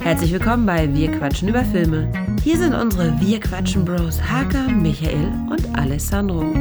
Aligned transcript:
Herzlich 0.00 0.32
willkommen 0.32 0.66
bei 0.66 0.92
Wir 0.94 1.10
quatschen 1.12 1.48
über 1.48 1.64
Filme. 1.64 2.12
Hier 2.42 2.56
sind 2.58 2.74
unsere 2.74 3.18
Wir 3.20 3.40
quatschen 3.40 3.84
Bros 3.84 4.20
Haka, 4.22 4.62
Michael 4.68 5.26
und 5.50 5.76
Alessandro. 5.78 6.54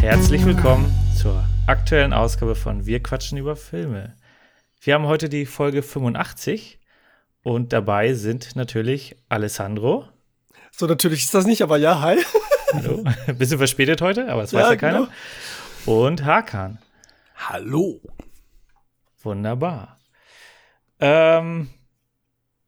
Herzlich 0.00 0.44
willkommen 0.44 0.92
zur 1.20 1.44
aktuellen 1.66 2.12
Ausgabe 2.12 2.54
von 2.54 2.86
Wir 2.86 3.02
quatschen 3.02 3.38
über 3.38 3.56
Filme. 3.56 4.14
Wir 4.80 4.94
haben 4.94 5.06
heute 5.06 5.28
die 5.28 5.46
Folge 5.46 5.82
85 5.82 6.78
und 7.42 7.72
dabei 7.72 8.14
sind 8.14 8.56
natürlich 8.56 9.16
Alessandro. 9.28 10.06
So, 10.70 10.86
natürlich 10.86 11.24
ist 11.24 11.34
das 11.34 11.46
nicht, 11.46 11.62
aber 11.62 11.76
ja, 11.78 12.00
hi. 12.00 12.16
Hallo. 12.72 13.04
Bisschen 13.38 13.58
verspätet 13.58 14.00
heute, 14.02 14.28
aber 14.30 14.42
das 14.42 14.52
weiß 14.52 14.62
Ja, 14.62 14.70
ja 14.70 14.76
keiner. 14.76 15.08
genau. 15.86 16.00
Und 16.02 16.24
Hakan. 16.24 16.78
Hallo. 17.36 18.00
Wunderbar. 19.24 19.98
Ähm, 21.00 21.70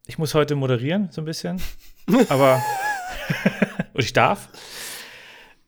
ich 0.07 0.19
muss 0.19 0.35
heute 0.35 0.57
moderieren, 0.57 1.11
so 1.11 1.21
ein 1.23 1.25
bisschen. 1.25 1.61
Aber. 2.29 2.63
und 3.93 4.03
ich 4.03 4.13
darf. 4.13 4.49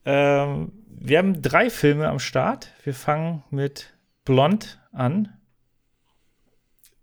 Ähm, 0.04 0.72
wir 0.88 1.18
haben 1.18 1.42
drei 1.42 1.70
Filme 1.70 2.08
am 2.08 2.18
Start. 2.18 2.72
Wir 2.84 2.94
fangen 2.94 3.44
mit 3.50 3.94
Blond 4.24 4.80
an. 4.92 5.36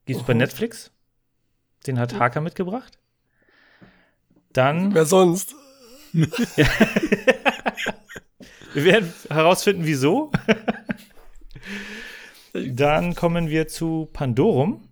Gibt's 0.05 0.23
bei 0.23 0.33
Netflix. 0.33 0.91
Den 1.87 1.99
hat 1.99 2.19
Haka 2.19 2.41
mitgebracht. 2.41 2.99
Dann. 4.53 4.93
Wer 4.93 5.05
sonst? 5.05 5.55
Wir 8.73 8.83
werden 8.83 9.13
herausfinden, 9.29 9.85
wieso. 9.85 10.31
Dann 12.73 13.15
kommen 13.15 13.49
wir 13.49 13.67
zu 13.67 14.09
Pandorum, 14.13 14.87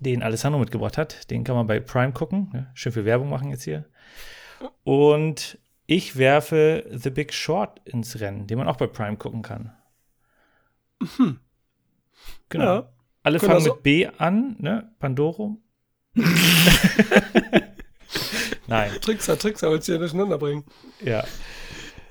den 0.00 0.22
Alessandro 0.22 0.60
mitgebracht 0.60 0.96
hat. 0.98 1.30
Den 1.30 1.44
kann 1.44 1.56
man 1.56 1.66
bei 1.66 1.80
Prime 1.80 2.12
gucken. 2.12 2.50
Ja, 2.54 2.66
schön 2.74 2.92
viel 2.92 3.04
Werbung 3.04 3.28
machen 3.30 3.50
jetzt 3.50 3.64
hier. 3.64 3.84
Und 4.84 5.58
ich 5.86 6.16
werfe 6.16 6.84
The 6.90 7.10
Big 7.10 7.32
Short 7.34 7.80
ins 7.84 8.20
Rennen, 8.20 8.46
den 8.46 8.58
man 8.58 8.68
auch 8.68 8.76
bei 8.76 8.86
Prime 8.86 9.16
gucken 9.16 9.42
kann. 9.42 9.72
Genau. 12.48 12.64
Ja. 12.64 12.88
Alle 13.22 13.40
fangen 13.40 13.54
wir 13.54 13.60
so- 13.60 13.74
mit 13.74 13.82
B 13.82 14.06
an, 14.06 14.56
ne? 14.58 14.90
Pandorum. 14.98 15.60
Nein, 18.66 18.90
Trickser, 19.00 19.38
Trickser, 19.38 19.70
willst 19.70 19.88
du 19.88 19.92
hier 19.92 19.98
durcheinander 19.98 20.38
bringen? 20.38 20.64
ja. 21.02 21.24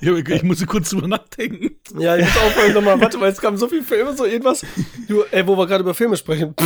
Ich, 0.05 0.29
ich 0.29 0.43
musste 0.43 0.65
kurz 0.65 0.89
drüber 0.89 1.07
nachdenken. 1.07 1.77
Ja, 1.97 2.15
jetzt 2.15 2.35
aufhören 2.37 2.73
nochmal. 2.75 2.99
Warte 2.99 3.17
mal, 3.17 3.29
es 3.29 3.39
kam 3.39 3.55
so 3.57 3.67
viel 3.69 3.83
Filme, 3.83 4.15
so 4.15 4.25
irgendwas. 4.25 4.61
Du, 5.07 5.23
ey, 5.31 5.47
wo 5.47 5.55
wir 5.57 5.65
gerade 5.67 5.81
über 5.83 5.93
Filme 5.93 6.17
sprechen. 6.17 6.53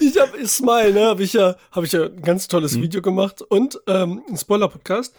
ich 0.00 0.18
hab 0.18 0.34
Smile, 0.46 0.92
ne, 0.92 1.06
habe 1.06 1.22
ich 1.22 1.32
ja, 1.34 1.56
habe 1.70 1.86
ich 1.86 1.92
ja 1.92 2.04
ein 2.04 2.22
ganz 2.22 2.48
tolles 2.48 2.80
Video 2.80 3.02
gemacht 3.02 3.42
und 3.42 3.80
ähm, 3.86 4.22
ein 4.28 4.36
Spoiler-Podcast. 4.36 5.14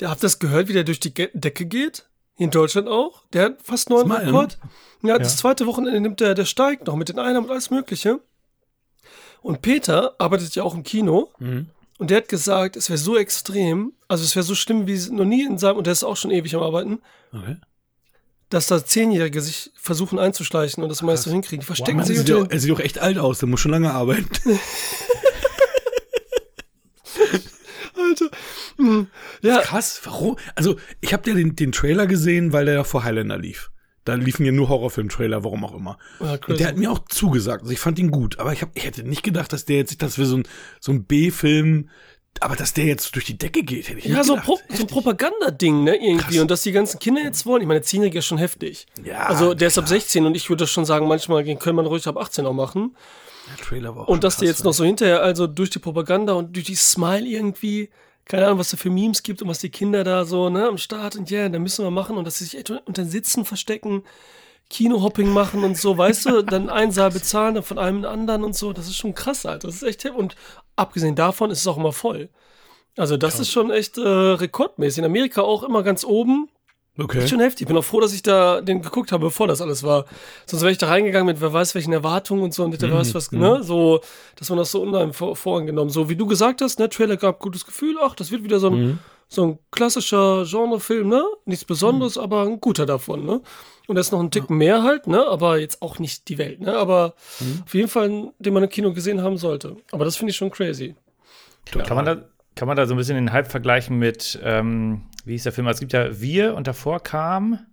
Der 0.00 0.10
habt 0.10 0.22
das 0.22 0.38
gehört, 0.38 0.68
wie 0.68 0.72
der 0.74 0.84
durch 0.84 1.00
die 1.00 1.12
Ge 1.14 1.30
Decke 1.32 1.66
geht? 1.66 2.06
In 2.36 2.50
Deutschland 2.50 2.86
auch. 2.88 3.24
Der 3.32 3.46
hat 3.46 3.62
fast 3.62 3.90
neuen 3.90 4.06
Smile, 4.06 4.20
ne? 4.20 4.26
Rekord. 4.28 4.58
Ja, 5.02 5.18
das 5.18 5.32
Ja. 5.34 5.38
zweite 5.38 5.66
Wochenende 5.66 6.00
nimmt 6.00 6.20
der, 6.20 6.34
der 6.34 6.44
steigt 6.44 6.86
noch 6.86 6.94
mit 6.94 7.08
den 7.08 7.18
Einnahmen 7.18 7.46
und 7.46 7.50
alles 7.52 7.70
Mögliche. 7.70 8.20
Und 9.42 9.60
Peter 9.62 10.14
arbeitet 10.18 10.54
ja 10.54 10.62
auch 10.62 10.74
im 10.74 10.82
Kino. 10.84 11.30
Und 11.98 12.10
der 12.10 12.18
hat 12.18 12.28
gesagt, 12.28 12.76
es 12.76 12.88
wäre 12.90 12.98
so 12.98 13.16
extrem, 13.16 13.92
also 14.06 14.24
es 14.24 14.34
wäre 14.36 14.44
so 14.44 14.54
schlimm 14.54 14.86
wie 14.86 14.96
noch 15.10 15.24
nie 15.24 15.44
in 15.44 15.58
seinem, 15.58 15.76
und 15.78 15.86
der 15.86 15.92
ist 15.92 16.04
auch 16.04 16.16
schon 16.16 16.30
ewig 16.30 16.54
am 16.54 16.62
Arbeiten, 16.62 17.00
Okay. 17.32 17.56
dass 18.50 18.68
da 18.68 18.84
Zehnjährige 18.84 19.40
sich 19.40 19.72
versuchen 19.74 20.18
einzuschleichen 20.18 20.82
und 20.82 20.88
das 20.88 21.02
meist 21.02 21.24
so 21.24 21.30
hinkriegen. 21.30 21.60
Die 21.60 21.66
verstecken 21.66 21.98
Man, 21.98 22.06
sich 22.06 22.16
er, 22.18 22.24
sieht 22.24 22.52
er 22.52 22.60
sieht 22.60 22.72
auch 22.72 22.80
echt 22.80 22.98
alt 23.00 23.18
aus, 23.18 23.40
der 23.40 23.48
muss 23.48 23.60
schon 23.60 23.72
lange 23.72 23.92
arbeiten. 23.92 24.28
Alter. 27.96 28.30
Hm. 28.76 29.08
Ja, 29.42 29.60
Krass, 29.60 30.00
warum? 30.04 30.36
Also, 30.54 30.76
ich 31.00 31.12
habe 31.12 31.28
ja 31.30 31.36
den, 31.36 31.56
den 31.56 31.72
Trailer 31.72 32.06
gesehen, 32.06 32.52
weil 32.52 32.64
der 32.66 32.74
ja 32.74 32.84
vor 32.84 33.04
Highlander 33.04 33.38
lief. 33.38 33.70
Da 34.08 34.14
liefen 34.14 34.46
ja 34.46 34.52
nur 34.52 34.70
Horrorfilm-Trailer, 34.70 35.44
warum 35.44 35.66
auch 35.66 35.74
immer. 35.74 35.98
Ja, 36.18 36.38
Und 36.46 36.58
der 36.58 36.68
hat 36.68 36.78
mir 36.78 36.90
auch 36.90 37.00
zugesagt. 37.10 37.60
Also 37.60 37.74
ich 37.74 37.78
fand 37.78 37.98
ihn 37.98 38.10
gut, 38.10 38.38
aber 38.38 38.54
ich, 38.54 38.62
hab, 38.62 38.70
ich 38.72 38.86
hätte 38.86 39.02
nicht 39.02 39.22
gedacht, 39.22 39.52
dass 39.52 39.66
der 39.66 39.76
jetzt, 39.76 40.00
dass 40.00 40.16
wir 40.16 40.24
so 40.24 40.38
ein, 40.38 40.48
so 40.80 40.92
ein 40.92 41.04
B-Film, 41.04 41.90
aber 42.40 42.56
dass 42.56 42.72
der 42.72 42.86
jetzt 42.86 43.14
durch 43.14 43.26
die 43.26 43.36
Decke 43.36 43.62
geht, 43.62 43.90
hätte 43.90 43.98
ich 43.98 44.06
ja, 44.06 44.16
nicht 44.16 44.24
so, 44.24 44.32
gedacht. 44.32 44.46
Pro, 44.46 44.56
so 44.56 44.62
ein 44.62 44.68
Heftig. 44.70 44.88
Propagandading, 44.88 45.84
ne, 45.84 45.96
irgendwie. 45.96 46.16
Krass. 46.16 46.38
Und 46.38 46.50
dass 46.50 46.62
die 46.62 46.72
ganzen 46.72 46.98
Kinder 46.98 47.20
jetzt 47.20 47.44
wollen. 47.44 47.60
Ich 47.60 47.68
meine, 47.68 47.82
Zehnjährige 47.82 48.20
ist 48.20 48.24
schon 48.24 48.38
heftig. 48.38 48.86
Ja, 49.04 49.26
also, 49.26 49.52
der 49.52 49.68
ist 49.68 49.76
ab 49.76 49.84
klar. 49.84 50.00
16 50.00 50.24
und 50.24 50.34
ich 50.34 50.48
würde 50.48 50.66
schon 50.66 50.86
sagen, 50.86 51.06
manchmal 51.06 51.44
können 51.56 51.76
man 51.76 51.84
ruhig 51.84 52.06
ab 52.06 52.16
18 52.16 52.46
auch 52.46 52.54
machen. 52.54 52.96
Der 53.50 53.62
Trailer 53.62 53.94
war 53.94 54.04
auch 54.04 54.08
Und 54.08 54.24
dass 54.24 54.36
krass, 54.36 54.40
der 54.40 54.48
jetzt 54.48 54.64
noch 54.64 54.72
so 54.72 54.84
hinterher, 54.84 55.22
also 55.22 55.46
durch 55.46 55.68
die 55.68 55.80
Propaganda 55.80 56.32
und 56.32 56.56
durch 56.56 56.64
die 56.64 56.76
Smile 56.76 57.26
irgendwie, 57.26 57.90
keine 58.28 58.46
Ahnung, 58.46 58.58
was 58.58 58.70
da 58.70 58.76
für 58.76 58.90
Memes 58.90 59.22
gibt 59.22 59.42
und 59.42 59.48
was 59.48 59.58
die 59.58 59.70
Kinder 59.70 60.04
da 60.04 60.24
so, 60.24 60.50
ne, 60.50 60.68
am 60.68 60.78
Start 60.78 61.16
und 61.16 61.30
ja, 61.30 61.48
da 61.48 61.58
müssen 61.58 61.84
wir 61.84 61.90
machen 61.90 62.16
und 62.16 62.24
dass 62.24 62.38
sie 62.38 62.44
sich 62.44 62.58
echt 62.58 62.70
unter 62.70 63.02
den 63.02 63.10
Sitzen 63.10 63.44
verstecken, 63.44 64.04
Kinohopping 64.70 65.32
machen 65.32 65.64
und 65.64 65.78
so, 65.78 65.96
weißt 65.96 66.26
du, 66.26 66.42
dann 66.42 66.68
einen 66.68 66.92
Saal 66.92 67.10
bezahlen, 67.10 67.54
dann 67.54 67.64
von 67.64 67.78
einem 67.78 67.96
in 67.98 68.02
den 68.02 68.10
anderen 68.10 68.44
und 68.44 68.54
so, 68.54 68.72
das 68.72 68.86
ist 68.86 68.96
schon 68.96 69.14
krass, 69.14 69.46
Alter, 69.46 69.68
das 69.68 69.76
ist 69.76 69.82
echt, 69.82 70.04
und 70.06 70.36
abgesehen 70.76 71.14
davon 71.14 71.50
ist 71.50 71.60
es 71.60 71.66
auch 71.66 71.78
immer 71.78 71.92
voll. 71.92 72.28
Also 72.98 73.16
das 73.16 73.38
ist 73.38 73.50
schon 73.50 73.70
echt 73.70 73.96
äh, 73.96 74.00
rekordmäßig. 74.00 74.98
In 74.98 75.04
Amerika 75.04 75.42
auch 75.42 75.62
immer 75.62 75.84
ganz 75.84 76.04
oben. 76.04 76.48
Okay. 77.00 77.18
Ist 77.18 77.30
schon 77.30 77.38
heftig. 77.38 77.62
Ich 77.62 77.68
bin 77.68 77.76
auch 77.76 77.84
froh, 77.84 78.00
dass 78.00 78.12
ich 78.12 78.22
da 78.22 78.60
den 78.60 78.82
geguckt 78.82 79.12
habe, 79.12 79.26
bevor 79.26 79.46
das 79.46 79.62
alles 79.62 79.84
war. 79.84 80.04
Sonst 80.46 80.62
wäre 80.62 80.72
ich 80.72 80.78
da 80.78 80.88
reingegangen 80.88 81.26
mit 81.26 81.40
wer 81.40 81.52
weiß 81.52 81.76
welchen 81.76 81.92
Erwartungen 81.92 82.42
und 82.42 82.52
so 82.52 82.64
und 82.64 82.80
wer 82.80 82.92
weiß 82.92 83.14
was, 83.14 83.30
ne? 83.30 83.62
So, 83.62 84.00
dass 84.36 84.48
man 84.48 84.58
das 84.58 84.72
so 84.72 84.82
unheimlich 84.82 85.16
vor, 85.16 85.36
vorangenommen. 85.36 85.90
So 85.90 86.08
wie 86.08 86.16
du 86.16 86.26
gesagt 86.26 86.60
hast, 86.60 86.80
ne? 86.80 86.88
Trailer 86.88 87.16
gab 87.16 87.38
gutes 87.38 87.64
Gefühl. 87.64 87.96
Ach, 88.02 88.16
das 88.16 88.32
wird 88.32 88.42
wieder 88.42 88.58
so 88.58 88.70
ein, 88.70 88.98
so 89.28 89.44
ein 89.44 89.58
klassischer 89.70 90.44
Genrefilm, 90.44 91.08
ne? 91.08 91.22
Nichts 91.44 91.64
Besonderes, 91.64 92.18
aber 92.18 92.42
ein 92.42 92.60
guter 92.60 92.84
davon, 92.84 93.24
ne? 93.24 93.42
Und 93.86 93.94
da 93.94 94.00
ist 94.00 94.10
noch 94.10 94.20
ein 94.20 94.32
Ticken 94.32 94.56
mehr 94.58 94.82
halt, 94.82 95.06
ne? 95.06 95.24
Aber 95.28 95.58
jetzt 95.58 95.80
auch 95.82 96.00
nicht 96.00 96.28
die 96.28 96.36
Welt, 96.36 96.60
ne? 96.60 96.76
Aber 96.76 97.14
auf 97.64 97.74
jeden 97.74 97.88
Fall, 97.88 98.32
den 98.40 98.52
man 98.52 98.64
im 98.64 98.68
Kino 98.68 98.92
gesehen 98.92 99.22
haben 99.22 99.36
sollte. 99.36 99.76
Aber 99.92 100.04
das 100.04 100.16
finde 100.16 100.32
ich 100.32 100.36
schon 100.36 100.50
crazy. 100.50 100.96
Kann 101.70 101.96
man, 101.96 102.04
da, 102.04 102.24
kann 102.58 102.66
man 102.66 102.76
da 102.76 102.86
so 102.86 102.94
ein 102.94 102.96
bisschen 102.96 103.14
den 103.14 103.32
Hype 103.32 103.46
vergleichen 103.48 103.98
mit, 104.00 104.36
ähm, 104.42 105.02
wie 105.24 105.30
hieß 105.32 105.44
der 105.44 105.52
Film? 105.52 105.68
Also 105.68 105.76
es 105.76 105.80
gibt 105.80 105.92
ja 105.92 106.20
Wir 106.20 106.56
und 106.56 106.66
davor 106.66 106.98
kam 107.00 107.64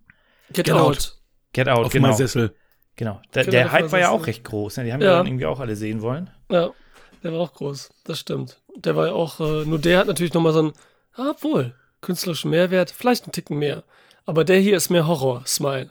Get, 0.53 0.67
Get 0.67 0.71
out. 0.75 0.79
Out. 0.81 1.17
Get 1.53 1.67
Out, 1.67 1.85
Auf 1.87 1.91
genau. 1.91 2.09
meinem 2.09 2.17
Sessel. 2.17 2.55
Genau. 2.95 3.19
Der, 3.33 3.45
Genau, 3.45 3.51
der 3.51 3.71
Hype 3.71 3.85
war 3.85 3.91
war 3.93 3.99
ja 3.99 4.09
auch 4.11 4.27
recht 4.27 4.43
groß. 4.43 4.77
Ne? 4.77 4.83
Die 4.83 4.93
haben 4.93 5.01
Ja. 5.01 5.07
ja 5.07 5.17
dann 5.17 5.25
irgendwie 5.25 5.47
auch 5.47 5.59
alle 5.59 5.75
sehen 5.75 6.03
wollen. 6.03 6.29
Ja, 6.51 6.69
der 7.23 7.33
war 7.33 7.39
auch 7.39 7.53
groß. 7.53 7.89
Das 8.03 8.19
stimmt. 8.19 8.61
Der 8.75 8.95
war 8.95 9.07
ja 9.07 9.13
auch, 9.13 9.39
äh, 9.39 9.65
nur 9.65 9.79
der 9.79 9.97
hat 9.97 10.05
natürlich 10.05 10.35
nochmal 10.35 10.53
so 10.53 10.59
einen, 10.59 10.73
ah, 11.15 11.31
obwohl, 11.31 11.73
künstlerischen 12.01 12.51
Mehrwert, 12.51 12.91
vielleicht 12.91 13.23
einen 13.23 13.31
Ticken 13.31 13.57
mehr. 13.57 13.83
Aber 14.27 14.43
der 14.43 14.59
hier 14.59 14.77
ist 14.77 14.91
mehr 14.91 15.07
Horror, 15.07 15.41
Smile. 15.47 15.89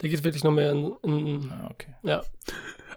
Der 0.00 0.08
geht 0.08 0.22
wirklich 0.22 0.44
noch 0.44 0.52
mehr 0.52 0.70
in, 0.70 0.92
in 1.02 1.50
Ah, 1.50 1.68
okay. 1.68 1.94
ja. 2.04 2.22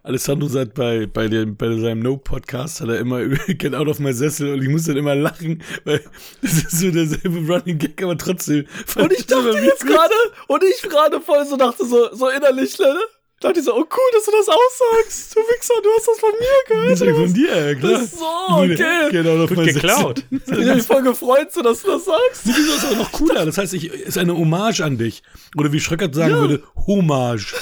Alessandro 0.05 0.49
sagt 0.49 0.73
bei, 0.73 1.05
bei, 1.05 1.29
dem, 1.29 1.55
bei 1.55 1.67
seinem 1.77 2.01
No-Podcast, 2.01 2.81
hat 2.81 2.89
er 2.89 2.99
immer 2.99 3.23
Get 3.47 3.73
out 3.73 3.87
of 3.87 3.99
my 3.99 4.11
Sessel 4.11 4.53
und 4.53 4.61
ich 4.61 4.67
muss 4.67 4.83
dann 4.83 4.97
immer 4.97 5.15
lachen, 5.15 5.63
weil 5.85 6.03
das 6.41 6.57
ist 6.57 6.71
so 6.71 6.91
derselbe 6.91 7.39
Running 7.47 7.77
Gag, 7.77 8.03
aber 8.03 8.17
trotzdem. 8.17 8.65
Und 8.97 9.13
ich 9.13 9.25
dachte 9.25 9.57
jetzt 9.63 9.87
gerade, 9.87 10.13
und 10.47 10.61
ich 10.61 10.81
gerade 10.81 11.21
voll 11.21 11.45
so 11.47 11.55
dachte, 11.55 11.85
so, 11.85 12.13
so 12.13 12.27
innerlich, 12.27 12.77
ne? 12.79 12.93
Dachte 13.39 13.59
ich 13.59 13.65
so, 13.65 13.73
oh 13.73 13.79
cool, 13.79 14.09
dass 14.13 14.25
du 14.25 14.31
das 14.31 14.49
aussagst. 14.49 15.35
Du 15.35 15.39
Wichser, 15.39 15.73
du 15.81 15.89
hast 15.97 16.07
das 16.07 16.19
von 16.19 16.31
mir 16.31 16.47
gehört. 16.67 16.91
Das 16.91 17.01
ist 17.01 17.07
ja 17.07 17.13
von 17.15 17.33
dir, 17.33 17.67
ja, 17.67 17.75
klar. 17.75 17.91
Das 17.93 18.01
ist 18.03 18.19
so, 18.19 18.25
okay. 18.25 19.41
Of 19.41 19.49
Gut 19.49 19.57
my 19.57 19.65
geklaut. 19.65 20.25
Ich 20.31 20.67
hab 20.67 20.75
mich 20.75 20.85
voll 20.85 21.03
gefreut, 21.03 21.53
so, 21.53 21.61
dass 21.61 21.81
du 21.81 21.91
das 21.91 22.05
sagst. 22.05 22.43
Sessel. 22.45 22.53
Das 22.67 22.83
ist 22.83 22.91
auch 22.91 22.97
noch 22.97 23.11
cooler. 23.13 23.45
Das 23.45 23.57
heißt, 23.57 23.73
ich, 23.73 23.89
ist 23.89 24.17
eine 24.17 24.35
Hommage 24.35 24.81
an 24.81 24.97
dich. 24.97 25.23
Oder 25.55 25.71
wie 25.71 25.79
Schröckert 25.79 26.13
sagen 26.13 26.35
würde, 26.35 26.63
Hommage. 26.87 27.55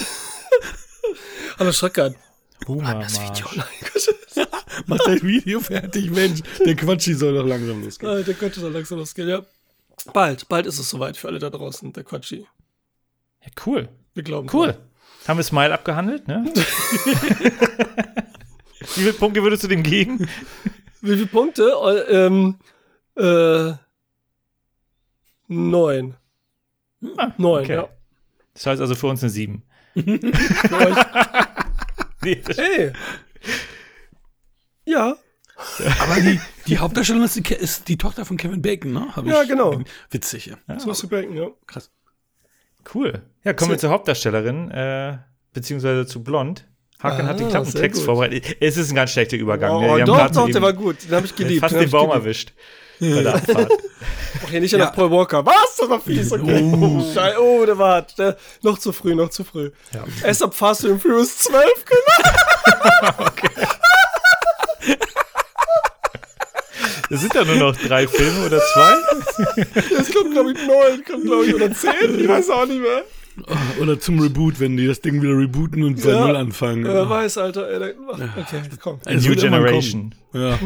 Hallo 1.58 1.70
Schröckert. 1.70 2.16
Humor 2.68 2.94
Das 3.00 3.20
Video. 3.20 3.46
Mach 4.86 4.98
dein 5.04 5.22
Video 5.22 5.60
fertig, 5.60 6.10
Mensch. 6.10 6.40
Der 6.64 6.74
Quatschi 6.76 7.14
soll 7.14 7.34
doch 7.34 7.46
langsam 7.46 7.82
losgehen. 7.84 8.18
Äh, 8.18 8.24
der 8.24 8.34
könnte 8.34 8.60
so 8.60 8.68
langsam 8.68 8.98
losgehen, 8.98 9.28
ja. 9.28 9.42
Bald, 10.12 10.48
bald 10.48 10.66
ist 10.66 10.78
es 10.78 10.90
soweit 10.90 11.16
für 11.16 11.28
alle 11.28 11.38
da 11.38 11.50
draußen, 11.50 11.92
der 11.92 12.04
Quatschi. 12.04 12.46
Ja, 13.42 13.50
cool. 13.66 13.88
Wir 14.14 14.22
glauben. 14.22 14.48
Cool. 14.52 14.76
Haben 15.28 15.36
wir 15.38 15.44
Smile 15.44 15.72
abgehandelt, 15.72 16.26
ne? 16.26 16.44
Wie 18.80 18.86
viele 18.86 19.12
Punkte 19.12 19.42
würdest 19.42 19.62
du 19.62 19.68
dem 19.68 19.82
geben? 19.82 20.28
Wie 21.00 21.14
viele 21.14 21.26
Punkte? 21.26 21.72
Äh, 22.08 22.26
ähm, 22.26 22.56
äh, 23.16 23.72
neun. 25.48 26.14
Ah, 27.16 27.32
Neun, 27.36 27.64
okay. 27.64 27.74
ja. 27.74 27.88
Das 28.54 28.66
heißt 28.66 28.80
also 28.80 28.94
für 28.94 29.06
uns 29.08 29.22
eine 29.22 29.30
7. 29.30 29.62
Nee, 32.24 32.42
das 32.44 32.58
Ey. 32.58 32.92
Ja. 34.84 35.16
Aber 36.00 36.20
die, 36.20 36.40
die 36.66 36.78
Hauptdarstellerin 36.78 37.24
ist 37.26 37.36
die, 37.36 37.54
ist 37.54 37.88
die 37.88 37.96
Tochter 37.98 38.24
von 38.24 38.36
Kevin 38.36 38.62
Bacon, 38.62 38.92
ne? 38.92 39.14
Hab 39.14 39.24
Ja, 39.26 39.42
ich- 39.42 39.48
genau. 39.48 39.80
Witzig, 40.10 40.46
ja. 40.46 40.78
So 40.78 40.88
was 40.88 40.98
zu 40.98 41.06
denken, 41.06 41.36
ja. 41.36 41.48
Krass. 41.66 41.90
Cool. 42.94 43.22
Ja, 43.44 43.52
kommen 43.52 43.70
wir 43.70 43.78
zur 43.78 43.90
Hauptdarstellerin, 43.90 44.70
äh, 44.72 45.18
beziehungsweise 45.52 46.06
zu 46.06 46.22
Blond. 46.24 46.66
Hakan 47.00 47.26
hat 47.26 47.38
den 47.40 47.46
Ah, 47.48 47.50
Klappentext 47.50 47.78
sehr 47.78 47.88
gut. 47.90 48.02
vorbereitet. 48.02 48.56
Es 48.60 48.76
ist 48.76 48.90
ein 48.90 48.94
ganz 48.94 49.10
schlechter 49.10 49.36
Übergang. 49.36 49.72
Oh, 49.72 49.80
ne? 49.80 49.86
Wir 49.86 49.92
haben 49.92 50.04
doch, 50.06 50.30
doch, 50.46 50.50
der 50.50 50.62
war 50.62 50.72
gut. 50.72 51.04
Den 51.04 51.12
habe 51.16 51.26
ich 51.26 51.34
geliebt. 51.34 51.60
Fast 51.60 51.74
den 51.74 51.80
den 51.82 51.90
Baum 51.90 52.08
geliebt. 52.10 52.24
erwischt. 52.24 52.52
Bei 53.14 53.22
der 53.22 53.34
Abfahrt. 53.34 53.72
Hier 54.50 54.60
nicht 54.60 54.76
nach 54.76 54.94
Paul 54.94 55.10
Walker. 55.10 55.44
Was? 55.44 55.76
Das 55.78 55.88
war 55.88 56.00
fies. 56.00 56.32
Okay. 56.32 56.62
Oh, 56.74 57.02
Schei- 57.14 57.36
oh 57.38 57.64
der 57.66 57.76
war 57.78 58.02
der, 58.18 58.36
noch 58.62 58.78
zu 58.78 58.92
früh, 58.92 59.14
noch 59.14 59.30
zu 59.30 59.44
früh. 59.44 59.70
Ja. 59.92 60.04
Erst 60.24 60.42
ab 60.42 60.54
Fast 60.54 60.84
and 60.84 61.00
Furious 61.02 61.36
12, 61.38 61.64
genau. 61.84 63.26
Es 67.10 67.20
sind 67.20 67.34
ja 67.34 67.44
nur 67.44 67.56
noch 67.56 67.76
drei 67.76 68.06
Filme 68.08 68.46
oder 68.46 68.58
zwei. 68.58 68.94
Es 70.00 70.10
kommt, 70.14 70.32
glaube 70.32 70.52
ich, 70.52 70.58
neun, 70.66 71.04
kommt, 71.04 71.24
glaube 71.24 71.44
ich, 71.44 71.54
oder 71.54 71.70
zehn. 71.72 72.18
Ich 72.18 72.26
weiß 72.26 72.48
auch 72.50 72.64
nicht 72.66 72.80
mehr. 72.80 73.04
Oder 73.80 74.00
zum 74.00 74.18
Reboot, 74.20 74.60
wenn 74.60 74.76
die 74.78 74.86
das 74.86 75.00
Ding 75.02 75.20
wieder 75.20 75.36
rebooten 75.36 75.82
und 75.82 76.02
bei 76.02 76.10
Ja. 76.10 76.26
Null 76.26 76.36
anfangen. 76.36 76.84
Wer 76.84 77.08
weiß, 77.08 77.36
Alter. 77.38 77.68
Ey, 77.68 77.94
Okay, 78.08 78.62
komm. 78.80 78.98
Es 79.04 79.24
New 79.26 79.34
Generation. 79.34 80.14
Ja. 80.32 80.58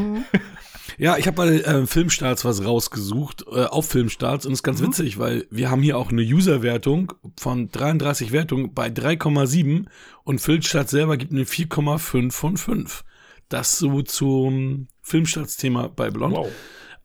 Ja, 0.99 1.19
ich 1.19 1.27
habe 1.27 1.37
bei 1.37 1.49
äh, 1.49 1.87
Filmstarts 1.87 2.45
was 2.45 2.65
rausgesucht, 2.65 3.45
äh, 3.51 3.65
auf 3.65 3.89
Filmstarts 3.89 4.47
und 4.47 4.53
es 4.53 4.61
ist 4.61 4.63
ganz 4.63 4.81
witzig, 4.81 5.19
weil 5.19 5.47
wir 5.51 5.71
haben 5.71 5.83
hier 5.83 5.99
auch 5.99 6.11
eine 6.11 6.23
User-Wertung 6.23 7.13
von 7.39 7.71
33 7.71 8.33
Wertungen 8.33 8.73
bei 8.73 8.89
3,7 8.89 9.87
und 10.25 10.41
Filmstarts 10.41 10.91
selber 10.91 11.17
gibt 11.17 11.33
eine 11.33 11.45
4,5 11.45 12.31
von 12.33 12.57
5. 12.57 13.05
Das 13.49 13.79
so 13.79 14.03
zum 14.03 14.89
Filmstarts-Thema 15.03 15.89
bei 15.89 16.11
Blond. 16.11 16.35
Wow. 16.35 16.51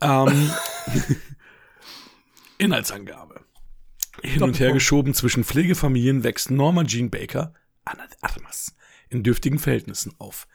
Ähm, 0.01 0.51
Inhaltsangabe. 2.57 3.41
Hin 4.23 4.43
und 4.43 4.59
her 4.59 4.71
geschoben 4.71 5.13
zwischen 5.13 5.43
Pflegefamilien 5.43 6.23
wächst 6.23 6.51
Norma 6.51 6.83
Jean 6.83 7.09
Baker, 7.09 7.53
Anna 7.85 8.03
Armas, 8.21 8.75
in 9.09 9.23
dürftigen 9.23 9.57
Verhältnissen 9.59 10.13
auf. 10.19 10.47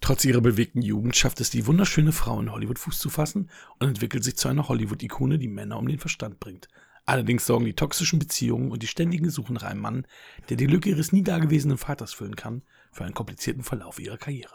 Trotz 0.00 0.24
ihrer 0.24 0.40
bewegten 0.40 0.82
Jugend 0.82 1.16
schafft 1.16 1.40
es 1.40 1.50
die 1.50 1.66
wunderschöne 1.66 2.12
Frau 2.12 2.40
in 2.40 2.52
Hollywood 2.52 2.78
Fuß 2.78 2.98
zu 2.98 3.08
fassen 3.08 3.50
und 3.78 3.88
entwickelt 3.88 4.22
sich 4.22 4.36
zu 4.36 4.48
einer 4.48 4.68
Hollywood-Ikone, 4.68 5.38
die 5.38 5.48
Männer 5.48 5.78
um 5.78 5.88
den 5.88 5.98
Verstand 5.98 6.40
bringt. 6.40 6.68
Allerdings 7.06 7.46
sorgen 7.46 7.66
die 7.66 7.74
toxischen 7.74 8.18
Beziehungen 8.18 8.70
und 8.70 8.82
die 8.82 8.86
ständigen 8.86 9.30
Suchen 9.30 9.54
nach 9.54 9.62
einem 9.62 9.80
Mann, 9.80 10.06
der 10.48 10.56
die 10.56 10.66
Lücke 10.66 10.88
ihres 10.88 11.12
nie 11.12 11.22
dagewesenen 11.22 11.78
Vaters 11.78 12.14
füllen 12.14 12.36
kann, 12.36 12.62
für 12.92 13.04
einen 13.04 13.14
komplizierten 13.14 13.62
Verlauf 13.62 13.98
ihrer 13.98 14.16
Karriere. 14.16 14.54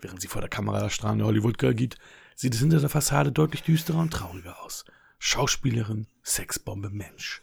Während 0.00 0.20
sie 0.20 0.28
vor 0.28 0.40
der 0.40 0.50
Kamera 0.50 0.80
das 0.80 0.94
strahlende 0.94 1.24
Hollywood-Girl 1.24 1.74
gibt, 1.74 1.98
sieht 2.34 2.54
es 2.54 2.60
hinter 2.60 2.80
der 2.80 2.88
Fassade 2.88 3.32
deutlich 3.32 3.62
düsterer 3.62 3.98
und 3.98 4.12
trauriger 4.12 4.62
aus. 4.62 4.84
Schauspielerin, 5.18 6.06
Sexbombe, 6.22 6.90
Mensch. 6.90 7.42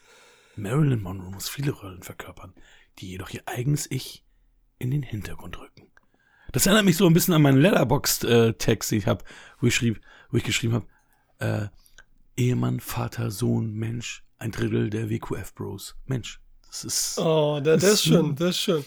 Marilyn 0.55 1.01
Monroe 1.01 1.31
muss 1.31 1.49
viele 1.49 1.71
Rollen 1.71 2.01
verkörpern, 2.01 2.53
die 2.97 3.09
jedoch 3.09 3.29
ihr 3.29 3.43
eigenes 3.45 3.89
Ich 3.91 4.25
in 4.79 4.89
den 4.89 5.03
Hintergrund 5.03 5.59
rücken. 5.59 5.86
Das 6.57 6.65
erinnert 6.65 6.85
mich 6.85 6.97
so 6.97 7.05
ein 7.05 7.13
bisschen 7.13 7.35
an 7.35 7.43
meinen 7.43 7.59
Letterboxd-Text, 7.61 8.89
den 8.89 8.97
ich 8.97 9.05
habe, 9.05 9.23
wo 9.61 9.67
ich 9.67 9.75
schrieb, 9.75 10.01
wo 10.31 10.37
ich 10.37 10.43
geschrieben 10.43 10.73
habe, 10.73 11.71
äh, 12.35 12.41
Ehemann, 12.41 12.79
Vater, 12.79 13.29
Sohn, 13.29 13.75
Mensch, 13.75 14.23
ein 14.39 14.49
Drittel 14.49 14.89
der 14.89 15.07
WQF-Bros. 15.11 15.95
Mensch, 16.07 16.41
das 16.65 16.83
ist, 16.83 17.19
Oh, 17.19 17.59
der, 17.63 17.77
der 17.77 17.91
ist 17.91 18.03
schön, 18.05 18.35
der 18.35 18.47
ist 18.47 18.57
schön. 18.59 18.83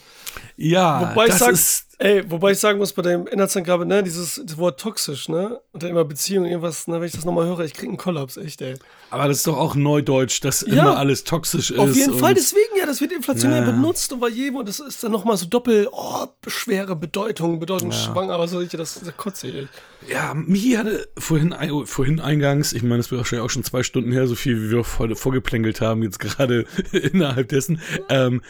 ja, 0.57 1.13
Wobei 1.13 1.29
das 1.29 1.39
sag, 1.39 1.53
ist, 1.53 1.90
ey, 2.01 2.29
wobei 2.31 2.53
ich 2.53 2.59
sagen 2.59 2.79
muss, 2.79 2.93
bei 2.95 3.03
der 3.03 3.31
Inhaltsangabe, 3.31 3.85
ne, 3.87 4.03
dieses 4.03 4.43
Wort 4.59 4.81
toxisch, 4.81 5.29
ne, 5.29 5.61
und 5.73 5.83
dann 5.83 5.91
immer 5.91 6.05
Beziehung, 6.05 6.47
irgendwas, 6.47 6.89
ne, 6.89 6.99
wenn 6.99 7.07
ich 7.07 7.13
das 7.13 7.25
nochmal 7.27 7.47
höre, 7.47 7.61
ich 7.61 7.75
krieg 7.75 7.89
einen 7.89 7.99
Kollaps, 7.99 8.37
echt, 8.39 8.63
ey. 8.63 8.75
aber 9.11 9.29
das 9.29 9.39
ist 9.39 9.47
doch 9.47 9.59
auch 9.59 9.75
Neudeutsch, 9.75 10.43
dass 10.43 10.63
Ja. 10.63 10.73
immer 10.83 10.97
alles 10.97 11.25
toxisch 11.25 11.71
ist. 11.71 11.79
Auf 11.79 11.95
jeden 11.95 12.19
Fall, 12.19 12.33
deswegen 12.35 12.77
ja, 12.79 12.87
das 12.87 13.01
wird 13.03 13.13
inflationär 13.13 13.59
Ja, 13.61 13.65
ja. 13.67 13.71
benutzt 13.71 14.13
und 14.13 14.21
bei 14.21 14.29
jedem, 14.29 14.57
und 14.57 14.69
das 14.69 14.81
ist 14.81 15.05
dann 15.05 15.13
nochmal 15.13 15.37
so 15.37 15.47
doppelt, 15.47 15.89
oh, 15.93 16.27
schwere 16.47 16.97
Bedeutung, 16.97 17.61
bedeutungsschwanger, 17.61 18.33
aber 18.33 18.49
so 18.49 18.59
richtig, 18.59 18.79
das, 18.81 18.99
das 18.99 19.17
kotze 19.17 19.49
ich. 19.49 19.55
echt. 19.57 19.69
Ja, 20.09 20.33
Michi 20.35 20.73
hatte 20.73 21.07
vorhin, 21.19 21.55
vorhin 21.85 22.21
eingangs, 22.21 22.73
ich 22.73 22.83
meine, 22.83 22.97
das 22.97 23.11
wird 23.11 23.19
wahrscheinlich 23.19 23.45
auch 23.45 23.51
schon 23.51 23.65
zwei 23.65 23.83
Stunden 23.83 24.11
her, 24.13 24.27
so 24.27 24.35
viel 24.35 24.57
wie 24.63 24.71
wir 24.71 24.85
heute 24.99 25.15
vorgeplänkelt 25.17 25.83
haben, 25.83 26.03
jetzt 26.03 26.19
gerade 26.19 26.65
innerhalb 26.93 27.49
dessen. 27.51 27.81
Ähm, 28.09 28.41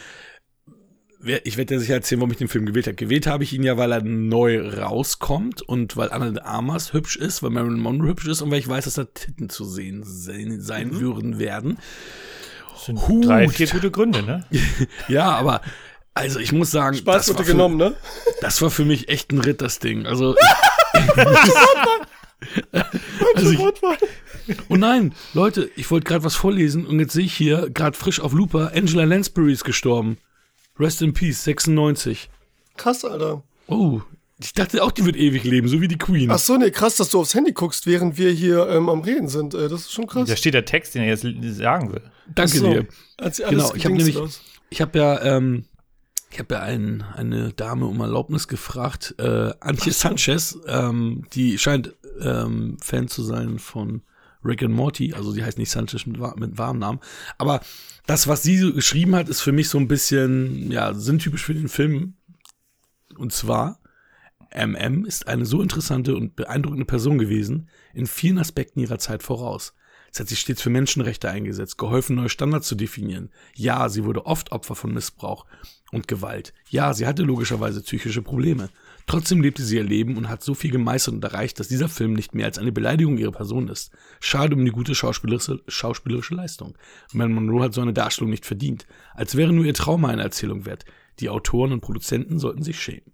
ich 1.23 1.57
werde 1.57 1.75
dir 1.75 1.79
sicher 1.79 1.93
erzählen, 1.95 2.21
warum 2.21 2.31
ich 2.31 2.37
den 2.37 2.47
Film 2.47 2.65
gewählt 2.65 2.87
habe. 2.87 2.95
Gewählt 2.95 3.27
habe 3.27 3.43
ich 3.43 3.53
ihn 3.53 3.63
ja, 3.63 3.77
weil 3.77 3.91
er 3.91 4.01
neu 4.01 4.67
rauskommt 4.69 5.61
und 5.61 5.95
weil 5.97 6.11
Anna 6.11 6.31
de 6.31 6.41
Armas 6.41 6.93
hübsch 6.93 7.15
ist, 7.15 7.43
weil 7.43 7.51
Marilyn 7.51 7.79
Monroe 7.79 8.09
hübsch 8.09 8.27
ist 8.27 8.41
und 8.41 8.51
weil 8.51 8.59
ich 8.59 8.67
weiß, 8.67 8.85
dass 8.85 8.95
da 8.95 9.05
Titten 9.05 9.49
zu 9.49 9.65
sehen 9.65 10.03
sein, 10.03 10.61
sein 10.61 10.99
würden 10.99 11.37
werden. 11.39 11.77
Das 12.73 12.85
sind 12.85 13.07
Hut. 13.07 13.25
drei, 13.25 13.47
vier 13.49 13.67
gute 13.67 13.91
Gründe, 13.91 14.23
ne? 14.23 14.45
Ja, 15.07 15.31
aber 15.31 15.61
also 16.13 16.39
ich 16.39 16.51
muss 16.51 16.71
sagen, 16.71 16.97
Spaß 16.97 17.15
das 17.15 17.29
wurde 17.29 17.39
war, 17.39 17.45
für, 17.45 17.51
genommen, 17.51 17.77
ne? 17.77 17.95
das 18.41 18.61
war 18.61 18.69
für 18.69 18.85
mich 18.85 19.07
echt 19.09 19.31
ein 19.31 19.39
Ritt, 19.39 19.61
das 19.61 19.79
Ding. 19.79 20.05
Also, 20.05 20.35
also 23.35 23.51
ich. 23.51 23.59
Oh 24.69 24.75
nein, 24.75 25.13
Leute, 25.33 25.69
ich 25.75 25.89
wollte 25.91 26.05
gerade 26.05 26.23
was 26.23 26.35
vorlesen 26.35 26.85
und 26.85 26.99
jetzt 26.99 27.13
sehe 27.13 27.25
ich 27.25 27.33
hier, 27.33 27.69
gerade 27.69 27.95
frisch 27.97 28.19
auf 28.19 28.33
Looper, 28.33 28.71
Angela 28.75 29.03
Lansbury 29.03 29.53
ist 29.53 29.63
gestorben. 29.63 30.17
Rest 30.79 31.01
in 31.01 31.13
Peace, 31.13 31.43
96. 31.43 32.29
Krass, 32.77 33.05
Alter. 33.05 33.43
Oh, 33.67 34.01
ich 34.43 34.53
dachte 34.53 34.83
auch, 34.83 34.91
die 34.91 35.05
wird 35.05 35.15
ewig 35.15 35.43
leben, 35.43 35.67
so 35.67 35.81
wie 35.81 35.87
die 35.87 35.97
Queen. 35.97 36.31
Ach 36.31 36.39
so, 36.39 36.57
nee, 36.57 36.71
krass, 36.71 36.95
dass 36.95 37.09
du 37.09 37.19
aufs 37.19 37.35
Handy 37.35 37.51
guckst, 37.51 37.85
während 37.85 38.17
wir 38.17 38.31
hier 38.31 38.67
ähm, 38.69 38.89
am 38.89 39.01
Reden 39.01 39.27
sind. 39.27 39.53
Äh, 39.53 39.69
das 39.69 39.81
ist 39.81 39.91
schon 39.91 40.07
krass. 40.07 40.27
Da 40.27 40.35
steht 40.35 40.53
der 40.53 40.65
Text, 40.65 40.95
den 40.95 41.03
er 41.03 41.09
jetzt 41.09 41.25
sagen 41.57 41.93
will. 41.93 42.01
Danke 42.33 42.57
so. 42.57 42.71
dir. 42.71 42.87
Genau, 43.49 43.75
ich 43.75 43.85
habe 43.85 43.95
nämlich, 43.95 44.15
los. 44.15 44.41
ich 44.69 44.81
habe 44.81 44.97
ja, 44.97 45.21
ähm, 45.21 45.65
ich 46.31 46.39
habe 46.39 46.55
ja 46.55 46.61
ein, 46.61 47.03
eine 47.15 47.53
Dame 47.53 47.85
um 47.85 47.99
Erlaubnis 47.99 48.47
gefragt, 48.47 49.15
äh, 49.19 49.51
Antje 49.59 49.91
Sanchez, 49.91 50.57
ähm, 50.65 51.25
die 51.33 51.57
scheint 51.57 51.93
ähm, 52.19 52.77
Fan 52.81 53.07
zu 53.07 53.21
sein 53.21 53.59
von 53.59 54.01
Rick 54.43 54.63
and 54.63 54.73
Morty, 54.73 55.13
also 55.13 55.33
die 55.33 55.43
heißt 55.43 55.59
nicht 55.59 55.69
Sanchez 55.69 56.05
mit, 56.07 56.19
mit 56.37 56.57
wahrem 56.57 56.79
Namen, 56.79 56.99
aber 57.37 57.61
das, 58.05 58.27
was 58.27 58.43
sie 58.43 58.57
so 58.57 58.73
geschrieben 58.73 59.15
hat, 59.15 59.29
ist 59.29 59.41
für 59.41 59.51
mich 59.51 59.69
so 59.69 59.77
ein 59.77 59.87
bisschen, 59.87 60.71
ja, 60.71 60.93
sinntypisch 60.93 61.45
für 61.45 61.53
den 61.53 61.69
Film. 61.69 62.15
Und 63.17 63.33
zwar, 63.33 63.79
MM 64.53 65.05
ist 65.05 65.27
eine 65.27 65.45
so 65.45 65.61
interessante 65.61 66.15
und 66.15 66.35
beeindruckende 66.35 66.85
Person 66.85 67.17
gewesen, 67.17 67.69
in 67.93 68.07
vielen 68.07 68.37
Aspekten 68.37 68.79
ihrer 68.79 68.99
Zeit 68.99 69.23
voraus. 69.23 69.73
Sie 70.11 70.21
hat 70.21 70.27
sich 70.27 70.39
stets 70.39 70.61
für 70.61 70.69
Menschenrechte 70.69 71.29
eingesetzt, 71.29 71.77
geholfen, 71.77 72.17
neue 72.17 72.27
Standards 72.27 72.67
zu 72.67 72.75
definieren. 72.75 73.29
Ja, 73.55 73.87
sie 73.87 74.03
wurde 74.03 74.25
oft 74.25 74.51
Opfer 74.51 74.75
von 74.75 74.93
Missbrauch 74.93 75.45
und 75.91 76.09
Gewalt. 76.09 76.53
Ja, 76.69 76.93
sie 76.93 77.07
hatte 77.07 77.23
logischerweise 77.23 77.81
psychische 77.81 78.21
Probleme. 78.21 78.69
Trotzdem 79.11 79.41
lebte 79.41 79.61
sie 79.61 79.75
ihr 79.75 79.83
Leben 79.83 80.15
und 80.15 80.29
hat 80.29 80.41
so 80.41 80.53
viel 80.53 80.71
gemeistert 80.71 81.15
und 81.15 81.23
erreicht, 81.25 81.59
dass 81.59 81.67
dieser 81.67 81.89
Film 81.89 82.13
nicht 82.13 82.33
mehr 82.33 82.45
als 82.45 82.57
eine 82.57 82.71
Beleidigung 82.71 83.17
ihrer 83.17 83.33
Person 83.33 83.67
ist. 83.67 83.91
Schade 84.21 84.55
um 84.55 84.63
die 84.63 84.71
gute 84.71 84.95
schauspielerische, 84.95 85.61
schauspielerische 85.67 86.33
Leistung. 86.33 86.77
Marilyn 87.11 87.35
Monroe 87.35 87.65
hat 87.65 87.73
so 87.73 87.81
eine 87.81 87.91
Darstellung 87.91 88.29
nicht 88.29 88.45
verdient. 88.45 88.87
Als 89.13 89.35
wäre 89.35 89.51
nur 89.51 89.65
ihr 89.65 89.73
Trauma 89.73 90.07
eine 90.07 90.21
Erzählung 90.21 90.65
wert. 90.65 90.85
Die 91.19 91.27
Autoren 91.27 91.73
und 91.73 91.81
Produzenten 91.81 92.39
sollten 92.39 92.63
sich 92.63 92.79
schämen. 92.79 93.11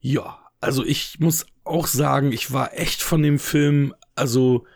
Ja, 0.00 0.40
also 0.60 0.84
ich 0.84 1.20
muss 1.20 1.46
auch 1.62 1.86
sagen, 1.86 2.32
ich 2.32 2.52
war 2.52 2.76
echt 2.76 3.02
von 3.02 3.22
dem 3.22 3.38
Film, 3.38 3.94
also 4.16 4.66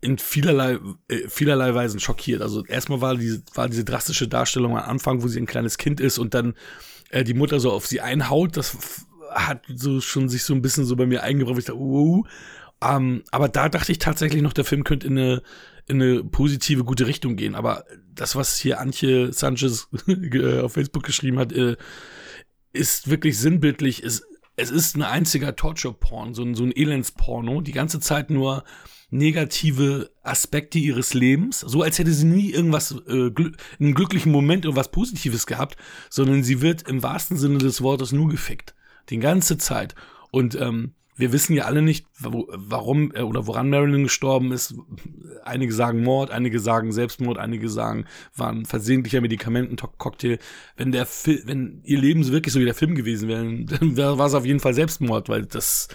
in 0.00 0.16
vielerlei, 0.16 0.78
äh, 1.08 1.28
vielerlei 1.28 1.74
Weisen 1.74 2.00
schockiert. 2.00 2.40
Also 2.40 2.64
erstmal 2.64 3.02
war 3.02 3.16
diese, 3.16 3.42
war 3.52 3.68
diese 3.68 3.84
drastische 3.84 4.26
Darstellung 4.26 4.78
am 4.78 4.88
Anfang, 4.88 5.22
wo 5.22 5.28
sie 5.28 5.38
ein 5.38 5.44
kleines 5.44 5.76
Kind 5.76 6.00
ist 6.00 6.16
und 6.16 6.32
dann 6.32 6.54
äh, 7.12 7.22
die 7.22 7.34
Mutter 7.34 7.60
so 7.60 7.70
auf 7.70 7.86
sie 7.86 8.00
einhaut. 8.00 8.56
Das 8.56 9.06
hat 9.30 9.64
so 9.72 10.00
schon 10.00 10.28
sich 10.28 10.42
so 10.42 10.54
ein 10.54 10.62
bisschen 10.62 10.84
so 10.84 10.96
bei 10.96 11.06
mir 11.06 11.22
eingebracht. 11.22 11.58
Ich 11.58 11.66
dachte, 11.66 11.78
uh, 11.78 12.24
ähm, 12.82 13.22
aber 13.30 13.48
da 13.48 13.68
dachte 13.68 13.92
ich 13.92 13.98
tatsächlich 13.98 14.42
noch, 14.42 14.52
der 14.52 14.64
Film 14.64 14.82
könnte 14.82 15.06
in 15.06 15.18
eine, 15.18 15.42
in 15.86 16.02
eine 16.02 16.24
positive, 16.24 16.84
gute 16.84 17.06
Richtung 17.06 17.36
gehen. 17.36 17.54
Aber 17.54 17.84
das, 18.12 18.34
was 18.34 18.58
hier 18.58 18.80
Antje 18.80 19.32
Sanchez 19.32 19.88
äh, 20.08 20.60
auf 20.60 20.72
Facebook 20.72 21.04
geschrieben 21.04 21.38
hat, 21.38 21.52
äh, 21.52 21.76
ist 22.72 23.08
wirklich 23.08 23.38
sinnbildlich. 23.38 24.02
Es, 24.02 24.22
es 24.56 24.70
ist 24.70 24.96
ein 24.96 25.02
einziger 25.02 25.54
Torture-Porn, 25.54 26.34
so 26.34 26.42
ein, 26.42 26.54
so 26.54 26.64
ein 26.64 26.72
Elends-Porno. 26.74 27.60
Die 27.60 27.72
ganze 27.72 28.00
Zeit 28.00 28.30
nur 28.30 28.64
negative 29.12 30.10
Aspekte 30.22 30.78
ihres 30.78 31.12
Lebens, 31.14 31.60
so 31.60 31.82
als 31.82 31.98
hätte 31.98 32.12
sie 32.12 32.24
nie 32.24 32.50
irgendwas, 32.50 32.92
äh, 33.06 33.30
glü 33.30 33.52
einen 33.78 33.94
glücklichen 33.94 34.32
Moment 34.32 34.64
irgendwas 34.64 34.90
Positives 34.90 35.46
gehabt, 35.46 35.76
sondern 36.08 36.42
sie 36.42 36.62
wird 36.62 36.88
im 36.88 37.02
wahrsten 37.02 37.36
Sinne 37.36 37.58
des 37.58 37.82
Wortes 37.82 38.12
nur 38.12 38.28
gefickt. 38.28 38.74
Die 39.10 39.18
ganze 39.18 39.58
Zeit. 39.58 39.94
Und 40.30 40.58
ähm, 40.58 40.94
wir 41.14 41.30
wissen 41.30 41.54
ja 41.54 41.64
alle 41.64 41.82
nicht, 41.82 42.06
warum 42.18 43.12
äh, 43.14 43.20
oder 43.20 43.46
woran 43.46 43.68
Marilyn 43.68 44.04
gestorben 44.04 44.50
ist. 44.50 44.74
Einige 45.44 45.74
sagen 45.74 46.02
Mord, 46.02 46.30
einige 46.30 46.58
sagen 46.58 46.90
Selbstmord, 46.90 47.36
einige 47.36 47.68
sagen, 47.68 48.06
war 48.34 48.50
ein 48.50 48.64
versehentlicher 48.64 49.20
Medikamentencocktail. 49.20 50.38
Wenn 50.76 50.90
der 50.90 51.06
wenn 51.44 51.82
ihr 51.84 52.00
Leben 52.00 52.26
wirklich 52.28 52.54
so 52.54 52.60
wie 52.60 52.64
der 52.64 52.74
Film 52.74 52.94
gewesen 52.94 53.28
wäre, 53.28 53.64
dann 53.78 53.96
war 53.96 54.26
es 54.26 54.34
auf 54.34 54.46
jeden 54.46 54.60
Fall 54.60 54.72
Selbstmord, 54.72 55.28
weil 55.28 55.44
das 55.44 55.88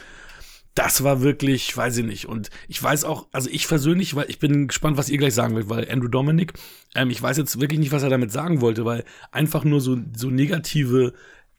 das 0.78 1.04
war 1.04 1.22
wirklich, 1.22 1.76
weiß 1.76 1.98
ich 1.98 2.06
nicht. 2.06 2.26
Und 2.28 2.50
ich 2.68 2.82
weiß 2.82 3.04
auch, 3.04 3.28
also 3.32 3.50
ich 3.50 3.68
persönlich, 3.68 4.16
weil 4.16 4.30
ich 4.30 4.38
bin 4.38 4.68
gespannt, 4.68 4.98
was 4.98 5.10
ihr 5.10 5.18
gleich 5.18 5.34
sagen 5.34 5.56
wollt, 5.56 5.70
weil 5.70 5.90
Andrew 5.92 6.08
Dominic, 6.08 6.54
ähm, 6.94 7.10
ich 7.10 7.22
weiß 7.22 7.38
jetzt 7.38 7.60
wirklich 7.60 7.80
nicht, 7.80 7.92
was 7.92 8.04
er 8.04 8.10
damit 8.10 8.32
sagen 8.32 8.62
wollte, 8.62 8.86
weil 8.86 9.04
einfach 9.32 9.64
nur 9.64 9.82
so, 9.82 9.98
so 10.16 10.30
negative 10.30 11.14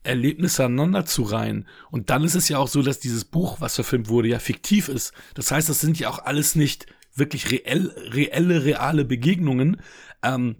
Erlebnisse 0.04 0.64
aneinander 0.64 1.04
zu 1.04 1.22
reihen. 1.22 1.66
Und 1.90 2.10
dann 2.10 2.22
ist 2.22 2.36
es 2.36 2.48
ja 2.48 2.58
auch 2.58 2.68
so, 2.68 2.82
dass 2.82 3.00
dieses 3.00 3.24
Buch, 3.24 3.60
was 3.60 3.74
verfilmt 3.74 4.08
wurde, 4.08 4.28
ja 4.28 4.38
fiktiv 4.38 4.88
ist. 4.88 5.12
Das 5.34 5.50
heißt, 5.50 5.68
das 5.68 5.80
sind 5.80 5.98
ja 5.98 6.08
auch 6.08 6.20
alles 6.20 6.54
nicht 6.54 6.86
wirklich 7.14 7.50
reell, 7.50 7.92
reelle, 8.12 8.64
reale 8.64 9.04
Begegnungen. 9.04 9.80
Ähm, 10.22 10.56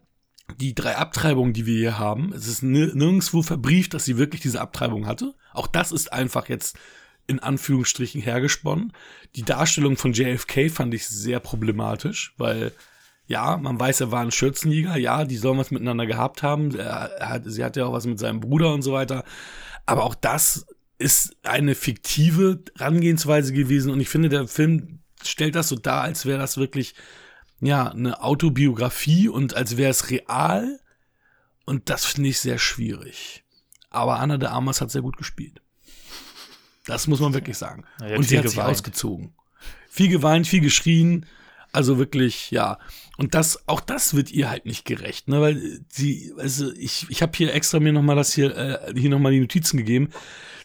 die 0.56 0.74
drei 0.74 0.96
Abtreibungen, 0.96 1.52
die 1.52 1.66
wir 1.66 1.76
hier 1.76 1.98
haben, 1.98 2.32
es 2.32 2.48
ist 2.48 2.62
nirgendwo 2.62 3.42
verbrieft, 3.42 3.94
dass 3.94 4.06
sie 4.06 4.16
wirklich 4.16 4.40
diese 4.40 4.60
Abtreibung 4.60 5.06
hatte. 5.06 5.34
Auch 5.52 5.66
das 5.66 5.92
ist 5.92 6.12
einfach 6.12 6.48
jetzt 6.48 6.78
in 7.28 7.38
Anführungsstrichen 7.38 8.20
hergesponnen. 8.20 8.92
Die 9.36 9.44
Darstellung 9.44 9.96
von 9.96 10.12
JFK 10.12 10.70
fand 10.70 10.94
ich 10.94 11.06
sehr 11.06 11.38
problematisch, 11.38 12.34
weil 12.38 12.72
ja, 13.26 13.58
man 13.58 13.78
weiß, 13.78 14.00
er 14.00 14.10
war 14.10 14.22
ein 14.22 14.30
Schürzenjäger, 14.30 14.96
ja, 14.96 15.24
die 15.24 15.36
sollen 15.36 15.58
was 15.58 15.70
miteinander 15.70 16.06
gehabt 16.06 16.42
haben. 16.42 16.74
Er, 16.74 17.10
hat, 17.20 17.42
sie 17.44 17.62
hatte 17.62 17.80
ja 17.80 17.86
auch 17.86 17.92
was 17.92 18.06
mit 18.06 18.18
seinem 18.18 18.40
Bruder 18.40 18.72
und 18.72 18.80
so 18.80 18.92
weiter. 18.92 19.22
Aber 19.84 20.04
auch 20.04 20.14
das 20.14 20.66
ist 20.96 21.36
eine 21.42 21.74
fiktive 21.74 22.64
Herangehensweise 22.76 23.52
gewesen 23.52 23.92
und 23.92 24.00
ich 24.00 24.08
finde, 24.08 24.30
der 24.30 24.48
Film 24.48 25.00
stellt 25.22 25.54
das 25.54 25.68
so 25.68 25.76
dar, 25.76 26.02
als 26.02 26.24
wäre 26.24 26.38
das 26.38 26.56
wirklich 26.56 26.94
ja 27.60 27.88
eine 27.90 28.22
Autobiografie 28.22 29.28
und 29.28 29.54
als 29.54 29.76
wäre 29.76 29.90
es 29.90 30.10
real 30.10 30.80
und 31.66 31.90
das 31.90 32.06
finde 32.06 32.30
ich 32.30 32.40
sehr 32.40 32.58
schwierig. 32.58 33.44
Aber 33.90 34.18
Anna 34.20 34.38
de 34.38 34.48
Armas 34.48 34.80
hat 34.80 34.90
sehr 34.90 35.02
gut 35.02 35.18
gespielt. 35.18 35.60
Das 36.88 37.06
muss 37.06 37.20
man 37.20 37.34
wirklich 37.34 37.58
sagen. 37.58 37.84
Ja, 38.00 38.16
und 38.16 38.22
sie 38.22 38.38
hat 38.38 38.44
geweint. 38.44 38.50
sich 38.50 38.62
ausgezogen. 38.62 39.34
Viel 39.90 40.08
geweint, 40.08 40.46
viel 40.46 40.62
geschrien. 40.62 41.26
Also 41.70 41.98
wirklich, 41.98 42.50
ja. 42.50 42.78
Und 43.18 43.34
das, 43.34 43.68
auch 43.68 43.80
das 43.80 44.14
wird 44.14 44.30
ihr 44.30 44.48
halt 44.48 44.64
nicht 44.64 44.86
gerecht, 44.86 45.28
ne? 45.28 45.42
Weil 45.42 45.80
sie, 45.90 46.32
also 46.38 46.72
ich, 46.72 47.04
ich 47.10 47.20
habe 47.20 47.32
hier 47.36 47.52
extra 47.52 47.78
mir 47.78 47.92
nochmal 47.92 48.16
das 48.16 48.32
hier, 48.32 48.56
äh, 48.56 48.94
hier 48.98 49.10
nochmal 49.10 49.32
die 49.32 49.40
Notizen 49.40 49.76
gegeben. 49.76 50.08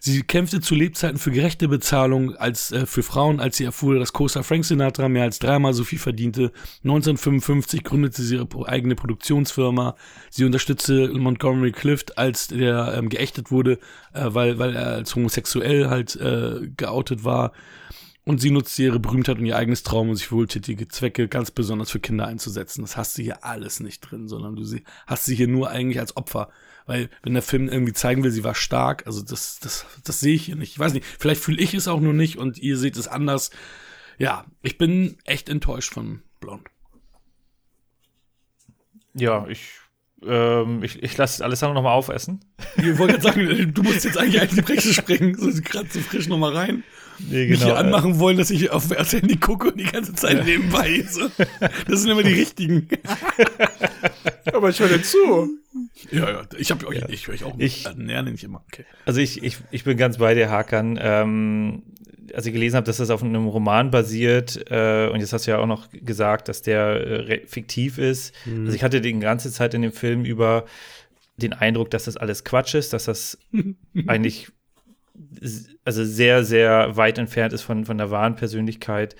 Sie 0.05 0.21
kämpfte 0.21 0.59
zu 0.59 0.75
Lebzeiten 0.75 1.17
für 1.17 1.31
gerechte 1.31 1.69
Bezahlung 1.69 2.35
als 2.35 2.73
äh, 2.73 2.85
für 2.85 3.03
Frauen, 3.03 3.39
als 3.39 3.55
sie 3.55 3.63
erfuhr, 3.63 3.99
dass 3.99 4.11
Costa 4.11 4.43
Frank 4.43 4.65
Sinatra 4.65 5.07
mehr 5.07 5.23
als 5.23 5.39
dreimal 5.39 5.73
so 5.73 5.85
viel 5.85 5.97
verdiente. 5.97 6.51
1955 6.83 7.85
gründete 7.85 8.21
sie 8.21 8.35
ihre 8.35 8.67
eigene 8.67 8.95
Produktionsfirma. 8.95 9.95
Sie 10.29 10.43
unterstützte 10.43 11.07
Montgomery 11.07 11.71
Clift, 11.71 12.17
als 12.17 12.47
der 12.49 12.95
ähm, 12.97 13.07
geächtet 13.07 13.49
wurde, 13.49 13.79
äh, 14.11 14.25
weil, 14.25 14.59
weil 14.59 14.75
er 14.75 14.87
als 14.87 15.15
homosexuell 15.15 15.87
halt 15.87 16.17
äh, 16.17 16.67
geoutet 16.75 17.23
war. 17.23 17.53
Und 18.25 18.41
sie 18.41 18.51
nutzte 18.51 18.83
ihre 18.83 18.99
Berühmtheit 18.99 19.39
und 19.39 19.45
ihr 19.45 19.55
eigenes 19.55 19.83
Traum, 19.83 20.09
um 20.09 20.15
sich 20.17 20.33
wohltätige 20.33 20.89
Zwecke 20.89 21.29
ganz 21.29 21.49
besonders 21.49 21.91
für 21.91 22.01
Kinder 22.01 22.27
einzusetzen. 22.27 22.81
Das 22.81 22.97
hast 22.97 23.17
du 23.17 23.21
hier 23.21 23.45
alles 23.45 23.79
nicht 23.79 24.01
drin, 24.01 24.27
sondern 24.27 24.57
du 24.57 24.65
hast 25.07 25.23
sie 25.23 25.35
hier 25.35 25.47
nur 25.47 25.69
eigentlich 25.69 26.01
als 26.01 26.17
Opfer 26.17 26.49
weil 26.85 27.09
wenn 27.21 27.33
der 27.33 27.41
Film 27.41 27.69
irgendwie 27.69 27.93
zeigen 27.93 28.23
will, 28.23 28.31
sie 28.31 28.43
war 28.43 28.55
stark, 28.55 29.05
also 29.05 29.21
das, 29.21 29.59
das, 29.59 29.85
das 30.03 30.19
sehe 30.19 30.35
ich 30.35 30.45
hier 30.45 30.55
nicht. 30.55 30.73
Ich 30.73 30.79
weiß 30.79 30.93
nicht, 30.93 31.05
vielleicht 31.05 31.41
fühle 31.41 31.61
ich 31.61 31.73
es 31.73 31.87
auch 31.87 31.99
nur 31.99 32.13
nicht 32.13 32.37
und 32.37 32.57
ihr 32.57 32.77
seht 32.77 32.97
es 32.97 33.07
anders. 33.07 33.51
Ja, 34.17 34.45
ich 34.61 34.77
bin 34.77 35.17
echt 35.25 35.49
enttäuscht 35.49 35.93
von 35.93 36.21
Blond. 36.39 36.69
Ja, 39.13 39.47
ich, 39.47 39.69
ähm, 40.25 40.83
ich, 40.83 41.01
ich 41.01 41.17
lasse 41.17 41.43
Alessandro 41.43 41.75
noch 41.75 41.83
mal 41.83 41.93
aufessen. 41.93 42.43
Ich 42.77 42.97
wollte 42.97 43.19
gerade 43.19 43.21
sagen, 43.21 43.73
du 43.73 43.83
musst 43.83 44.05
jetzt 44.05 44.17
eigentlich 44.17 44.41
eigentlich 44.41 44.65
die 44.65 44.73
Breche 44.73 44.93
springen, 44.93 45.35
so 45.35 45.49
gerade 45.61 45.89
so 45.89 45.99
frisch 45.99 46.27
noch 46.27 46.37
mal 46.37 46.55
rein. 46.55 46.83
Nee, 47.19 47.47
Mich 47.47 47.59
genau. 47.59 47.65
hier 47.71 47.77
anmachen 47.77 48.19
wollen, 48.19 48.37
dass 48.37 48.49
ich 48.49 48.71
auf 48.71 48.87
das 48.87 49.13
Handy 49.13 49.37
gucke 49.37 49.69
und 49.69 49.79
die 49.79 49.85
ganze 49.85 50.13
Zeit 50.13 50.45
nebenbei. 50.45 51.03
So. 51.09 51.29
Das 51.87 52.01
sind 52.01 52.11
immer 52.11 52.23
die 52.23 52.33
richtigen. 52.33 52.87
Aber 54.53 54.69
ich 54.69 54.79
höre 54.79 54.89
dir 54.89 55.01
zu. 55.01 55.49
Ja, 56.11 56.29
ja, 56.29 56.41
ich 56.57 56.71
habe 56.71 56.85
euch, 56.87 57.01
ich 57.09 57.27
höre 57.27 57.33
euch 57.35 57.43
auch 57.43 57.55
Ich- 57.57 57.85
äh, 57.85 57.93
näher 57.95 58.21
nicht 58.23 58.43
immer. 58.43 58.63
Okay. 58.71 58.85
Also 59.05 59.19
ich, 59.21 59.43
ich, 59.43 59.57
ich 59.71 59.83
bin 59.83 59.97
ganz 59.97 60.17
bei 60.17 60.33
dir, 60.33 60.49
Hakan. 60.49 60.99
Ähm, 61.01 61.83
als 62.33 62.45
ich 62.45 62.53
gelesen 62.53 62.77
habe, 62.77 62.85
dass 62.85 62.97
das 62.97 63.09
auf 63.09 63.21
einem 63.21 63.47
Roman 63.47 63.91
basiert, 63.91 64.65
äh, 64.71 65.07
und 65.09 65.19
jetzt 65.19 65.33
hast 65.33 65.45
du 65.45 65.51
ja 65.51 65.59
auch 65.59 65.67
noch 65.67 65.89
gesagt, 65.91 66.47
dass 66.47 66.61
der 66.61 67.27
äh, 67.29 67.41
fiktiv 67.47 67.97
ist. 67.97 68.33
Also 68.45 68.73
ich 68.73 68.83
hatte 68.83 69.01
die 69.01 69.13
ganze 69.19 69.51
Zeit 69.51 69.73
in 69.73 69.81
dem 69.81 69.91
Film 69.91 70.23
über 70.25 70.65
den 71.37 71.53
Eindruck, 71.53 71.89
dass 71.91 72.05
das 72.05 72.15
alles 72.17 72.43
Quatsch 72.43 72.75
ist, 72.75 72.93
dass 72.93 73.05
das 73.05 73.37
eigentlich 74.07 74.49
also 75.85 76.03
sehr, 76.03 76.43
sehr 76.43 76.97
weit 76.97 77.17
entfernt 77.17 77.53
ist 77.53 77.61
von, 77.61 77.85
von 77.85 77.97
der 77.97 78.11
wahren 78.11 78.35
Persönlichkeit. 78.35 79.15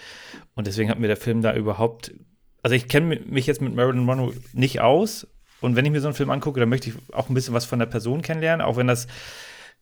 Und 0.55 0.67
deswegen 0.67 0.89
hat 0.89 0.99
mir 0.99 1.07
der 1.07 1.17
Film 1.17 1.41
da 1.41 1.53
überhaupt, 1.53 2.13
also 2.61 2.75
ich 2.75 2.87
kenne 2.87 3.19
mich 3.25 3.45
jetzt 3.45 3.61
mit 3.61 3.75
Marilyn 3.75 4.03
Monroe 4.03 4.33
nicht 4.53 4.81
aus. 4.81 5.27
Und 5.61 5.75
wenn 5.75 5.85
ich 5.85 5.91
mir 5.91 6.01
so 6.01 6.07
einen 6.07 6.15
Film 6.15 6.29
angucke, 6.29 6.59
dann 6.59 6.69
möchte 6.69 6.89
ich 6.89 6.95
auch 7.13 7.29
ein 7.29 7.33
bisschen 7.33 7.53
was 7.53 7.65
von 7.65 7.79
der 7.79 7.85
Person 7.85 8.21
kennenlernen, 8.21 8.65
auch 8.65 8.75
wenn 8.75 8.87
das 8.87 9.07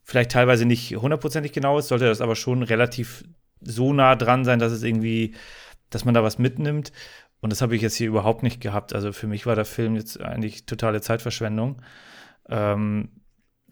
vielleicht 0.04 0.32
teilweise 0.32 0.66
nicht 0.66 0.96
hundertprozentig 0.96 1.54
genau 1.54 1.78
ist, 1.80 1.88
sollte 1.88 2.06
das 2.06 2.22
aber 2.22 2.36
schon 2.36 2.64
relativ 2.64 3.24
so 3.62 3.94
nah 3.94 4.16
dran 4.16 4.46
sein, 4.46 4.60
dass 4.60 4.72
es 4.72 4.84
irgendwie, 4.84 5.36
dass 5.90 6.06
man 6.06 6.14
da 6.14 6.24
was 6.24 6.40
mitnimmt. 6.40 6.92
Und 7.40 7.52
das 7.52 7.62
habe 7.62 7.76
ich 7.76 7.82
jetzt 7.82 7.96
hier 7.96 8.08
überhaupt 8.08 8.44
nicht 8.44 8.62
gehabt. 8.62 8.94
Also 8.94 9.14
für 9.14 9.28
mich 9.28 9.46
war 9.46 9.56
der 9.56 9.66
Film 9.66 9.96
jetzt 9.96 10.22
eigentlich 10.22 10.66
totale 10.66 11.02
Zeitverschwendung. 11.02 11.82
Ähm, 12.50 13.10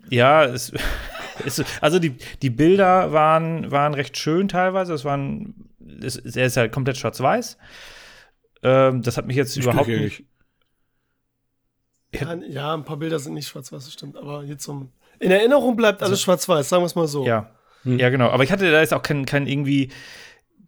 ja, 0.10 0.44
es, 0.46 0.72
es, 1.46 1.64
also 1.82 2.00
die, 2.00 2.16
die 2.42 2.50
Bilder 2.50 3.12
waren, 3.12 3.72
waren 3.72 3.94
recht 3.94 4.18
schön 4.18 4.48
teilweise. 4.48 4.94
Es 4.94 5.06
waren, 5.06 5.70
es, 6.02 6.18
er 6.18 6.46
ist 6.46 6.56
ja 6.56 6.68
komplett 6.68 6.98
schwarz-weiß. 6.98 7.58
Ähm, 8.64 9.02
das 9.02 9.18
hat 9.18 9.26
mich 9.26 9.38
jetzt 9.38 9.56
überhaupt 9.56 9.88
nicht. 9.88 10.24
Ja, 12.14 12.34
ja, 12.36 12.74
ein 12.74 12.86
paar 12.86 12.98
Bilder 12.98 13.20
sind 13.20 13.34
nicht 13.34 13.48
schwarz-weiß, 13.48 13.86
das 13.86 13.94
stimmt. 13.94 14.18
Aber 14.18 14.44
jetzt 14.44 14.64
so 14.64 14.88
in 15.20 15.32
Erinnerung 15.32 15.76
bleibt 15.76 16.02
alles 16.02 16.22
schwarz-weiß, 16.22 16.70
sagen 16.70 16.82
wir 16.82 16.88
es 16.88 16.96
mal 16.96 17.08
so. 17.08 17.26
Ja. 17.26 17.52
Hm. 17.84 18.00
Ja, 18.00 18.10
genau. 18.10 18.30
Aber 18.30 18.44
ich 18.44 18.52
hatte 18.52 18.72
da 18.72 18.80
jetzt 18.80 18.94
auch 18.94 19.04
kein, 19.04 19.26
kein 19.26 19.48
irgendwie 19.48 19.92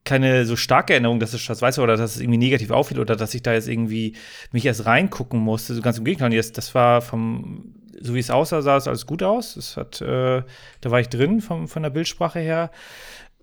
keine 0.03 0.45
so 0.45 0.55
starke 0.55 0.93
Erinnerung, 0.93 1.19
dass 1.19 1.33
es 1.33 1.41
schwarz-weiß 1.41 1.77
war 1.77 1.83
oder 1.83 1.97
dass 1.97 2.15
es 2.15 2.21
irgendwie 2.21 2.37
negativ 2.37 2.71
auffiel 2.71 2.99
oder 2.99 3.15
dass 3.15 3.33
ich 3.33 3.43
da 3.43 3.53
jetzt 3.53 3.67
irgendwie 3.67 4.15
mich 4.51 4.65
erst 4.65 4.85
reingucken 4.85 5.39
musste. 5.39 5.73
So 5.73 5.81
ganz 5.81 5.97
im 5.97 6.05
Gegenteil. 6.05 6.33
Jetzt, 6.33 6.57
das 6.57 6.73
war 6.75 7.01
vom, 7.01 7.75
so 8.01 8.13
wie 8.15 8.19
es 8.19 8.29
aussah, 8.29 8.61
sah 8.61 8.77
es 8.77 8.87
alles 8.87 9.05
gut 9.05 9.23
aus. 9.23 9.55
Es 9.55 9.77
hat, 9.77 10.01
äh, 10.01 10.43
da 10.81 10.91
war 10.91 10.99
ich 10.99 11.09
drin 11.09 11.41
vom, 11.41 11.67
von 11.67 11.83
der 11.83 11.89
Bildsprache 11.89 12.39
her. 12.39 12.71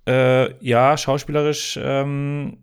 Äh, 0.06 0.54
ja, 0.64 0.96
schauspielerisch 0.96 1.78
ähm, 1.82 2.58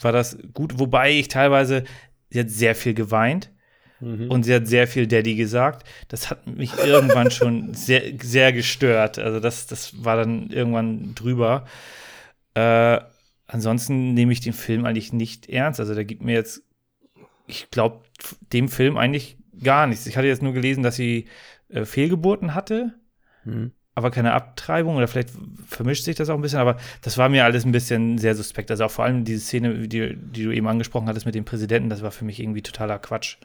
war 0.00 0.12
das 0.12 0.38
gut, 0.52 0.78
wobei 0.78 1.12
ich 1.12 1.28
teilweise, 1.28 1.84
sie 2.30 2.40
hat 2.40 2.50
sehr 2.50 2.74
viel 2.74 2.94
geweint. 2.94 3.50
Und 4.28 4.42
sie 4.42 4.54
hat 4.54 4.66
sehr 4.66 4.86
viel 4.86 5.06
Daddy 5.06 5.34
gesagt. 5.34 5.86
Das 6.08 6.28
hat 6.28 6.46
mich 6.46 6.76
irgendwann 6.78 7.30
schon 7.30 7.72
sehr, 7.74 8.02
sehr 8.20 8.52
gestört. 8.52 9.18
Also 9.18 9.40
das, 9.40 9.66
das 9.66 10.04
war 10.04 10.16
dann 10.16 10.50
irgendwann 10.50 11.14
drüber. 11.14 11.64
Äh, 12.54 13.00
ansonsten 13.46 14.12
nehme 14.14 14.32
ich 14.32 14.40
den 14.40 14.52
Film 14.52 14.84
eigentlich 14.84 15.12
nicht 15.12 15.48
ernst. 15.48 15.80
Also 15.80 15.94
der 15.94 16.04
gibt 16.04 16.22
mir 16.22 16.34
jetzt, 16.34 16.62
ich 17.46 17.70
glaube, 17.70 18.00
dem 18.52 18.68
Film 18.68 18.96
eigentlich 18.96 19.36
gar 19.62 19.86
nichts. 19.86 20.06
Ich 20.06 20.16
hatte 20.16 20.26
jetzt 20.26 20.42
nur 20.42 20.52
gelesen, 20.52 20.82
dass 20.82 20.96
sie 20.96 21.26
äh, 21.68 21.84
Fehlgeburten 21.84 22.54
hatte, 22.54 22.94
Mhm. 23.44 23.72
aber 23.94 24.10
keine 24.10 24.32
Abtreibung 24.32 24.96
oder 24.96 25.06
vielleicht 25.06 25.30
vermischt 25.66 26.04
sich 26.04 26.16
das 26.16 26.30
auch 26.30 26.34
ein 26.36 26.40
bisschen, 26.42 26.58
aber 26.60 26.78
das 27.02 27.18
war 27.18 27.28
mir 27.28 27.44
alles 27.44 27.64
ein 27.66 27.72
bisschen 27.72 28.16
sehr 28.18 28.34
suspekt. 28.34 28.70
Also 28.70 28.84
auch 28.84 28.90
vor 28.90 29.04
allem 29.04 29.24
diese 29.24 29.40
Szene, 29.40 29.86
die, 29.86 30.16
die 30.16 30.44
du 30.44 30.50
eben 30.50 30.66
angesprochen 30.66 31.08
hattest 31.08 31.26
mit 31.26 31.34
dem 31.34 31.44
Präsidenten, 31.44 31.90
das 31.90 32.02
war 32.02 32.10
für 32.10 32.24
mich 32.24 32.40
irgendwie 32.40 32.62
totaler 32.62 32.98
Quatsch. 32.98 33.36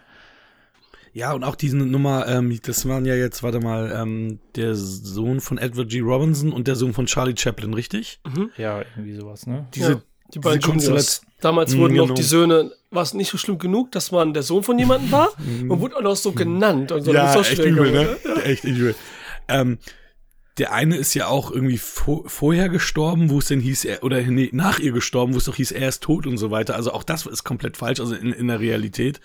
Ja, 1.11 1.33
und 1.33 1.43
auch 1.43 1.55
diese 1.55 1.75
Nummer, 1.75 2.27
ähm, 2.27 2.59
das 2.63 2.87
waren 2.87 3.03
ja 3.03 3.15
jetzt, 3.15 3.41
warte 3.41 3.59
mal, 3.59 3.91
ähm, 3.99 4.39
der 4.55 4.75
Sohn 4.75 5.41
von 5.41 5.57
Edward 5.57 5.89
G. 5.89 6.01
Robinson 6.01 6.53
und 6.53 6.67
der 6.67 6.75
Sohn 6.75 6.93
von 6.93 7.07
Charlie 7.07 7.35
Chaplin, 7.35 7.73
richtig? 7.73 8.21
Ja, 8.57 8.81
irgendwie 8.95 9.15
sowas, 9.15 9.47
ne? 9.47 9.67
Diese, 9.73 9.91
ja, 9.93 10.01
die 10.33 10.39
beiden 10.39 10.61
Juniors. 10.61 11.21
Damals 11.41 11.73
Mm, 11.73 11.77
wurden 11.79 11.95
noch 11.95 12.03
genau. 12.05 12.15
die 12.15 12.23
Söhne, 12.23 12.71
war 12.91 13.03
es 13.03 13.13
nicht 13.13 13.29
so 13.29 13.37
schlimm 13.37 13.59
genug, 13.59 13.91
dass 13.91 14.11
man 14.11 14.33
der 14.33 14.43
Sohn 14.43 14.63
von 14.63 14.77
jemandem 14.77 15.11
war? 15.11 15.29
Man 15.63 15.79
wurde 15.79 15.95
auch 15.95 16.01
noch 16.01 16.15
so 16.15 16.33
genannt. 16.33 16.91
Und 16.91 17.03
so, 17.03 17.13
ja, 17.13 17.39
echt 17.39 17.59
übel, 17.59 17.91
ne? 17.91 18.17
geworden. 18.21 18.41
Echt 18.43 18.63
übel. 18.65 18.95
Ähm, 19.47 19.77
der 20.57 20.73
eine 20.73 20.97
ist 20.97 21.13
ja 21.13 21.27
auch 21.27 21.51
irgendwie 21.51 21.77
vo 21.77 22.25
vorher 22.27 22.67
gestorben, 22.67 23.29
wo 23.29 23.39
es 23.39 23.47
denn 23.47 23.61
hieß, 23.61 23.85
er, 23.85 24.03
oder 24.03 24.21
nee, 24.21 24.49
nach 24.51 24.79
ihr 24.79 24.91
gestorben, 24.91 25.33
wo 25.33 25.37
es 25.37 25.45
doch 25.45 25.55
hieß, 25.55 25.71
er 25.71 25.87
ist 25.87 26.03
tot 26.03 26.27
und 26.27 26.37
so 26.37 26.51
weiter. 26.51 26.75
Also 26.75 26.91
auch 26.91 27.03
das 27.03 27.25
ist 27.25 27.45
komplett 27.45 27.77
falsch, 27.77 28.01
also 28.01 28.13
in, 28.13 28.33
in 28.33 28.47
der 28.47 28.59
Realität. 28.59 29.21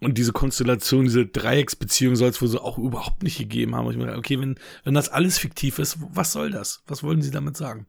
Und 0.00 0.18
diese 0.18 0.32
Konstellation, 0.32 1.04
diese 1.04 1.26
Dreiecksbeziehung 1.26 2.16
soll 2.16 2.30
es 2.30 2.42
wohl 2.42 2.48
so 2.48 2.60
auch 2.60 2.78
überhaupt 2.78 3.22
nicht 3.22 3.38
gegeben 3.38 3.76
haben. 3.76 3.86
Und 3.86 3.94
ich 3.94 4.00
gedacht, 4.00 4.18
okay, 4.18 4.40
wenn, 4.40 4.56
wenn 4.82 4.94
das 4.94 5.08
alles 5.08 5.38
fiktiv 5.38 5.78
ist, 5.78 5.98
was 6.00 6.32
soll 6.32 6.50
das? 6.50 6.82
Was 6.88 7.04
wollen 7.04 7.22
sie 7.22 7.30
damit 7.30 7.56
sagen? 7.56 7.86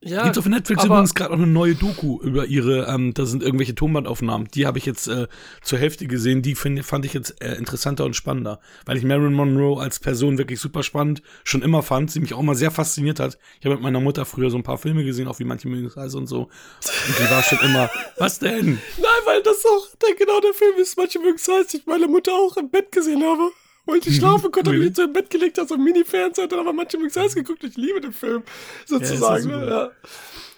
Ja, 0.00 0.22
Gibt's 0.22 0.38
auf 0.38 0.46
Netflix 0.46 0.84
übrigens 0.84 1.12
gerade 1.12 1.30
auch 1.30 1.38
eine 1.38 1.48
neue 1.48 1.74
Doku 1.74 2.20
über 2.20 2.46
ihre, 2.46 2.86
ähm, 2.86 3.14
da 3.14 3.26
sind 3.26 3.42
irgendwelche 3.42 3.74
Tonbandaufnahmen. 3.74 4.46
Die 4.46 4.64
habe 4.64 4.78
ich 4.78 4.86
jetzt 4.86 5.08
äh, 5.08 5.26
zur 5.60 5.80
Hälfte 5.80 6.06
gesehen. 6.06 6.40
Die 6.40 6.54
find, 6.54 6.84
fand 6.84 7.04
ich 7.04 7.14
jetzt 7.14 7.42
äh, 7.42 7.56
interessanter 7.56 8.04
und 8.04 8.14
spannender, 8.14 8.60
weil 8.86 8.96
ich 8.96 9.02
Marilyn 9.02 9.32
Monroe 9.32 9.82
als 9.82 9.98
Person 9.98 10.38
wirklich 10.38 10.60
super 10.60 10.84
spannend 10.84 11.22
schon 11.42 11.62
immer 11.62 11.82
fand, 11.82 12.12
sie 12.12 12.20
mich 12.20 12.32
auch 12.32 12.42
mal 12.42 12.54
sehr 12.54 12.70
fasziniert 12.70 13.18
hat. 13.18 13.38
Ich 13.58 13.66
habe 13.66 13.74
mit 13.74 13.82
meiner 13.82 13.98
Mutter 13.98 14.24
früher 14.24 14.50
so 14.50 14.56
ein 14.56 14.62
paar 14.62 14.78
Filme 14.78 15.02
gesehen, 15.04 15.26
auch 15.26 15.40
wie 15.40 15.44
manche 15.44 15.68
heißt 15.68 16.14
und 16.14 16.28
so. 16.28 16.42
Und 16.42 17.18
die 17.18 17.30
war 17.30 17.42
schon 17.42 17.58
immer, 17.60 17.90
was 18.18 18.38
denn? 18.38 18.78
Nein, 18.98 19.20
weil 19.24 19.42
das 19.42 19.64
auch 19.66 19.88
der, 19.96 20.14
genau 20.14 20.38
der 20.40 20.54
Film 20.54 20.76
ist. 20.80 20.96
Manche 20.96 21.18
es 21.34 21.48
heißt, 21.48 21.74
ich 21.74 21.86
meine 21.86 22.06
Mutter 22.06 22.32
auch 22.32 22.56
im 22.56 22.70
Bett 22.70 22.92
gesehen 22.92 23.24
habe. 23.24 23.50
Ich 23.96 24.06
nicht 24.06 24.16
schlafen 24.18 24.50
konnte 24.50 24.72
mich 24.72 24.94
so 24.96 25.02
im 25.02 25.12
Bett 25.12 25.30
gelegt 25.30 25.58
habe, 25.58 25.68
so 25.68 25.74
ein 25.74 25.82
Mini-Fernseher 25.82 26.48
dann 26.48 26.60
aber 26.60 26.72
manche 26.72 26.98
heißt 26.98 27.34
geguckt. 27.34 27.64
Ich 27.64 27.76
liebe 27.76 28.00
den 28.00 28.12
Film. 28.12 28.42
Sozusagen. 28.86 29.48
ne? 29.48 29.66
ja. 29.66 29.90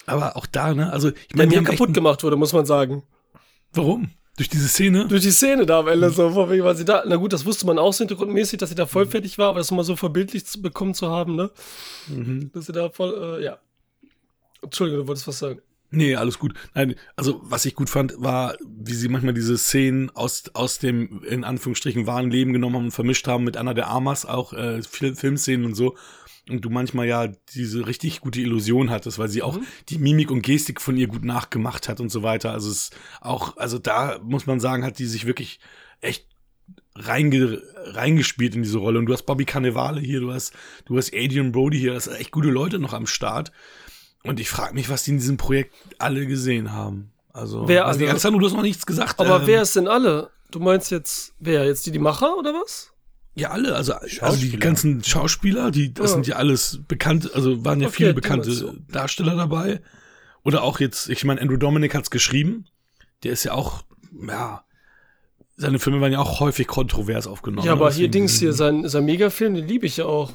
Aber 0.05 0.35
auch 0.35 0.45
da, 0.45 0.73
ne? 0.73 0.91
Also, 0.91 1.09
ich 1.09 1.35
meine, 1.35 1.55
echt, 1.55 1.65
kaputt 1.65 1.93
gemacht 1.93 2.23
wurde, 2.23 2.35
muss 2.35 2.53
man 2.53 2.65
sagen. 2.65 3.03
warum? 3.73 4.11
Durch 4.37 4.49
diese 4.49 4.67
Szene? 4.67 5.07
Durch 5.07 5.21
die 5.21 5.31
Szene 5.31 5.65
da 5.65 5.79
am 5.79 5.87
Ende 5.87 6.09
so, 6.09 6.49
wegen, 6.49 6.63
weil 6.63 6.75
sie 6.75 6.85
da, 6.85 7.03
na 7.05 7.17
gut, 7.17 7.33
das 7.33 7.45
wusste 7.45 7.65
man 7.67 7.77
auch 7.77 7.91
so 7.93 7.99
hintergrundmäßig, 7.99 8.57
dass 8.59 8.69
sie 8.69 8.75
da 8.75 8.85
Mhm. 8.85 8.89
voll 8.89 9.05
fertig 9.05 9.37
war, 9.37 9.49
aber 9.49 9.59
das 9.59 9.69
mal 9.71 9.83
so 9.83 9.95
verbildlicht 9.95 10.47
zu 10.47 10.61
bekommen 10.61 10.93
zu 10.93 11.09
haben, 11.09 11.35
ne? 11.35 11.51
Mhm. 12.07 12.49
Dass 12.53 12.65
sie 12.65 12.71
da 12.71 12.89
voll, 12.89 13.39
äh, 13.39 13.43
ja. 13.43 13.59
Entschuldigung, 14.61 15.03
du 15.03 15.07
wolltest 15.07 15.27
was 15.27 15.39
sagen. 15.39 15.61
Nee, 15.93 16.15
alles 16.15 16.39
gut. 16.39 16.53
Nein, 16.73 16.95
also 17.17 17.41
was 17.43 17.65
ich 17.65 17.75
gut 17.75 17.89
fand, 17.89 18.13
war, 18.17 18.55
wie 18.65 18.93
sie 18.93 19.09
manchmal 19.09 19.33
diese 19.33 19.57
Szenen 19.57 20.09
aus, 20.11 20.43
aus 20.53 20.79
dem, 20.79 21.21
in 21.23 21.43
Anführungsstrichen, 21.43 22.07
wahren 22.07 22.31
Leben 22.31 22.53
genommen 22.53 22.77
haben 22.77 22.85
und 22.85 22.91
vermischt 22.91 23.27
haben 23.27 23.43
mit 23.43 23.57
Anna 23.57 23.73
der 23.73 23.87
Armas, 23.87 24.25
auch 24.25 24.53
äh, 24.53 24.81
Fil- 24.83 25.15
Filmszenen 25.15 25.65
und 25.65 25.75
so. 25.75 25.97
Und 26.49 26.61
du 26.65 26.69
manchmal 26.69 27.07
ja 27.07 27.27
diese 27.53 27.85
richtig 27.87 28.21
gute 28.21 28.39
Illusion 28.41 28.89
hattest, 28.89 29.19
weil 29.19 29.27
sie 29.27 29.43
auch 29.43 29.59
die 29.89 29.99
Mimik 29.99 30.31
und 30.31 30.41
Gestik 30.41 30.79
von 30.81 30.95
ihr 30.97 31.07
gut 31.07 31.25
nachgemacht 31.25 31.89
hat 31.89 31.99
und 31.99 32.09
so 32.09 32.23
weiter. 32.23 32.51
Also 32.51 32.71
es 32.71 32.83
ist 32.83 32.97
auch, 33.19 33.57
also 33.57 33.77
da 33.77 34.19
muss 34.23 34.47
man 34.47 34.59
sagen, 34.59 34.83
hat 34.85 34.97
die 34.97 35.05
sich 35.05 35.27
wirklich 35.27 35.59
echt 35.99 36.25
reinge, 36.95 37.61
reingespielt 37.75 38.55
in 38.55 38.63
diese 38.63 38.79
Rolle. 38.79 38.99
Und 38.99 39.05
du 39.05 39.13
hast 39.13 39.25
Bobby 39.25 39.45
Cannavale 39.45 40.01
hier, 40.01 40.19
du 40.21 40.31
hast, 40.33 40.53
du 40.85 40.97
hast 40.97 41.13
Adrian 41.13 41.51
Brody 41.51 41.79
hier, 41.79 41.93
das 41.93 42.05
sind 42.05 42.15
echt 42.15 42.31
gute 42.31 42.49
Leute 42.49 42.79
noch 42.79 42.93
am 42.93 43.07
Start. 43.07 43.51
Und 44.23 44.39
ich 44.39 44.49
frage 44.49 44.73
mich, 44.73 44.89
was 44.89 45.03
die 45.03 45.11
in 45.11 45.17
diesem 45.17 45.37
Projekt 45.37 45.73
alle 45.97 46.27
gesehen 46.27 46.71
haben. 46.73 47.11
Also, 47.33 47.67
Wer 47.67 47.87
nicht, 47.87 48.01
alle? 48.01 48.09
Alessandro, 48.11 48.39
du 48.39 48.45
hast 48.47 48.53
noch 48.53 48.61
nichts 48.61 48.85
gesagt. 48.85 49.19
Aber 49.19 49.41
ähm, 49.41 49.47
wer 49.47 49.61
ist 49.61 49.75
denn 49.75 49.87
alle? 49.87 50.29
Du 50.51 50.59
meinst 50.59 50.91
jetzt, 50.91 51.33
wer? 51.39 51.65
Jetzt 51.65 51.85
die, 51.85 51.91
die 51.91 51.99
Macher 51.99 52.37
oder 52.37 52.53
was? 52.53 52.91
Ja, 53.33 53.51
alle, 53.51 53.75
also, 53.75 53.93
also 53.93 54.35
die 54.37 54.59
ganzen 54.59 55.03
Schauspieler, 55.03 55.71
die, 55.71 55.93
das 55.93 56.09
Ja. 56.09 56.13
sind 56.15 56.27
ja 56.27 56.35
alles 56.35 56.81
bekannt, 56.87 57.31
also 57.33 57.63
waren 57.63 57.79
ja 57.79 57.87
Okay, 57.87 57.95
viele 57.97 58.13
bekannte. 58.13 58.75
Darsteller 58.91 59.35
dabei. 59.37 59.81
Oder 60.43 60.63
auch 60.63 60.79
jetzt, 60.81 61.07
ich 61.09 61.23
meine, 61.23 61.39
Andrew 61.39 61.55
Dominic 61.55 61.95
hat's 61.95 62.11
geschrieben. 62.11 62.65
Der 63.23 63.31
ist 63.31 63.45
ja 63.45 63.53
auch, 63.53 63.83
ja, 64.27 64.65
seine 65.55 65.79
Filme 65.79 66.01
waren 66.01 66.11
ja 66.11 66.19
auch 66.19 66.41
häufig 66.41 66.67
kontrovers 66.67 67.25
aufgenommen. 67.27 67.65
ja, 67.65 67.73
ne? 67.75 67.79
aber 67.81 67.91
hier 67.93 68.09
Dings 68.09 68.39
hier, 68.39 68.51
sein, 68.51 68.87
sein 68.89 69.05
Megafilm, 69.05 69.53
den 69.55 69.67
liebe 69.67 69.85
ich 69.85 69.97
ja 69.97 70.05
auch. 70.05 70.33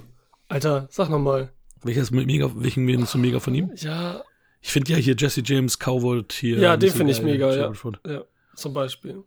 Alter, 0.49 0.87
sag 0.90 1.11
noch 1.11 1.19
mal. 1.19 1.52
Welches 1.87 2.11
mit 2.11 2.26
mega, 2.26 2.50
welchen 2.55 2.87
wir 2.87 3.05
so 3.07 3.19
mega 3.19 3.40
von 3.40 3.55
ihm? 3.55 3.71
Ja, 3.76 4.23
Ich 4.61 4.73
finde 4.73 4.93
ja 4.93 4.99
hier 4.99 5.14
Jesse 5.16 5.43
James 5.45 5.78
Coward 5.78 6.33
hier. 6.33 6.59
Ja, 6.59 6.76
den 6.76 6.90
finde 6.90 7.12
ich 7.12 7.23
mega, 7.23 7.55
ja. 7.55 7.73
Ja, 8.07 8.25
zum 8.55 8.73
Beispiel. 8.73 9.23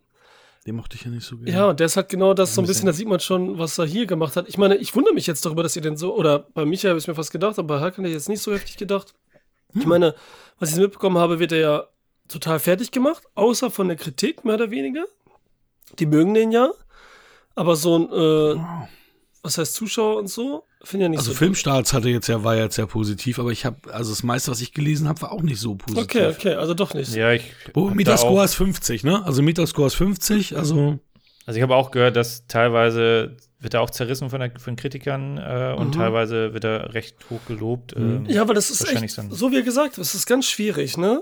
Den 0.67 0.75
mochte 0.75 0.97
ich 0.97 1.03
ja 1.05 1.09
nicht 1.09 1.25
so 1.25 1.37
gerne. 1.37 1.51
Ja, 1.51 1.69
und 1.69 1.79
der 1.79 1.85
ist 1.85 1.95
halt 1.95 2.09
genau 2.09 2.33
das 2.33 2.53
so 2.53 2.61
ein 2.61 2.67
bisschen, 2.67 2.85
da 2.85 2.93
sieht 2.93 3.07
man 3.07 3.19
schon, 3.21 3.57
was 3.57 3.77
er 3.77 3.85
hier 3.85 4.05
gemacht 4.05 4.35
hat. 4.35 4.49
Ich 4.49 4.57
meine, 4.57 4.75
ich 4.75 4.93
wundere 4.93 5.13
mich 5.13 5.25
jetzt 5.25 5.45
darüber, 5.45 5.63
dass 5.63 5.75
ihr 5.75 5.81
den 5.81 5.95
so, 5.95 6.13
oder 6.15 6.39
bei 6.53 6.65
Michael 6.65 6.89
habe 6.91 6.99
ich 6.99 7.07
mir 7.07 7.15
fast 7.15 7.31
gedacht, 7.31 7.57
aber 7.57 7.75
bei 7.75 7.79
Hakan 7.79 8.03
hätte 8.03 8.09
ich 8.09 8.15
jetzt 8.15 8.29
nicht 8.29 8.41
so 8.41 8.51
heftig 8.51 8.75
gedacht. 8.75 9.13
Ich 9.73 9.85
meine, 9.85 10.15
was 10.59 10.71
ich 10.73 10.77
mitbekommen 10.77 11.17
habe, 11.17 11.39
wird 11.39 11.53
er 11.53 11.59
ja 11.59 11.87
total 12.27 12.59
fertig 12.59 12.91
gemacht, 12.91 13.23
außer 13.35 13.71
von 13.71 13.87
der 13.87 13.97
Kritik, 13.97 14.43
mehr 14.43 14.55
oder 14.55 14.69
weniger. 14.69 15.05
Die 15.97 16.05
mögen 16.05 16.33
den 16.33 16.51
ja. 16.51 16.71
Aber 17.55 17.75
so 17.75 17.97
ein, 17.97 18.11
äh, 18.11 18.61
was 19.41 19.57
heißt 19.57 19.73
Zuschauer 19.73 20.17
und 20.17 20.27
so, 20.27 20.65
finde 20.83 21.05
ja 21.05 21.09
nicht 21.09 21.19
Also 21.19 21.31
so. 21.31 21.37
Filmstarts 21.37 21.93
hatte 21.93 22.09
jetzt 22.09 22.27
ja, 22.27 22.43
war 22.43 22.55
jetzt 22.55 22.75
sehr 22.75 22.87
positiv, 22.87 23.39
aber 23.39 23.51
ich 23.51 23.65
habe, 23.65 23.93
also 23.93 24.11
das 24.11 24.23
meiste, 24.23 24.51
was 24.51 24.61
ich 24.61 24.73
gelesen 24.73 25.07
habe, 25.07 25.21
war 25.21 25.31
auch 25.31 25.41
nicht 25.41 25.59
so 25.59 25.75
positiv. 25.75 26.03
Okay, 26.03 26.27
okay, 26.27 26.53
also 26.55 26.73
doch 26.73 26.93
nicht. 26.93 27.13
Ja, 27.15 27.31
ich. 27.31 27.43
Oh, 27.73 27.89
Metascore 27.89 28.45
ist 28.45 28.55
50, 28.55 29.03
ne? 29.03 29.23
Also 29.25 29.41
Metascore 29.41 29.87
ist 29.87 29.95
50, 29.95 30.55
also 30.57 30.99
Also 31.45 31.57
ich 31.57 31.63
habe 31.63 31.75
auch 31.75 31.91
gehört, 31.91 32.15
dass 32.15 32.47
teilweise 32.47 33.35
wird 33.59 33.73
er 33.73 33.81
auch 33.81 33.89
zerrissen 33.89 34.29
von, 34.29 34.39
der, 34.39 34.51
von 34.57 34.77
Kritikern 34.77 35.37
äh, 35.37 35.75
und 35.77 35.95
teilweise 35.95 36.53
wird 36.53 36.63
er 36.63 36.93
recht 36.93 37.17
hoch 37.29 37.41
gelobt. 37.45 37.93
Ähm, 37.97 38.25
Ja, 38.29 38.41
aber 38.41 38.53
das 38.53 38.69
ist 38.69 38.79
Wahrscheinlich 38.81 39.17
echt, 39.17 39.31
so 39.31 39.51
wie 39.51 39.55
ihr 39.55 39.63
gesagt 39.63 39.93
habt, 39.93 39.97
es 39.97 40.15
ist 40.15 40.25
ganz 40.25 40.45
schwierig, 40.45 40.97
ne? 40.97 41.21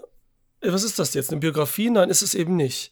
Äh, 0.61 0.71
Was 0.71 0.83
ist 0.83 0.99
das 0.99 1.15
jetzt? 1.15 1.31
Eine 1.31 1.39
Biografie? 1.39 1.89
Nein, 1.89 2.09
ist 2.09 2.21
es 2.21 2.35
eben 2.35 2.55
nicht. 2.55 2.91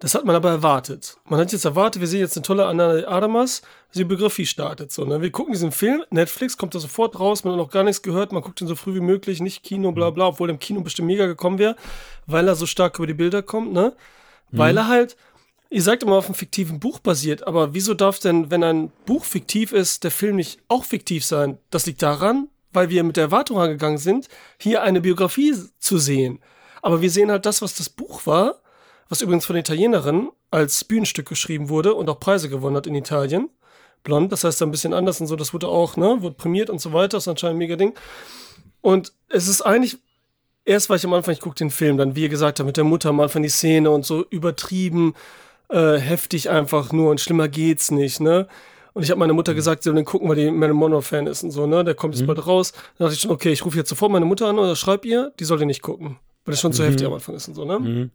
Das 0.00 0.14
hat 0.14 0.24
man 0.24 0.36
aber 0.36 0.50
erwartet. 0.50 1.16
Man 1.24 1.40
hat 1.40 1.50
jetzt 1.50 1.64
erwartet, 1.64 2.00
wir 2.00 2.06
sehen 2.06 2.20
jetzt 2.20 2.36
eine 2.36 2.44
tolle 2.44 2.66
Anna 2.66 3.08
Adamas, 3.08 3.62
die 3.94 4.04
Biografie 4.04 4.46
startet. 4.46 4.92
So, 4.92 5.04
ne? 5.04 5.20
Wir 5.20 5.32
gucken 5.32 5.52
diesen 5.52 5.72
Film, 5.72 6.04
Netflix 6.10 6.56
kommt 6.56 6.76
da 6.76 6.78
sofort 6.78 7.18
raus, 7.18 7.42
man 7.42 7.54
hat 7.54 7.58
noch 7.58 7.70
gar 7.70 7.82
nichts 7.82 8.02
gehört, 8.02 8.30
man 8.30 8.42
guckt 8.42 8.60
ihn 8.60 8.68
so 8.68 8.76
früh 8.76 8.94
wie 8.94 9.00
möglich, 9.00 9.40
nicht 9.40 9.64
Kino, 9.64 9.90
bla 9.90 10.10
bla, 10.10 10.28
obwohl 10.28 10.50
im 10.50 10.60
Kino 10.60 10.82
bestimmt 10.82 11.08
mega 11.08 11.26
gekommen 11.26 11.58
wäre, 11.58 11.74
weil 12.26 12.46
er 12.46 12.54
so 12.54 12.64
stark 12.64 12.98
über 12.98 13.08
die 13.08 13.14
Bilder 13.14 13.42
kommt, 13.42 13.72
ne? 13.72 13.92
Weil 14.52 14.76
er 14.76 14.86
halt, 14.86 15.16
ihr 15.68 15.82
sagt 15.82 16.04
immer 16.04 16.14
auf 16.14 16.26
einem 16.26 16.34
fiktiven 16.34 16.78
Buch 16.78 17.00
basiert, 17.00 17.46
aber 17.46 17.74
wieso 17.74 17.92
darf 17.92 18.20
denn, 18.20 18.52
wenn 18.52 18.62
ein 18.62 18.92
Buch 19.04 19.24
fiktiv 19.24 19.72
ist, 19.72 20.04
der 20.04 20.12
Film 20.12 20.36
nicht 20.36 20.60
auch 20.68 20.84
fiktiv 20.84 21.24
sein? 21.24 21.58
Das 21.70 21.86
liegt 21.86 22.02
daran, 22.02 22.48
weil 22.72 22.88
wir 22.88 23.02
mit 23.02 23.16
der 23.16 23.24
Erwartung 23.24 23.58
angegangen 23.58 23.98
sind, 23.98 24.28
hier 24.58 24.82
eine 24.82 25.00
Biografie 25.00 25.54
zu 25.78 25.98
sehen. 25.98 26.38
Aber 26.82 27.00
wir 27.02 27.10
sehen 27.10 27.32
halt 27.32 27.46
das, 27.46 27.62
was 27.62 27.74
das 27.74 27.88
Buch 27.88 28.24
war, 28.26 28.60
was 29.08 29.20
übrigens 29.20 29.46
von 29.46 29.54
der 29.54 29.60
Italienerin 29.60 30.30
als 30.50 30.84
Bühnenstück 30.84 31.28
geschrieben 31.28 31.68
wurde 31.68 31.94
und 31.94 32.08
auch 32.08 32.20
Preise 32.20 32.48
gewonnen 32.48 32.76
hat 32.76 32.86
in 32.86 32.94
Italien. 32.94 33.50
Blond, 34.04 34.32
das 34.32 34.44
heißt 34.44 34.62
ein 34.62 34.70
bisschen 34.70 34.94
anders 34.94 35.20
und 35.20 35.26
so, 35.26 35.36
das 35.36 35.52
wurde 35.52 35.68
auch, 35.68 35.96
ne, 35.96 36.18
wurde 36.20 36.36
prämiert 36.36 36.70
und 36.70 36.80
so 36.80 36.92
weiter, 36.92 37.16
das 37.16 37.24
ist 37.24 37.28
anscheinend 37.28 37.56
ein 37.56 37.58
mega 37.58 37.76
Ding. 37.76 37.94
Und 38.80 39.12
es 39.28 39.48
ist 39.48 39.62
eigentlich, 39.62 39.98
erst 40.64 40.88
war 40.88 40.96
ich 40.96 41.04
am 41.04 41.12
Anfang, 41.12 41.34
ich 41.34 41.40
gucke 41.40 41.56
den 41.56 41.70
Film, 41.70 41.96
dann, 41.98 42.14
wie 42.14 42.22
ihr 42.22 42.28
gesagt 42.28 42.60
habt, 42.60 42.66
mit 42.66 42.76
der 42.76 42.84
Mutter 42.84 43.10
am 43.10 43.20
Anfang 43.20 43.42
die 43.42 43.48
Szene 43.48 43.90
und 43.90 44.06
so 44.06 44.24
übertrieben, 44.30 45.14
äh, 45.68 45.96
heftig 45.96 46.48
einfach 46.48 46.92
nur 46.92 47.10
und 47.10 47.20
schlimmer 47.20 47.48
geht's 47.48 47.90
nicht, 47.90 48.20
ne? 48.20 48.46
Und 48.94 49.02
ich 49.02 49.10
habe 49.10 49.20
meiner 49.20 49.34
Mutter 49.34 49.54
gesagt, 49.54 49.82
sie 49.82 49.90
soll 49.90 49.96
den 49.96 50.04
gucken, 50.04 50.28
weil 50.28 50.36
die 50.36 50.50
Marilyn 50.50 50.76
Monroe-Fan 50.76 51.26
ist 51.26 51.42
und 51.44 51.50
so, 51.50 51.66
ne? 51.66 51.84
Der 51.84 51.94
kommt 51.94 52.14
jetzt 52.16 52.26
bald 52.26 52.46
raus. 52.46 52.72
Dann 52.72 53.06
dachte 53.06 53.14
ich 53.14 53.20
schon, 53.20 53.30
okay, 53.30 53.52
ich 53.52 53.64
rufe 53.64 53.76
jetzt 53.76 53.90
sofort 53.90 54.10
meine 54.10 54.24
Mutter 54.24 54.46
an 54.46 54.58
oder 54.58 54.74
schreib 54.74 55.04
ihr, 55.04 55.32
die 55.38 55.44
soll 55.44 55.58
den 55.58 55.68
nicht 55.68 55.82
gucken. 55.82 56.18
Weil 56.44 56.52
das 56.52 56.60
schon 56.60 56.72
zu 56.72 56.84
heftig 56.84 57.06
am 57.06 57.12
Anfang 57.12 57.34
ist 57.34 57.46
und 57.48 57.54
so, 57.54 57.64
ne? 57.64 58.10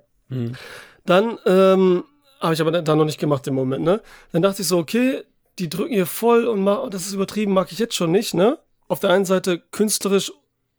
Dann 1.05 1.38
ähm, 1.45 2.03
habe 2.39 2.53
ich 2.53 2.62
aber 2.62 2.71
dann 2.71 2.97
noch 2.97 3.05
nicht 3.05 3.19
gemacht 3.19 3.45
im 3.47 3.55
Moment, 3.55 3.83
ne? 3.83 4.01
Dann 4.31 4.41
dachte 4.41 4.62
ich 4.62 4.67
so, 4.67 4.77
okay, 4.77 5.23
die 5.59 5.69
drücken 5.69 5.93
hier 5.93 6.05
voll 6.05 6.45
und 6.47 6.63
ma- 6.63 6.88
das 6.89 7.05
ist 7.07 7.13
übertrieben, 7.13 7.53
mag 7.53 7.71
ich 7.71 7.79
jetzt 7.79 7.95
schon 7.95 8.12
nicht, 8.12 8.33
ne? 8.33 8.57
Auf 8.88 8.99
der 8.99 9.12
einen 9.12 9.25
Seite 9.25 9.59
künstlerisch 9.71 10.31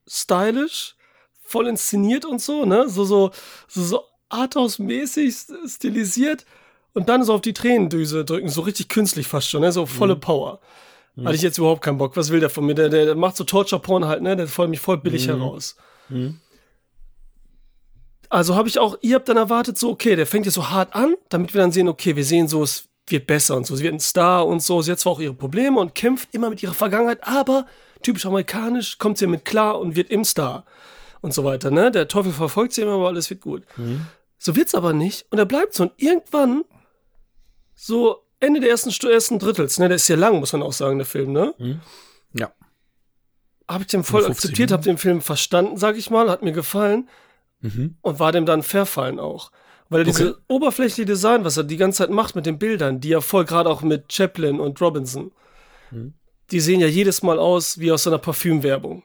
stylisch, 0.07 0.97
voll 1.43 1.67
inszeniert 1.69 2.25
und 2.25 2.41
so, 2.41 2.65
ne? 2.65 2.89
So, 2.89 3.05
so, 3.05 3.31
so, 3.69 3.83
so 3.83 4.03
Arthouse-mäßig 4.31 5.35
stilisiert 5.67 6.45
und 6.93 7.09
dann 7.09 7.23
so 7.25 7.35
auf 7.35 7.41
die 7.41 7.53
Tränendüse 7.53 8.25
drücken, 8.25 8.49
so 8.49 8.63
richtig 8.63 8.89
künstlich 8.89 9.27
fast 9.27 9.49
schon, 9.49 9.61
ne? 9.61 9.73
So 9.73 9.87
volle 9.87 10.17
Power. 10.17 10.61
Hatte 11.25 11.37
ich 11.37 11.43
jetzt 11.43 11.59
überhaupt 11.59 11.83
keinen 11.83 11.99
Bock. 11.99 12.17
Was 12.17 12.31
will 12.31 12.41
der 12.41 12.51
von 12.51 12.67
mir? 12.67 12.75
Der, 12.75 12.89
der, 12.89 13.05
der 13.05 13.15
macht 13.15 13.37
so 13.37 13.45
Torture-Porn 13.45 14.05
halt, 14.07 14.23
ne? 14.23 14.35
Der 14.35 14.49
fordert 14.49 14.71
mich 14.71 14.81
voll 14.81 14.99
billig 14.99 15.29
heraus. 15.29 15.77
Also 18.29 18.55
habe 18.55 18.69
ich 18.69 18.79
auch, 18.79 18.97
ihr 19.01 19.17
habt 19.17 19.29
dann 19.29 19.37
erwartet, 19.37 19.79
so, 19.79 19.91
okay, 19.91 20.17
der 20.17 20.27
fängt 20.27 20.47
jetzt 20.47 20.55
so 20.55 20.71
hart 20.71 20.95
an, 20.95 21.15
damit 21.29 21.55
wir 21.55 21.61
dann 21.61 21.73
sehen, 21.73 21.89
okay, 21.89 22.17
wir 22.17 22.25
sehen 22.25 22.49
so, 22.49 22.63
es 22.63 22.89
wird 23.07 23.27
besser 23.27 23.57
und 23.57 23.67
so. 23.67 23.77
Sie 23.77 23.85
wird 23.85 23.95
ein 23.95 24.01
Star 24.01 24.47
und 24.47 24.63
so. 24.63 24.81
Sie 24.83 24.91
hat 24.91 24.99
zwar 24.99 25.13
auch 25.13 25.21
ihre 25.21 25.35
Probleme 25.35 25.79
und 25.79 25.95
kämpft 25.95 26.31
immer 26.33 26.51
mit 26.51 26.63
ihrer 26.63 26.75
Vergangenheit, 26.75 27.23
aber 27.23 27.67
typisch 28.03 28.27
amerikanisch 28.27 28.99
kommt 28.99 29.19
sie 29.19 29.27
mit 29.27 29.45
klar 29.45 29.79
und 29.79 29.97
wird 29.97 30.11
im 30.11 30.25
Star 30.25 30.65
und 31.21 31.33
so 31.33 31.45
weiter, 31.45 31.71
ne? 31.71 31.91
Der 31.91 32.09
Teufel 32.09 32.33
verfolgt 32.33 32.75
sie 32.75 32.83
immer, 32.83 32.93
aber 32.95 33.09
alles 33.09 33.31
wird 33.31 33.41
gut. 33.41 33.63
So 34.39 34.57
wird's 34.57 34.75
aber 34.75 34.93
nicht 34.93 35.27
und 35.31 35.39
er 35.39 35.47
bleibt 35.47 35.75
so 35.75 35.85
und 35.85 35.93
irgendwann 35.97 36.65
so 37.75 38.23
Ende 38.41 38.61
der 38.61 38.71
ersten, 38.71 38.91
ersten 39.09 39.39
Drittels, 39.39 39.79
ne? 39.79 39.89
Der 39.89 39.97
ist 39.97 40.09
ja 40.09 40.17
lang, 40.17 40.39
muss 40.39 40.53
man 40.53 40.63
auch 40.63 40.73
sagen, 40.73 40.99
der 40.99 41.07
Film, 41.07 41.33
ne? 41.33 41.55
ja. 42.35 42.53
Habe 43.69 43.83
ich 43.83 43.89
den 43.89 44.05
voll 44.05 44.23
50 44.23 44.37
akzeptiert, 44.37 44.71
habe 44.71 44.83
den 44.83 44.99
Film 44.99 45.23
verstanden, 45.23 45.79
sag 45.79 45.97
ich 45.97 46.11
mal, 46.11 46.31
hat 46.31 46.43
mir 46.43 46.53
gefallen 46.53 47.09
Mhm. 47.65 47.97
und 48.03 48.21
war 48.21 48.31
dem 48.31 48.45
dann 48.45 48.63
verfallen 48.63 49.19
auch. 49.19 49.51
Weil 49.89 50.03
er 50.03 50.05
diese 50.05 50.39
oberflächliche 50.49 51.07
Design, 51.07 51.45
was 51.45 51.57
er 51.57 51.65
die 51.65 51.77
ganze 51.77 51.99
Zeit 51.99 52.11
macht 52.11 52.37
mit 52.37 52.47
den 52.47 52.59
Bildern, 52.59 53.01
die 53.01 53.09
ja 53.09 53.21
voll 53.21 53.45
gerade 53.45 53.71
auch 53.71 53.83
mit 53.83 54.13
Chaplin 54.13 54.61
und 54.61 54.81
Robinson, 54.81 55.33
die 56.51 56.61
sehen 56.61 56.81
ja 56.81 56.87
jedes 56.87 57.23
Mal 57.23 57.39
aus 57.39 57.79
wie 57.79 57.91
aus 57.91 58.03
so 58.03 58.11
einer 58.11 58.19
Parfümwerbung. 58.19 59.03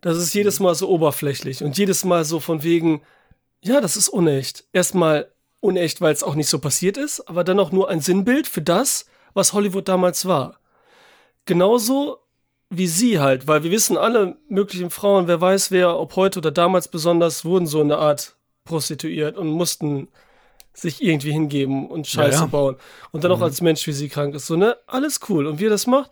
Das 0.00 0.16
ist 0.16 0.34
jedes 0.34 0.60
Mal 0.60 0.74
so 0.74 0.88
oberflächlich 0.88 1.64
und 1.64 1.76
jedes 1.76 2.04
Mal 2.04 2.24
so 2.24 2.38
von 2.40 2.62
wegen, 2.62 3.02
ja, 3.62 3.80
das 3.80 3.96
ist 3.96 4.08
unecht. 4.08 4.64
Erstmal 4.72 5.32
unecht, 5.60 6.00
weil 6.00 6.12
es 6.12 6.22
auch 6.22 6.36
nicht 6.36 6.48
so 6.48 6.60
passiert 6.60 6.96
ist, 6.96 7.28
aber 7.28 7.42
dann 7.42 7.58
auch 7.58 7.72
nur 7.72 7.88
ein 7.88 8.00
Sinnbild 8.00 8.46
für 8.46 8.62
das, 8.62 9.06
was 9.34 9.52
Hollywood 9.52 9.88
damals 9.88 10.26
war. 10.26 10.60
Genauso 11.46 12.18
wie 12.70 12.86
sie 12.86 13.18
halt, 13.18 13.46
weil 13.46 13.62
wir 13.62 13.70
wissen 13.70 13.96
alle 13.96 14.36
möglichen 14.48 14.90
Frauen, 14.90 15.26
wer 15.26 15.40
weiß 15.40 15.70
wer, 15.70 15.98
ob 15.98 16.16
heute 16.16 16.38
oder 16.40 16.50
damals 16.50 16.88
besonders, 16.88 17.44
wurden 17.44 17.66
so 17.66 17.80
eine 17.80 17.96
Art 17.96 18.36
prostituiert 18.64 19.36
und 19.38 19.48
mussten 19.48 20.08
sich 20.74 21.02
irgendwie 21.02 21.32
hingeben 21.32 21.88
und 21.88 22.06
Scheiße 22.06 22.36
Ja, 22.36 22.40
ja. 22.42 22.46
bauen. 22.46 22.76
Und 23.10 23.24
dann 23.24 23.32
auch 23.32 23.40
als 23.40 23.60
Mensch, 23.60 23.86
wie 23.86 23.92
sie 23.92 24.08
krank 24.08 24.34
ist. 24.34 24.46
So, 24.46 24.56
ne? 24.56 24.76
Alles 24.86 25.20
cool. 25.28 25.46
Und 25.46 25.58
wie 25.60 25.66
er 25.66 25.70
das 25.70 25.86
macht, 25.86 26.10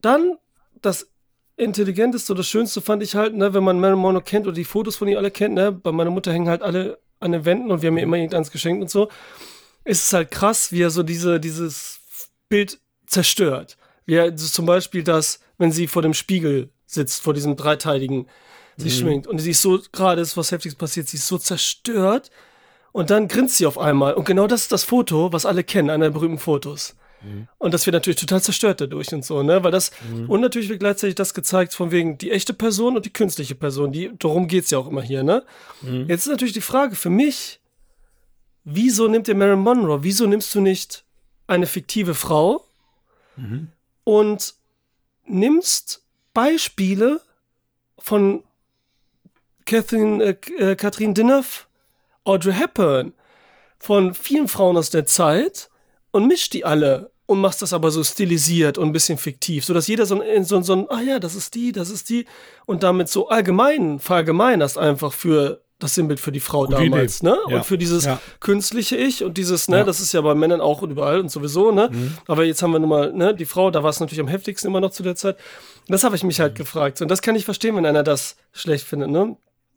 dann 0.00 0.36
das 0.80 1.08
Intelligenteste 1.56 2.32
oder 2.32 2.42
Schönste 2.42 2.80
fand 2.80 3.02
ich 3.02 3.14
halt, 3.14 3.34
ne, 3.34 3.52
wenn 3.52 3.64
man 3.64 3.80
Marilyn 3.80 4.00
Monroe 4.00 4.22
kennt 4.22 4.46
oder 4.46 4.54
die 4.54 4.64
Fotos 4.64 4.96
von 4.96 5.08
ihr 5.08 5.18
alle 5.18 5.30
kennt, 5.30 5.54
ne, 5.54 5.72
bei 5.72 5.92
meiner 5.92 6.10
Mutter 6.10 6.32
hängen 6.32 6.48
halt 6.48 6.62
alle 6.62 6.98
an 7.18 7.32
den 7.32 7.44
Wänden 7.44 7.70
und 7.70 7.82
wir 7.82 7.88
haben 7.88 7.98
ihr 7.98 8.04
immer 8.04 8.16
irgendeins 8.16 8.50
geschenkt 8.50 8.80
und 8.80 8.90
so, 8.90 9.08
ist 9.84 10.04
es 10.06 10.12
halt 10.12 10.30
krass, 10.30 10.72
wie 10.72 10.82
er 10.82 10.90
so 10.90 11.02
diese, 11.02 11.38
dieses 11.40 12.00
Bild 12.48 12.80
zerstört. 13.06 13.76
Wie 14.06 14.14
er 14.14 14.36
so 14.38 14.48
zum 14.48 14.66
Beispiel 14.66 15.02
das, 15.02 15.40
wenn 15.60 15.70
sie 15.70 15.86
vor 15.86 16.02
dem 16.02 16.14
Spiegel 16.14 16.70
sitzt, 16.86 17.22
vor 17.22 17.34
diesem 17.34 17.54
dreiteiligen, 17.54 18.26
sich 18.76 18.96
schminkt 18.96 19.26
und 19.26 19.38
sie 19.38 19.50
ist 19.50 19.60
so, 19.60 19.78
gerade 19.92 20.22
ist 20.22 20.38
was 20.38 20.52
Heftiges 20.52 20.74
passiert, 20.74 21.06
sie 21.06 21.18
ist 21.18 21.26
so 21.26 21.36
zerstört 21.36 22.30
und 22.92 23.10
dann 23.10 23.28
grinst 23.28 23.58
sie 23.58 23.66
auf 23.66 23.76
einmal. 23.76 24.14
Und 24.14 24.24
genau 24.24 24.46
das 24.46 24.62
ist 24.62 24.72
das 24.72 24.84
Foto, 24.84 25.32
was 25.34 25.44
alle 25.44 25.64
kennen, 25.64 25.90
einer 25.90 26.06
der 26.06 26.12
berühmten 26.12 26.38
Fotos. 26.38 26.96
Und 27.58 27.74
das 27.74 27.84
wird 27.84 27.92
natürlich 27.92 28.18
total 28.18 28.40
zerstört 28.40 28.80
dadurch 28.80 29.12
und 29.12 29.22
so, 29.22 29.42
ne? 29.42 29.62
Weil 29.62 29.70
das, 29.70 29.90
und 30.28 30.40
natürlich 30.40 30.70
wird 30.70 30.80
gleichzeitig 30.80 31.14
das 31.16 31.34
gezeigt, 31.34 31.74
von 31.74 31.90
wegen 31.90 32.16
die 32.16 32.30
echte 32.30 32.54
Person 32.54 32.96
und 32.96 33.04
die 33.04 33.12
künstliche 33.12 33.54
Person. 33.54 33.92
Die, 33.92 34.10
darum 34.18 34.48
geht's 34.48 34.70
ja 34.70 34.78
auch 34.78 34.88
immer 34.88 35.02
hier, 35.02 35.22
ne? 35.22 35.44
Jetzt 36.08 36.22
ist 36.22 36.30
natürlich 36.30 36.54
die 36.54 36.62
Frage 36.62 36.96
für 36.96 37.10
mich, 37.10 37.60
wieso 38.64 39.06
nimmt 39.08 39.28
ihr 39.28 39.34
Marilyn 39.34 39.58
Monroe? 39.58 40.02
Wieso 40.02 40.26
nimmst 40.26 40.54
du 40.54 40.62
nicht 40.62 41.04
eine 41.46 41.66
fiktive 41.66 42.14
Frau 42.14 42.64
und 44.04 44.54
nimmst 45.30 46.02
Beispiele 46.34 47.20
von 47.98 48.44
Catherine, 49.66 50.22
äh, 50.24 50.36
äh, 50.58 50.76
Catherine 50.76 51.14
Deneuve, 51.14 51.66
Audrey 52.24 52.52
Hepburn, 52.54 53.12
von 53.78 54.14
vielen 54.14 54.48
Frauen 54.48 54.76
aus 54.76 54.90
der 54.90 55.06
Zeit 55.06 55.70
und 56.10 56.26
mischt 56.26 56.52
die 56.52 56.64
alle 56.64 57.10
und 57.26 57.40
machst 57.40 57.62
das 57.62 57.72
aber 57.72 57.90
so 57.90 58.02
stilisiert 58.02 58.76
und 58.78 58.88
ein 58.88 58.92
bisschen 58.92 59.16
fiktiv, 59.18 59.64
sodass 59.64 59.86
jeder 59.86 60.04
so 60.04 60.20
ein, 60.20 60.44
so, 60.44 60.56
ein- 60.56 60.62
so 60.64 60.72
ein, 60.74 60.86
ah 60.90 61.00
ja, 61.00 61.18
das 61.18 61.34
ist 61.34 61.54
die, 61.54 61.72
das 61.72 61.88
ist 61.88 62.10
die 62.10 62.26
und 62.66 62.82
damit 62.82 63.08
so 63.08 63.28
allgemein 63.28 63.98
verallgemeinerst 64.00 64.76
einfach 64.76 65.12
für 65.12 65.62
das 65.82 65.94
Sinnbild 65.94 66.20
für 66.20 66.32
die 66.32 66.40
Frau 66.40 66.66
Gute 66.66 66.76
damals, 66.76 67.20
Idee. 67.20 67.30
ne? 67.30 67.38
Ja. 67.48 67.56
Und 67.56 67.64
für 67.66 67.76
dieses 67.78 68.04
Ja. 68.04 68.20
künstliche 68.40 68.96
Ich 68.96 69.24
und 69.24 69.36
dieses, 69.38 69.68
ne, 69.68 69.78
Ja. 69.78 69.84
das 69.84 70.00
ist 70.00 70.12
ja 70.12 70.20
bei 70.20 70.34
Männern 70.34 70.60
auch 70.60 70.82
und 70.82 70.90
überall 70.90 71.20
und 71.20 71.30
sowieso, 71.30 71.72
ne? 71.72 71.88
Mhm. 71.92 72.16
Aber 72.26 72.44
jetzt 72.44 72.62
haben 72.62 72.72
wir 72.72 72.78
nun 72.78 72.88
mal, 72.88 73.12
ne, 73.12 73.34
die 73.34 73.44
Frau, 73.46 73.70
da 73.70 73.82
war 73.82 73.90
es 73.90 74.00
natürlich 74.00 74.20
am 74.20 74.28
heftigsten 74.28 74.68
immer 74.68 74.80
noch 74.80 74.90
zu 74.90 75.02
der 75.02 75.16
Zeit. 75.16 75.36
Das 75.88 76.04
habe 76.04 76.14
ich 76.16 76.22
mich 76.22 76.38
Mhm. 76.38 76.42
halt 76.42 76.54
gefragt. 76.54 77.00
Und 77.02 77.10
das 77.10 77.22
kann 77.22 77.34
ich 77.34 77.44
verstehen, 77.44 77.74
wenn 77.76 77.86
einer 77.86 78.02
das 78.02 78.36
schlecht 78.52 78.86
findet, 78.86 79.10
ne? 79.10 79.36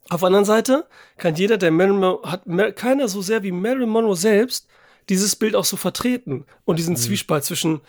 Auf 0.09 0.19
der 0.19 0.27
anderen 0.27 0.45
Seite 0.45 0.85
kann 1.17 1.35
jeder, 1.35 1.57
der 1.57 1.71
Marilyn 1.71 1.99
Monroe, 1.99 2.29
hat 2.29 2.41
keiner 2.75 3.07
so 3.07 3.21
sehr 3.21 3.41
wie 3.43 3.51
Marilyn 3.53 3.87
Monroe 3.89 4.15
selbst 4.17 4.67
dieses 5.09 5.35
Bild 5.37 5.55
auch 5.55 5.65
so 5.65 5.77
vertreten 5.77 6.45
und 6.65 6.73
Mhm. 6.73 6.77
diesen 6.77 6.95
Zwiespalt 6.97 7.45
zwischen 7.45 7.81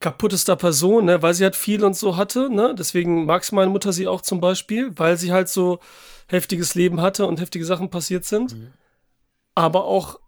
kaputtester 0.00 0.56
Person, 0.56 1.06
ne, 1.06 1.22
weil 1.22 1.32
sie 1.34 1.44
halt 1.44 1.56
viel 1.56 1.82
und 1.82 1.96
so 1.96 2.16
hatte, 2.16 2.50
ne, 2.50 2.74
deswegen 2.78 3.24
mag 3.24 3.50
meine 3.52 3.70
Mutter 3.70 3.92
sie 3.92 4.06
auch 4.06 4.20
zum 4.20 4.40
Beispiel, 4.40 4.90
weil 4.96 5.16
sie 5.16 5.32
halt 5.32 5.48
so 5.48 5.78
heftiges 6.26 6.74
Leben 6.74 7.00
hatte 7.00 7.26
und 7.26 7.40
heftige 7.40 7.64
Sachen 7.64 7.90
passiert 7.90 8.24
sind, 8.24 8.56
aber 9.54 9.84
auch 9.84 10.18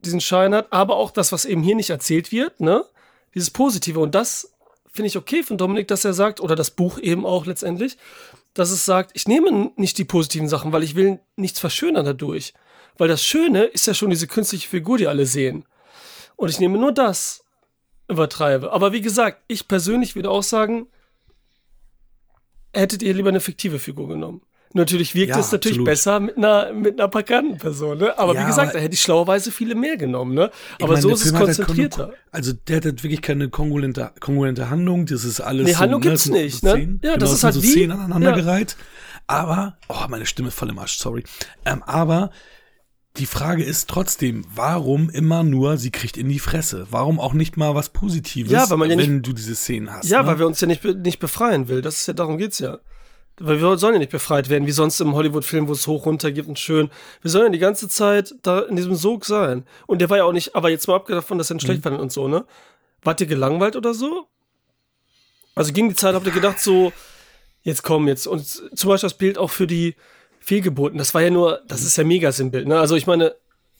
diesen 0.00 0.20
Schein 0.20 0.54
hat, 0.54 0.72
aber 0.72 0.96
auch 0.96 1.10
das, 1.10 1.32
was 1.32 1.44
eben 1.44 1.62
hier 1.62 1.76
nicht 1.76 1.90
erzählt 1.90 2.32
wird, 2.32 2.60
ne, 2.60 2.84
dieses 3.34 3.50
Positive 3.50 4.00
und 4.00 4.14
das 4.14 4.52
finde 4.92 5.08
ich 5.08 5.16
okay 5.16 5.42
von 5.42 5.56
Dominik, 5.58 5.88
dass 5.88 6.04
er 6.04 6.12
sagt, 6.12 6.40
oder 6.40 6.54
das 6.54 6.70
Buch 6.70 6.98
eben 6.98 7.24
auch 7.24 7.46
letztendlich, 7.46 7.96
dass 8.54 8.70
es 8.70 8.84
sagt, 8.84 9.12
ich 9.14 9.26
nehme 9.26 9.72
nicht 9.76 9.96
die 9.96 10.04
positiven 10.04 10.48
Sachen, 10.48 10.72
weil 10.72 10.82
ich 10.82 10.94
will 10.94 11.20
nichts 11.36 11.58
verschönern 11.58 12.04
dadurch. 12.04 12.52
Weil 12.98 13.08
das 13.08 13.24
Schöne 13.24 13.64
ist 13.64 13.86
ja 13.86 13.94
schon 13.94 14.10
diese 14.10 14.26
künstliche 14.26 14.68
Figur, 14.68 14.98
die 14.98 15.06
alle 15.06 15.24
sehen. 15.24 15.64
Und 16.36 16.50
ich 16.50 16.60
nehme 16.60 16.76
nur 16.76 16.92
das, 16.92 17.42
übertreibe. 18.08 18.70
Aber 18.72 18.92
wie 18.92 19.00
gesagt, 19.00 19.42
ich 19.48 19.66
persönlich 19.66 20.14
würde 20.14 20.30
auch 20.30 20.42
sagen, 20.42 20.86
hättet 22.74 23.02
ihr 23.02 23.14
lieber 23.14 23.30
eine 23.30 23.40
fiktive 23.40 23.78
Figur 23.78 24.08
genommen. 24.08 24.42
Natürlich 24.74 25.14
wirkt 25.14 25.30
Ja, 25.30 25.38
es 25.40 25.52
natürlich 25.52 25.76
absolut. 25.78 25.84
besser 25.86 26.20
mit 26.20 26.36
einer, 26.38 26.72
mit 26.72 26.98
einer 26.98 27.08
bekannten 27.08 27.58
Person, 27.58 27.98
ne? 27.98 28.18
Aber 28.18 28.34
Ja, 28.34 28.42
wie 28.42 28.46
gesagt, 28.46 28.74
da 28.74 28.78
hätte 28.78 28.94
ich 28.94 29.00
schlauerweise 29.02 29.50
viele 29.52 29.74
mehr 29.74 29.96
genommen, 29.96 30.34
ne? 30.34 30.50
Aber 30.80 30.88
meine, 30.94 31.02
so 31.02 31.10
ist 31.10 31.26
es 31.26 31.32
halt 31.34 31.44
konzentrierter. 31.44 32.04
keine- 32.06 32.16
Also 32.30 32.52
der 32.52 32.76
hat 32.76 32.84
halt 32.86 33.02
wirklich 33.02 33.20
keine 33.22 33.48
kongruente, 33.50 34.10
kongruente 34.20 34.70
Handlung. 34.70 35.06
Das 35.06 35.24
ist 35.24 35.40
alles. 35.40 35.66
Nee, 35.66 35.74
Handlung 35.74 36.02
so, 36.02 36.08
gibt's 36.08 36.24
so, 36.24 36.32
nicht, 36.32 36.60
So 36.60 36.74
ne? 36.74 36.98
Ja, 37.02 37.16
das 37.16 37.18
Genau, 37.18 37.24
ist 37.24 37.30
sind 37.40 37.44
halt 37.44 37.54
so 37.54 37.62
wie- 37.62 37.66
Szenen 37.70 37.90
aneinandergereiht. 37.92 38.76
ja. 38.78 38.84
Aber, 39.26 39.76
oh, 39.88 39.94
meine 40.08 40.26
Stimme 40.26 40.48
ist 40.48 40.54
voll 40.58 40.70
im 40.70 40.78
Arsch, 40.78 40.96
sorry. 40.98 41.22
Ähm, 41.64 41.82
aber 41.84 42.30
die 43.18 43.26
Frage 43.26 43.62
ist 43.62 43.88
trotzdem, 43.90 44.44
warum 44.54 45.10
immer 45.10 45.42
nur, 45.44 45.76
sie 45.76 45.90
kriegt 45.90 46.16
in 46.16 46.28
die 46.30 46.38
Fresse? 46.38 46.86
Warum 46.90 47.20
auch 47.20 47.34
nicht 47.34 47.56
mal 47.58 47.74
was 47.74 47.90
Positives, 47.90 48.50
Ja, 48.50 48.68
weil 48.70 48.78
man 48.78 48.90
ja 48.90 48.96
wenn 48.96 49.22
du 49.22 49.32
diese 49.34 49.54
Szenen 49.54 49.92
hast? 49.92 50.08
Ja, 50.08 50.22
ne? 50.22 50.28
weil 50.28 50.38
wir 50.38 50.46
uns 50.46 50.60
ja 50.62 50.66
nicht, 50.66 50.82
nicht 50.82 51.18
befreien 51.18 51.68
will. 51.68 51.82
Das 51.82 51.96
ist 51.98 52.06
ja, 52.08 52.14
darum 52.14 52.38
geht's 52.38 52.58
ja. 52.58 52.78
Weil 53.44 53.60
wir 53.60 53.76
sollen 53.76 53.94
ja 53.94 53.98
nicht 53.98 54.12
befreit 54.12 54.48
werden, 54.48 54.66
wie 54.66 54.72
sonst 54.72 55.00
im 55.00 55.14
Hollywood-Film, 55.14 55.66
wo 55.66 55.72
es 55.72 55.86
hoch 55.86 56.06
runter 56.06 56.30
gibt 56.30 56.48
und 56.48 56.58
schön. 56.58 56.90
Wir 57.22 57.30
sollen 57.30 57.46
ja 57.46 57.50
die 57.52 57.58
ganze 57.58 57.88
Zeit 57.88 58.34
da 58.42 58.60
in 58.60 58.76
diesem 58.76 58.94
Sog 58.94 59.24
sein. 59.24 59.64
Und 59.86 59.98
der 60.00 60.10
war 60.10 60.18
ja 60.18 60.24
auch 60.24 60.32
nicht, 60.32 60.54
aber 60.54 60.70
jetzt 60.70 60.86
mal 60.86 60.94
abgedacht 60.94 61.24
davon, 61.24 61.38
dass 61.38 61.50
er 61.50 61.54
ihn 61.54 61.56
Mhm. 61.56 61.60
schlecht 61.60 61.82
fand 61.82 61.98
und 61.98 62.12
so, 62.12 62.28
ne? 62.28 62.44
Wart 63.02 63.20
ihr 63.20 63.26
gelangweilt 63.26 63.74
oder 63.74 63.94
so? 63.94 64.26
Also 65.54 65.72
ging 65.72 65.88
die 65.88 65.94
Zeit, 65.94 66.14
habt 66.14 66.26
ihr 66.26 66.32
gedacht, 66.32 66.60
so, 66.60 66.92
jetzt 67.62 67.82
komm, 67.82 68.06
jetzt. 68.08 68.26
Und 68.26 68.46
zum 68.46 68.88
Beispiel 68.88 69.08
das 69.08 69.18
Bild 69.18 69.38
auch 69.38 69.50
für 69.50 69.66
die 69.66 69.96
Fehlgeburten, 70.40 70.98
das 70.98 71.12
war 71.14 71.22
ja 71.22 71.30
nur, 71.30 71.60
das 71.66 71.82
ist 71.82 71.96
ja 71.96 72.04
mega 72.04 72.32
Sinnbild, 72.32 72.66
ne? 72.68 72.78
Also 72.78 72.96
ich 72.96 73.06
meine, 73.06 73.34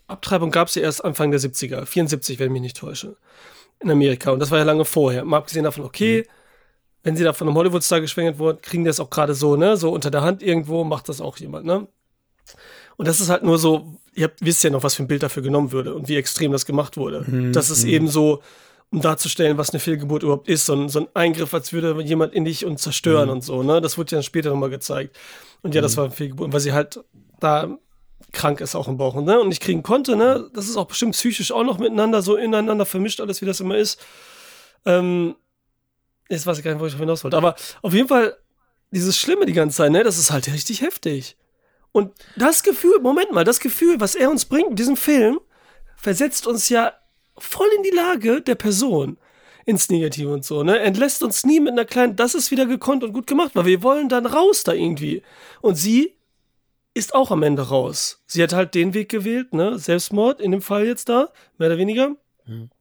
Abtreibung 0.08 0.50
gab 0.50 0.68
es 0.68 0.74
ja 0.74 0.82
erst 0.82 1.04
Anfang 1.04 1.30
der 1.30 1.40
70er, 1.40 1.86
74, 1.86 2.38
wenn 2.38 2.46
ich 2.46 2.52
mich 2.52 2.62
nicht 2.62 2.76
täusche, 2.76 3.16
in 3.80 3.90
Amerika. 3.90 4.30
Und 4.32 4.40
das 4.40 4.50
war 4.50 4.58
ja 4.58 4.64
lange 4.64 4.84
vorher. 4.84 5.24
Mal 5.24 5.38
abgesehen 5.38 5.64
davon, 5.64 5.84
okay, 5.84 6.26
wenn 7.02 7.16
sie 7.16 7.24
da 7.24 7.32
von 7.32 7.48
einem 7.48 7.56
Hollywood-Star 7.56 8.00
geschwängert 8.00 8.38
wurden, 8.38 8.60
kriegen 8.62 8.84
die 8.84 8.88
das 8.88 9.00
auch 9.00 9.10
gerade 9.10 9.34
so, 9.34 9.56
ne? 9.56 9.76
So 9.76 9.90
unter 9.90 10.10
der 10.10 10.22
Hand 10.22 10.42
irgendwo 10.42 10.84
macht 10.84 11.08
das 11.08 11.20
auch 11.20 11.36
jemand, 11.38 11.66
ne? 11.66 11.86
Und 12.96 13.08
das 13.08 13.20
ist 13.20 13.30
halt 13.30 13.42
nur 13.42 13.58
so, 13.58 13.94
ihr 14.14 14.24
habt, 14.24 14.44
wisst 14.44 14.62
ja 14.62 14.70
noch, 14.70 14.82
was 14.82 14.94
für 14.94 15.02
ein 15.02 15.08
Bild 15.08 15.22
dafür 15.22 15.42
genommen 15.42 15.72
würde 15.72 15.94
und 15.94 16.08
wie 16.08 16.16
extrem 16.16 16.52
das 16.52 16.66
gemacht 16.66 16.96
wurde. 16.96 17.24
Das 17.52 17.70
ist 17.70 17.84
eben 17.84 18.08
so, 18.08 18.42
um 18.90 19.00
darzustellen, 19.00 19.56
was 19.56 19.70
eine 19.70 19.80
Fehlgeburt 19.80 20.22
überhaupt 20.22 20.48
ist, 20.48 20.66
so 20.66 20.74
ein, 20.74 20.88
so 20.90 21.00
ein 21.00 21.08
Eingriff, 21.14 21.54
als 21.54 21.72
würde 21.72 22.00
jemand 22.02 22.34
in 22.34 22.44
dich 22.44 22.66
und 22.66 22.78
zerstören 22.78 23.30
und 23.30 23.42
so, 23.42 23.62
ne? 23.62 23.80
Das 23.80 23.96
wurde 23.96 24.12
ja 24.12 24.18
dann 24.18 24.22
später 24.22 24.50
nochmal 24.50 24.70
gezeigt. 24.70 25.16
Und 25.62 25.74
ja, 25.74 25.80
das 25.80 25.96
war 25.96 26.04
eine 26.04 26.12
Fehlgeburt, 26.12 26.52
weil 26.52 26.60
sie 26.60 26.72
halt 26.72 27.00
da 27.40 27.78
krank 28.32 28.60
ist 28.60 28.74
auch 28.74 28.88
im 28.88 28.98
Bauch, 28.98 29.14
ne? 29.20 29.40
Und 29.40 29.48
nicht 29.48 29.62
kriegen 29.62 29.82
konnte, 29.82 30.14
ne? 30.14 30.48
Das 30.54 30.66
ist 30.68 30.76
auch 30.76 30.86
bestimmt 30.86 31.14
psychisch 31.14 31.52
auch 31.52 31.64
noch 31.64 31.78
miteinander 31.78 32.20
so 32.20 32.36
ineinander 32.36 32.84
vermischt, 32.84 33.20
alles 33.20 33.40
wie 33.40 33.46
das 33.46 33.60
immer 33.60 33.78
ist. 33.78 33.98
Ähm, 34.84 35.36
jetzt 36.32 36.46
weiß 36.46 36.58
ich 36.58 36.64
gar 36.64 36.72
nicht, 36.72 36.80
wo 36.80 36.86
ich 36.86 36.94
hinaus 36.94 37.22
wollte. 37.24 37.36
Aber 37.36 37.54
auf 37.82 37.92
jeden 37.92 38.08
Fall, 38.08 38.36
dieses 38.90 39.16
Schlimme 39.16 39.46
die 39.46 39.52
ganze 39.52 39.76
Zeit, 39.76 39.92
ne? 39.92 40.02
Das 40.02 40.18
ist 40.18 40.30
halt 40.30 40.52
richtig 40.52 40.82
heftig. 40.82 41.36
Und 41.92 42.12
das 42.36 42.62
Gefühl, 42.62 43.00
Moment 43.00 43.32
mal, 43.32 43.44
das 43.44 43.60
Gefühl, 43.60 44.00
was 44.00 44.14
er 44.14 44.30
uns 44.30 44.44
bringt 44.44 44.70
in 44.70 44.76
diesem 44.76 44.96
Film, 44.96 45.40
versetzt 45.96 46.46
uns 46.46 46.68
ja 46.68 46.94
voll 47.38 47.68
in 47.76 47.82
die 47.82 47.90
Lage 47.90 48.40
der 48.42 48.54
Person 48.54 49.18
ins 49.64 49.90
Negative 49.90 50.32
und 50.32 50.44
so, 50.44 50.62
ne? 50.64 50.80
Entlässt 50.80 51.22
uns 51.22 51.44
nie 51.44 51.60
mit 51.60 51.72
einer 51.72 51.84
kleinen, 51.84 52.16
das 52.16 52.34
ist 52.34 52.50
wieder 52.50 52.66
gekonnt 52.66 53.04
und 53.04 53.12
gut 53.12 53.26
gemacht, 53.26 53.52
weil 53.54 53.66
wir 53.66 53.82
wollen 53.82 54.08
dann 54.08 54.26
raus 54.26 54.64
da 54.64 54.72
irgendwie. 54.72 55.22
Und 55.60 55.76
sie 55.76 56.16
ist 56.94 57.14
auch 57.14 57.30
am 57.30 57.42
Ende 57.42 57.68
raus. 57.68 58.22
Sie 58.26 58.42
hat 58.42 58.52
halt 58.52 58.74
den 58.74 58.92
Weg 58.92 59.08
gewählt, 59.08 59.52
ne? 59.54 59.78
Selbstmord 59.78 60.40
in 60.40 60.50
dem 60.50 60.62
Fall 60.62 60.86
jetzt 60.86 61.08
da, 61.08 61.30
mehr 61.58 61.68
oder 61.68 61.78
weniger. 61.78 62.16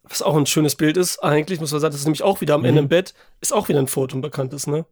Was 0.03 0.21
auch 0.21 0.35
ein 0.35 0.45
schönes 0.45 0.75
Bild 0.75 0.97
ist, 0.97 1.23
eigentlich, 1.23 1.59
muss 1.59 1.71
man 1.71 1.79
sagen, 1.79 1.91
das 1.91 2.01
ist 2.01 2.05
nämlich 2.05 2.23
auch 2.23 2.41
wieder 2.41 2.55
am 2.55 2.65
Ende 2.65 2.81
im 2.81 2.87
Bett, 2.89 3.13
ist 3.39 3.53
auch 3.53 3.69
wieder 3.69 3.79
ein 3.79 3.87
Foto, 3.87 4.17
ein 4.17 4.21
bekanntes, 4.21 4.67
ne? 4.67 4.85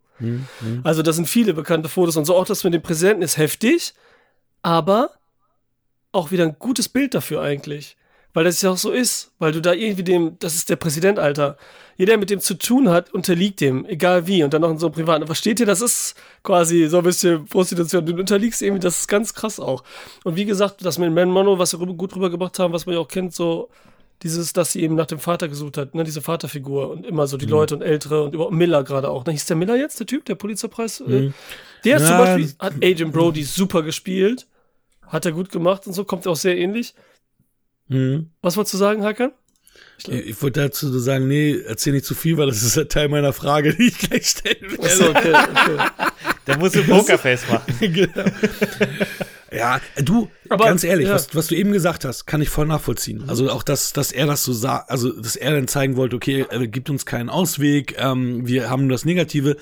Also, 0.83 1.01
das 1.01 1.15
sind 1.15 1.27
viele 1.27 1.53
bekannte 1.53 1.89
Fotos 1.89 2.17
und 2.17 2.25
so. 2.25 2.35
Auch 2.35 2.45
das 2.45 2.63
mit 2.63 2.73
dem 2.73 2.81
Präsidenten 2.81 3.21
ist 3.21 3.37
heftig, 3.37 3.93
aber 4.61 5.11
auch 6.11 6.31
wieder 6.31 6.43
ein 6.43 6.57
gutes 6.59 6.89
Bild 6.89 7.13
dafür 7.13 7.41
eigentlich. 7.41 7.95
Weil 8.33 8.43
das 8.43 8.61
ja 8.61 8.69
auch 8.69 8.77
so 8.77 8.91
ist, 8.91 9.31
weil 9.39 9.51
du 9.51 9.59
da 9.59 9.73
irgendwie 9.73 10.03
dem, 10.03 10.37
das 10.37 10.53
ist 10.53 10.69
der 10.69 10.75
Präsident, 10.75 11.17
Alter. 11.17 11.57
Jeder, 11.97 12.11
der 12.11 12.17
mit 12.19 12.29
dem 12.29 12.39
zu 12.39 12.53
tun 12.53 12.89
hat, 12.89 13.11
unterliegt 13.11 13.59
dem, 13.59 13.85
egal 13.85 14.27
wie. 14.27 14.43
Und 14.43 14.53
dann 14.53 14.61
noch 14.61 14.69
in 14.69 14.77
so 14.77 14.85
einem 14.85 14.93
privaten. 14.93 15.25
Versteht 15.25 15.59
ihr, 15.59 15.65
das 15.65 15.81
ist 15.81 16.15
quasi 16.43 16.87
so 16.87 16.99
ein 16.99 17.03
bisschen 17.03 17.45
Prostitution. 17.45 18.05
Du 18.05 18.13
unterliegst 18.13 18.61
irgendwie, 18.61 18.81
das 18.81 18.99
ist 18.99 19.07
ganz 19.07 19.33
krass 19.33 19.59
auch. 19.59 19.83
Und 20.23 20.35
wie 20.35 20.45
gesagt, 20.45 20.85
das 20.85 20.99
mit 20.99 21.11
Man 21.11 21.31
Mono, 21.31 21.57
was 21.57 21.77
wir 21.77 21.85
gut 21.87 22.15
rübergebracht 22.15 22.59
haben, 22.59 22.71
was 22.71 22.85
man 22.85 22.95
ja 22.95 23.01
auch 23.01 23.07
kennt, 23.07 23.33
so 23.33 23.69
dieses, 24.23 24.53
dass 24.53 24.73
sie 24.73 24.81
eben 24.81 24.95
nach 24.95 25.05
dem 25.05 25.19
Vater 25.19 25.47
gesucht 25.47 25.77
hat, 25.77 25.95
ne, 25.95 26.03
diese 26.03 26.21
Vaterfigur 26.21 26.89
und 26.89 27.05
immer 27.05 27.27
so 27.27 27.37
die 27.37 27.45
Leute 27.45 27.75
und 27.75 27.81
Ältere 27.81 28.23
und 28.23 28.33
über 28.35 28.51
Miller 28.51 28.83
gerade 28.83 29.09
auch. 29.09 29.25
Ne, 29.25 29.31
hieß 29.31 29.45
der 29.45 29.55
Miller 29.55 29.77
jetzt, 29.77 29.99
der 29.99 30.07
Typ, 30.07 30.25
der 30.25 30.35
Pulitzer-Preis? 30.35 31.01
Äh, 31.01 31.31
Der 31.85 31.97
ist 31.97 32.07
zum 32.07 32.17
Beispiel, 32.17 32.53
hat 32.59 32.73
Agent 32.83 33.13
Brody 33.13 33.43
super 33.43 33.81
gespielt. 33.83 34.47
Hat 35.07 35.25
er 35.25 35.31
gut 35.31 35.49
gemacht 35.51 35.87
und 35.87 35.93
so, 35.93 36.03
kommt 36.03 36.27
auch 36.27 36.35
sehr 36.35 36.57
ähnlich. 36.57 36.93
Mhm. 37.87 38.29
Was 38.41 38.57
wolltest 38.57 38.75
du 38.75 38.77
sagen, 38.77 39.03
Hakan? 39.03 39.31
Ich 39.97 40.07
Ich, 40.07 40.41
wollte 40.41 40.61
dazu 40.61 40.97
sagen, 40.99 41.27
nee, 41.27 41.57
erzähl 41.65 41.93
nicht 41.93 42.05
zu 42.05 42.13
viel, 42.15 42.37
weil 42.37 42.47
das 42.47 42.61
ist 42.61 42.77
ein 42.77 42.87
Teil 42.89 43.09
meiner 43.09 43.33
Frage, 43.33 43.73
die 43.77 43.87
ich 43.87 43.97
gleich 43.97 44.27
stellen 44.29 44.71
werde. 44.71 44.83
Achso, 44.83 45.09
okay, 45.09 45.33
okay. 45.33 46.11
Da 46.45 46.57
musst 46.57 46.75
du 46.75 46.83
Pokerface 46.83 47.47
machen. 47.49 47.73
genau. 47.79 48.25
Ja, 49.59 49.81
du, 49.97 50.29
Aber, 50.49 50.65
ganz 50.65 50.83
ehrlich, 50.83 51.07
ja. 51.07 51.13
was, 51.13 51.35
was 51.35 51.47
du 51.47 51.55
eben 51.55 51.71
gesagt 51.71 52.05
hast, 52.05 52.25
kann 52.25 52.41
ich 52.41 52.49
voll 52.49 52.65
nachvollziehen. 52.65 53.29
Also 53.29 53.51
auch, 53.51 53.63
dass, 53.63 53.93
dass 53.93 54.11
er 54.11 54.25
das 54.25 54.43
so 54.43 54.53
sah, 54.53 54.85
also 54.87 55.11
dass 55.11 55.35
er 55.35 55.51
dann 55.51 55.67
zeigen 55.67 55.97
wollte, 55.97 56.15
okay, 56.15 56.45
er 56.49 56.67
gibt 56.67 56.89
uns 56.89 57.05
keinen 57.05 57.29
Ausweg, 57.29 57.95
ähm, 57.97 58.47
wir 58.47 58.69
haben 58.69 58.87
nur 58.87 58.93
das 58.95 59.05
Negative, 59.05 59.57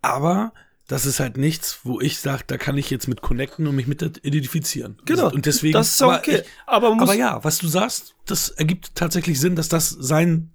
aber 0.00 0.52
das 0.88 1.06
ist 1.06 1.20
halt 1.20 1.36
nichts, 1.36 1.80
wo 1.84 2.00
ich 2.00 2.18
sage, 2.18 2.44
da 2.46 2.58
kann 2.58 2.76
ich 2.76 2.90
jetzt 2.90 3.08
mit 3.08 3.22
connecten 3.22 3.66
und 3.66 3.74
mich 3.74 3.86
mit 3.86 4.02
identifizieren. 4.22 4.98
Genau. 5.04 5.30
Und 5.30 5.46
deswegen. 5.46 5.72
Das 5.72 5.88
ist 5.88 6.00
ja 6.00 6.06
aber 6.08 6.18
okay. 6.18 6.42
Ich, 6.44 6.50
aber 6.66 6.88
aber 7.00 7.14
ja, 7.14 7.42
was 7.42 7.58
du 7.58 7.66
sagst, 7.66 8.14
das 8.26 8.50
ergibt 8.50 8.94
tatsächlich 8.94 9.40
Sinn, 9.40 9.56
dass 9.56 9.68
das 9.68 9.88
sein 9.88 10.50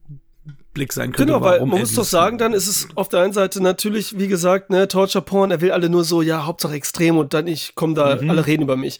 Blick 0.77 0.93
sein 0.93 1.11
könnte. 1.11 1.25
Genau, 1.33 1.41
weil 1.43 1.55
warum 1.57 1.69
man 1.69 1.79
muss 1.79 1.93
doch 1.93 2.03
sagen, 2.05 2.37
dann 2.37 2.53
ist 2.53 2.67
es 2.67 2.87
auf 2.95 3.09
der 3.09 3.21
einen 3.21 3.33
Seite 3.33 3.61
natürlich, 3.61 4.17
wie 4.17 4.27
gesagt, 4.27 4.69
ne, 4.69 4.87
Torture 4.87 5.23
Porn, 5.23 5.51
er 5.51 5.59
will 5.61 5.71
alle 5.71 5.89
nur 5.89 6.03
so, 6.03 6.21
ja, 6.21 6.45
Hauptsache 6.45 6.73
extrem 6.75 7.17
und 7.17 7.33
dann 7.33 7.47
ich 7.47 7.75
komme 7.75 7.93
da, 7.95 8.15
Mhm. 8.15 8.29
alle 8.29 8.45
reden 8.47 8.63
über 8.63 8.77
mich. 8.77 8.99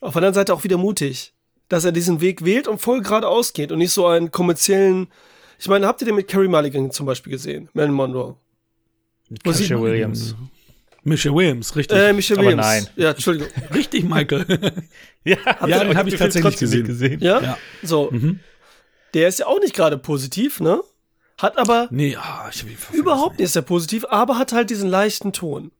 Auf 0.00 0.12
der 0.14 0.18
anderen 0.18 0.34
Seite 0.34 0.52
auch 0.54 0.64
wieder 0.64 0.78
mutig, 0.78 1.32
dass 1.68 1.84
er 1.84 1.92
diesen 1.92 2.20
Weg 2.20 2.44
wählt 2.44 2.66
und 2.66 2.80
voll 2.80 3.02
geradeaus 3.02 3.52
geht 3.52 3.70
und 3.72 3.78
nicht 3.78 3.92
so 3.92 4.06
einen 4.06 4.30
kommerziellen. 4.30 5.08
Ich 5.58 5.68
meine, 5.68 5.86
habt 5.86 6.00
ihr 6.02 6.06
den 6.06 6.16
mit 6.16 6.26
Carrie 6.28 6.48
Mulligan 6.48 6.90
zum 6.90 7.06
Beispiel 7.06 7.30
gesehen? 7.32 7.68
Marilyn 7.72 7.94
Monroe. 7.94 8.36
Sie- 9.28 9.36
Tasha 9.68 9.80
Williams. 9.80 10.34
Michelle 11.04 11.34
Williams, 11.34 11.74
richtig. 11.74 11.98
Äh, 11.98 12.12
Michelle 12.12 12.38
Aber 12.40 12.48
Williams. 12.48 12.66
nein. 12.66 12.86
Ja, 12.96 13.10
Entschuldigung. 13.10 13.48
richtig, 13.74 14.04
Michael. 14.04 14.44
Ja, 15.24 15.36
Ja, 15.68 15.84
den 15.84 15.96
hab 15.96 16.06
ich 16.08 16.16
tatsächlich 16.16 16.56
gesehen. 16.84 17.20
Ja? 17.20 17.40
Ja. 17.40 17.58
So. 17.82 18.08
Mhm. 18.10 18.40
Der 19.14 19.28
ist 19.28 19.38
ja 19.38 19.46
auch 19.46 19.60
nicht 19.60 19.74
gerade 19.74 19.98
positiv, 19.98 20.58
ne? 20.60 20.80
Hat 21.42 21.58
aber 21.58 21.88
nee, 21.90 22.16
ah, 22.16 22.48
ich 22.52 22.62
hab 22.62 22.70
ihn 22.70 22.76
vergessen. 22.76 23.00
Überhaupt 23.02 23.38
nicht 23.38 23.46
ist 23.46 23.56
er 23.56 23.62
positiv, 23.62 24.04
aber 24.08 24.38
hat 24.38 24.52
halt 24.52 24.70
diesen 24.70 24.88
leichten 24.88 25.32
Ton. 25.32 25.72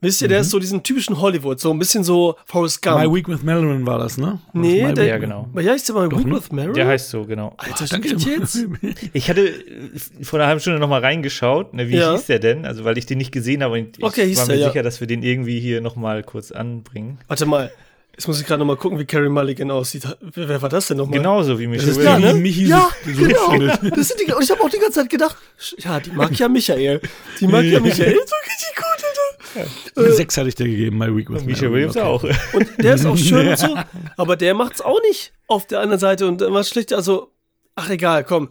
Wisst 0.00 0.22
ihr, 0.22 0.28
der 0.28 0.40
ist 0.42 0.50
so 0.50 0.60
diesen 0.60 0.84
typischen 0.84 1.20
Hollywood, 1.20 1.58
so 1.58 1.72
ein 1.72 1.78
bisschen 1.80 2.04
so 2.04 2.36
Forrest 2.46 2.82
Gump. 2.82 3.00
My 3.00 3.12
Week 3.12 3.26
with 3.28 3.42
Marilyn 3.42 3.84
war 3.84 3.98
das, 3.98 4.16
ne? 4.16 4.38
nee, 4.52 4.86
My 4.86 4.94
der, 4.94 5.06
Ja, 5.06 5.18
genau. 5.18 5.48
Ja, 5.56 5.74
ich 5.74 5.82
sag 5.82 5.96
mal, 5.96 6.08
Week 6.08 6.24
ne? 6.24 6.36
with 6.36 6.52
Meryl. 6.52 6.72
Der 6.72 6.86
heißt 6.86 7.10
so, 7.10 7.24
genau. 7.24 7.52
Alter, 7.56 7.84
danke 7.86 8.10
echt 8.14 8.24
jetzt? 8.24 8.64
Ich 9.12 9.28
hatte 9.28 9.48
äh, 9.48 9.98
vor 10.22 10.38
einer 10.38 10.46
halben 10.46 10.60
Stunde 10.60 10.78
noch 10.78 10.88
mal 10.88 11.00
reingeschaut, 11.00 11.74
ne, 11.74 11.88
wie 11.88 11.96
Ja. 11.96 12.12
hieß 12.12 12.26
der 12.26 12.38
denn? 12.38 12.64
Also, 12.64 12.84
weil 12.84 12.96
ich 12.96 13.06
den 13.06 13.18
nicht 13.18 13.32
gesehen 13.32 13.60
habe 13.64 13.74
und 13.74 13.98
ich 13.98 14.04
Okay, 14.04 14.36
war 14.36 14.46
der, 14.46 14.54
mir 14.54 14.60
ja. 14.62 14.68
sicher, 14.68 14.84
dass 14.84 15.00
wir 15.00 15.08
den 15.08 15.24
irgendwie 15.24 15.58
hier 15.58 15.80
noch 15.80 15.96
mal 15.96 16.22
kurz 16.22 16.52
anbringen. 16.52 17.18
Warte 17.26 17.46
mal, 17.46 17.72
jetzt 18.18 18.26
muss 18.26 18.40
ich 18.40 18.46
gerade 18.48 18.58
noch 18.58 18.66
mal 18.66 18.76
gucken, 18.76 18.98
wie 18.98 19.04
Carrie 19.04 19.28
Mulligan 19.28 19.70
aussieht. 19.70 20.02
Wer, 20.20 20.48
wer 20.48 20.60
war 20.60 20.68
das 20.68 20.88
denn 20.88 20.96
nochmal? 20.96 21.18
Genauso 21.18 21.56
wie 21.56 21.68
Michelle 21.68 21.92
ist 21.92 21.98
Williams. 21.98 22.20
Ja, 22.20 22.26
Ja, 22.28 22.34
ne? 22.34 22.40
Michi 22.40 22.66
ja, 22.66 22.90
so- 23.06 23.12
genau. 23.12 23.76
Das 23.94 24.08
sind 24.08 24.20
die, 24.26 24.32
und 24.32 24.42
ich 24.42 24.50
habe 24.50 24.60
auch 24.60 24.68
die 24.68 24.78
ganze 24.78 25.00
Zeit 25.00 25.08
gedacht, 25.08 25.36
ja, 25.78 26.00
die 26.00 26.10
mag 26.10 26.36
ja 26.36 26.48
Michael. 26.48 27.00
Die 27.38 27.46
mag 27.46 27.64
ja 27.64 27.78
Michael. 27.78 28.14
So 28.26 28.34
richtig 28.44 28.74
gut, 28.74 29.64
Alter. 29.64 29.70
Eine 29.94 30.12
Sechs 30.14 30.36
hatte 30.36 30.48
ich 30.48 30.56
dir 30.56 30.66
gegeben, 30.66 30.98
My 30.98 31.16
Week 31.16 31.30
with 31.30 31.44
Michelle 31.44 31.72
Williams 31.72 31.96
okay. 31.96 32.04
auch. 32.04 32.24
Und 32.54 32.68
der 32.82 32.94
ist 32.96 33.06
auch 33.06 33.16
schön 33.16 33.46
und 33.46 33.58
so, 33.58 33.78
aber 34.16 34.34
der 34.36 34.52
macht's 34.54 34.80
auch 34.80 35.00
nicht 35.02 35.32
auf 35.46 35.66
der 35.68 35.78
anderen 35.78 36.00
Seite 36.00 36.26
und 36.26 36.42
äh, 36.42 36.52
was 36.52 36.68
schlecht, 36.68 36.92
also, 36.92 37.30
ach 37.76 37.88
egal, 37.88 38.24
komm. 38.24 38.48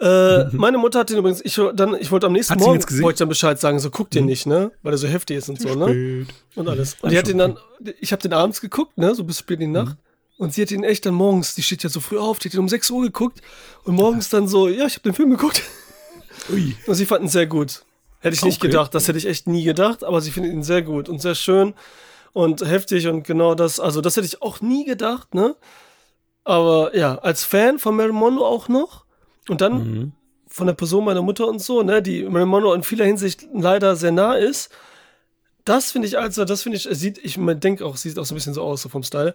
Äh, 0.00 0.44
meine 0.52 0.78
Mutter 0.78 1.00
hat 1.00 1.10
den 1.10 1.18
übrigens, 1.18 1.40
ich, 1.44 1.60
dann, 1.74 1.94
ich 2.00 2.10
wollte 2.10 2.26
am 2.26 2.32
nächsten 2.32 2.54
Hat 2.54 2.60
Morgen, 2.60 2.80
wollte 3.02 3.16
ich 3.16 3.18
dann 3.18 3.28
Bescheid 3.28 3.60
sagen, 3.60 3.78
so 3.78 3.90
guck 3.90 4.10
den 4.10 4.24
nicht, 4.26 4.46
ne, 4.46 4.72
weil 4.82 4.94
er 4.94 4.98
so 4.98 5.06
heftig 5.06 5.36
ist 5.36 5.48
und 5.48 5.60
so, 5.60 5.74
ne, 5.74 6.26
und 6.54 6.68
alles. 6.68 6.96
Und 7.02 7.12
die 7.12 7.18
hat 7.18 7.28
den 7.28 7.38
dann, 7.38 7.58
ich 8.00 8.12
habe 8.12 8.22
den 8.22 8.32
abends 8.32 8.60
geguckt, 8.60 8.96
ne, 8.96 9.14
so 9.14 9.24
bis 9.24 9.38
spät 9.38 9.60
in 9.60 9.72
die 9.72 9.78
Nacht. 9.78 9.96
Und 10.38 10.54
sie 10.54 10.62
hat 10.62 10.70
ihn 10.70 10.84
echt 10.84 11.04
dann 11.04 11.12
morgens, 11.12 11.54
die 11.54 11.62
steht 11.62 11.82
ja 11.82 11.90
so 11.90 12.00
früh 12.00 12.16
auf, 12.18 12.38
die 12.38 12.48
hat 12.48 12.54
ihn 12.54 12.60
um 12.60 12.68
6 12.68 12.90
Uhr 12.90 13.02
geguckt 13.02 13.42
und 13.84 13.94
morgens 13.94 14.30
dann 14.30 14.48
so, 14.48 14.68
ja, 14.68 14.86
ich 14.86 14.94
habe 14.94 15.02
den 15.02 15.12
Film 15.12 15.28
geguckt. 15.30 15.62
Ui. 16.50 16.74
Und 16.86 16.94
sie 16.94 17.04
fanden 17.04 17.26
ihn 17.26 17.30
sehr 17.30 17.46
gut. 17.46 17.82
Hätte 18.20 18.34
ich 18.34 18.42
nicht 18.42 18.58
Okay. 18.58 18.68
gedacht, 18.68 18.94
das 18.94 19.06
hätte 19.06 19.18
ich 19.18 19.26
echt 19.26 19.46
nie 19.46 19.64
gedacht, 19.64 20.02
aber 20.02 20.22
sie 20.22 20.30
finden 20.30 20.50
ihn 20.50 20.62
sehr 20.62 20.80
gut 20.80 21.08
und 21.10 21.20
sehr 21.20 21.34
schön 21.34 21.74
und 22.32 22.62
heftig 22.66 23.06
und 23.06 23.24
genau 23.24 23.54
das, 23.54 23.80
also 23.80 24.00
das 24.00 24.16
hätte 24.16 24.26
ich 24.26 24.40
auch 24.40 24.60
nie 24.62 24.84
gedacht, 24.86 25.34
ne? 25.34 25.56
Aber 26.44 26.96
ja, 26.96 27.16
als 27.16 27.44
Fan 27.44 27.78
von 27.78 27.96
Marilyn 27.96 28.16
Monroe 28.16 28.46
auch 28.46 28.68
noch 28.68 29.04
und 29.48 29.60
dann 29.60 29.72
Mhm. 29.92 30.12
von 30.46 30.66
der 30.66 30.74
Person 30.74 31.04
meiner 31.04 31.22
Mutter 31.22 31.46
und 31.46 31.60
so, 31.60 31.82
ne, 31.82 32.02
die 32.02 32.24
Monroe 32.24 32.74
in 32.74 32.82
vieler 32.82 33.04
Hinsicht 33.04 33.46
leider 33.54 33.96
sehr 33.96 34.12
nah 34.12 34.34
ist. 34.34 34.70
Das 35.64 35.92
finde 35.92 36.08
ich 36.08 36.18
also, 36.18 36.44
das 36.44 36.62
finde 36.62 36.78
ich, 36.78 36.88
sieht, 36.90 37.18
ich 37.18 37.36
denke 37.38 37.84
auch, 37.84 37.96
sieht 37.96 38.18
auch 38.18 38.24
so 38.24 38.34
ein 38.34 38.36
bisschen 38.36 38.54
so 38.54 38.62
aus, 38.62 38.82
so 38.82 38.88
vom 38.88 39.02
Style. 39.02 39.34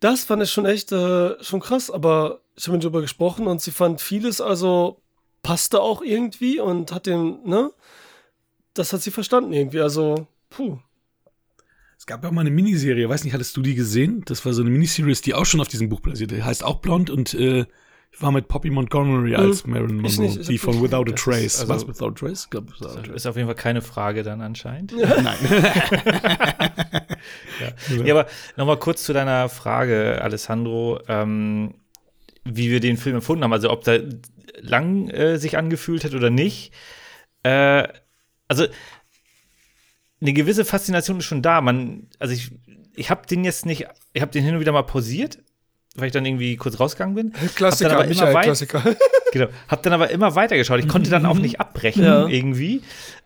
Das 0.00 0.24
fand 0.24 0.42
ich 0.42 0.50
schon 0.52 0.66
echt 0.66 0.92
äh, 0.92 1.42
schon 1.42 1.60
krass, 1.60 1.90
aber 1.90 2.40
ich 2.54 2.66
habe 2.66 2.76
mit 2.76 2.84
ihr 2.84 2.90
darüber 2.90 3.00
gesprochen 3.00 3.46
und 3.46 3.62
sie 3.62 3.70
fand 3.70 4.00
vieles, 4.00 4.40
also 4.40 5.00
passte 5.42 5.80
auch 5.80 6.02
irgendwie 6.02 6.60
und 6.60 6.92
hat 6.92 7.06
den, 7.06 7.38
ne? 7.44 7.70
Das 8.74 8.92
hat 8.92 9.00
sie 9.02 9.10
verstanden 9.10 9.52
irgendwie, 9.52 9.80
also, 9.80 10.26
puh. 10.50 10.78
Es 11.98 12.04
gab 12.04 12.22
ja 12.22 12.28
auch 12.28 12.32
mal 12.34 12.42
eine 12.42 12.50
Miniserie, 12.50 13.08
weiß 13.08 13.24
nicht, 13.24 13.32
hattest 13.32 13.56
du 13.56 13.62
die 13.62 13.74
gesehen? 13.74 14.22
Das 14.26 14.44
war 14.44 14.52
so 14.52 14.60
eine 14.60 14.70
Miniserie, 14.70 15.14
die 15.14 15.34
auch 15.34 15.46
schon 15.46 15.60
auf 15.60 15.68
diesem 15.68 15.88
Buch 15.88 16.00
basiert. 16.00 16.30
Die 16.30 16.42
heißt 16.42 16.62
auch 16.62 16.80
Blond 16.80 17.08
und 17.08 17.32
äh, 17.34 17.64
war 18.18 18.32
mit 18.32 18.48
Poppy 18.48 18.70
Montgomery 18.70 19.34
als 19.34 19.66
Marilyn 19.66 20.04
ich 20.04 20.16
Monroe, 20.16 20.22
nicht, 20.36 20.40
ich 20.40 20.46
die 20.46 20.58
von 20.58 20.82
Without 20.82 21.02
a 21.10 21.14
ist 21.14 21.22
Trace. 21.22 21.60
also- 21.60 21.68
Was, 21.68 21.86
Without 21.88 22.06
a 22.08 22.10
Trace? 22.12 22.48
Glaub, 22.50 22.66
Without 22.80 23.02
Trace. 23.02 23.14
Ist 23.16 23.26
auf 23.26 23.36
jeden 23.36 23.46
Fall 23.48 23.54
keine 23.56 23.82
Frage 23.82 24.22
dann 24.22 24.40
anscheinend. 24.40 24.94
Nein. 24.96 25.36
Ja, 28.04 28.14
aber 28.14 28.26
nochmal 28.56 28.78
kurz 28.78 29.04
zu 29.04 29.12
deiner 29.12 29.48
Frage, 29.48 30.20
Alessandro, 30.22 31.00
ähm, 31.08 31.74
wie 32.44 32.70
wir 32.70 32.80
den 32.80 32.96
Film 32.96 33.16
empfunden 33.16 33.44
haben. 33.44 33.52
Also 33.52 33.70
ob 33.70 33.84
da 33.84 33.98
lang 34.60 35.08
äh, 35.10 35.38
sich 35.38 35.58
angefühlt 35.58 36.04
hat 36.04 36.14
oder 36.14 36.30
nicht. 36.30 36.72
Äh, 37.42 37.88
also 38.48 38.66
eine 40.20 40.32
gewisse 40.32 40.64
Faszination 40.64 41.18
ist 41.18 41.24
schon 41.26 41.42
da. 41.42 41.60
Man, 41.60 42.08
also 42.18 42.32
ich, 42.32 42.52
ich 42.94 43.10
habe 43.10 43.26
den 43.26 43.44
jetzt 43.44 43.66
nicht, 43.66 43.86
ich 44.12 44.22
habe 44.22 44.32
den 44.32 44.44
hin 44.44 44.54
und 44.54 44.60
wieder 44.60 44.72
mal 44.72 44.82
pausiert, 44.82 45.38
weil 45.96 46.06
ich 46.06 46.12
dann 46.12 46.24
irgendwie 46.26 46.56
kurz 46.56 46.78
rausgegangen 46.80 47.14
bin. 47.14 47.32
Klassiker, 47.54 47.90
Hab 47.90 47.98
dann 47.98 48.06
aber 48.08 48.12
immer 48.12 48.34
weit- 48.34 48.44
Klassiker. 48.44 48.82
Genau. 49.32 49.48
Hab 49.68 49.82
dann 49.82 49.92
aber 49.92 50.08
immer 50.10 50.34
weitergeschaut. 50.34 50.78
Ich 50.80 50.88
konnte 50.88 51.10
dann 51.10 51.26
auch 51.26 51.36
nicht 51.36 51.60
abbrechen 51.60 52.04
Ja. 52.04 52.26
irgendwie. 52.26 52.80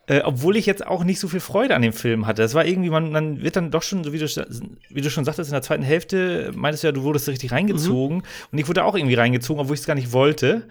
Äh, 0.08 0.22
obwohl 0.24 0.56
ich 0.56 0.66
jetzt 0.66 0.84
auch 0.84 1.04
nicht 1.04 1.20
so 1.20 1.28
viel 1.28 1.38
Freude 1.38 1.76
an 1.76 1.82
dem 1.82 1.92
Film 1.92 2.26
hatte. 2.26 2.42
Das 2.42 2.54
war 2.54 2.64
irgendwie, 2.64 2.90
man, 2.90 3.12
man 3.12 3.42
wird 3.42 3.54
dann 3.54 3.70
doch 3.70 3.82
schon, 3.82 4.02
so 4.02 4.12
wie 4.12 4.18
du, 4.18 4.24
wie 4.88 5.00
du 5.02 5.10
schon 5.10 5.24
sagtest, 5.24 5.50
in 5.50 5.52
der 5.54 5.62
zweiten 5.62 5.84
Hälfte 5.84 6.50
meintest 6.56 6.82
du 6.82 6.88
ja, 6.88 6.92
du 6.92 7.02
wurdest 7.04 7.28
richtig 7.28 7.52
reingezogen. 7.52 8.22
Und 8.50 8.58
ich 8.58 8.66
wurde 8.66 8.82
auch 8.84 8.96
irgendwie 8.96 9.14
reingezogen, 9.14 9.60
obwohl 9.60 9.74
ich 9.74 9.80
es 9.80 9.86
gar 9.86 9.94
nicht 9.94 10.10
wollte. 10.12 10.62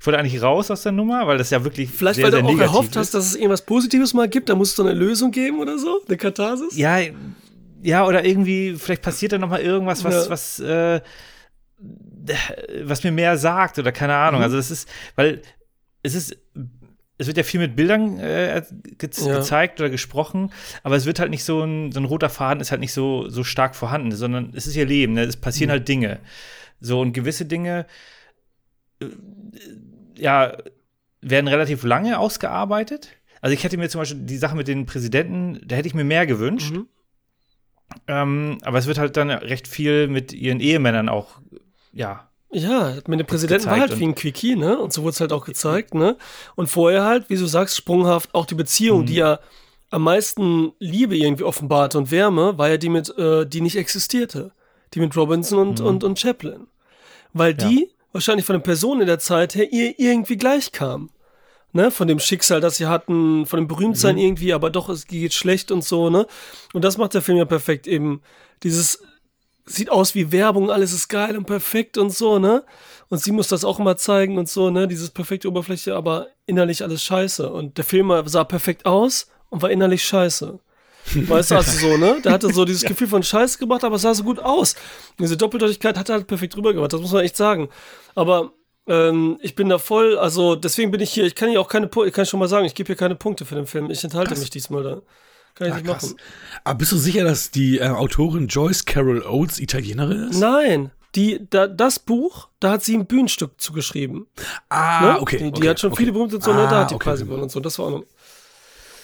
Ich 0.00 0.06
wollte 0.06 0.18
eigentlich 0.18 0.42
raus 0.42 0.70
aus 0.72 0.82
der 0.82 0.92
Nummer, 0.92 1.26
weil 1.28 1.38
das 1.38 1.50
ja 1.50 1.62
wirklich 1.62 1.90
Vielleicht, 1.90 2.16
sehr, 2.16 2.24
weil 2.24 2.30
du 2.32 2.36
sehr 2.38 2.44
auch 2.46 2.50
negativ 2.50 2.72
erhofft 2.72 2.90
ist. 2.92 2.96
hast, 2.96 3.14
dass 3.14 3.26
es 3.26 3.34
irgendwas 3.36 3.62
Positives 3.62 4.12
mal 4.14 4.28
gibt, 4.28 4.48
da 4.48 4.56
muss 4.56 4.70
es 4.70 4.76
so 4.76 4.82
eine 4.82 4.94
Lösung 4.94 5.30
geben 5.30 5.60
oder 5.60 5.78
so, 5.78 6.00
eine 6.08 6.16
Katharsis. 6.16 6.76
Ja, 6.76 6.98
ja, 7.82 8.06
oder 8.06 8.24
irgendwie, 8.24 8.74
vielleicht 8.76 9.02
passiert 9.02 9.32
da 9.32 9.38
noch 9.38 9.50
mal 9.50 9.60
irgendwas, 9.60 10.02
was, 10.04 10.24
Ja. 10.24 10.30
was, 10.30 10.58
äh, 10.60 11.00
was 12.82 13.02
mir 13.04 13.12
mehr 13.12 13.36
sagt 13.38 13.78
oder 13.78 13.92
keine 13.92 14.14
Ahnung. 14.14 14.40
Mhm. 14.40 14.44
Also 14.44 14.58
es 14.58 14.70
ist, 14.70 14.88
weil 15.16 15.42
es 16.02 16.14
ist, 16.14 16.36
es 17.18 17.26
wird 17.26 17.36
ja 17.36 17.42
viel 17.42 17.60
mit 17.60 17.76
Bildern 17.76 18.18
äh, 18.18 18.62
ge 18.98 19.10
Ja. 19.26 19.36
gezeigt 19.38 19.80
oder 19.80 19.90
gesprochen, 19.90 20.52
aber 20.82 20.96
es 20.96 21.06
wird 21.06 21.18
halt 21.18 21.30
nicht 21.30 21.44
so 21.44 21.62
ein, 21.62 21.92
so 21.92 22.00
ein 22.00 22.04
roter 22.06 22.30
Faden 22.30 22.60
ist 22.60 22.70
halt 22.70 22.80
nicht 22.80 22.92
so, 22.92 23.28
so 23.28 23.44
stark 23.44 23.74
vorhanden, 23.74 24.12
sondern 24.12 24.52
es 24.54 24.66
ist 24.66 24.76
ihr 24.76 24.86
Leben, 24.86 25.14
ne? 25.14 25.22
es 25.22 25.36
passieren 25.36 25.68
Mhm. 25.68 25.72
halt 25.72 25.88
Dinge. 25.88 26.20
So 26.80 27.00
und 27.00 27.12
gewisse 27.12 27.44
Dinge, 27.44 27.86
äh, 29.00 29.06
ja, 30.16 30.56
werden 31.22 31.48
relativ 31.48 31.82
lange 31.82 32.18
ausgearbeitet. 32.18 33.08
Also 33.42 33.54
ich 33.54 33.64
hätte 33.64 33.76
mir 33.78 33.88
zum 33.88 34.00
Beispiel 34.02 34.20
die 34.22 34.36
Sache 34.38 34.56
mit 34.56 34.68
den 34.68 34.86
Präsidenten, 34.86 35.60
da 35.66 35.76
hätte 35.76 35.88
ich 35.88 35.94
mir 35.94 36.04
mehr 36.04 36.26
gewünscht. 36.26 36.72
Mhm. 36.74 36.88
Ähm, 38.06 38.58
aber 38.62 38.78
es 38.78 38.86
wird 38.86 38.98
halt 38.98 39.16
dann 39.16 39.30
recht 39.30 39.66
viel 39.66 40.06
mit 40.08 40.32
ihren 40.32 40.60
Ehemännern 40.60 41.08
auch, 41.08 41.40
ja. 41.92 42.26
Ja, 42.52 42.96
mit 43.06 43.20
dem 43.20 43.26
Präsidenten 43.28 43.66
war 43.66 43.78
halt 43.78 43.96
wie 44.00 44.04
ein 44.04 44.16
Quickie, 44.16 44.56
ne? 44.56 44.76
Und 44.76 44.92
so 44.92 45.02
wurde 45.02 45.10
es 45.12 45.20
halt 45.20 45.32
auch 45.32 45.44
gezeigt, 45.44 45.94
ne? 45.94 46.16
Und 46.56 46.66
vorher 46.68 47.04
halt, 47.04 47.30
wie 47.30 47.36
du 47.36 47.46
sagst, 47.46 47.76
sprunghaft 47.76 48.34
auch 48.34 48.44
die 48.44 48.56
Beziehung, 48.56 49.02
Mhm. 49.02 49.06
die 49.06 49.14
ja 49.14 49.38
am 49.90 50.02
meisten 50.02 50.72
Liebe 50.80 51.16
irgendwie 51.16 51.44
offenbarte 51.44 51.96
und 51.98 52.10
Wärme, 52.10 52.58
war 52.58 52.68
ja 52.68 52.76
die 52.76 52.88
mit, 52.88 53.16
äh, 53.16 53.46
die 53.46 53.60
nicht 53.60 53.76
existierte. 53.76 54.50
Die 54.94 54.98
mit 55.00 55.16
Robinson 55.16 55.60
und, 55.60 55.78
Mhm. 55.80 55.86
und, 55.86 56.02
und 56.04 56.18
Chaplin. 56.18 56.66
Weil 57.32 57.52
Ja. 57.56 57.68
die 57.68 57.90
wahrscheinlich 58.12 58.44
von 58.46 58.56
den 58.56 58.62
Personen 58.64 59.02
in 59.02 59.06
der 59.06 59.20
Zeit 59.20 59.54
her 59.54 59.72
ihr 59.72 59.96
irgendwie 60.00 60.36
gleich 60.36 60.72
kamen. 60.72 61.10
Ne, 61.72 61.92
von 61.92 62.08
dem 62.08 62.18
Schicksal, 62.18 62.60
das 62.60 62.78
sie 62.78 62.86
hatten, 62.86 63.46
von 63.46 63.60
dem 63.60 63.68
Berühmtsein 63.68 64.16
Mhm. 64.16 64.22
irgendwie, 64.22 64.52
aber 64.52 64.70
doch, 64.70 64.88
es 64.88 65.06
geht 65.06 65.32
schlecht 65.34 65.70
und 65.70 65.84
so, 65.84 66.10
ne? 66.10 66.26
Und 66.72 66.82
das 66.84 66.98
macht 66.98 67.14
der 67.14 67.22
Film 67.22 67.38
ja 67.38 67.44
perfekt 67.44 67.86
eben. 67.86 68.22
Dieses, 68.64 69.04
sieht 69.70 69.90
aus 69.90 70.14
wie 70.14 70.32
Werbung, 70.32 70.70
alles 70.70 70.92
ist 70.92 71.08
geil 71.08 71.36
und 71.36 71.44
perfekt 71.46 71.98
und 71.98 72.10
so, 72.10 72.38
ne? 72.38 72.64
Und 73.08 73.20
sie 73.20 73.32
muss 73.32 73.48
das 73.48 73.64
auch 73.64 73.78
immer 73.80 73.96
zeigen 73.96 74.38
und 74.38 74.48
so, 74.48 74.70
ne? 74.70 74.86
Dieses 74.86 75.10
perfekte 75.10 75.48
Oberfläche, 75.48 75.94
aber 75.94 76.28
innerlich 76.46 76.82
alles 76.82 77.02
scheiße. 77.02 77.50
Und 77.50 77.76
der 77.78 77.84
Film 77.84 78.12
sah 78.26 78.44
perfekt 78.44 78.86
aus 78.86 79.28
und 79.48 79.62
war 79.62 79.70
innerlich 79.70 80.04
scheiße. 80.04 80.58
Weißt 81.14 81.50
du, 81.50 81.54
also 81.56 81.72
so, 81.88 81.96
ne? 81.96 82.20
Der 82.22 82.32
hatte 82.32 82.52
so 82.52 82.64
dieses 82.64 82.82
Gefühl 82.90 83.08
von 83.08 83.22
Scheiße 83.22 83.58
gemacht, 83.58 83.82
aber 83.84 83.96
es 83.96 84.02
sah 84.02 84.14
so 84.14 84.22
gut 84.22 84.38
aus. 84.38 84.76
Diese 85.18 85.36
Doppeldeutigkeit 85.36 85.96
hat 85.98 86.08
er 86.08 86.16
halt 86.16 86.26
perfekt 86.26 86.56
rübergebracht, 86.56 86.92
das 86.92 87.00
muss 87.00 87.12
man 87.12 87.24
echt 87.24 87.36
sagen. 87.36 87.68
Aber 88.14 88.52
Ähm, 88.88 89.38
ich 89.42 89.54
bin 89.54 89.68
da 89.68 89.78
voll, 89.78 90.18
also 90.18 90.56
deswegen 90.56 90.90
bin 90.90 91.00
ich 91.00 91.12
hier, 91.12 91.24
ich 91.24 91.34
kann 91.34 91.50
hier 91.50 91.60
auch 91.60 91.68
keine 91.68 91.86
Punkte, 91.86 92.08
ich 92.08 92.14
kann 92.14 92.26
schon 92.26 92.40
mal 92.40 92.48
sagen, 92.48 92.64
ich 92.66 92.74
gebe 92.74 92.86
hier 92.88 92.96
keine 92.96 93.14
Punkte 93.14 93.44
für 93.44 93.54
den 93.54 93.66
Film. 93.66 93.90
Ich 93.90 94.02
enthalte 94.02 94.34
mich 94.36 94.50
diesmal 94.50 94.82
da. 94.82 95.02
Kann 95.60 95.68
ich 95.68 95.72
Ah, 95.74 95.76
nicht 95.76 95.86
krass. 95.86 96.02
machen. 96.04 96.16
Aber 96.64 96.78
bist 96.78 96.92
du 96.92 96.96
sicher, 96.96 97.24
dass 97.24 97.50
die 97.50 97.78
äh, 97.78 97.88
Autorin 97.88 98.46
Joyce 98.48 98.84
Carol 98.84 99.22
Oates 99.22 99.58
Italienerin 99.60 100.30
ist? 100.30 100.38
Nein, 100.40 100.90
die, 101.14 101.40
da, 101.50 101.66
das 101.66 101.98
Buch, 101.98 102.48
da 102.60 102.72
hat 102.72 102.84
sie 102.84 102.96
ein 102.96 103.06
Bühnenstück 103.06 103.60
zugeschrieben. 103.60 104.26
Ah, 104.68 105.14
ne? 105.14 105.20
okay. 105.20 105.38
Die, 105.38 105.44
die 105.44 105.58
okay, 105.58 105.68
hat 105.68 105.80
schon 105.80 105.92
okay. 105.92 105.98
viele 106.02 106.12
berühmte 106.12 106.40
so, 106.40 106.52
Ah, 106.52 106.70
da 106.70 106.80
hat 106.80 106.90
die 106.90 106.94
okay, 106.94 107.04
Preise 107.04 107.24
gewonnen 107.24 107.42
und 107.44 107.50
so. 107.52 107.60
Das 107.60 107.78
war 107.78 107.86
auch 107.86 107.90
noch. 107.90 108.04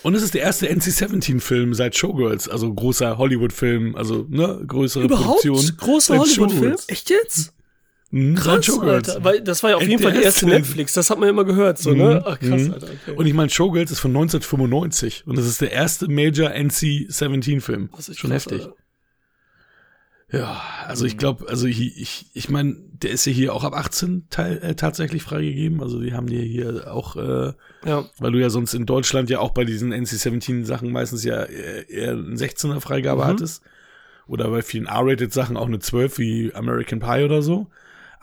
Und 0.02 0.14
es 0.14 0.22
ist 0.22 0.34
der 0.34 0.42
erste 0.42 0.68
NC-17-Film 0.70 1.74
seit 1.74 1.96
Showgirls, 1.96 2.48
also 2.48 2.72
großer 2.72 3.18
Hollywood-Film, 3.18 3.96
also 3.96 4.24
ne, 4.28 4.62
größere 4.64 5.08
Produktion. 5.08 5.76
großer 5.76 6.14
seit 6.14 6.20
Hollywood-Film? 6.38 6.76
Echt 6.86 7.10
jetzt? 7.10 7.52
Mhm, 8.10 8.36
Krass. 8.36 8.70
Alter. 8.80 9.24
Weil 9.24 9.40
das 9.42 9.62
war 9.62 9.70
ja 9.70 9.76
auf 9.76 9.82
jeden 9.82 10.00
Fall 10.00 10.12
die 10.12 10.18
der 10.18 10.26
erste 10.26 10.46
Netflix. 10.46 10.92
Das 10.92 11.10
hat 11.10 11.18
man 11.18 11.28
immer 11.28 11.44
gehört, 11.44 11.78
so, 11.78 11.92
ne? 11.92 12.22
Ach, 12.24 12.38
krass, 12.38 12.62
Mhm. 12.62 12.72
Alter. 12.74 12.86
Okay. 12.86 13.16
Und 13.16 13.26
ich 13.26 13.34
meine, 13.34 13.50
Showgirls 13.50 13.90
ist 13.90 13.98
von 13.98 14.12
1995 14.12 15.24
und 15.26 15.36
es 15.38 15.46
ist 15.46 15.60
der 15.60 15.72
erste 15.72 16.08
Major 16.08 16.50
NC-17-Film. 16.50 17.90
Das 17.96 18.08
ist 18.08 18.18
Schon 18.18 18.30
krass, 18.30 18.46
heftig. 18.46 18.62
Alter. 18.62 18.76
Ja, 20.32 20.60
also 20.86 21.04
ich 21.04 21.18
glaube, 21.18 21.48
also 21.48 21.66
ich, 21.68 21.80
ich, 22.00 22.30
ich 22.34 22.48
meine, 22.50 22.74
der 22.94 23.10
ist 23.12 23.26
ja 23.26 23.32
hier 23.32 23.54
auch 23.54 23.62
ab 23.62 23.74
18 23.74 24.26
teil, 24.28 24.58
äh, 24.60 24.74
tatsächlich 24.74 25.22
freigegeben. 25.22 25.80
Also 25.80 26.00
die 26.00 26.14
haben 26.14 26.26
dir 26.26 26.42
hier 26.42 26.92
auch, 26.92 27.14
äh, 27.16 27.52
Ja. 27.84 28.04
weil 28.18 28.32
du 28.32 28.40
ja 28.40 28.50
sonst 28.50 28.74
in 28.74 28.86
Deutschland 28.86 29.30
ja 29.30 29.38
auch 29.38 29.50
bei 29.52 29.64
diesen 29.64 29.92
NC-17-Sachen 29.92 30.90
meistens 30.90 31.22
ja 31.22 31.44
eher, 31.44 31.88
eher 31.88 32.12
eine 32.12 32.36
16er 32.36 32.80
Freigabe 32.80 33.22
Mhm. 33.22 33.26
hattest. 33.28 33.62
Oder 34.26 34.50
bei 34.50 34.62
vielen 34.62 34.86
R-Rated-Sachen 34.86 35.56
auch 35.56 35.66
eine 35.68 35.78
12 35.78 36.18
wie 36.18 36.52
American 36.54 36.98
Pie 36.98 37.22
oder 37.24 37.40
so. 37.42 37.68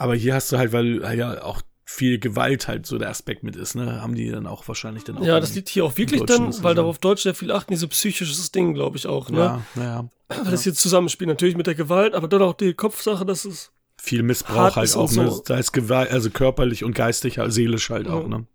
Aber 0.03 0.15
hier 0.15 0.33
hast 0.35 0.51
du 0.51 0.57
halt, 0.57 0.73
weil 0.73 1.01
halt 1.07 1.17
ja 1.17 1.41
auch 1.43 1.61
viel 1.85 2.19
Gewalt 2.19 2.67
halt 2.67 2.85
so 2.85 2.97
der 2.97 3.09
Aspekt 3.09 3.41
mit 3.41 3.55
ist, 3.55 3.73
ne, 3.73 4.01
haben 4.01 4.15
die 4.15 4.29
dann 4.29 4.47
auch 4.47 4.67
wahrscheinlich 4.67 5.05
dann 5.05 5.17
auch. 5.17 5.23
Ja, 5.23 5.39
das 5.39 5.55
liegt 5.55 5.69
hier 5.69 5.85
auch 5.85 5.95
wirklich 5.95 6.23
dann, 6.23 6.53
weil 6.61 6.75
darauf 6.75 6.99
Deutsch 6.99 7.23
sehr 7.23 7.33
viel 7.33 7.53
achten, 7.53 7.71
diese 7.71 7.87
psychisches 7.87 8.51
Ding, 8.51 8.73
glaube 8.73 8.97
ich 8.97 9.07
auch, 9.07 9.29
ne? 9.29 9.37
Ja, 9.37 9.61
naja. 9.75 10.09
Weil 10.27 10.51
das 10.51 10.63
hier 10.63 10.73
zusammenspielt, 10.73 11.29
natürlich 11.29 11.55
mit 11.55 11.67
der 11.67 11.75
Gewalt, 11.75 12.15
aber 12.15 12.27
dann 12.27 12.41
auch 12.41 12.53
die 12.53 12.73
Kopfsache, 12.73 13.25
das 13.25 13.45
ist. 13.45 13.71
viel 13.97 14.23
Missbrauch 14.23 14.75
halt 14.75 14.97
auch, 14.97 15.09
ne? 15.13 15.31
so. 15.31 15.41
Da 15.45 15.55
ist 15.55 15.71
Gewalt, 15.71 16.11
also 16.11 16.29
körperlich 16.31 16.83
und 16.83 16.95
geistig, 16.95 17.37
halt, 17.37 17.53
seelisch 17.53 17.89
halt 17.89 18.09
auch, 18.09 18.27
ne? 18.27 18.45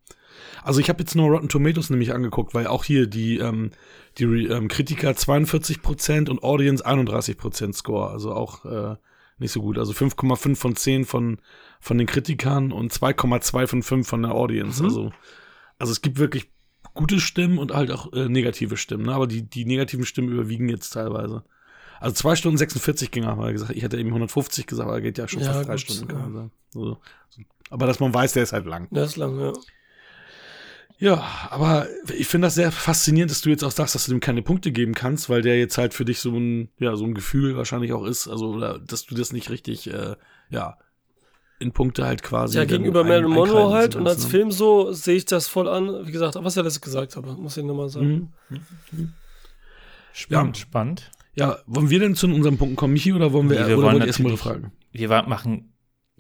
Also 0.63 0.81
ich 0.81 0.91
habe 0.91 1.01
jetzt 1.01 1.15
nur 1.15 1.31
Rotten 1.31 1.49
Tomatoes 1.49 1.89
nämlich 1.89 2.13
angeguckt, 2.13 2.53
weil 2.53 2.67
auch 2.67 2.85
hier 2.85 3.07
die, 3.07 3.39
ähm, 3.39 3.71
die 4.19 4.25
ähm, 4.25 4.69
Kritiker 4.69 5.13
42% 5.13 6.29
und 6.29 6.43
Audience 6.43 6.85
31% 6.85 7.73
Score, 7.73 8.11
also 8.11 8.35
auch 8.35 8.67
äh, 8.67 8.97
nicht 9.39 9.53
so 9.53 9.61
gut. 9.61 9.79
Also 9.79 9.93
5,5 9.93 10.57
von 10.57 10.77
10 10.77 11.05
von, 11.05 11.39
von 11.81 11.99
den 11.99 12.07
Kritikern 12.07 12.73
und 12.73 12.93
2,2 12.93 13.67
von 13.67 13.83
5 13.83 14.09
von 14.09 14.23
der 14.23 14.33
Audience. 14.33 14.83
Mhm. 14.83 14.89
Also, 14.89 15.13
also 15.79 15.93
es 15.93 16.03
gibt 16.03 16.19
wirklich 16.19 16.51
gute 16.95 17.21
Stimmen 17.21 17.59
und 17.59 17.73
halt 17.73 17.91
auch 17.91 18.13
äh, 18.13 18.29
negative 18.29 18.77
Stimmen, 18.77 19.07
ne? 19.07 19.15
aber 19.15 19.27
die, 19.27 19.43
die 19.43 19.65
negativen 19.65 20.05
Stimmen 20.05 20.31
überwiegen 20.31 20.69
jetzt 20.69 20.91
teilweise. 20.91 21.45
Also 22.01 22.15
2 22.15 22.37
Stunden 22.37 22.59
46 22.59 23.11
ging 23.11 23.25
er, 23.25 23.53
gesagt. 23.53 23.73
Ich 23.75 23.83
hätte 23.83 23.99
eben 23.99 24.09
150 24.09 24.67
gesagt, 24.67 24.89
aber 24.89 24.99
er 24.99 25.03
geht 25.03 25.19
ja 25.19 25.29
schon 25.29 25.43
Ja, 25.43 25.53
fast 25.53 25.69
drei 25.69 25.73
gut, 25.73 25.81
Stunden, 25.81 26.03
ja. 26.03 26.09
kann 26.09 26.21
man 26.23 26.33
sagen. 26.33 26.51
So. 26.71 26.99
Aber 27.71 27.87
dass 27.87 28.01
man 28.01 28.15
weiß, 28.15 28.33
der 28.33 28.43
ist 28.45 28.53
halt 28.53 28.67
lang. 28.67 28.89
Der 28.91 29.05
ist 29.05 29.17
lang, 29.17 29.39
ja. 29.39 29.53
Ja, 31.01 31.25
aber 31.51 31.87
ich 32.17 32.27
finde 32.27 32.47
das 32.49 32.57
sehr 32.57 32.73
faszinierend, 32.73 33.31
dass 33.31 33.41
du 33.43 33.51
jetzt 33.51 33.63
auch 33.63 33.71
sagst, 33.71 33.95
dass 33.95 34.07
du 34.07 34.11
dem 34.11 34.21
keine 34.21 34.43
Punkte 34.43 34.73
geben 34.73 34.95
kannst, 34.95 35.31
weil 35.31 35.43
der 35.43 35.57
jetzt 35.59 35.79
halt 35.79 35.95
für 35.95 36.05
dich 36.05 36.19
so 36.19 36.37
ein, 36.37 36.71
ja, 36.79 36.97
so 36.97 37.05
ein 37.05 37.15
Gefühl 37.15 37.57
wahrscheinlich 37.57 37.93
auch 37.93 38.05
ist, 38.05 38.27
also, 38.27 38.49
oder, 38.55 38.81
dass 38.81 39.07
du 39.07 39.15
das 39.15 39.33
nicht 39.33 39.49
richtig, 39.49 39.89
äh, 39.93 40.17
ja, 40.51 40.77
in 41.61 41.73
Punkte 41.73 42.05
halt 42.07 42.23
quasi. 42.23 42.57
Ja, 42.59 42.65
gegenüber 42.65 43.05
Marilyn 43.05 43.31
Monroe 43.31 43.73
halt 43.73 43.97
und 43.97 44.07
als 44.07 44.25
ne? 44.25 44.31
Film 44.31 44.51
so 44.53 44.93
sehe 44.93 45.17
ich 45.17 45.25
das 45.25 45.49
voll 45.49 45.69
an. 45.69 46.07
Wie 46.07 46.13
gesagt, 46.13 46.37
was 46.37 46.57
ich 46.57 46.63
alles 46.63 46.81
gesagt 46.81 47.17
habe, 47.17 47.33
muss 47.35 47.57
ich 47.57 47.65
nochmal 47.65 47.89
sagen. 47.89 48.33
Mhm. 48.49 49.13
Spannend, 50.13 50.57
Ja. 50.57 50.63
spannend. 50.63 51.11
Ja, 51.35 51.59
wollen 51.67 51.91
wir 51.91 51.99
denn 52.01 52.15
zu 52.15 52.27
unseren 52.27 52.59
Punkten 52.59 52.77
kommen, 52.77 52.93
Michi, 52.93 53.13
oder 53.13 53.33
wollen 53.33 53.49
wir, 53.51 53.61
Nee, 53.61 53.69
wir 53.69 53.77
wollen 53.77 54.03
erstmal 54.03 54.37
Fragen? 54.37 54.73
Wir 54.93 55.09
machen 55.23 55.73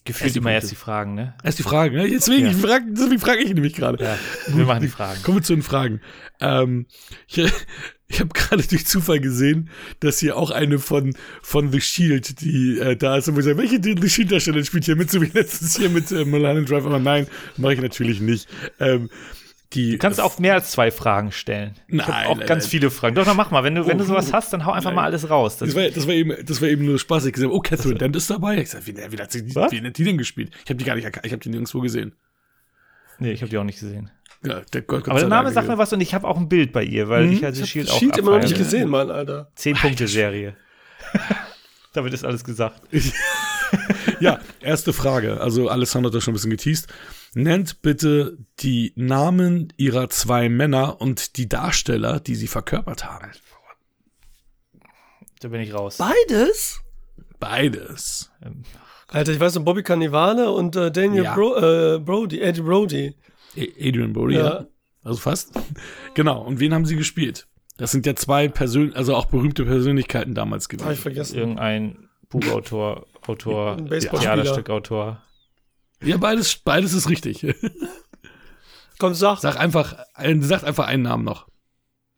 gefühlt 0.08 0.34
immer 0.36 0.50
erst 0.52 0.70
die 0.70 0.74
Fragen, 0.76 1.14
ne? 1.14 1.34
Erst 1.44 1.58
die 1.60 1.62
Fragen, 1.62 1.94
ne? 1.96 2.08
Deswegen, 2.10 2.46
Ja. 2.46 2.50
ich 2.50 2.56
frag, 2.56 2.82
deswegen 2.90 3.20
frage 3.20 3.42
ich 3.42 3.54
nämlich 3.54 3.74
gerade. 3.74 4.02
Ja, 4.02 4.18
wir 4.48 4.64
machen 4.64 4.82
die 4.82 4.88
Fragen. 4.88 5.22
Kommen 5.22 5.38
wir 5.38 5.42
zu 5.42 5.54
den 5.54 5.62
Fragen. 5.62 6.00
Ähm, 6.40 6.86
ich 7.28 7.38
ich 8.10 8.20
habe 8.20 8.30
gerade 8.32 8.62
durch 8.66 8.86
Zufall 8.86 9.20
gesehen, 9.20 9.68
dass 10.00 10.18
hier 10.18 10.36
auch 10.36 10.50
eine 10.50 10.78
von, 10.78 11.14
von 11.42 11.70
The 11.70 11.80
Shield, 11.80 12.40
die 12.40 12.78
äh, 12.78 12.96
da 12.96 13.18
ist 13.18 13.28
und 13.28 13.34
wo 13.36 13.40
ich 13.40 13.44
sage, 13.44 13.58
welche 13.58 13.80
The 13.82 14.08
Shield-Darsteller 14.08 14.64
spielt 14.64 14.86
hier 14.86 14.96
mit, 14.96 15.10
so 15.10 15.20
wie 15.20 15.26
letztens 15.26 15.76
hier 15.76 15.90
mit 15.90 16.10
äh, 16.10 16.24
Mulholland 16.24 16.70
Drive, 16.70 16.86
aber 16.86 16.98
nein, 16.98 17.26
mache 17.58 17.74
ich 17.74 17.80
natürlich 17.82 18.20
nicht. 18.20 18.48
Ähm, 18.80 19.10
die, 19.74 19.92
Du 19.92 19.98
kannst 19.98 20.20
auch 20.20 20.38
mehr 20.38 20.54
als 20.54 20.70
zwei 20.70 20.90
Fragen 20.90 21.30
stellen. 21.30 21.74
ich 21.88 21.94
Nein, 21.96 22.06
habe 22.06 22.28
auch 22.28 22.36
nein, 22.38 22.46
ganz 22.46 22.64
nein. 22.64 22.70
viele 22.70 22.90
Fragen. 22.90 23.14
Doch, 23.14 23.26
dann 23.26 23.36
mach 23.36 23.50
mal. 23.50 23.64
Wenn 23.64 23.74
du, 23.74 23.86
wenn 23.86 23.98
du 23.98 24.04
sowas 24.04 24.32
hast, 24.32 24.52
dann 24.52 24.64
hau 24.64 24.72
einfach 24.72 24.94
mal 24.94 25.04
alles 25.04 25.28
raus. 25.28 25.58
Das, 25.58 25.68
Das 25.68 25.76
war, 25.76 25.88
das, 25.90 26.06
war 26.06 26.14
eben, 26.14 26.32
das 26.46 26.62
war 26.62 26.68
eben 26.68 26.86
nur 26.86 26.98
Spaß. 26.98 27.26
Ich 27.26 27.34
gesagt, 27.34 27.52
oh, 27.52 27.60
Catherine 27.60 27.96
Dent 27.98 28.16
ist 28.16 28.30
dabei. 28.30 28.56
Ich 28.58 28.70
sag, 28.70 28.86
wie, 28.86 28.96
wie, 28.96 29.16
hat 29.18 29.30
sie, 29.30 29.54
Was? 29.54 29.70
wie 29.72 29.82
hat 29.82 29.98
die 29.98 30.04
denn 30.04 30.16
gespielt? 30.16 30.52
Ich 30.64 30.70
habe 30.70 30.76
die 30.78 30.84
gar 30.84 30.94
nicht, 30.94 31.06
erka- 31.06 31.24
ich 31.24 31.32
habe 31.32 31.40
die 31.42 31.50
nirgendwo 31.50 31.80
gesehen. 31.80 32.14
nee, 33.18 33.32
ich 33.32 33.42
habe 33.42 33.50
die 33.50 33.58
auch 33.58 33.64
nicht 33.64 33.80
gesehen. 33.80 34.10
Ja, 34.44 34.60
der 34.72 34.82
Gott, 34.82 35.00
Gott 35.04 35.08
Aber 35.10 35.18
der 35.20 35.28
Name 35.28 35.50
sagt 35.52 35.66
mir 35.68 35.76
was 35.78 35.92
und 35.92 36.00
ich 36.00 36.14
habe 36.14 36.26
auch 36.26 36.36
ein 36.38 36.48
Bild 36.48 36.72
bei 36.72 36.84
ihr, 36.84 37.08
weil 37.08 37.26
Mhm. 37.26 37.32
ich 37.32 37.44
halt 37.44 37.58
Ich 37.58 37.68
Shield 37.68 37.90
auch 37.90 37.98
Shield 37.98 38.16
immer 38.16 38.30
noch 38.30 38.40
nicht 38.42 38.56
gesehen, 38.56 38.88
Mann, 38.88 39.10
Alter. 39.10 39.50
Zehn-Punkte-Serie. 39.56 40.54
Damit 41.92 42.12
ist 42.14 42.24
alles 42.24 42.42
gesagt. 42.44 42.80
Ja, 44.20 44.40
erste 44.60 44.92
Frage. 44.94 45.40
Also 45.40 45.68
Alessandro 45.68 46.08
hat 46.08 46.14
das 46.14 46.24
schon 46.24 46.32
ein 46.32 46.36
bisschen 46.36 46.50
geteased. 46.50 46.88
Nennt 47.34 47.82
bitte 47.82 48.38
die 48.60 48.92
Namen 48.96 49.72
ihrer 49.76 50.08
zwei 50.10 50.48
Männer 50.48 51.00
und 51.00 51.36
die 51.36 51.48
Darsteller, 51.48 52.20
die 52.20 52.34
sie 52.34 52.46
verkörpert 52.46 53.04
haben. 53.04 53.30
Da 55.40 55.48
bin 55.48 55.60
ich 55.60 55.72
raus. 55.72 55.98
Beides? 55.98 56.80
Beides. 57.38 58.30
Alter, 59.08 59.32
ich 59.32 59.40
weiß 59.40 59.54
noch, 59.56 59.64
Bobby 59.64 59.82
Cannavale 59.82 60.50
und 60.50 60.74
äh, 60.76 60.90
Daniel 60.90 61.24
Ja. 61.24 61.34
Bro, 61.34 61.56
äh, 61.56 61.98
Brody, 62.00 62.40
Eddie 62.40 62.62
Brody. 62.62 63.14
Adrian 63.56 64.12
Brody, 64.12 64.34
ja. 64.34 64.44
Ja. 64.44 64.66
Also 65.02 65.20
fast. 65.20 65.52
Genau. 66.14 66.42
Und 66.42 66.60
wen 66.60 66.74
haben 66.74 66.84
sie 66.86 66.96
gespielt? 66.96 67.46
Das 67.76 67.92
sind 67.92 68.04
ja 68.06 68.16
zwei 68.16 68.48
Persön 68.48 68.94
also 68.94 69.14
auch 69.14 69.26
berühmte 69.26 69.64
Persönlichkeiten 69.64 70.34
damals 70.34 70.64
Habe 70.64 70.74
ich 70.74 70.82
gewesen. 70.82 71.02
vergessen. 71.02 71.38
Irgendein 71.38 72.08
Buchautor, 72.28 73.06
Autor. 73.26 73.76
Theaterstückautor. 73.88 75.22
Ja, 76.02 76.16
beides, 76.16 76.56
beides 76.56 76.94
ist 76.94 77.08
richtig. 77.08 77.46
Komm, 78.98 79.14
sag. 79.14 79.38
Sag 79.38 79.58
einfach, 79.58 79.96
ein, 80.14 80.42
sagt 80.42 80.64
einfach 80.64 80.86
einen 80.86 81.04
Namen 81.04 81.24
noch. 81.24 81.48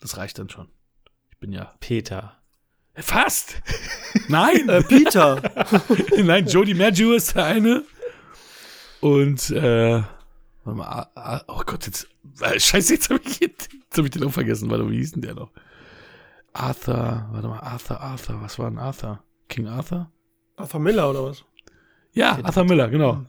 Das 0.01 0.17
reicht 0.17 0.39
dann 0.39 0.49
schon. 0.49 0.69
Ich 1.31 1.39
bin 1.39 1.53
ja. 1.53 1.75
Peter. 1.81 2.37
Fast! 2.95 3.61
Nein! 4.29 4.69
Äh, 4.69 4.83
Peter. 4.83 5.41
Nein, 6.23 6.47
Jody 6.47 6.75
Maggio 6.75 7.13
ist 7.13 7.35
der 7.35 7.45
eine. 7.45 7.85
Und, 9.01 9.51
äh, 9.51 10.03
warte 10.65 10.79
mal, 10.79 10.87
ah, 10.87 11.11
ah, 11.15 11.43
oh 11.49 11.63
Gott, 11.65 11.87
jetzt, 11.87 12.09
äh, 12.41 12.59
scheiße, 12.59 12.95
jetzt 12.95 13.11
habe 13.11 13.21
ich, 13.25 13.41
jetzt 13.41 13.71
hab 13.97 14.05
ich 14.05 14.11
den 14.11 14.25
auch 14.25 14.33
vergessen. 14.33 14.71
Warte 14.71 14.85
mal, 14.85 14.93
wie 14.93 14.99
hieß 14.99 15.13
denn 15.13 15.23
der 15.23 15.35
noch? 15.35 15.51
Arthur, 16.53 17.29
warte 17.31 17.49
mal, 17.49 17.61
Arthur, 17.61 18.01
Arthur, 18.01 18.43
was 18.43 18.59
war 18.59 18.69
denn 18.69 18.79
Arthur? 18.79 19.23
King 19.49 19.69
Arthur? 19.69 20.11
Arthur 20.57 20.81
Miller 20.81 21.11
oder 21.11 21.25
was? 21.25 21.45
Ja, 22.13 22.39
Arthur 22.43 22.65
Miller, 22.65 22.89
genau. 22.89 23.25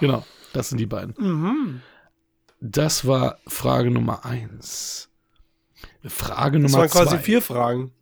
Genau, 0.00 0.24
das 0.52 0.68
sind 0.68 0.78
die 0.78 0.86
beiden. 0.86 1.14
Mhm. 1.18 1.82
Das 2.60 3.06
war 3.06 3.38
Frage 3.46 3.90
Nummer 3.90 4.24
eins. 4.24 5.10
Frage 6.04 6.60
Das 6.60 6.70
Nummer 6.70 6.82
waren 6.84 6.90
quasi 6.90 7.16
zwei. 7.16 7.18
vier 7.18 7.42
Fragen. 7.42 7.92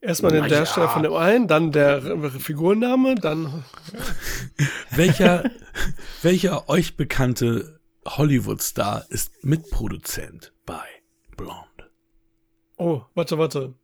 Erstmal 0.00 0.32
Na 0.32 0.40
den 0.42 0.50
Darsteller 0.50 0.86
ja. 0.86 0.92
von 0.92 1.02
dem 1.02 1.14
einen, 1.14 1.48
dann 1.48 1.72
der 1.72 2.02
Figurenname, 2.30 3.14
dann. 3.14 3.64
Welcher, 4.90 5.50
welcher 6.22 6.68
euch 6.68 6.96
bekannte 6.96 7.80
Hollywood-Star 8.06 9.06
ist 9.08 9.32
Mitproduzent 9.44 10.52
bei 10.66 10.82
Blonde? 11.36 11.90
Oh, 12.76 13.02
warte, 13.14 13.38
warte. 13.38 13.74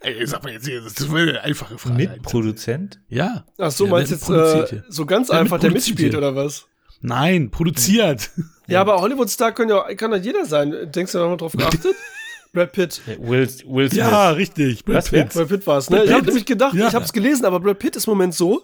Ey, 0.00 0.26
sag 0.26 0.42
mal 0.42 0.52
jetzt 0.52 0.66
hier, 0.66 0.80
das 0.80 0.94
ist 0.94 1.10
eine 1.10 1.42
einfache 1.42 1.76
Frage. 1.78 1.96
Mitproduzent? 1.96 3.00
Ja. 3.08 3.44
Ach 3.58 3.70
so, 3.70 3.84
Ja, 3.84 3.90
meinst 3.90 4.10
jetzt 4.10 4.24
produziert 4.24 4.72
äh, 4.72 4.82
so 4.88 5.04
ganz 5.06 5.28
Wer 5.28 5.38
einfach, 5.40 5.60
der 5.60 5.70
mitspielt 5.70 6.14
oder 6.14 6.34
was? 6.34 6.66
Nein, 7.00 7.50
produziert. 7.50 8.30
Ja, 8.68 8.80
aber 8.80 9.00
Hollywood-Star 9.00 9.52
können 9.52 9.70
ja, 9.70 9.92
kann 9.96 10.12
ja 10.12 10.16
jeder 10.18 10.46
sein. 10.46 10.72
Denkst 10.92 11.12
du, 11.12 11.18
da 11.18 11.24
haben 11.24 11.32
wir 11.32 11.36
drauf 11.36 11.52
geachtet? 11.52 11.94
Brad 12.54 12.72
Pitt. 12.72 13.02
Will, 13.18 13.46
Will 13.66 13.88
Smith. 13.90 13.92
Ja, 13.92 14.30
richtig. 14.30 14.84
Brad? 14.84 15.10
Pitt. 15.10 15.30
Brad 15.34 15.48
Pitt 15.48 15.66
war 15.66 15.78
es, 15.78 15.90
ne? 15.90 15.96
Brad 15.96 16.06
Ich 16.06 16.12
habe 16.12 16.26
nämlich 16.26 16.46
gedacht, 16.46 16.74
Ja. 16.74 16.88
ich 16.88 16.94
habe 16.94 17.04
es 17.04 17.12
gelesen, 17.12 17.44
aber 17.44 17.58
Brad 17.60 17.80
Pitt 17.80 17.96
ist 17.96 18.06
im 18.06 18.12
Moment 18.12 18.34
so, 18.34 18.62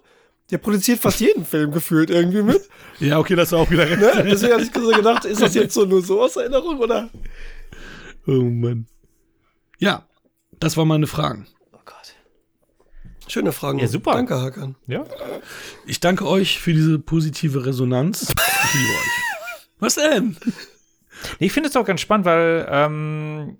der 0.51 0.59
produziert 0.59 1.01
fast 1.01 1.21
jeden 1.21 1.45
Film 1.45 1.73
gefühlt 1.73 2.11
irgendwie 2.11 2.43
mit. 2.43 2.63
Ja, 3.01 3.19
okay, 3.19 3.35
das 3.37 3.53
war 3.53 3.59
auch 3.61 3.71
wieder 3.71 3.89
recht. 3.89 4.01
Ne? 4.01 4.25
Deswegen 4.31 4.53
habe 4.55 4.63
ich 4.63 4.71
so 4.73 4.89
gedacht, 4.89 5.25
ist 5.25 5.43
das 5.43 5.55
jetzt 5.55 5.75
so 5.75 5.85
nur 5.85 6.03
so 6.03 6.23
aus 6.23 6.37
Erinnerung 6.37 6.79
oder? 6.79 7.11
Oh 8.27 8.33
Mann. 8.43 8.87
Ja, 9.79 10.08
das 10.61 10.77
waren 10.77 10.89
meine 10.89 11.07
Fragen. 11.07 11.47
Oh 11.73 11.79
Gott. 11.85 12.15
Schöne 13.27 13.53
Fragen. 13.53 13.79
Ja, 13.79 13.89
super. 13.89 14.13
Danke, 14.13 14.41
Hakan. 14.41 14.77
Ja. 14.87 15.05
Ich 15.87 16.01
danke 16.01 16.27
euch 16.27 16.59
für 16.59 16.73
diese 16.73 16.99
positive 16.99 17.67
Resonanz. 17.67 18.35
Ich 18.65 18.75
liebe 18.75 18.91
euch. 18.91 19.69
Was 19.79 19.95
denn? 19.95 20.37
Nee, 21.39 21.47
ich 21.47 21.53
finde 21.53 21.71
es 21.71 21.77
auch 21.77 21.87
ganz 21.87 22.01
spannend, 22.01 22.27
weil 22.27 22.67
ähm, 22.71 23.57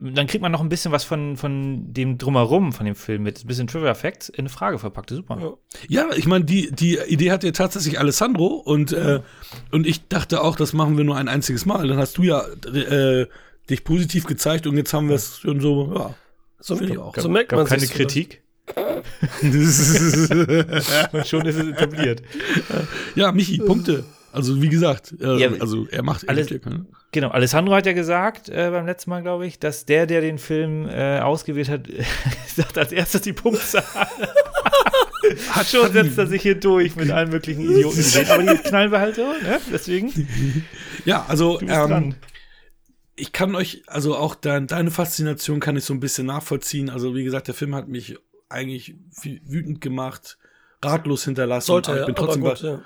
dann 0.00 0.26
kriegt 0.26 0.40
man 0.40 0.50
noch 0.50 0.62
ein 0.62 0.70
bisschen 0.70 0.92
was 0.92 1.04
von, 1.04 1.36
von 1.36 1.92
dem 1.92 2.16
Drumherum 2.16 2.72
von 2.72 2.86
dem 2.86 2.94
Film 2.94 3.22
mit. 3.22 3.44
Ein 3.44 3.46
bisschen 3.46 3.66
Trivia 3.66 3.94
Facts 3.94 4.30
in 4.30 4.40
eine 4.40 4.48
Frage 4.48 4.78
verpackt. 4.78 5.10
Super. 5.10 5.38
Ja. 5.38 5.52
Ja, 5.88 6.16
ich 6.16 6.26
meine, 6.26 6.46
die, 6.46 6.70
die 6.72 6.98
Idee 6.98 7.30
hat 7.30 7.44
ja 7.44 7.50
tatsächlich 7.50 7.98
Alessandro 7.98 8.46
und, 8.46 8.92
äh, 8.92 9.20
und 9.70 9.86
ich 9.86 10.08
dachte 10.08 10.42
auch, 10.42 10.56
das 10.56 10.72
machen 10.72 10.96
wir 10.96 11.04
nur 11.04 11.16
ein 11.16 11.28
einziges 11.28 11.66
Mal. 11.66 11.86
Dann 11.86 11.98
hast 11.98 12.16
du 12.16 12.22
ja 12.22 12.42
äh, 12.64 13.26
dich 13.70 13.84
positiv 13.84 14.24
gezeigt 14.24 14.66
und 14.66 14.76
jetzt 14.76 14.92
haben 14.92 15.08
wir 15.08 15.16
es 15.16 15.38
schon 15.38 15.60
so, 15.60 15.92
ja. 15.94 16.14
So, 16.62 16.76
Finde 16.76 16.92
ich 16.92 16.98
auch. 16.98 17.16
so 17.16 17.28
merkt 17.28 17.48
Gab 17.50 17.58
man 17.60 17.66
keine 17.66 17.86
Kritik. 17.86 18.42
Schon 21.24 21.46
ist 21.46 21.56
es 21.56 21.66
etabliert. 21.68 22.22
ja, 23.14 23.32
Michi, 23.32 23.58
Punkte. 23.58 24.04
Also 24.32 24.62
wie 24.62 24.68
gesagt, 24.68 25.14
äh, 25.20 25.38
Ja, 25.38 25.50
also 25.58 25.88
er 25.90 26.02
macht 26.04 26.28
alles- 26.28 26.50
ne? 26.50 26.86
Genau, 27.12 27.30
Alessandro 27.30 27.74
hat 27.74 27.86
ja 27.86 27.92
gesagt 27.92 28.48
äh, 28.48 28.68
beim 28.70 28.86
letzten 28.86 29.10
Mal, 29.10 29.22
glaube 29.22 29.44
ich, 29.46 29.58
dass 29.58 29.84
der, 29.86 30.06
der 30.06 30.20
den 30.20 30.38
Film 30.38 30.86
äh, 30.88 31.18
ausgewählt 31.18 31.68
hat, 31.68 31.88
sagt 32.54 32.78
als 32.78 32.92
erstes 32.92 33.22
die 33.22 33.32
Punktzahl. 33.32 33.82
Hat 35.50 35.66
Schon 35.70 35.92
setzt 35.92 36.16
er 36.18 36.28
sich 36.28 36.42
hier 36.42 36.54
durch 36.54 36.94
mit 36.94 37.10
allen 37.10 37.30
möglichen 37.30 37.62
Idioten. 37.62 38.04
Aber 38.30 38.42
die 38.44 38.58
knallen 38.58 38.92
wir 38.92 39.00
halt 39.00 39.16
so, 39.16 39.22
ne? 39.22 39.58
Deswegen, 39.72 40.12
Ja, 41.04 41.24
also 41.26 41.58
bist 41.58 41.72
ähm, 41.72 41.88
dran. 41.88 42.14
Ich 43.20 43.32
kann 43.32 43.54
euch, 43.54 43.82
also 43.86 44.16
auch 44.16 44.34
dein, 44.34 44.66
deine 44.66 44.90
Faszination 44.90 45.60
kann 45.60 45.76
ich 45.76 45.84
so 45.84 45.94
ein 45.94 46.00
bisschen 46.00 46.26
nachvollziehen. 46.26 46.90
Also 46.90 47.14
wie 47.14 47.24
gesagt, 47.24 47.48
der 47.48 47.54
Film 47.54 47.74
hat 47.74 47.88
mich 47.88 48.16
eigentlich 48.48 48.94
wie- 49.22 49.40
wütend 49.44 49.80
gemacht, 49.80 50.38
ratlos 50.82 51.24
hinterlassen. 51.24 51.66
Sollte 51.66 51.92
ich 51.92 52.06
bin 52.06 52.16
aber 52.16 52.26
trotzdem 52.26 52.42
gut, 52.42 52.60
bei, 52.62 52.68
ja. 52.68 52.82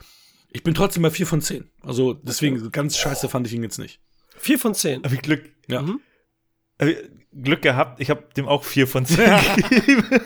ich 0.53 0.63
bin 0.63 0.75
trotzdem 0.75 1.03
bei 1.03 1.11
4 1.11 1.27
von 1.27 1.41
10. 1.41 1.71
Also 1.83 2.15
deswegen, 2.15 2.71
ganz 2.71 2.97
scheiße 2.99 3.29
fand 3.29 3.47
ich 3.47 3.53
ihn 3.55 3.63
jetzt 3.63 3.79
nicht. 3.79 4.01
Vier 4.37 4.59
von 4.59 4.75
zehn. 4.75 5.03
Hab 5.05 5.13
ich 5.13 5.23
Glück, 5.23 5.49
Ja. 5.69 5.83
Mhm. 5.83 6.01
Glück 7.43 7.63
gehabt. 7.63 8.01
Ich 8.01 8.11
habe 8.11 8.25
dem 8.37 8.47
auch 8.47 8.65
vier 8.65 8.87
von 8.87 9.07
zehn 9.07 9.31
gegeben. 9.57 10.05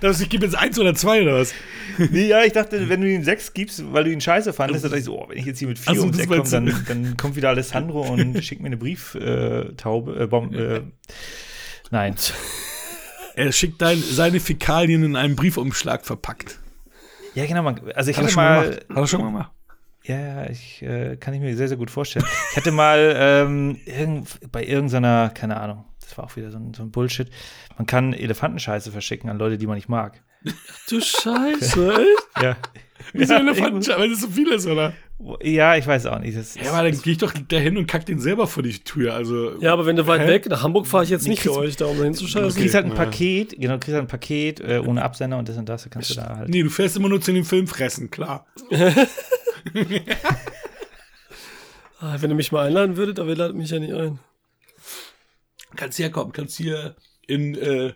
Das, 0.00 0.20
ich 0.20 0.28
gebe 0.28 0.44
jetzt 0.44 0.56
1 0.56 0.80
oder 0.80 0.96
2 0.96 1.22
oder 1.22 1.38
was? 1.38 1.54
Nee, 1.96 2.26
ja, 2.26 2.42
ich 2.42 2.52
dachte, 2.52 2.88
wenn 2.88 3.02
du 3.02 3.08
ihm 3.08 3.22
sechs 3.22 3.54
gibst, 3.54 3.92
weil 3.92 4.02
du 4.02 4.10
ihn 4.10 4.20
scheiße 4.20 4.52
fandest, 4.52 4.84
dann 4.84 4.90
dachte 4.90 4.98
ich 4.98 5.04
so, 5.04 5.16
oh, 5.16 5.28
wenn 5.28 5.38
ich 5.38 5.44
jetzt 5.44 5.60
hier 5.60 5.68
mit 5.68 5.78
vier 5.78 5.90
Also, 5.90 6.10
das 6.10 6.18
Eck 6.18 6.28
komme, 6.28 6.42
dann, 6.42 6.84
dann 6.88 7.16
kommt 7.16 7.36
wieder 7.36 7.50
Alessandro 7.50 8.00
und 8.00 8.42
schickt 8.44 8.60
mir 8.62 8.66
eine 8.66 8.76
Brieftaube. 8.78 10.20
Äh, 10.20 10.26
Bom, 10.26 10.52
äh, 10.52 10.80
nein. 11.92 12.16
Er 13.36 13.52
schickt 13.52 13.80
dein, 13.80 13.98
seine 13.98 14.40
Fäkalien 14.40 15.04
in 15.04 15.14
einem 15.14 15.36
Briefumschlag 15.36 16.04
verpackt. 16.04 16.58
Ja, 17.34 17.46
genau. 17.46 17.62
Man, 17.62 17.80
also 17.94 18.10
ich 18.10 18.16
Hat 18.16 18.24
er 18.24 18.26
hatte 18.26 18.32
schon 18.32 18.42
mal, 18.42 18.62
gemacht. 18.62 18.86
Hat 18.88 18.96
er 18.96 19.06
schon 19.06 19.20
mal 19.20 19.26
gemacht. 19.28 19.50
Ja, 20.04 20.18
ja, 20.20 20.50
ich 20.50 20.82
äh, 20.82 21.16
kann 21.16 21.32
ich 21.32 21.40
mir 21.40 21.56
sehr, 21.56 21.68
sehr 21.68 21.76
gut 21.76 21.90
vorstellen. 21.90 22.24
Ich 22.50 22.56
hatte 22.56 22.72
mal 22.72 23.14
ähm, 23.16 23.78
irgend, 23.86 24.50
bei 24.50 24.64
irgendeiner, 24.64 25.30
keine 25.30 25.60
Ahnung, 25.60 25.84
das 26.02 26.16
war 26.18 26.24
auch 26.24 26.36
wieder 26.36 26.50
so 26.50 26.58
ein, 26.58 26.74
so 26.74 26.82
ein 26.82 26.90
Bullshit. 26.90 27.28
Man 27.76 27.86
kann 27.86 28.12
Elefantenscheiße 28.12 28.90
verschicken 28.92 29.30
an 29.30 29.38
Leute, 29.38 29.58
die 29.58 29.66
man 29.66 29.76
nicht 29.76 29.88
mag. 29.88 30.22
Du 30.88 31.00
Scheiße, 31.00 31.92
echt? 31.94 32.42
Ja. 32.42 32.56
Wieso 33.12 33.34
ja, 33.34 33.40
Elefanten, 33.40 33.86
weil 33.96 34.10
das 34.10 34.20
so 34.20 34.28
viel 34.28 34.50
ist, 34.52 34.66
oder? 34.66 34.92
ja, 35.42 35.76
ich 35.76 35.86
weiß 35.86 36.06
auch 36.06 36.18
nicht. 36.18 36.36
Das, 36.36 36.54
Ja, 36.56 36.72
aber 36.72 36.88
dann 36.90 37.00
gehe 37.00 37.12
ich 37.12 37.18
doch 37.18 37.32
dahin 37.32 37.76
und 37.76 37.86
kack 37.86 38.06
den 38.06 38.18
selber 38.18 38.46
vor 38.46 38.62
die 38.62 38.78
Tür. 38.78 39.14
Also, 39.14 39.60
Ja, 39.60 39.72
aber 39.72 39.86
wenn 39.86 39.96
du 39.96 40.06
weit 40.06 40.22
Hä? 40.22 40.26
weg, 40.28 40.48
nach 40.48 40.62
Hamburg 40.62 40.86
fahre 40.86 41.04
ich 41.04 41.10
jetzt 41.10 41.28
nicht 41.28 41.42
für 41.42 41.56
euch, 41.56 41.76
da 41.76 41.86
um 41.86 41.92
da 41.92 41.98
du 41.98 42.04
hinzuscheißen. 42.04 42.60
kriegst 42.60 42.74
halt 42.74 42.86
ein. 42.86 42.94
Paket, 42.94 43.56
genau, 43.58 43.74
du 43.74 43.80
kriegst 43.80 43.94
halt 43.94 44.04
ein 44.04 44.08
Paket 44.08 44.60
äh, 44.60 44.82
ohne 44.84 45.02
Absender 45.02 45.38
und 45.38 45.48
das 45.48 45.56
und 45.56 45.68
das, 45.68 45.84
da 45.84 45.90
kannst 45.90 46.10
du 46.10 46.14
da 46.14 46.36
halt. 46.38 46.48
nee, 46.48 46.62
du 46.62 46.70
fährst 46.70 46.96
immer 46.96 47.08
nur 47.08 47.20
zu 47.20 47.32
den 47.32 47.44
Film 47.44 47.66
fressen, 47.66 48.10
klar. 48.10 48.46
Ah, 52.04 52.16
wenn 52.18 52.30
ihr 52.30 52.34
mich 52.36 52.50
mal 52.50 52.66
einladen 52.66 52.96
würdet, 52.96 53.20
aber 53.20 53.28
ihr 53.30 53.36
ladet 53.36 53.56
mich 53.56 53.70
ja 53.70 53.78
nicht 53.78 53.94
ein. 53.94 54.18
Kannst 55.76 55.98
herkommen, 55.98 56.32
kannst 56.32 56.56
hier 56.56 56.96
in, 57.26 57.54
äh, 57.56 57.92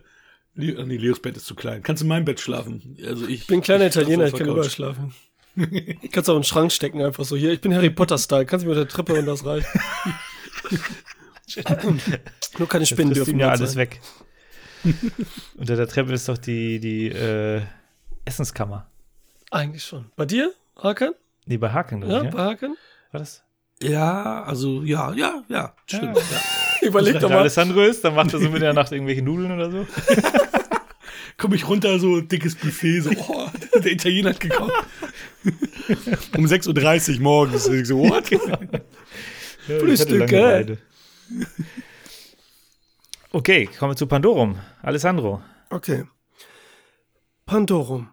Le 0.55 0.75
ach 0.79 0.85
nee, 0.85 0.97
Leos 0.97 1.21
Bett 1.21 1.37
ist 1.37 1.45
zu 1.45 1.53
klein. 1.55 1.83
Kannst 1.83 2.01
in 2.01 2.07
meinem 2.09 2.25
Bett 2.25 2.39
schlafen. 2.39 2.97
Also 3.05 3.25
ich, 3.27 3.41
Ich 3.41 3.47
bin 3.47 3.59
ein 3.59 3.61
kleiner 3.61 3.85
ich 3.87 3.95
Italiener, 3.95 4.25
ich 4.25 4.33
kann 4.33 4.47
überall 4.47 4.69
schlafen. 4.69 5.13
Kannst 6.11 6.29
auch 6.29 6.35
in 6.35 6.41
den 6.41 6.43
Schrank 6.45 6.71
stecken, 6.71 7.01
einfach 7.01 7.25
so. 7.25 7.35
Hier, 7.35 7.51
ich 7.51 7.61
bin 7.61 7.73
Harry 7.73 7.89
Potter-Style. 7.89 8.45
Kannst 8.45 8.63
du 8.63 8.69
mir 8.69 8.73
unter 8.75 8.85
der 8.85 8.93
Treppe 8.93 9.13
und 9.19 9.25
das 9.25 9.45
reicht. 9.45 9.67
Nur 12.57 12.67
keine 12.67 12.85
Spinnen 12.85 13.09
das 13.09 13.17
dürfen 13.19 13.39
ja 13.39 13.49
alles 13.49 13.73
sein. 13.73 13.79
weg. 13.79 14.01
Unter 15.57 15.75
der 15.75 15.87
Treppe 15.87 16.13
ist 16.13 16.27
doch 16.29 16.37
die, 16.37 16.79
die 16.79 17.07
äh, 17.07 17.61
Essenskammer. 18.25 18.89
Eigentlich 19.51 19.83
schon. 19.83 20.11
Bei 20.15 20.25
dir, 20.25 20.53
Hakan? 20.77 21.13
Nee, 21.45 21.57
bei 21.57 21.71
Haken, 21.71 22.01
Ja, 22.07 22.23
ich, 22.23 22.29
bei 22.31 22.37
ne? 22.43 22.49
Hakan? 22.49 22.77
War 23.11 23.19
das? 23.19 23.43
Ja, 23.81 24.43
also, 24.43 24.83
ja, 24.83 25.13
ja, 25.13 25.43
ja, 25.49 25.75
stimmt. 25.85 26.17
Ja. 26.17 26.41
Überleg 26.87 27.15
Wenn 27.15 27.21
doch 27.21 27.29
mal. 27.29 27.39
Alessandro 27.39 27.81
ist, 27.81 28.03
dann 28.03 28.15
macht 28.15 28.33
er 28.33 28.39
so 28.39 28.49
mit 28.49 28.61
der 28.61 28.73
Nacht 28.73 28.91
irgendwelche 28.91 29.21
Nudeln 29.21 29.51
oder 29.51 29.71
so. 29.71 29.87
Komm 31.37 31.53
ich 31.53 31.67
runter, 31.67 31.99
so 31.99 32.19
dickes 32.21 32.55
Buffet, 32.55 33.01
so, 33.01 33.11
oh, 33.11 33.47
der 33.75 33.91
Italiener 33.91 34.31
hat 34.31 34.39
gekommen. 34.39 34.71
um 36.35 36.45
6.30 36.45 37.15
Uhr 37.15 37.21
morgens. 37.21 37.67
Ich 37.67 37.87
so, 37.87 37.99
what? 37.99 38.27
Frühstück, 39.67 40.27
gell? 40.27 40.77
Okay, 43.31 43.69
kommen 43.77 43.91
wir 43.91 43.95
zu 43.97 44.07
Pandorum. 44.07 44.57
Alessandro. 44.81 45.41
Okay. 45.69 46.05
Pandorum. 47.45 48.09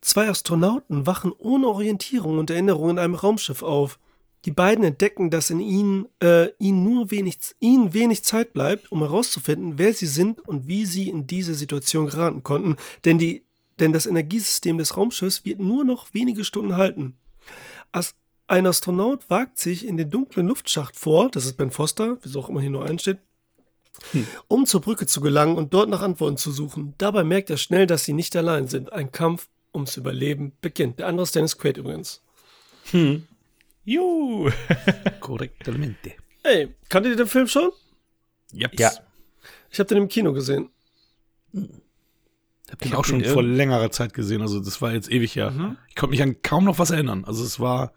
Zwei 0.00 0.28
Astronauten 0.28 1.06
wachen 1.06 1.32
ohne 1.38 1.68
Orientierung 1.68 2.38
und 2.38 2.50
Erinnerung 2.50 2.90
in 2.90 2.98
einem 2.98 3.14
Raumschiff 3.14 3.62
auf. 3.62 4.00
Die 4.44 4.50
beiden 4.50 4.84
entdecken, 4.84 5.30
dass 5.30 5.50
in 5.50 5.60
ihnen, 5.60 6.08
äh, 6.20 6.48
ihnen 6.58 6.82
nur 6.82 7.10
wenig, 7.10 7.38
ihnen 7.60 7.94
wenig 7.94 8.24
Zeit 8.24 8.52
bleibt, 8.52 8.90
um 8.90 9.00
herauszufinden, 9.00 9.78
wer 9.78 9.94
sie 9.94 10.06
sind 10.06 10.40
und 10.40 10.66
wie 10.66 10.84
sie 10.84 11.08
in 11.08 11.26
diese 11.26 11.54
Situation 11.54 12.06
geraten 12.06 12.42
konnten, 12.42 12.76
denn, 13.04 13.18
die, 13.18 13.44
denn 13.78 13.92
das 13.92 14.06
Energiesystem 14.06 14.78
des 14.78 14.96
Raumschiffs 14.96 15.44
wird 15.44 15.60
nur 15.60 15.84
noch 15.84 16.12
wenige 16.12 16.44
Stunden 16.44 16.76
halten. 16.76 17.16
As 17.92 18.14
ein 18.48 18.66
Astronaut 18.66 19.30
wagt 19.30 19.58
sich 19.58 19.86
in 19.86 19.96
den 19.96 20.10
dunklen 20.10 20.48
Luftschacht 20.48 20.96
vor, 20.96 21.30
das 21.30 21.46
ist 21.46 21.56
Ben 21.56 21.70
Foster, 21.70 22.18
wieso 22.22 22.40
auch 22.40 22.48
immer 22.48 22.60
hier 22.60 22.70
nur 22.70 22.84
einsteht, 22.84 23.18
um 24.48 24.66
zur 24.66 24.80
Brücke 24.80 25.06
zu 25.06 25.20
gelangen 25.20 25.56
und 25.56 25.72
dort 25.72 25.88
nach 25.88 26.02
Antworten 26.02 26.36
zu 26.36 26.50
suchen. 26.50 26.94
Dabei 26.98 27.22
merkt 27.24 27.50
er 27.50 27.56
schnell, 27.56 27.86
dass 27.86 28.04
sie 28.04 28.12
nicht 28.12 28.34
allein 28.34 28.66
sind. 28.66 28.92
Ein 28.92 29.12
Kampf 29.12 29.48
ums 29.72 29.96
Überleben 29.96 30.52
beginnt. 30.60 30.98
Der 30.98 31.06
andere 31.06 31.22
ist 31.22 31.34
Dennis 31.34 31.56
Quaid 31.56 31.76
übrigens. 31.76 32.20
Juhu. 33.84 34.50
Korrektamente. 35.20 36.12
Ey, 36.44 36.74
kanntet 36.88 37.12
ihr 37.12 37.16
den 37.16 37.26
Film 37.26 37.46
schon? 37.46 37.70
Yep. 38.54 38.78
Ja. 38.78 38.90
Ich 39.70 39.78
habe 39.78 39.88
den 39.88 39.98
im 39.98 40.08
Kino 40.08 40.32
gesehen. 40.32 40.68
Hab 42.70 42.78
den 42.78 42.88
Ich 42.88 42.94
auch 42.94 43.04
schon 43.04 43.20
den 43.20 43.32
vor 43.32 43.42
längerer 43.42 43.90
Zeit 43.90 44.14
gesehen. 44.14 44.40
Also, 44.42 44.60
das 44.60 44.80
war 44.82 44.92
jetzt 44.92 45.10
ewig 45.10 45.34
her. 45.36 45.76
Ich 45.88 45.94
konnte 45.94 46.10
mich 46.12 46.22
an 46.22 46.40
kaum 46.42 46.64
noch 46.64 46.78
was 46.78 46.90
erinnern. 46.90 47.24
Also, 47.24 47.44
es 47.44 47.58
war, 47.60 47.92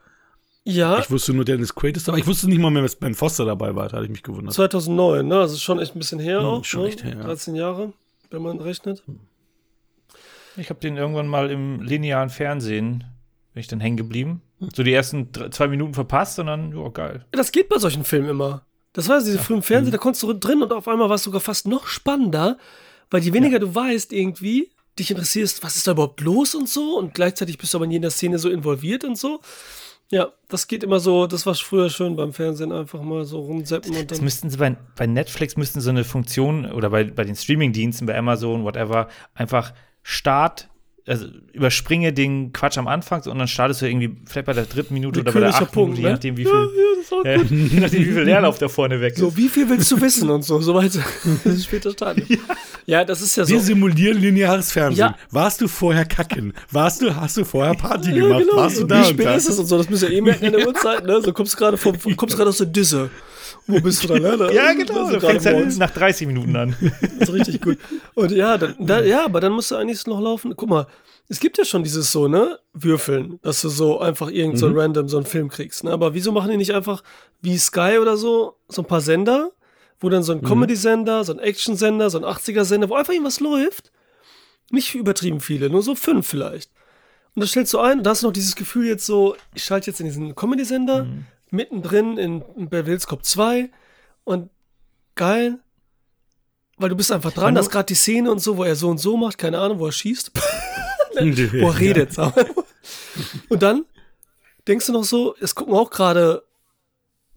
Ja, 0.63 0.99
ich 0.99 1.09
wusste 1.11 1.33
nur, 1.33 1.45
Dennis 1.45 1.75
Quaid 1.75 1.97
ist 1.97 2.07
dabei. 2.07 2.19
Ich 2.19 2.27
wusste 2.27 2.47
nicht 2.49 2.59
mal 2.59 2.71
mehr, 2.71 2.81
dass 2.83 2.95
Ben 2.95 3.13
Foster 3.13 3.45
dabei 3.45 3.75
war. 3.75 3.87
Da 3.89 3.97
hatte 3.97 4.05
ich 4.05 4.11
mich 4.11 4.23
gewundert. 4.23 4.53
2009, 4.53 5.27
ne? 5.27 5.35
Das 5.35 5.51
ist 5.51 5.61
schon 5.61 5.79
echt 5.79 5.95
ein 5.95 5.99
bisschen 5.99 6.19
her 6.19 6.39
Hm, 6.39 6.45
auch. 6.45 6.65
schon 6.65 6.83
ne? 6.83 6.87
echt 6.87 7.03
her, 7.03 7.15
ja. 7.15 7.23
13 7.23 7.55
Jahre, 7.55 7.93
wenn 8.31 8.41
man 8.41 8.59
rechnet. 8.59 9.03
Ich 10.57 10.69
habe 10.69 10.79
den 10.79 10.95
irgendwann 10.97 11.27
mal 11.27 11.51
im 11.51 11.81
linearen 11.81 12.29
Fernsehen, 12.29 13.03
bin 13.53 13.59
ich 13.61 13.67
dann 13.67 13.81
hängen 13.81 13.97
geblieben. 13.97 14.41
So 14.73 14.83
die 14.83 14.93
ersten 14.93 15.31
drei, 15.31 15.49
zwei 15.49 15.67
Minuten 15.67 15.93
verpasst 15.93 16.39
und 16.39 16.47
dann, 16.47 16.75
ja, 16.75 16.87
geil. 16.89 17.25
Das 17.31 17.51
geht 17.51 17.69
bei 17.69 17.77
solchen 17.77 18.03
Filmen 18.03 18.29
immer. 18.29 18.65
Das 18.93 19.09
war 19.09 19.19
diese 19.19 19.37
frühen. 19.39 19.61
Fernsehen, 19.61 19.91
da 19.91 19.97
konntest 19.97 20.23
du 20.23 20.31
drin 20.33 20.61
und 20.63 20.71
auf 20.71 20.87
einmal 20.87 21.09
war 21.09 21.15
es 21.15 21.23
sogar 21.23 21.41
fast 21.41 21.67
noch 21.67 21.87
spannender, 21.87 22.57
weil 23.09 23.21
je 23.21 23.33
weniger 23.33 23.59
du 23.59 23.75
weißt 23.75 24.13
irgendwie, 24.13 24.71
dich 24.97 25.11
interessierst, 25.11 25.61
was 25.63 25.75
ist 25.75 25.85
da 25.87 25.91
überhaupt 25.91 26.21
los 26.21 26.55
und 26.55 26.69
so 26.69 26.97
und 26.97 27.13
gleichzeitig 27.13 27.57
bist 27.57 27.73
du 27.73 27.77
aber 27.77 27.85
in 27.85 27.91
jeder 27.91 28.09
Szene 28.09 28.39
so 28.39 28.49
involviert 28.49 29.03
und 29.03 29.17
so. 29.17 29.41
Ja, 30.11 30.29
das 30.47 30.67
geht 30.67 30.83
immer 30.83 30.99
so, 30.99 31.27
das 31.27 31.45
war 31.45 31.55
früher 31.55 31.89
schön 31.89 32.15
beim 32.15 32.31
Fernsehen, 32.31 32.71
einfach 32.71 33.01
mal 33.01 33.25
so 33.25 33.39
rumseppen 33.39 33.95
und 33.97 34.11
Das 34.11 34.19
dann. 34.19 34.23
müssten 34.23 34.49
sie 34.49 34.57
bei, 34.57 34.77
bei 34.95 35.07
Netflix 35.07 35.57
müssten 35.57 35.81
so 35.81 35.89
eine 35.89 36.03
Funktion 36.05 36.71
oder 36.71 36.91
bei, 36.91 37.03
bei 37.03 37.23
den 37.25 37.35
Streamingdiensten, 37.35 38.07
bei 38.07 38.15
Amazon, 38.17 38.63
whatever, 38.63 39.09
einfach 39.33 39.73
Start 40.03 40.69
also 41.07 41.27
überspringe 41.53 42.13
den 42.13 42.51
Quatsch 42.51 42.79
am 42.79 42.87
Anfang 42.87 43.21
und 43.25 43.37
dann 43.37 43.47
startest 43.47 43.81
du 43.81 43.85
irgendwie 43.85 44.15
vielleicht 44.25 44.47
bei 44.47 44.53
der 44.53 44.65
dritten 44.65 44.93
Minute 44.95 45.19
oder 45.19 45.31
bei 45.31 45.39
der 45.39 45.49
achten 45.49 45.67
Punkt, 45.67 45.97
Minute, 45.97 46.01
ne? 46.01 46.07
je 46.07 46.13
nachdem, 46.13 46.37
wie 46.37 46.45
viel, 46.45 46.69
Ja, 47.23 47.31
ja, 47.31 47.41
äh, 47.41 47.43
je 47.49 47.79
nachdem, 47.79 47.99
wie 47.99 48.11
viel 48.11 48.23
Leerlauf 48.23 48.57
da 48.57 48.67
vorne 48.67 48.99
weg 48.99 49.13
ist. 49.13 49.19
So, 49.19 49.37
wie 49.37 49.47
viel 49.47 49.69
willst 49.69 49.91
du 49.91 50.01
wissen 50.01 50.29
und 50.31 50.43
so, 50.43 50.59
so 50.61 50.73
weiter. 50.73 51.03
Das 51.43 51.45
ist 51.53 51.65
später 51.65 51.91
starten. 51.91 52.25
Ja. 52.87 53.05
das 53.05 53.21
ist 53.21 53.35
ja 53.35 53.45
so. 53.45 53.53
Wir 53.53 53.59
simulieren 53.59 54.17
lineares 54.19 54.71
Fernsehen. 54.71 55.09
Ja. 55.09 55.17
Warst 55.29 55.61
du 55.61 55.67
vorher 55.67 56.05
kacken? 56.05 56.53
Warst 56.71 57.03
du, 57.03 57.15
hast 57.15 57.37
du 57.37 57.45
vorher 57.45 57.75
Party 57.75 58.09
ja, 58.09 58.15
gemacht? 58.15 58.39
genau. 58.39 58.57
Warst 58.57 58.79
du 58.79 58.85
da 58.85 59.01
wie 59.01 59.05
spät 59.05 59.25
da? 59.27 59.35
ist 59.35 59.47
es 59.47 59.59
und 59.59 59.67
so, 59.67 59.77
das 59.77 59.89
müssen 59.89 60.09
wir 60.09 60.17
eh 60.17 60.21
merken 60.21 60.45
in 60.45 60.53
der 60.53 60.67
Uhrzeit, 60.67 61.05
ne? 61.05 61.21
So 61.21 61.33
kommst 61.33 61.53
du 61.53 61.57
gerade 61.57 61.77
vom, 61.77 61.95
kommst 62.15 62.35
gerade 62.35 62.49
aus 62.49 62.57
der 62.57 62.67
Disse. 62.67 63.11
Wo 63.67 63.79
bist 63.79 64.03
du 64.03 64.07
dann, 64.07 64.21
ne? 64.21 64.49
ja, 64.53 64.73
genau. 64.73 65.07
Gerade 65.07 65.19
fängst 65.19 65.45
halt 65.45 65.77
nach 65.77 65.91
30 65.91 66.27
Minuten 66.27 66.55
an. 66.55 66.75
Das 67.19 67.29
ist 67.29 67.33
richtig 67.33 67.61
gut. 67.61 67.77
Und 68.13 68.31
ja, 68.31 68.57
dann, 68.57 68.75
da, 68.79 69.01
ja, 69.01 69.25
aber 69.25 69.39
dann 69.39 69.53
musst 69.53 69.71
du 69.71 69.75
eigentlich 69.75 70.05
noch 70.05 70.19
laufen. 70.19 70.53
Guck 70.55 70.69
mal, 70.69 70.87
es 71.27 71.39
gibt 71.39 71.57
ja 71.57 71.65
schon 71.65 71.83
dieses 71.83 72.11
so, 72.11 72.27
ne, 72.27 72.59
Würfeln, 72.73 73.39
dass 73.41 73.61
du 73.61 73.69
so 73.69 73.99
einfach 73.99 74.29
irgend 74.29 74.59
so 74.59 74.67
random 74.67 75.07
so 75.07 75.17
einen 75.17 75.25
Film 75.25 75.49
kriegst, 75.49 75.83
ne? 75.83 75.91
Aber 75.91 76.13
wieso 76.13 76.31
machen 76.31 76.51
die 76.51 76.57
nicht 76.57 76.73
einfach 76.73 77.03
wie 77.41 77.57
Sky 77.57 77.97
oder 77.99 78.17
so, 78.17 78.57
so 78.67 78.83
ein 78.83 78.87
paar 78.87 79.01
Sender, 79.01 79.51
wo 79.99 80.09
dann 80.09 80.23
so 80.23 80.33
ein 80.33 80.41
Comedy-Sender, 80.43 81.23
so 81.23 81.33
ein 81.33 81.39
Action-Sender, 81.39 82.09
so 82.09 82.19
ein 82.19 82.25
80er-Sender, 82.25 82.89
wo 82.89 82.95
einfach 82.95 83.13
irgendwas 83.13 83.39
läuft? 83.39 83.91
Nicht 84.69 84.93
übertrieben 84.93 85.39
viele, 85.39 85.69
nur 85.69 85.81
so 85.81 85.95
fünf 85.95 86.27
vielleicht. 86.27 86.69
Und 87.33 87.41
das 87.41 87.49
stellst 87.49 87.73
du 87.73 87.79
ein 87.79 87.99
und 87.99 88.03
da 88.03 88.11
hast 88.11 88.21
du 88.23 88.27
noch 88.27 88.33
dieses 88.33 88.55
Gefühl 88.55 88.85
jetzt 88.87 89.05
so, 89.05 89.35
ich 89.53 89.63
schalte 89.63 89.89
jetzt 89.89 89.99
in 89.99 90.05
diesen 90.05 90.35
Comedy-Sender, 90.35 91.07
mittendrin 91.51 92.17
in, 92.17 92.41
in 92.55 92.69
Beverly 92.69 92.89
Hills 92.91 93.07
Cop 93.07 93.23
2 93.25 93.69
und 94.23 94.49
geil, 95.15 95.59
weil 96.77 96.89
du 96.89 96.95
bist 96.95 97.11
einfach 97.11 97.31
dran, 97.31 97.45
Weil 97.45 97.53
da 97.53 97.61
du- 97.61 97.65
ist 97.67 97.71
gerade 97.71 97.85
die 97.85 97.95
Szene 97.95 98.31
und 98.31 98.39
so, 98.39 98.57
wo 98.57 98.63
er 98.63 98.75
so 98.75 98.89
und 98.89 98.97
so 98.97 99.15
macht, 99.17 99.37
keine 99.37 99.59
Ahnung, 99.59 99.79
wo 99.79 99.85
er 99.85 99.91
schießt, 99.91 100.31
wo 101.15 101.67
er 101.69 101.79
redet. 101.79 102.17
mal. 102.17 102.33
Und 103.49 103.63
dann 103.63 103.85
denkst 104.67 104.87
du 104.87 104.91
noch 104.93 105.03
so, 105.03 105.35
es 105.39 105.55
gucken 105.55 105.73
auch 105.73 105.89
gerade 105.89 106.43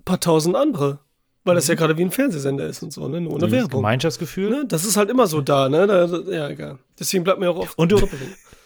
ein 0.00 0.04
paar 0.04 0.18
tausend 0.20 0.56
andere, 0.56 0.98
weil 1.44 1.54
das 1.54 1.68
ja 1.68 1.74
gerade 1.76 1.96
wie 1.96 2.02
ein 2.02 2.10
Fernsehsender 2.10 2.66
ist 2.66 2.82
und 2.82 2.92
so, 2.92 3.06
ne? 3.08 3.20
Nur 3.20 3.34
ohne 3.34 3.50
Werbung. 3.50 3.80
Gemeinschaftsgefühl. 3.80 4.50
Ne? 4.50 4.64
Das 4.66 4.84
ist 4.84 4.96
halt 4.96 5.08
immer 5.10 5.26
so 5.26 5.40
da, 5.40 5.68
ne? 5.68 5.86
Da, 5.86 6.04
ja, 6.32 6.48
egal. 6.48 6.78
Deswegen 6.98 7.24
bleibt 7.24 7.38
mir 7.40 7.50
auch 7.50 7.56
oft 7.58 7.78
Und 7.78 7.92
du-. 7.92 8.08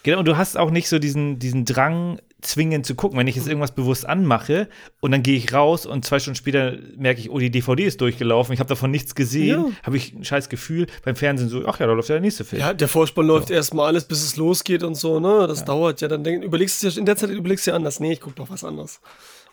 Genau, 0.05 0.19
und 0.19 0.27
du 0.27 0.37
hast 0.37 0.59
auch 0.59 0.71
nicht 0.71 0.89
so 0.89 0.99
diesen, 0.99 1.39
diesen 1.39 1.65
Drang, 1.65 2.19
zwingend 2.43 2.85
zu 2.85 2.95
gucken. 2.97 3.19
Wenn 3.19 3.29
ich 3.29 3.37
jetzt 3.37 3.47
irgendwas 3.47 3.73
bewusst 3.73 4.05
anmache 4.05 4.69
und 5.01 5.13
dann 5.13 5.23
gehe 5.23 5.37
ich 5.37 5.53
raus 5.53 5.87
und 5.87 6.05
zwei 6.05 6.19
Stunden 6.19 6.37
später 6.37 6.77
merke 6.97 7.21
ich, 7.21 7.31
oh, 7.31 7.39
die 7.39 7.51
DVD 7.51 7.85
ist 7.85 8.01
durchgelaufen, 8.01 8.53
ich 8.53 8.59
habe 8.61 8.69
davon 8.69 8.91
nichts 8.91 9.15
gesehen, 9.15 9.67
Ja. 9.67 9.73
habe 9.85 9.97
ich 9.97 10.13
ein 10.13 10.25
scheiß 10.25 10.49
Gefühl. 10.49 10.87
Beim 11.05 11.15
Fernsehen 11.17 11.49
so, 11.49 11.65
ach 11.67 11.79
ja, 11.79 11.87
da 11.87 11.93
läuft 11.93 12.09
ja 12.09 12.17
der 12.17 12.21
nächste 12.21 12.45
Film. 12.45 12.61
Ja, 12.61 12.75
der 12.75 12.89
Vorspann 12.89 13.27
läuft 13.27 13.51
erstmal 13.51 13.87
alles, 13.87 14.05
bis 14.05 14.23
es 14.25 14.37
losgeht 14.37 14.83
und 14.83 14.97
so, 14.97 15.21
ne? 15.21 15.47
Das 15.47 15.65
dauert 15.65 16.01
ja. 16.01 16.09
Dann 16.09 16.25
denk, 16.25 16.43
überlegst 16.43 16.83
du 16.83 16.91
dir 16.91 16.99
in 16.99 17.07
der 17.07 17.17
Zeit 17.17 17.31
überlegst 17.31 17.67
du 17.67 17.71
dir 17.71 17.77
anders. 17.77 18.01
Nee, 18.01 18.13
ich 18.13 18.21
guck 18.21 18.35
doch 18.37 18.51
was 18.51 18.65
anderes. 18.65 19.01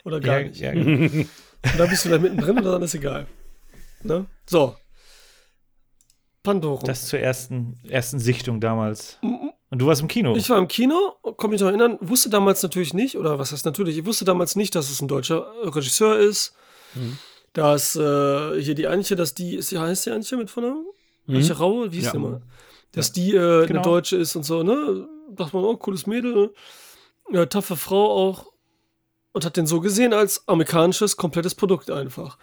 Oder 0.04 0.20
gar 0.20 0.40
ja, 0.40 0.48
nicht. 0.48 0.60
ja, 0.60 0.72
genau. 0.74 1.12
Und 1.62 1.78
dann 1.78 1.90
bist 1.90 2.06
du 2.06 2.10
da 2.10 2.18
mittendrin 2.18 2.58
und 2.58 2.64
dann 2.64 2.82
ist 2.82 2.96
egal. 2.96 3.28
Ne? 4.02 4.26
So. 4.46 4.78
Pandoro. 6.42 6.86
Das 6.86 7.06
zur 7.08 7.20
ersten, 7.20 7.78
ersten 7.88 8.18
Sichtung 8.18 8.62
damals. 8.62 9.20
Und 9.72 9.80
du 9.80 9.86
warst 9.86 10.02
im 10.02 10.08
Kino. 10.08 10.36
Ich 10.36 10.50
war 10.50 10.58
im 10.58 10.68
Kino, 10.68 11.14
kann 11.38 11.52
mich 11.52 11.62
noch 11.62 11.68
erinnern, 11.68 11.98
wusste 12.02 12.30
damals 12.30 12.64
natürlich 12.64 12.94
nicht, 12.94 13.18
oder 13.18 13.38
was 13.38 13.52
heißt 13.52 13.66
natürlich, 13.66 13.98
ich 14.00 14.06
wusste 14.06 14.26
damals 14.26 14.56
nicht, 14.56 14.74
dass 14.76 14.90
es 14.90 15.02
ein 15.02 15.08
deutscher 15.08 15.52
Regisseur 15.64 16.18
ist. 16.18 16.54
Dass 17.54 17.96
äh, 17.96 18.62
hier 18.62 18.76
die 18.76 18.88
Antje, 18.88 19.16
dass 19.16 19.34
die, 19.34 19.56
ist 19.56 19.72
die 19.72 19.78
heißt 19.80 20.06
die 20.06 20.12
Antje 20.12 20.38
mit 20.38 20.50
Vornamen? 20.50 20.86
Antje 21.28 21.56
Raue, 21.58 21.92
wie 21.92 21.98
hieß 21.98 22.06
Ja. 22.06 22.12
die 22.12 22.18
immer? 22.18 22.42
Dass 22.94 23.12
die 23.12 23.36
äh, 23.36 23.40
eine 23.60 23.68
Genau. 23.68 23.82
Deutsche 23.84 24.18
ist 24.18 24.36
und 24.36 24.44
so, 24.44 24.64
ne? 24.64 25.08
Dachte 25.32 25.56
man, 25.56 25.66
oh, 25.66 25.78
cooles 25.78 26.08
Mädel, 26.08 26.54
ja, 27.32 27.46
taffe 27.46 27.76
Frau 27.76 28.12
auch. 28.30 28.48
Und 29.32 29.46
hat 29.46 29.58
den 29.58 29.68
so 29.68 29.80
gesehen 29.80 30.14
als 30.14 30.48
amerikanisches, 30.48 31.16
komplettes 31.16 31.54
Produkt 31.54 31.92
einfach. 31.92 32.40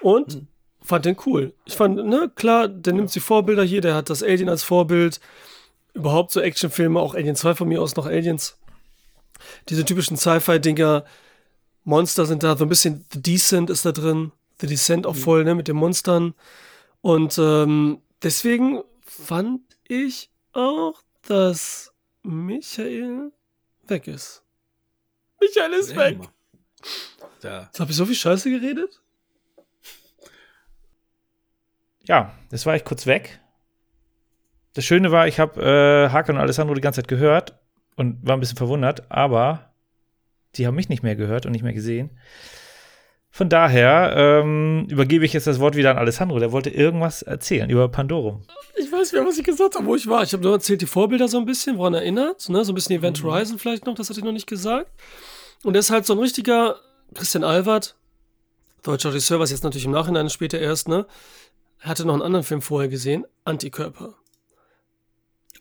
Und 0.00 0.42
fand 0.80 1.04
den 1.04 1.16
cool. 1.26 1.52
Ich 1.66 1.76
fand, 1.76 1.96
ne, 2.06 2.30
klar, 2.34 2.66
der 2.68 2.94
nimmt 2.94 3.10
sich 3.10 3.22
Vorbilder 3.22 3.62
hier, 3.62 3.82
der 3.82 3.94
hat 3.94 4.08
das 4.08 4.22
Alien 4.22 4.48
als 4.48 4.62
Vorbild. 4.62 5.20
Überhaupt 5.94 6.30
so 6.32 6.40
Actionfilme, 6.40 7.00
auch 7.00 7.14
Alien 7.14 7.36
2 7.36 7.54
von 7.54 7.68
mir 7.68 7.82
aus 7.82 7.96
noch 7.96 8.06
Aliens. 8.06 8.58
Diese 9.68 9.84
typischen 9.84 10.16
Sci-Fi-Dinger. 10.16 11.04
Monster 11.84 12.26
sind 12.26 12.42
da, 12.42 12.56
so 12.56 12.64
ein 12.64 12.68
bisschen 12.68 13.04
The 13.12 13.22
Descent 13.22 13.70
ist 13.70 13.84
da 13.84 13.92
drin. 13.92 14.32
The 14.60 14.66
Descent 14.66 15.06
auch 15.06 15.16
voll, 15.16 15.44
ne, 15.44 15.54
mit 15.54 15.68
den 15.68 15.76
Monstern. 15.76 16.34
Und 17.00 17.38
ähm, 17.38 18.02
deswegen 18.22 18.82
fand 19.02 19.62
ich 19.88 20.30
auch, 20.52 21.02
dass 21.22 21.92
Michael 22.22 23.32
weg 23.88 24.06
ist. 24.06 24.42
Michael 25.40 25.72
ist 25.72 25.96
weg. 25.96 26.18
Da. 27.40 27.64
Jetzt 27.64 27.80
habe 27.80 27.90
ich 27.90 27.96
so 27.96 28.04
viel 28.06 28.14
Scheiße 28.14 28.50
geredet. 28.50 29.00
ja, 32.04 32.34
das 32.50 32.66
war 32.66 32.76
ich 32.76 32.84
kurz 32.84 33.06
weg. 33.06 33.40
Das 34.80 34.86
Schöne 34.86 35.12
war, 35.12 35.28
ich 35.28 35.38
habe 35.38 35.60
äh, 35.60 36.10
Hakan 36.10 36.36
und 36.36 36.40
Alessandro 36.40 36.72
die 36.72 36.80
ganze 36.80 37.02
Zeit 37.02 37.08
gehört 37.08 37.52
und 37.96 38.26
war 38.26 38.34
ein 38.34 38.40
bisschen 38.40 38.56
verwundert, 38.56 39.02
aber 39.10 39.74
die 40.54 40.66
haben 40.66 40.74
mich 40.74 40.88
nicht 40.88 41.02
mehr 41.02 41.16
gehört 41.16 41.44
und 41.44 41.52
nicht 41.52 41.60
mehr 41.60 41.74
gesehen. 41.74 42.18
Von 43.28 43.50
daher 43.50 44.14
ähm, 44.16 44.86
übergebe 44.88 45.26
ich 45.26 45.34
jetzt 45.34 45.46
das 45.46 45.60
Wort 45.60 45.76
wieder 45.76 45.90
an 45.90 45.98
Alessandro. 45.98 46.38
Der 46.38 46.50
wollte 46.50 46.70
irgendwas 46.70 47.20
erzählen 47.20 47.68
über 47.68 47.90
Pandorum. 47.90 48.40
Ich 48.74 48.90
weiß 48.90 49.12
mehr, 49.12 49.26
was 49.26 49.36
ich 49.36 49.44
gesagt 49.44 49.74
habe, 49.74 49.84
wo 49.84 49.96
ich 49.96 50.06
war. 50.06 50.22
Ich 50.22 50.32
habe 50.32 50.44
nur 50.44 50.54
erzählt, 50.54 50.80
die 50.80 50.86
Vorbilder 50.86 51.28
so 51.28 51.36
ein 51.36 51.44
bisschen, 51.44 51.76
woran 51.76 51.92
erinnert. 51.92 52.48
Ne? 52.48 52.64
So 52.64 52.72
ein 52.72 52.74
bisschen 52.74 52.96
Event 52.96 53.22
Horizon 53.22 53.58
vielleicht 53.58 53.84
noch, 53.84 53.94
das 53.94 54.08
hatte 54.08 54.20
ich 54.20 54.24
noch 54.24 54.32
nicht 54.32 54.46
gesagt. 54.46 54.90
Und 55.62 55.76
er 55.76 55.80
ist 55.80 55.90
halt 55.90 56.06
so 56.06 56.14
ein 56.14 56.20
richtiger 56.20 56.76
Christian 57.12 57.44
Albert, 57.44 57.96
deutscher 58.82 59.10
Regisseur, 59.10 59.40
was 59.40 59.50
jetzt 59.50 59.62
natürlich 59.62 59.84
im 59.84 59.92
Nachhinein 59.92 60.30
später 60.30 60.58
erst, 60.58 60.88
ne? 60.88 61.04
Er 61.80 61.90
hatte 61.90 62.06
noch 62.06 62.14
einen 62.14 62.22
anderen 62.22 62.46
Film 62.46 62.62
vorher 62.62 62.88
gesehen, 62.88 63.26
Antikörper. 63.44 64.14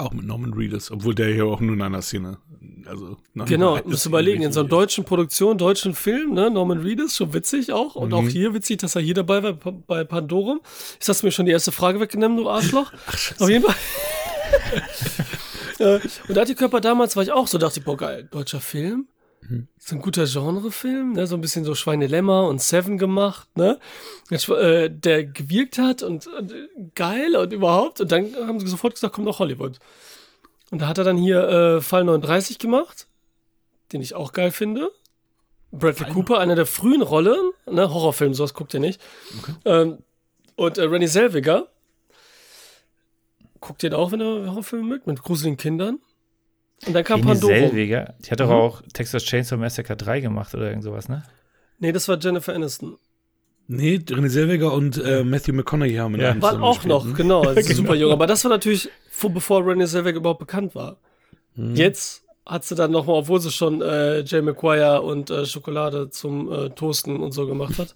Auch 0.01 0.13
mit 0.13 0.25
Norman 0.25 0.53
Reedus, 0.53 0.91
obwohl 0.91 1.13
der 1.13 1.27
hier 1.33 1.45
auch 1.45 1.59
nur 1.59 1.73
in 1.75 1.81
einer 1.81 2.01
Szene. 2.01 2.37
Also, 2.85 3.17
Genau, 3.35 3.77
musst 3.85 4.05
du 4.05 4.09
überlegen, 4.09 4.41
in 4.41 4.51
so 4.53 4.61
einer 4.61 4.69
deutschen 4.69 5.03
Produktion, 5.03 5.57
deutschen 5.57 5.93
Film, 5.93 6.33
ne, 6.33 6.49
Norman 6.49 6.79
Reedus, 6.79 7.17
schon 7.17 7.33
witzig 7.33 7.73
auch. 7.73 7.95
Und 7.95 8.13
auch 8.13 8.27
hier 8.27 8.53
witzig, 8.53 8.77
dass 8.77 8.95
er 8.95 9.01
hier 9.01 9.13
dabei 9.13 9.43
war 9.43 9.53
bei- 9.53 10.05
Pandorum. 10.05 10.61
Jetzt 10.93 11.09
hast 11.09 11.21
du 11.21 11.27
mir 11.27 11.31
schon 11.31 11.45
die 11.45 11.51
erste 11.51 11.73
Frage 11.73 11.99
weggenommen, 11.99 12.37
du 12.37 12.49
Arschloch. 12.49 12.93
Auf 13.39 13.49
jeden 13.49 13.65
Fall. 13.65 13.75
Äh, 15.79 15.99
und 16.27 16.37
Antikörper 16.37 16.81
damals 16.81 17.15
war 17.15 17.23
ich 17.23 17.31
auch 17.31 17.47
so, 17.47 17.57
dachte 17.57 17.79
ich, 17.79 17.85
boah, 17.85 17.95
geil, 17.95 18.27
deutscher 18.31 18.59
Film. 18.59 19.07
So 19.77 19.95
ein 19.95 20.01
guter 20.01 20.25
Genrefilm, 20.25 21.13
ne? 21.13 21.25
so 21.25 21.35
ein 21.35 21.41
bisschen 21.41 21.63
so 21.63 21.73
Schweinelämmer 21.73 22.47
und 22.47 22.61
Seven 22.61 22.97
gemacht, 22.97 23.47
ne? 23.55 23.79
Äh, 24.29 24.89
der 24.89 25.23
gewirkt 25.25 25.77
hat 25.79 26.03
und, 26.03 26.27
und 26.27 26.51
äh, 26.51 26.67
geil 26.93 27.35
und 27.35 27.51
überhaupt. 27.53 28.01
Und 28.01 28.11
dann 28.11 28.35
haben 28.35 28.59
sie 28.59 28.67
sofort 28.67 28.93
gesagt, 28.93 29.15
kommt 29.15 29.27
nach 29.27 29.39
Hollywood. 29.39 29.79
Und 30.71 30.81
da 30.81 30.87
hat 30.87 30.99
er 30.99 31.03
dann 31.03 31.17
hier 31.17 31.47
äh, 31.47 31.81
Fall 31.81 32.03
39 32.03 32.59
gemacht, 32.59 33.07
den 33.91 34.01
ich 34.01 34.13
auch 34.13 34.33
geil 34.33 34.51
finde. 34.51 34.91
Bradley 35.71 36.11
Cooper, 36.11 36.39
einer 36.39 36.55
der 36.55 36.65
frühen 36.65 37.01
Rollen, 37.01 37.51
ne? 37.65 37.93
Horrorfilm, 37.93 38.33
sowas 38.33 38.53
guckt 38.53 38.73
ihr 38.73 38.79
nicht. 38.79 39.01
Ähm, 39.65 39.99
und 40.55 40.77
äh, 40.77 40.83
Renny 40.83 41.07
Selviger. 41.07 41.67
Guckt 43.61 43.83
ihr 43.83 43.97
auch, 43.97 44.11
wenn 44.11 44.21
ihr 44.21 44.47
Horrorfilme 44.47 44.85
mögt, 44.85 45.07
mit 45.07 45.21
gruseligen 45.21 45.57
Kindern? 45.57 45.99
Und 46.87 46.93
dann 46.93 47.03
kam 47.03 47.21
Pandora. 47.21 47.53
Selweger, 47.53 48.13
die 48.25 48.31
hat 48.31 48.39
doch 48.39 48.47
Mhm. 48.47 48.53
auch 48.53 48.81
Texas 48.93 49.23
Chainsaw 49.23 49.57
Massacre 49.57 49.95
3 49.97 50.21
gemacht 50.21 50.53
oder 50.55 50.69
irgend 50.69 50.83
sowas, 50.83 51.09
ne? 51.09 51.23
Nee, 51.79 51.91
das 51.91 52.07
war 52.07 52.17
Jennifer 52.19 52.53
Aniston. 52.53 52.97
Nee, 53.67 53.97
René 53.97 54.29
Selweger 54.29 54.73
und 54.73 54.97
äh, 54.97 55.23
Matthew 55.23 55.53
McConaughey 55.53 55.95
haben 55.95 56.15
in 56.15 56.21
Ja. 56.21 56.31
einem 56.31 56.41
War 56.41 56.51
zusammen 56.51 56.63
auch 56.63 56.73
gespielt, 56.75 56.89
noch, 56.89 57.05
ne? 57.05 57.13
genau. 57.13 57.43
Das 57.43 57.57
ist 57.69 57.75
super 57.77 57.95
jung. 57.95 58.11
Aber 58.11 58.25
das 58.27 58.43
war 58.43 58.49
natürlich, 58.49 58.89
vor, 59.11 59.29
bevor 59.29 59.61
Renée 59.61 59.85
Zellweger 59.87 60.17
überhaupt 60.17 60.39
bekannt 60.39 60.73
war. 60.73 60.97
Mhm. 61.55 61.75
Jetzt 61.75 62.23
hat 62.45 62.63
sie 62.65 62.73
dann 62.75 62.89
nochmal, 62.91 63.17
obwohl 63.17 63.39
sie 63.39 63.51
schon 63.51 63.81
äh, 63.81 64.21
Jay 64.21 64.41
McGuire 64.41 65.01
und 65.03 65.29
äh, 65.29 65.45
Schokolade 65.45 66.09
zum 66.09 66.51
äh, 66.51 66.69
Toasten 66.71 67.17
und 67.17 67.31
so 67.33 67.45
gemacht 67.45 67.77
hat. 67.77 67.93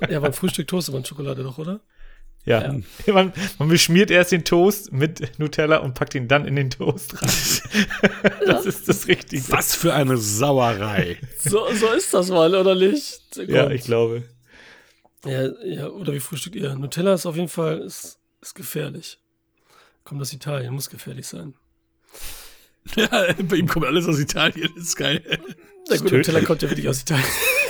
ja, 0.08 0.20
beim 0.20 0.32
Frühstück 0.32 0.68
toastet 0.68 0.94
man 0.94 1.04
Schokolade 1.04 1.42
doch, 1.42 1.58
oder? 1.58 1.80
Ja. 2.44 2.74
Man, 3.06 3.32
man 3.58 3.68
beschmiert 3.68 4.10
erst 4.10 4.32
den 4.32 4.44
Toast 4.44 4.92
mit 4.92 5.38
Nutella 5.38 5.78
und 5.78 5.94
packt 5.94 6.14
ihn 6.14 6.26
dann 6.26 6.46
in 6.46 6.56
den 6.56 6.70
Toast 6.70 7.20
rein. 7.20 8.32
das 8.46 8.66
ist 8.66 8.88
das 8.88 9.08
Richtige. 9.08 9.44
Was 9.50 9.74
für 9.74 9.92
eine 9.92 10.16
Sauerei. 10.16 11.18
So, 11.38 11.66
so 11.74 11.92
ist 11.92 12.14
das 12.14 12.30
mal, 12.30 12.54
oder 12.54 12.74
nicht? 12.74 13.36
Ja, 13.36 13.64
Gott. 13.64 13.72
ich 13.72 13.84
glaube. 13.84 14.24
ja, 15.24 15.48
ja, 15.64 15.88
oder 15.88 16.12
wie 16.12 16.20
frühstückt 16.20 16.56
ihr? 16.56 16.74
Nutella 16.74 17.14
ist 17.14 17.26
auf 17.26 17.36
jeden 17.36 17.48
Fall 17.48 17.80
ist, 17.80 18.18
ist 18.40 18.54
gefährlich. 18.54 19.18
Kommt 20.04 20.22
aus 20.22 20.32
Italien, 20.32 20.72
muss 20.72 20.88
gefährlich 20.88 21.26
sein. 21.26 21.54
ja, 22.96 23.32
bei 23.42 23.56
ihm 23.56 23.68
kommt 23.68 23.86
alles 23.86 24.06
aus 24.06 24.18
Italien, 24.18 24.70
ist 24.76 24.96
geil. 24.96 25.22
Na 25.90 25.96
gut, 25.96 26.08
tödlich. 26.08 26.26
Nutella 26.28 26.46
kommt 26.46 26.62
ja 26.62 26.70
wirklich 26.70 26.88
aus 26.88 27.02
Italien. 27.02 27.26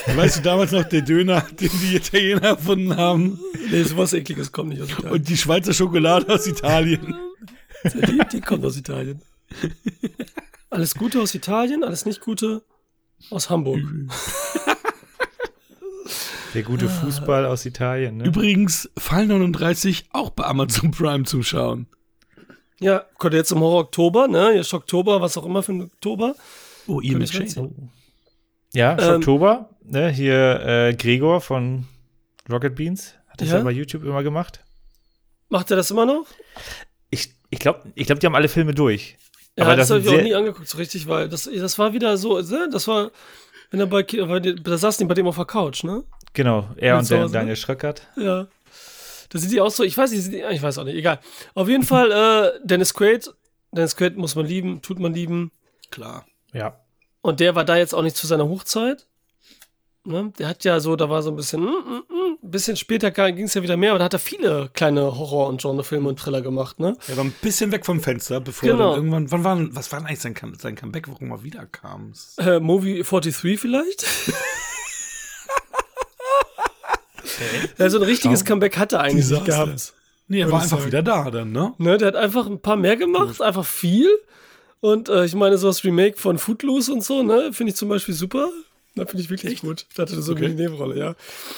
Weißt 0.16 0.38
du 0.38 0.42
damals 0.42 0.72
noch 0.72 0.84
der 0.84 1.02
Döner, 1.02 1.42
den 1.60 1.70
die 1.82 1.96
Italiener 1.96 2.42
erfunden 2.42 2.96
haben? 2.96 3.38
nee, 3.70 3.82
sowas 3.82 4.12
ekliges 4.12 4.52
kommt 4.52 4.70
nicht 4.70 4.82
aus 4.82 4.90
Italien. 4.90 5.12
Und 5.12 5.28
die 5.28 5.36
Schweizer 5.36 5.72
Schokolade 5.72 6.32
aus 6.32 6.46
Italien. 6.46 7.14
Die, 7.84 8.20
die 8.32 8.40
kommt 8.40 8.64
aus 8.64 8.76
Italien. 8.76 9.22
Alles 10.70 10.94
Gute 10.94 11.20
aus 11.20 11.34
Italien, 11.34 11.82
alles 11.82 12.06
nicht 12.06 12.20
Gute 12.20 12.62
aus 13.30 13.50
Hamburg. 13.50 13.80
Der 16.54 16.62
gute 16.64 16.88
Fußball 16.88 17.46
aus 17.46 17.64
Italien, 17.64 18.16
ne? 18.16 18.24
Übrigens, 18.24 18.90
Fall 18.98 19.26
39 19.26 20.06
auch 20.10 20.30
bei 20.30 20.44
Amazon 20.44 20.90
Prime 20.90 21.24
zum 21.24 21.44
Schauen. 21.44 21.86
Ja, 22.80 23.04
kommt 23.18 23.34
jetzt 23.34 23.52
im 23.52 23.60
Horror 23.60 23.82
Oktober, 23.82 24.26
ne? 24.26 24.54
Jetzt 24.56 24.74
Oktober, 24.74 25.20
was 25.20 25.36
auch 25.36 25.46
immer 25.46 25.62
für 25.62 25.72
ein 25.72 25.82
Oktober. 25.82 26.34
Oh, 26.88 27.00
ich 27.00 27.12
McShane. 27.12 27.40
reinziehen. 27.44 27.90
Ja, 28.72 28.96
Ähm, 28.98 29.16
Oktober, 29.16 29.70
ne? 29.82 30.10
Hier 30.10 30.60
äh, 30.60 30.94
Gregor 30.94 31.40
von 31.40 31.86
Rocket 32.50 32.74
Beans 32.74 33.14
hat 33.28 33.40
das 33.40 33.48
Ja? 33.48 33.58
ja 33.58 33.64
bei 33.64 33.70
YouTube 33.70 34.04
immer 34.04 34.22
gemacht. 34.22 34.60
Macht 35.48 35.70
er 35.70 35.76
das 35.76 35.90
immer 35.90 36.06
noch? 36.06 36.26
Ich, 37.10 37.34
ich 37.50 37.58
glaube, 37.58 37.90
ich 37.94 38.06
glaub, 38.06 38.20
die 38.20 38.26
haben 38.26 38.36
alle 38.36 38.48
Filme 38.48 38.72
durch. 38.72 39.16
Ja, 39.56 39.64
Aber 39.64 39.76
das, 39.76 39.88
das 39.88 39.98
habe 39.98 40.14
ich 40.14 40.20
auch 40.20 40.24
nie 40.24 40.34
angeguckt, 40.34 40.68
so 40.68 40.78
richtig, 40.78 41.08
weil 41.08 41.28
das, 41.28 41.50
das 41.52 41.78
war 41.78 41.92
wieder 41.92 42.16
so, 42.16 42.40
ne? 42.40 42.68
das 42.70 42.86
war, 42.86 43.10
wenn 43.70 43.80
er 43.80 43.86
bei, 43.86 44.02
da 44.02 44.78
saßen 44.78 45.04
die 45.04 45.08
bei 45.08 45.14
dem 45.14 45.26
auf 45.26 45.36
der 45.36 45.44
Couch, 45.44 45.82
ne? 45.82 46.04
Genau, 46.32 46.68
er 46.76 46.94
und 46.94 47.00
Hause, 47.00 47.18
ne? 47.18 47.28
Daniel 47.30 47.56
Schröckert. 47.56 48.06
Ja. 48.16 48.46
Da 49.30 49.38
sind 49.38 49.52
die 49.52 49.60
auch 49.60 49.70
so, 49.70 49.82
ich 49.82 49.96
weiß 49.96 50.12
nicht, 50.12 50.32
ich 50.32 50.62
weiß 50.62 50.78
auch 50.78 50.84
nicht, 50.84 50.96
egal. 50.96 51.18
Auf 51.54 51.68
jeden 51.68 51.82
Fall, 51.84 52.10
äh, 52.12 52.60
Dennis 52.64 52.94
Quaid, 52.94 53.32
Dennis 53.72 53.96
Quaid 53.96 54.16
muss 54.16 54.34
man 54.36 54.46
lieben, 54.46 54.82
tut 54.82 54.98
man 55.00 55.12
lieben. 55.14 55.50
Klar. 55.90 56.26
Ja. 56.52 56.79
Und 57.22 57.40
der 57.40 57.54
war 57.54 57.64
da 57.64 57.76
jetzt 57.76 57.94
auch 57.94 58.02
nicht 58.02 58.16
zu 58.16 58.26
seiner 58.26 58.48
Hochzeit. 58.48 59.06
Ne? 60.04 60.32
Der 60.38 60.48
hat 60.48 60.64
ja 60.64 60.80
so, 60.80 60.96
da 60.96 61.10
war 61.10 61.22
so 61.22 61.28
ein 61.30 61.36
bisschen, 61.36 61.60
mm, 61.60 61.66
mm, 61.66 62.02
mm, 62.08 62.38
ein 62.42 62.50
bisschen 62.50 62.74
später 62.76 63.10
ging 63.10 63.44
es 63.44 63.52
ja 63.52 63.62
wieder 63.62 63.76
mehr, 63.76 63.90
aber 63.90 63.98
da 63.98 64.06
hat 64.06 64.14
er 64.14 64.18
viele 64.18 64.70
kleine 64.72 65.02
Horror- 65.18 65.48
und 65.48 65.60
Genrefilme 65.60 66.08
und 66.08 66.18
Thriller 66.18 66.40
gemacht, 66.40 66.80
ne? 66.80 66.96
Er 67.06 67.18
war 67.18 67.24
ein 67.24 67.34
bisschen 67.42 67.70
weg 67.70 67.84
vom 67.84 68.00
Fenster, 68.00 68.40
bevor 68.40 68.66
Genau. 68.66 68.92
er 68.92 68.96
dann 68.96 68.96
irgendwann, 69.10 69.30
wann 69.30 69.44
war, 69.44 69.76
was 69.76 69.92
war 69.92 69.98
denn 70.00 70.08
eigentlich 70.08 70.20
sein, 70.20 70.34
sein 70.58 70.74
Comeback, 70.74 71.06
warum 71.08 71.30
er 71.32 71.42
wiederkam? 71.42 72.14
Äh, 72.38 72.60
Movie 72.60 73.02
43 73.02 73.60
vielleicht? 73.60 74.06
Ja, 77.78 77.88
so 77.90 77.98
ein 77.98 78.04
richtiges 78.04 78.44
Comeback 78.44 78.76
hat 78.78 78.92
er 78.92 79.00
eigentlich 79.00 79.28
nicht 79.28 79.44
gehabt. 79.44 79.92
Nee, 80.28 80.40
er 80.40 80.50
war 80.50 80.62
einfach 80.62 80.78
sagen. 80.78 80.86
wieder 80.86 81.02
da 81.02 81.30
dann, 81.30 81.52
ne? 81.52 81.74
Ne, 81.78 81.98
der 81.98 82.08
hat 82.08 82.16
einfach 82.16 82.46
ein 82.46 82.60
paar 82.60 82.76
mehr 82.76 82.96
gemacht, 82.96 83.40
einfach 83.42 83.64
viel. 83.64 84.08
Und 84.80 85.08
äh, 85.08 85.24
ich 85.24 85.34
meine, 85.34 85.58
so 85.58 85.66
das 85.66 85.84
Remake 85.84 86.16
von 86.18 86.38
Footloose 86.38 86.92
und 86.92 87.04
so, 87.04 87.22
ne, 87.22 87.50
finde 87.52 87.70
ich 87.70 87.76
zum 87.76 87.88
Beispiel 87.88 88.14
super. 88.14 88.48
Da 88.96 89.06
finde 89.06 89.22
ich 89.22 89.30
wirklich 89.30 89.60
gut. 89.60 89.86
Da 89.94 90.02
hatte 90.02 90.20
so 90.20 90.32
Okay. 90.32 90.46
eine 90.46 90.54
Nebenrolle, 90.54 90.98
ja. 90.98 91.14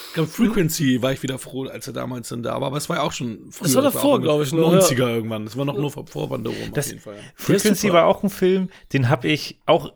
Ich 0.09 0.13
glaube, 0.13 0.29
Frequency 0.29 1.01
war 1.01 1.13
ich 1.13 1.23
wieder 1.23 1.39
froh, 1.39 1.63
als 1.65 1.87
er 1.87 1.93
damals 1.93 2.29
dann 2.29 2.43
da 2.43 2.51
war, 2.61 2.67
aber 2.67 2.77
es 2.77 2.89
war 2.89 2.97
ja 2.97 3.01
auch 3.01 3.11
schon 3.11 3.39
früher. 3.49 3.63
Das 3.67 3.75
war 3.75 3.81
davor, 3.81 4.15
auch 4.17 4.21
glaub 4.21 4.41
ich, 4.43 4.53
noch, 4.53 4.71
90er 4.71 5.07
irgendwann. 5.15 5.45
Das 5.45 5.57
war 5.57 5.65
noch 5.65 5.75
nur 5.75 5.89
vor, 5.89 6.05
vor 6.05 6.29
Banderum 6.29 6.57
auf 6.61 6.71
Das- 6.73 6.89
jeden 6.89 6.99
Fall. 7.01 7.15
Frequency 7.35 7.91
war 7.91 8.05
auch 8.05 8.21
ein 8.23 8.29
Film, 8.29 8.69
den 8.93 9.09
habe 9.09 9.27
ich 9.29 9.59
auch, 9.65 9.93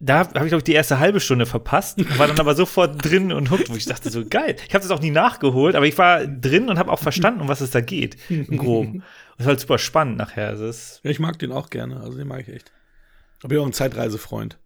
da 0.00 0.18
habe 0.20 0.28
ich, 0.44 0.48
glaube 0.48 0.58
ich, 0.58 0.64
die 0.64 0.74
erste 0.74 1.00
halbe 1.00 1.18
Stunde 1.18 1.46
verpasst, 1.46 1.98
war 2.18 2.28
dann 2.28 2.38
aber 2.38 2.54
sofort 2.54 3.04
drin 3.04 3.32
und 3.32 3.50
hooked, 3.50 3.68
wo 3.68 3.74
ich 3.74 3.86
dachte, 3.86 4.08
so 4.10 4.24
geil. 4.24 4.54
Ich 4.68 4.74
habe 4.74 4.82
das 4.82 4.90
auch 4.92 5.00
nie 5.00 5.10
nachgeholt, 5.10 5.74
aber 5.74 5.86
ich 5.86 5.98
war 5.98 6.24
drin 6.24 6.68
und 6.68 6.78
habe 6.78 6.92
auch 6.92 7.00
verstanden, 7.00 7.40
um 7.40 7.48
was 7.48 7.60
es 7.62 7.72
da 7.72 7.80
geht, 7.80 8.16
im 8.28 8.56
Groben. 8.58 9.02
Das 9.38 9.46
war 9.46 9.50
halt 9.52 9.60
super 9.60 9.78
spannend 9.78 10.16
nachher. 10.16 10.48
Also 10.48 10.66
es, 10.66 11.00
Ja, 11.02 11.10
ich 11.10 11.18
mag 11.18 11.38
den 11.38 11.52
auch 11.52 11.70
gerne, 11.70 12.00
also 12.00 12.16
den 12.16 12.28
mag 12.28 12.40
ich 12.40 12.48
echt. 12.48 12.72
Aber 13.42 13.46
ich 13.46 13.48
bin 13.50 13.58
auch 13.58 13.66
ein 13.66 13.72
Zeitreisefreund. 13.72 14.58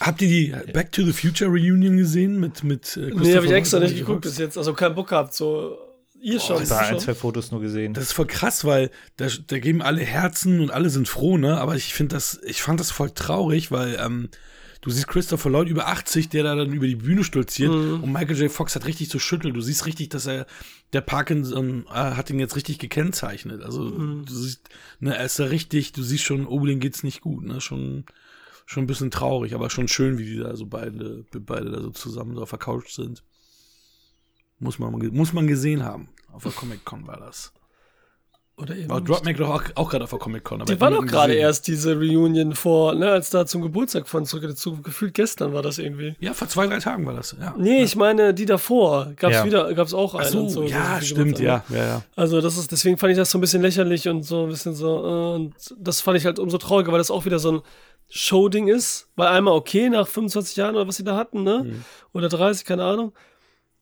Habt 0.00 0.20
ihr 0.22 0.28
die 0.28 0.72
Back 0.72 0.92
to 0.92 1.02
the 1.04 1.12
Future 1.12 1.50
Reunion 1.50 1.96
gesehen 1.96 2.38
mit 2.38 2.62
mit 2.64 2.96
äh, 2.96 3.00
Nee, 3.00 3.06
habe 3.06 3.14
ich 3.14 3.22
Christopher 3.22 3.54
extra 3.54 3.76
Walken 3.78 3.92
nicht 3.92 4.00
und 4.00 4.06
geguckt 4.06 4.22
bis 4.22 4.38
jetzt. 4.38 4.58
Also 4.58 4.74
keinen 4.74 4.94
Bock 4.94 5.08
gehabt, 5.08 5.34
so. 5.34 5.78
Ihr 6.20 6.40
schon. 6.40 6.62
ich 6.62 6.70
habe 6.70 6.86
ein, 6.86 6.98
zwei 6.98 7.14
Fotos 7.14 7.52
nur 7.52 7.60
gesehen. 7.60 7.94
Das 7.94 8.04
ist 8.04 8.12
voll 8.12 8.26
krass, 8.26 8.64
weil 8.64 8.90
da, 9.16 9.28
da 9.46 9.58
geben 9.58 9.82
alle 9.82 10.00
Herzen 10.00 10.60
und 10.60 10.70
alle 10.70 10.90
sind 10.90 11.08
froh, 11.08 11.36
ne? 11.38 11.58
Aber 11.58 11.76
ich 11.76 11.94
finde 11.94 12.16
das, 12.16 12.40
ich 12.44 12.62
fand 12.62 12.80
das 12.80 12.90
voll 12.90 13.10
traurig, 13.10 13.70
weil 13.70 13.96
ähm, 14.00 14.30
du 14.86 14.92
siehst 14.92 15.08
Christopher 15.08 15.50
Lloyd 15.50 15.68
über 15.68 15.88
80, 15.88 16.28
der 16.28 16.44
da 16.44 16.54
dann 16.54 16.72
über 16.72 16.86
die 16.86 16.94
Bühne 16.94 17.24
stolziert 17.24 17.72
und 17.72 18.12
Michael 18.12 18.38
J. 18.38 18.52
Fox 18.52 18.76
hat 18.76 18.86
richtig 18.86 19.10
zu 19.10 19.18
schütteln. 19.18 19.52
Du 19.52 19.60
siehst 19.60 19.84
richtig, 19.84 20.10
dass 20.10 20.26
er, 20.26 20.46
der 20.92 21.00
Parkinson 21.00 21.86
äh, 21.88 21.92
hat 21.92 22.30
ihn 22.30 22.38
jetzt 22.38 22.54
richtig 22.54 22.78
gekennzeichnet. 22.78 23.62
Also 23.62 23.90
du 23.90 24.32
siehst, 24.32 24.68
ne, 25.00 25.16
er 25.16 25.24
ist 25.24 25.40
da 25.40 25.46
richtig, 25.46 25.90
du 25.90 26.04
siehst 26.04 26.22
schon, 26.22 26.46
oh, 26.46 26.64
denen 26.64 26.78
geht's 26.78 27.02
nicht 27.02 27.20
gut, 27.20 27.44
ne? 27.44 27.60
Schon, 27.60 28.04
schon 28.64 28.84
ein 28.84 28.86
bisschen 28.86 29.10
traurig, 29.10 29.56
aber 29.56 29.70
schon 29.70 29.88
schön, 29.88 30.18
wie 30.18 30.24
die 30.24 30.38
da 30.38 30.54
so 30.54 30.66
beide, 30.66 31.24
beide 31.32 31.70
da 31.72 31.80
so 31.80 31.90
zusammen 31.90 32.36
so 32.36 32.42
auf 32.42 32.50
der 32.50 32.60
Couch 32.60 32.92
sind. 32.92 33.24
Muss 34.60 34.78
man, 34.78 34.92
muss 34.92 35.32
man 35.32 35.48
gesehen 35.48 35.82
haben. 35.82 36.10
Auf 36.30 36.44
der 36.44 36.52
Comic-Con 36.56 37.08
war 37.08 37.18
das. 37.18 37.52
Oder 38.58 38.74
nicht. 38.74 38.88
Dropmack 38.88 39.36
doch 39.36 39.50
auch, 39.50 39.62
auch 39.74 39.90
gerade 39.90 40.04
auf 40.04 40.10
der 40.10 40.18
Comic-Con. 40.18 40.62
aber 40.62 40.72
Die 40.74 40.80
war 40.80 40.90
doch 40.90 41.04
gerade 41.04 41.34
erst 41.34 41.66
diese 41.66 41.94
Reunion 41.94 42.54
vor, 42.54 42.94
ne, 42.94 43.10
als 43.10 43.28
da 43.28 43.44
zum 43.44 43.60
Geburtstag 43.60 44.08
von 44.08 44.24
zurück 44.24 44.44
dazu. 44.48 44.80
Gefühlt 44.80 45.12
gestern 45.12 45.52
war 45.52 45.60
das 45.60 45.76
irgendwie. 45.78 46.16
Ja, 46.20 46.32
vor 46.32 46.48
zwei, 46.48 46.66
drei 46.66 46.78
Tagen 46.78 47.04
war 47.04 47.12
das. 47.12 47.36
Ja. 47.38 47.54
Nee, 47.58 47.82
ich 47.82 47.96
meine, 47.96 48.32
die 48.32 48.46
davor. 48.46 49.12
Gab's 49.16 49.34
Ja. 49.34 49.44
wieder, 49.44 49.74
gab's 49.74 49.92
auch 49.92 50.14
eine. 50.14 50.26
Ach 50.26 50.30
so, 50.30 50.40
und 50.40 50.48
so 50.48 50.62
ja, 50.62 50.98
stimmt, 51.02 51.38
ja, 51.38 51.64
ja, 51.68 51.76
ja. 51.76 52.02
Also 52.16 52.40
das 52.40 52.56
ist, 52.56 52.72
deswegen 52.72 52.96
fand 52.96 53.12
ich 53.12 53.18
das 53.18 53.30
so 53.30 53.36
ein 53.36 53.42
bisschen 53.42 53.60
lächerlich 53.60 54.08
und 54.08 54.22
so 54.22 54.44
ein 54.44 54.48
bisschen 54.48 54.74
so, 54.74 55.04
äh, 55.04 55.34
und 55.34 55.54
das 55.78 56.00
fand 56.00 56.16
ich 56.16 56.24
halt 56.24 56.38
umso 56.38 56.56
trauriger, 56.56 56.92
weil 56.92 56.98
das 56.98 57.10
auch 57.10 57.26
wieder 57.26 57.38
so 57.38 57.52
ein 57.52 57.60
Show-Ding 58.08 58.68
ist. 58.68 59.08
Weil 59.16 59.28
einmal 59.28 59.52
okay, 59.52 59.90
nach 59.90 60.08
25 60.08 60.56
Jahren 60.56 60.76
oder 60.76 60.88
was 60.88 60.96
sie 60.96 61.04
da 61.04 61.14
hatten, 61.16 61.42
ne? 61.42 61.64
Mhm. 61.64 61.84
Oder 62.14 62.30
30, 62.30 62.64
keine 62.64 62.84
Ahnung. 62.84 63.12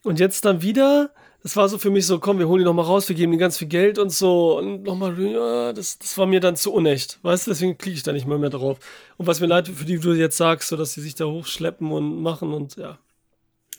Und 0.03 0.18
jetzt 0.18 0.45
dann 0.45 0.62
wieder, 0.62 1.11
das 1.45 1.57
war 1.57 1.68
so 1.68 1.76
für 1.76 1.90
mich 1.90 2.07
so, 2.07 2.18
komm, 2.18 2.38
wir 2.38 2.49
holen 2.49 2.61
die 2.61 2.64
nochmal 2.64 2.86
raus, 2.86 3.07
wir 3.07 3.14
geben 3.14 3.32
ihnen 3.32 3.38
ganz 3.38 3.59
viel 3.59 3.68
Geld 3.68 3.99
und 3.99 4.09
so. 4.09 4.59
Und 4.59 4.82
nochmal, 4.84 5.14
ja, 5.20 5.74
das, 5.74 5.99
das 5.99 6.16
war 6.16 6.24
mir 6.24 6.40
dann 6.40 6.57
zu 6.57 6.72
unecht. 6.72 7.18
Weißt 7.20 7.47
du, 7.47 7.51
deswegen 7.51 7.76
klicke 7.76 7.99
ich 7.99 8.03
da 8.03 8.12
nicht 8.12 8.26
mal 8.26 8.38
mehr 8.38 8.49
drauf. 8.49 8.78
Und 9.18 9.26
was 9.26 9.40
mir 9.40 9.47
leid, 9.47 9.68
für 9.68 9.84
die 9.84 9.99
du 9.99 10.14
jetzt 10.14 10.38
sagst, 10.38 10.70
so 10.70 10.76
dass 10.78 10.95
sie 10.95 11.03
sich 11.03 11.16
da 11.16 11.26
hochschleppen 11.26 11.92
und 11.92 12.22
machen 12.22 12.55
und 12.55 12.76
ja. 12.76 12.99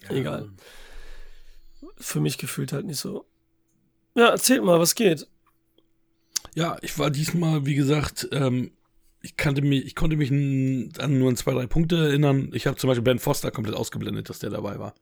Egal. 0.09 0.51
Für 1.97 2.20
mich 2.20 2.38
gefühlt 2.38 2.72
halt 2.72 2.86
nicht 2.86 2.99
so. 2.99 3.26
Ja, 4.13 4.28
erzählt 4.28 4.63
mal, 4.63 4.80
was 4.80 4.93
geht. 4.93 5.28
Ja, 6.53 6.78
ich 6.84 6.99
war 6.99 7.09
diesmal, 7.09 7.66
wie 7.66 7.74
gesagt, 7.74 8.30
ähm, 8.32 8.74
ich 9.24 9.38
kannte 9.38 9.63
mich, 9.63 9.88
ich 9.88 9.95
konnte 9.95 10.18
mich 10.18 10.30
an 10.30 11.18
nur 11.18 11.30
an 11.30 11.36
zwei, 11.36 11.53
drei 11.53 11.66
Punkte 11.66 11.95
erinnern. 11.95 12.51
Ich 12.53 12.68
habe 12.68 12.78
zum 12.78 12.89
Beispiel 12.89 13.03
Ben 13.03 13.18
Foster 13.18 13.49
komplett 13.49 13.76
ausgeblendet, 13.76 14.30
dass 14.30 14.38
der 14.38 14.51
dabei 14.51 14.78
war. 14.78 14.93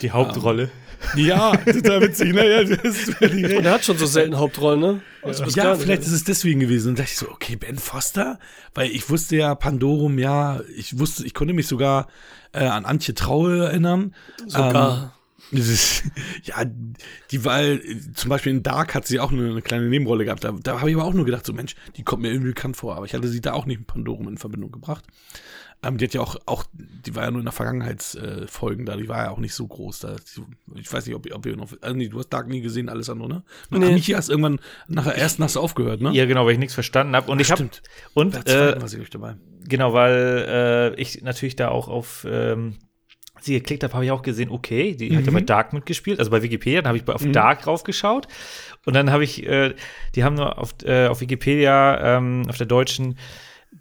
Die 0.00 0.10
Hauptrolle. 0.10 0.70
Ja, 1.16 1.56
total 1.56 2.02
witzig, 2.02 2.34
ne? 2.34 2.48
Ja, 2.48 2.64
das 2.64 3.08
ist 3.08 3.20
Und 3.20 3.64
er 3.64 3.72
hat 3.72 3.84
schon 3.84 3.98
so 3.98 4.06
selten 4.06 4.36
Hauptrollen, 4.36 4.80
ne? 4.80 5.00
Also 5.22 5.44
ja, 5.44 5.64
gar 5.64 5.72
nicht. 5.74 5.82
vielleicht 5.82 6.02
ist 6.02 6.12
es 6.12 6.24
deswegen 6.24 6.60
gewesen. 6.60 6.90
Und 6.90 6.98
dachte 6.98 7.10
ich 7.12 7.18
so, 7.18 7.30
okay, 7.30 7.56
Ben 7.56 7.78
Foster? 7.78 8.38
Weil 8.74 8.90
ich 8.90 9.08
wusste 9.10 9.36
ja, 9.36 9.54
Pandorum, 9.54 10.18
ja, 10.18 10.60
ich 10.76 10.98
wusste, 10.98 11.24
ich 11.24 11.34
konnte 11.34 11.54
mich 11.54 11.66
sogar 11.66 12.08
äh, 12.52 12.64
an 12.64 12.84
Antje 12.84 13.14
Traue 13.14 13.66
erinnern. 13.66 14.14
Sogar. 14.46 15.14
Das 15.50 15.68
ist, 15.68 16.04
ja, 16.42 16.64
die 17.30 17.44
war, 17.44 17.62
äh, 17.62 17.80
zum 18.14 18.28
Beispiel 18.28 18.52
in 18.52 18.62
Dark 18.62 18.94
hat 18.94 19.06
sie 19.06 19.20
auch 19.20 19.32
eine, 19.32 19.50
eine 19.50 19.62
kleine 19.62 19.88
Nebenrolle 19.88 20.24
gehabt. 20.24 20.44
Da, 20.44 20.52
da 20.62 20.80
habe 20.80 20.90
ich 20.90 20.96
aber 20.96 21.04
auch 21.04 21.14
nur 21.14 21.24
gedacht, 21.24 21.46
so 21.46 21.52
Mensch, 21.52 21.74
die 21.96 22.02
kommt 22.02 22.22
mir 22.22 22.30
irgendwie 22.30 22.50
bekannt 22.50 22.76
vor. 22.76 22.96
Aber 22.96 23.06
ich 23.06 23.14
hatte 23.14 23.28
sie 23.28 23.40
da 23.40 23.52
auch 23.52 23.66
nicht 23.66 23.78
mit 23.78 23.86
Pandorum 23.86 24.28
in 24.28 24.38
Verbindung 24.38 24.72
gebracht. 24.72 25.04
Ähm, 25.82 25.96
die 25.96 26.06
hat 26.06 26.14
ja 26.14 26.20
auch, 26.20 26.36
auch, 26.46 26.64
die 26.72 27.14
war 27.14 27.24
ja 27.24 27.30
nur 27.30 27.38
in 27.40 27.44
der 27.44 27.52
Vergangenheitsfolgen 27.52 28.84
äh, 28.86 28.90
da, 28.90 28.96
die 28.96 29.08
war 29.08 29.24
ja 29.24 29.30
auch 29.30 29.38
nicht 29.38 29.54
so 29.54 29.66
groß 29.66 30.00
da. 30.00 30.16
Ich 30.74 30.92
weiß 30.92 31.06
nicht, 31.06 31.14
ob, 31.14 31.24
ihr- 31.26 31.36
ob 31.36 31.46
ihr 31.46 31.56
noch, 31.56 31.72
also 31.80 31.96
nee, 31.96 32.08
du 32.08 32.18
hast 32.18 32.30
Dark 32.30 32.48
nie 32.48 32.60
gesehen, 32.60 32.88
alles 32.88 33.08
andere, 33.08 33.28
ne? 33.28 33.42
Mit 33.70 33.80
Nee. 33.80 33.92
Michi 33.92 34.12
hast 34.12 34.28
irgendwann, 34.28 34.58
nachher 34.88 35.14
erst 35.14 35.38
hast 35.38 35.54
du 35.56 35.60
aufgehört, 35.60 36.00
ne? 36.00 36.10
Ja, 36.12 36.26
genau, 36.26 36.44
weil 36.46 36.52
ich 36.54 36.58
nichts 36.58 36.74
verstanden 36.74 37.14
habe. 37.14 37.30
Und 37.30 37.40
ich 37.40 37.50
habe 37.50 37.58
Stimmt. 37.58 37.82
und 38.14 38.34
äh, 38.48 38.80
war 38.80 38.88
sie 38.88 38.98
nicht 38.98 39.14
dabei. 39.14 39.36
genau, 39.68 39.92
weil 39.92 40.94
äh, 40.96 41.00
ich 41.00 41.22
natürlich 41.22 41.54
da 41.54 41.68
auch 41.68 41.86
auf 41.88 42.26
ähm, 42.28 42.78
sie 43.40 43.52
geklickt 43.54 43.84
habe, 43.84 43.94
habe 43.94 44.04
ich 44.04 44.10
auch 44.10 44.22
gesehen, 44.22 44.50
okay, 44.50 44.96
die 44.96 45.16
hat 45.16 45.24
ja 45.26 45.30
bei 45.32 45.40
Dark 45.40 45.72
mitgespielt, 45.72 46.18
also 46.18 46.28
bei 46.32 46.42
Wikipedia, 46.42 46.82
dann 46.82 46.88
habe 46.88 46.98
ich 46.98 47.06
auf 47.08 47.24
Dark 47.30 47.68
raufgeschaut 47.68 48.26
und 48.84 48.94
dann 48.94 49.12
habe 49.12 49.22
ich, 49.22 49.46
äh, 49.46 49.76
die 50.16 50.24
haben 50.24 50.34
nur 50.34 50.58
auf, 50.58 50.74
äh, 50.82 51.06
auf 51.06 51.20
Wikipedia, 51.20 52.16
ähm, 52.18 52.42
auf 52.48 52.56
der 52.56 52.66
deutschen, 52.66 53.16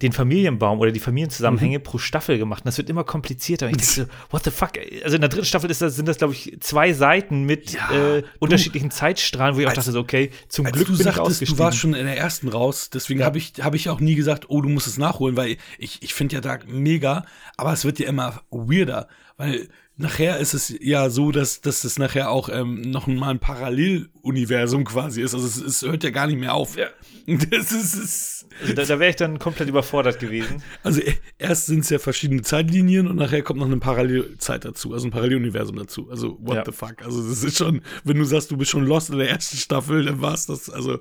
den 0.02 0.12
Familienbaum 0.12 0.80
oder 0.80 0.92
die 0.92 1.00
Familienzusammenhänge 1.00 1.80
pro 1.80 1.98
Staffel 1.98 2.38
gemacht. 2.38 2.62
Und 2.64 2.68
das 2.68 2.78
wird 2.78 2.90
immer 2.90 3.04
komplizierter. 3.04 3.66
Und 3.68 3.82
ich 3.82 3.96
denke 3.96 4.12
so, 4.12 4.32
what 4.32 4.44
the 4.44 4.52
fuck? 4.52 4.72
Also 5.04 5.16
in 5.16 5.22
der 5.22 5.30
dritten 5.30 5.46
Staffel 5.46 5.72
ist 5.72 5.82
das, 5.82 5.96
sind 5.96 6.08
das, 6.08 6.18
glaube 6.18 6.34
ich, 6.34 6.56
zwei 6.60 6.94
Seiten 6.94 7.44
mit 7.46 7.74
Ja, 7.74 8.18
äh, 8.18 8.24
unterschiedlichen 8.40 8.92
Zeitstrahlen, 8.92 9.56
wo 9.56 9.60
ich 9.60 9.66
auch 9.66 9.72
als- 9.76 9.86
dachte 9.86 9.98
okay, 9.98 10.30
zum 10.50 10.66
Glück 10.66 10.86
du 10.88 10.92
bin 10.94 11.00
ich 11.00 11.04
sagtest, 11.04 11.18
du 11.18 11.22
ausgestiegen. 11.24 11.60
warst 11.60 11.78
schon 11.80 11.94
in 11.96 12.06
der 12.06 12.18
ersten 12.18 12.48
raus, 12.50 12.90
deswegen 12.92 13.24
habe 13.24 13.38
ich, 13.38 13.54
hab 13.62 13.74
ich 13.74 13.90
auch 13.90 14.00
nie 14.00 14.16
gesagt, 14.16 14.46
oh, 14.50 14.62
du 14.62 14.70
musst 14.70 14.88
es 14.88 14.98
nachholen, 14.98 15.36
weil 15.36 15.58
ich, 15.80 16.02
ich 16.04 16.14
finde 16.14 16.36
ja 16.36 16.42
Dark 16.42 16.68
mega, 16.68 17.26
aber 17.58 17.74
es 17.74 17.84
wird 17.84 17.98
ja 18.00 18.08
immer 18.08 18.42
weirder, 18.52 19.08
weil 19.38 19.68
nachher 19.98 20.38
ist 20.40 20.54
es 20.54 20.74
ja 20.80 21.10
so, 21.10 21.32
dass, 21.32 21.62
dass 21.62 21.84
es 21.84 21.98
nachher 22.00 22.30
auch 22.32 22.50
ähm, 22.50 22.82
noch 22.82 23.08
mal 23.08 23.30
ein 23.32 23.40
Paralleluniversum 23.40 24.84
quasi 24.86 25.22
ist. 25.22 25.34
Also 25.34 25.48
es, 25.48 25.58
es 25.58 25.82
hört 25.82 26.04
ja 26.04 26.10
gar 26.12 26.28
nicht 26.28 26.40
mehr 26.40 26.54
auf. 26.54 26.78
Ja. 26.78 26.88
Das 27.28 27.74
ist, 27.74 27.94
es. 27.96 28.46
also 28.62 28.74
da 28.74 28.86
da 28.86 29.00
wäre 29.00 29.10
ich 29.10 29.18
dann 29.18 29.38
komplett 29.38 29.68
überfordert 29.68 30.18
gewesen. 30.18 30.64
Also 30.82 31.02
e- 31.02 31.14
erst 31.38 31.66
sind 31.66 31.80
es 31.82 31.90
ja 31.90 32.00
verschiedene 32.00 32.42
Zeitlinien 32.42 33.06
und 33.06 33.18
nachher 33.18 33.42
kommt 33.42 33.60
noch 33.60 33.66
eine 33.66 33.80
Parallelzeit 33.80 34.64
dazu, 34.64 34.94
also 34.94 35.08
ein 35.08 35.12
Paralleluniversum 35.12 35.76
dazu. 35.76 36.10
Also 36.10 36.38
what 36.40 36.56
Ja. 36.56 36.64
the 36.66 36.72
fuck? 36.72 37.02
Also 37.04 37.28
das 37.28 37.44
ist 37.44 37.58
schon, 37.58 37.82
wenn 38.06 38.18
du 38.18 38.24
sagst, 38.24 38.50
du 38.50 38.56
bist 38.56 38.72
schon 38.72 38.86
lost 38.86 39.10
in 39.10 39.18
der 39.18 39.30
ersten 39.30 39.58
Staffel, 39.58 40.06
dann 40.06 40.22
war's 40.22 40.46
das. 40.46 40.70
Also 40.70 41.00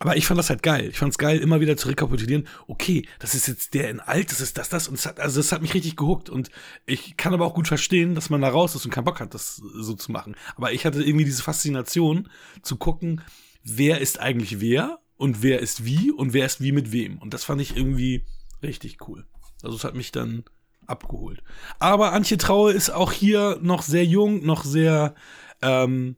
Aber 0.00 0.16
ich 0.16 0.26
fand 0.26 0.38
das 0.38 0.48
halt 0.48 0.62
geil. 0.62 0.88
Ich 0.88 0.98
fand 0.98 1.12
es 1.12 1.18
geil, 1.18 1.38
immer 1.38 1.60
wieder 1.60 1.76
zu 1.76 1.88
rekapitulieren, 1.88 2.48
okay, 2.66 3.06
das 3.18 3.34
ist 3.34 3.46
jetzt 3.48 3.74
der 3.74 3.90
in 3.90 4.00
alt, 4.00 4.30
das 4.30 4.40
ist 4.40 4.56
das, 4.56 4.70
das. 4.70 4.88
Und 4.88 4.94
es 4.94 5.04
hat, 5.04 5.20
also 5.20 5.38
das 5.38 5.52
hat 5.52 5.60
mich 5.60 5.74
richtig 5.74 5.94
gehuckt. 5.94 6.30
Und 6.30 6.50
ich 6.86 7.18
kann 7.18 7.34
aber 7.34 7.44
auch 7.44 7.52
gut 7.52 7.68
verstehen, 7.68 8.14
dass 8.14 8.30
man 8.30 8.40
da 8.40 8.48
raus 8.48 8.74
ist 8.74 8.86
und 8.86 8.92
keinen 8.92 9.04
Bock 9.04 9.20
hat, 9.20 9.34
das 9.34 9.56
so 9.56 9.92
zu 9.92 10.10
machen. 10.10 10.36
Aber 10.56 10.72
ich 10.72 10.86
hatte 10.86 11.02
irgendwie 11.02 11.26
diese 11.26 11.42
Faszination 11.42 12.30
zu 12.62 12.76
gucken, 12.76 13.20
wer 13.62 14.00
ist 14.00 14.18
eigentlich 14.20 14.60
wer 14.60 15.00
und 15.18 15.42
wer 15.42 15.60
ist 15.60 15.84
wie 15.84 16.10
und 16.10 16.32
wer 16.32 16.46
ist 16.46 16.62
wie 16.62 16.72
mit 16.72 16.92
wem. 16.92 17.18
Und 17.18 17.34
das 17.34 17.44
fand 17.44 17.60
ich 17.60 17.76
irgendwie 17.76 18.24
richtig 18.62 19.06
cool. 19.06 19.26
Also 19.62 19.76
es 19.76 19.84
hat 19.84 19.94
mich 19.94 20.12
dann 20.12 20.44
abgeholt. 20.86 21.42
Aber 21.78 22.14
Antje 22.14 22.38
Traue 22.38 22.72
ist 22.72 22.88
auch 22.88 23.12
hier 23.12 23.58
noch 23.60 23.82
sehr 23.82 24.06
jung, 24.06 24.46
noch 24.46 24.64
sehr, 24.64 25.14
ähm, 25.60 26.16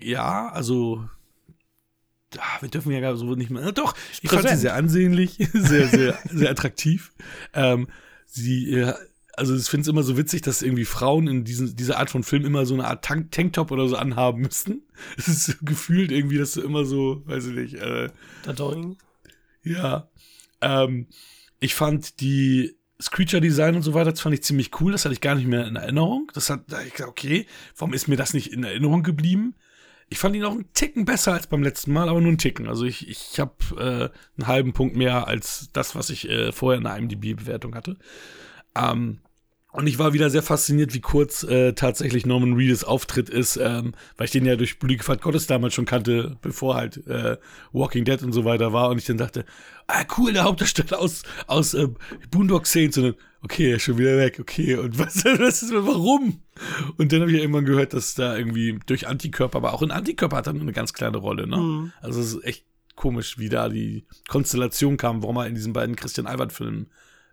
ja, 0.00 0.48
also 0.48 1.04
ah, 2.38 2.58
wir 2.60 2.68
dürfen 2.68 2.92
ja 2.92 3.00
gar 3.00 3.16
so 3.16 3.34
nicht 3.34 3.50
mehr. 3.50 3.72
Doch, 3.72 3.94
ich 4.22 4.30
fand 4.30 4.48
sie 4.48 4.56
sehr 4.56 4.74
ansehnlich, 4.74 5.36
sehr, 5.52 5.88
sehr, 5.88 6.18
sehr 6.30 6.50
attraktiv. 6.50 7.12
Ähm, 7.52 7.88
sie, 8.26 8.72
äh, 8.74 8.94
also 9.34 9.56
ich 9.56 9.64
finde 9.64 9.82
es 9.82 9.88
immer 9.88 10.02
so 10.02 10.16
witzig, 10.16 10.42
dass 10.42 10.62
irgendwie 10.62 10.84
Frauen 10.84 11.26
in 11.26 11.44
diesen, 11.44 11.74
dieser 11.76 11.98
Art 11.98 12.10
von 12.10 12.22
Film 12.22 12.44
immer 12.44 12.66
so 12.66 12.74
eine 12.74 12.86
Art 12.86 13.04
Tank 13.04 13.30
Tanktop 13.30 13.70
oder 13.70 13.88
so 13.88 13.96
anhaben 13.96 14.42
müssen. 14.42 14.82
Es 15.16 15.28
ist 15.28 15.44
so 15.44 15.52
gefühlt 15.62 16.12
irgendwie, 16.12 16.36
dass 16.36 16.52
du 16.52 16.60
immer 16.60 16.84
so, 16.84 17.22
weiß 17.26 17.46
ich 17.46 17.54
nicht, 17.54 17.74
äh, 17.74 18.08
Dadoing. 18.44 18.98
ja. 19.64 20.08
Ähm, 20.60 21.06
ich 21.58 21.74
fand 21.74 22.20
die 22.20 22.76
Screecher-Design 23.00 23.76
und 23.76 23.82
so 23.82 23.94
weiter, 23.94 24.10
das 24.10 24.20
fand 24.20 24.34
ich 24.34 24.42
ziemlich 24.42 24.78
cool. 24.80 24.92
Das 24.92 25.04
hatte 25.04 25.14
ich 25.14 25.20
gar 25.20 25.34
nicht 25.34 25.46
mehr 25.46 25.66
in 25.66 25.76
Erinnerung. 25.76 26.30
Das 26.34 26.50
hat, 26.50 26.64
da 26.68 26.82
ich 26.82 26.92
gesagt, 26.92 27.10
okay, 27.10 27.46
warum 27.76 27.94
ist 27.94 28.08
mir 28.08 28.16
das 28.16 28.34
nicht 28.34 28.52
in 28.52 28.64
Erinnerung 28.64 29.02
geblieben? 29.02 29.54
Ich 30.12 30.18
fand 30.18 30.34
ihn 30.34 30.44
auch 30.44 30.50
einen 30.52 30.72
Ticken 30.74 31.04
besser 31.04 31.32
als 31.32 31.46
beim 31.46 31.62
letzten 31.62 31.92
Mal, 31.92 32.08
aber 32.08 32.20
nur 32.20 32.28
einen 32.28 32.38
Ticken. 32.38 32.66
Also 32.68 32.84
ich, 32.84 33.08
ich 33.08 33.38
habe 33.38 33.54
äh, 33.76 34.40
einen 34.40 34.48
halben 34.48 34.72
Punkt 34.72 34.96
mehr 34.96 35.28
als 35.28 35.70
das, 35.72 35.94
was 35.94 36.10
ich 36.10 36.28
äh, 36.28 36.50
vorher 36.50 36.78
in 36.78 36.84
der 36.84 36.96
IMDb-Bewertung 36.96 37.76
hatte. 37.76 37.96
Ähm, 38.74 39.20
und 39.72 39.86
ich 39.86 39.98
war 39.98 40.12
wieder 40.12 40.30
sehr 40.30 40.42
fasziniert, 40.42 40.94
wie 40.94 41.00
kurz 41.00 41.44
äh, 41.44 41.74
tatsächlich 41.74 42.26
Norman 42.26 42.54
Reedus 42.54 42.82
Auftritt 42.82 43.28
ist, 43.28 43.56
ähm, 43.56 43.92
weil 44.16 44.24
ich 44.24 44.32
den 44.32 44.44
ja 44.44 44.56
durch 44.56 44.76
Fahrt 45.00 45.22
Gottes 45.22 45.46
damals 45.46 45.74
schon 45.74 45.86
kannte, 45.86 46.36
bevor 46.42 46.74
halt 46.74 47.06
äh, 47.06 47.36
Walking 47.72 48.04
Dead 48.04 48.20
und 48.22 48.32
so 48.32 48.44
weiter 48.44 48.72
war. 48.72 48.90
Und 48.90 48.98
ich 48.98 49.04
dann 49.04 49.18
dachte, 49.18 49.44
ah 49.86 50.04
cool, 50.18 50.32
der 50.32 50.44
Hauptdarsteller 50.44 50.98
aus, 50.98 51.22
aus 51.46 51.74
äh, 51.74 51.88
Boondock 52.32 52.66
Saints. 52.66 52.98
Und 52.98 53.04
dann, 53.04 53.14
okay, 53.42 53.70
er 53.70 53.76
ist 53.76 53.82
schon 53.82 53.98
wieder 53.98 54.16
weg, 54.16 54.38
okay. 54.40 54.74
Und 54.74 54.98
was, 54.98 55.24
was 55.24 55.62
ist, 55.62 55.72
warum? 55.72 56.42
Und 56.96 57.12
dann 57.12 57.20
habe 57.20 57.30
ich 57.30 57.36
ja 57.36 57.42
irgendwann 57.42 57.64
gehört, 57.64 57.92
dass 57.92 58.14
da 58.14 58.36
irgendwie 58.36 58.80
durch 58.86 59.06
Antikörper, 59.06 59.58
aber 59.58 59.72
auch 59.72 59.82
in 59.82 59.92
Antikörper 59.92 60.38
hat 60.38 60.48
er 60.48 60.54
eine 60.54 60.72
ganz 60.72 60.92
kleine 60.92 61.18
Rolle, 61.18 61.46
ne? 61.46 61.56
Mhm. 61.56 61.92
Also 62.00 62.20
es 62.20 62.34
ist 62.34 62.44
echt 62.44 62.64
komisch, 62.96 63.38
wie 63.38 63.48
da 63.48 63.68
die 63.68 64.04
Konstellation 64.28 64.96
kam, 64.96 65.22
warum 65.22 65.36
er 65.36 65.46
in 65.46 65.54
diesen 65.54 65.72
beiden 65.72 65.94
Christian 65.94 66.26
Albert-Filmen 66.26 66.88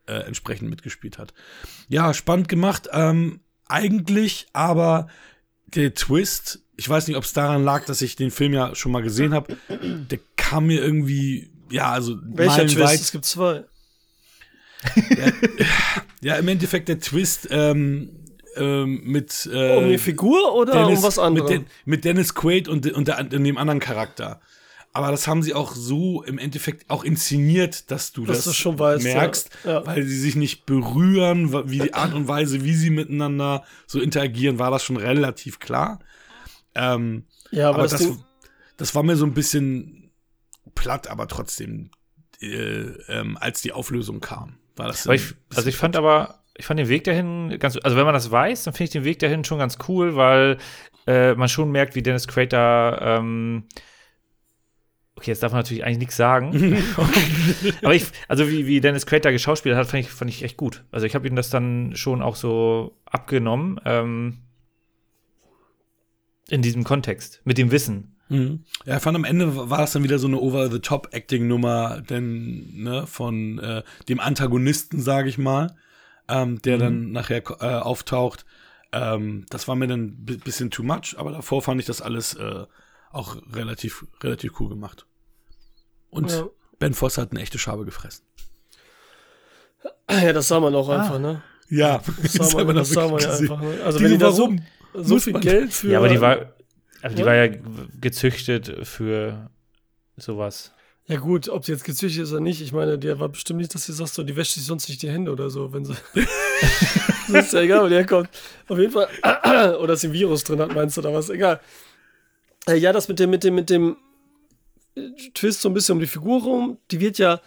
äh, 0.07 0.25
entsprechend 0.25 0.69
mitgespielt 0.69 1.17
hat. 1.17 1.33
Ja, 1.87 2.13
spannend 2.13 2.49
gemacht. 2.49 2.87
Ähm, 2.91 3.41
eigentlich, 3.67 4.47
aber 4.53 5.07
der 5.67 5.93
Twist, 5.93 6.59
ich 6.77 6.87
weiß 6.87 7.07
nicht, 7.07 7.17
ob 7.17 7.23
es 7.23 7.33
daran 7.33 7.63
lag, 7.63 7.85
dass 7.85 8.01
ich 8.01 8.15
den 8.15 8.31
Film 8.31 8.53
ja 8.53 8.73
schon 8.75 8.91
mal 8.91 9.01
gesehen 9.03 9.33
habe, 9.33 9.57
der 9.69 10.19
kam 10.37 10.67
mir 10.67 10.81
irgendwie, 10.81 11.51
ja, 11.69 11.91
also 11.91 12.17
Welcher 12.23 12.63
Twist? 12.63 12.77
meilenweit- 12.77 12.99
Es 13.01 13.11
gibt 13.11 13.25
zwei. 13.25 13.65
Ja, 16.21 16.35
im 16.37 16.47
Endeffekt 16.47 16.87
der 16.87 16.99
Twist 16.99 17.47
ähm, 17.51 18.09
ähm, 18.55 19.01
mit 19.03 19.47
äh, 19.51 19.75
um 19.77 19.87
die 19.89 19.97
Figur 19.97 20.53
oder 20.55 20.73
Dennis, 20.73 20.99
um 20.99 21.03
was 21.03 21.19
anderes? 21.19 21.49
Mit, 21.49 21.59
Den, 21.61 21.67
mit 21.85 22.05
Dennis 22.05 22.33
Quaid 22.33 22.67
und, 22.67 22.91
und, 22.91 23.07
der, 23.07 23.19
und 23.19 23.31
dem 23.33 23.57
anderen 23.57 23.79
Charakter. 23.79 24.41
Aber 24.93 25.11
das 25.11 25.27
haben 25.27 25.43
sie 25.43 25.53
auch 25.53 25.73
so 25.75 26.23
im 26.23 26.39
Endeffekt 26.39 26.89
auch 26.89 27.03
inszeniert, 27.03 27.91
dass 27.91 28.13
du 28.13 28.25
Dass 28.25 28.37
das 28.37 28.45
du 28.45 28.53
schon 28.53 28.79
weißt, 28.79 29.05
ja. 29.05 29.13
merkst, 29.13 29.49
Ja. 29.63 29.85
weil 29.85 30.03
sie 30.03 30.19
sich 30.19 30.35
nicht 30.35 30.65
berühren, 30.65 31.53
wie 31.69 31.79
die 31.79 31.93
Art 31.93 32.13
und 32.13 32.27
Weise, 32.27 32.63
wie 32.63 32.73
sie 32.73 32.89
miteinander 32.89 33.63
so 33.85 33.99
interagieren, 33.99 34.57
war 34.57 34.71
das 34.71 34.83
schon 34.83 34.97
relativ 34.97 35.59
klar. 35.59 35.99
Ähm, 36.73 37.25
ja, 37.51 37.69
aber, 37.69 37.79
aber 37.79 37.87
das, 37.87 37.99
das, 37.99 38.17
das 38.77 38.95
war 38.95 39.03
mir 39.03 39.15
so 39.17 39.25
ein 39.25 39.33
bisschen 39.33 40.11
platt, 40.73 41.07
aber 41.07 41.27
trotzdem, 41.27 41.91
äh, 42.41 42.47
ähm, 43.07 43.37
als 43.39 43.61
die 43.61 43.73
Auflösung 43.73 44.19
kam, 44.19 44.57
war 44.75 44.87
das. 44.87 45.05
Ich, 45.07 45.33
also 45.55 45.69
ich 45.69 45.75
fand 45.77 45.95
aber, 45.95 46.39
ich 46.55 46.65
fand 46.65 46.79
den 46.79 46.89
Weg 46.89 47.03
dahin 47.03 47.57
ganz, 47.59 47.77
also 47.83 47.97
wenn 47.97 48.05
man 48.05 48.13
das 48.13 48.31
weiß, 48.31 48.63
dann 48.63 48.73
finde 48.73 48.85
ich 48.85 48.89
den 48.91 49.03
Weg 49.03 49.19
dahin 49.19 49.43
schon 49.43 49.59
ganz 49.59 49.77
cool, 49.87 50.15
weil 50.15 50.57
äh, 51.05 51.35
man 51.35 51.49
schon 51.49 51.71
merkt, 51.71 51.95
wie 51.95 52.03
Dennis 52.03 52.27
da, 52.49 53.17
ähm, 53.19 53.65
okay, 55.17 55.31
jetzt 55.31 55.43
darf 55.43 55.51
man 55.51 55.59
natürlich 55.59 55.83
eigentlich 55.83 55.97
nichts 55.99 56.15
sagen, 56.15 56.53
aber 57.83 57.93
ich, 57.95 58.05
also 58.27 58.47
wie, 58.49 58.65
wie 58.67 58.79
Dennis 58.79 59.05
Quaid 59.05 59.25
da 59.25 59.31
geschauspielt 59.31 59.75
hat, 59.75 59.87
fand 59.87 60.05
ich, 60.05 60.11
fand 60.11 60.31
ich 60.31 60.43
echt 60.43 60.55
gut. 60.57 60.83
Also 60.91 61.05
ich 61.05 61.15
habe 61.15 61.27
ihm 61.27 61.35
das 61.35 61.49
dann 61.49 61.95
schon 61.95 62.21
auch 62.21 62.35
so 62.35 62.95
abgenommen, 63.05 63.79
ähm, 63.83 64.37
in 66.49 66.61
diesem 66.61 66.83
Kontext, 66.83 67.41
mit 67.43 67.57
dem 67.57 67.71
Wissen. 67.71 68.15
Mhm. 68.29 68.63
Ja, 68.85 68.97
ich 68.97 69.03
fand 69.03 69.15
am 69.15 69.23
Ende 69.25 69.69
war 69.69 69.83
es 69.83 69.91
dann 69.93 70.03
wieder 70.03 70.19
so 70.19 70.27
eine 70.27 70.37
Over-the-Top-Acting-Nummer, 70.39 72.01
denn 72.01 72.83
ne, 72.83 73.07
von 73.07 73.59
äh, 73.59 73.83
dem 74.07 74.19
Antagonisten, 74.19 75.01
sage 75.01 75.29
ich 75.29 75.37
mal, 75.37 75.75
ähm, 76.29 76.61
der 76.61 76.77
dann 76.77 77.11
nachher 77.11 77.41
äh, 77.61 77.65
auftaucht. 77.65 78.45
Ähm, 78.91 79.45
das 79.49 79.67
war 79.67 79.75
mir 79.75 79.87
dann 79.87 80.01
ein 80.07 80.25
bi- 80.25 80.37
bisschen 80.37 80.71
too 80.71 80.83
much, 80.83 81.15
aber 81.17 81.31
davor 81.31 81.61
fand 81.61 81.79
ich 81.81 81.87
das 81.87 82.01
alles 82.01 82.33
äh, 82.35 82.65
auch 83.11 83.37
relativ, 83.53 84.05
relativ 84.21 84.59
cool 84.59 84.69
gemacht. 84.69 85.06
Und 86.09 86.31
Ja. 86.31 86.47
Ben 86.79 86.93
Foster 86.93 87.23
hat 87.23 87.31
eine 87.31 87.41
echte 87.41 87.57
Schabe 87.59 87.85
gefressen. 87.85 88.23
ja, 90.09 90.33
das 90.33 90.47
sah 90.47 90.59
man 90.59 90.73
auch 90.75 90.89
einfach, 90.89 91.19
ne? 91.19 91.41
Ja, 91.69 92.01
Das 92.21 92.33
sah 92.51 92.63
man, 92.63 92.75
das 92.75 92.89
sah 92.89 93.07
man 93.07 93.19
ja 93.19 93.31
einfach. 93.35 93.61
Ne? 93.61 93.79
Also 93.83 93.99
Die 93.99 94.05
wenn 94.05 94.11
so, 94.11 94.15
die 94.17 94.21
da 94.23 94.31
so, 94.31 94.41
warum? 94.43 94.61
so 94.93 95.13
Muss 95.15 95.23
viel 95.25 95.33
man- 95.33 95.41
Geld 95.41 95.73
für. 95.73 95.89
Ja, 95.91 95.97
aber 95.99 96.09
die 96.09 96.21
war, 96.21 96.53
also 97.01 97.15
die 97.15 97.21
Ja. 97.21 97.27
war 97.27 97.35
ja 97.35 97.53
gezüchtet 97.99 98.87
für 98.87 99.49
sowas. 100.15 100.71
Ja 101.07 101.17
gut, 101.19 101.47
ob 101.49 101.65
sie 101.65 101.71
jetzt 101.71 101.83
gezüchtet 101.85 102.23
ist 102.23 102.31
oder 102.31 102.41
nicht, 102.41 102.61
ich 102.61 102.73
meine, 102.73 102.97
der 102.99 103.19
war 103.19 103.29
bestimmt 103.29 103.59
nicht, 103.59 103.73
dass 103.73 103.85
sie 103.85 103.93
sagt, 103.93 104.13
so, 104.13 104.23
die 104.23 104.35
wäscht 104.35 104.53
sich 104.53 104.65
sonst 104.65 104.89
nicht 104.89 105.01
die 105.01 105.09
Hände 105.09 105.31
oder 105.31 105.49
so, 105.49 105.71
wenn 105.73 105.85
sie. 105.85 105.93
das 106.13 107.27
ist 107.47 107.53
ja 107.53 107.61
egal, 107.61 107.83
wo 107.85 107.87
der 107.89 108.05
kommt. 108.05 108.29
Auf 108.67 108.77
jeden 108.77 108.91
Fall. 108.91 109.07
oder 109.79 109.87
dass 109.87 110.01
sie 110.01 110.07
ein 110.07 110.13
Virus 110.13 110.43
drin 110.43 110.59
hat, 110.59 110.73
meinst 110.73 110.97
du, 110.97 111.01
oder 111.01 111.13
was? 111.13 111.29
Egal. 111.29 111.59
Äh, 112.67 112.75
Ja, 112.77 112.91
das 112.93 113.07
mit 113.07 113.19
dem, 113.19 113.29
mit 113.29 113.43
dem, 113.43 113.55
mit 113.55 113.69
dem 113.69 113.95
Twist 115.33 115.61
so 115.61 115.69
ein 115.69 115.73
bisschen 115.73 115.93
um 115.93 115.99
die 115.99 116.07
Figur 116.07 116.41
rum, 116.41 116.77
die 116.91 116.99
wird 116.99 117.17
ja 117.17 117.39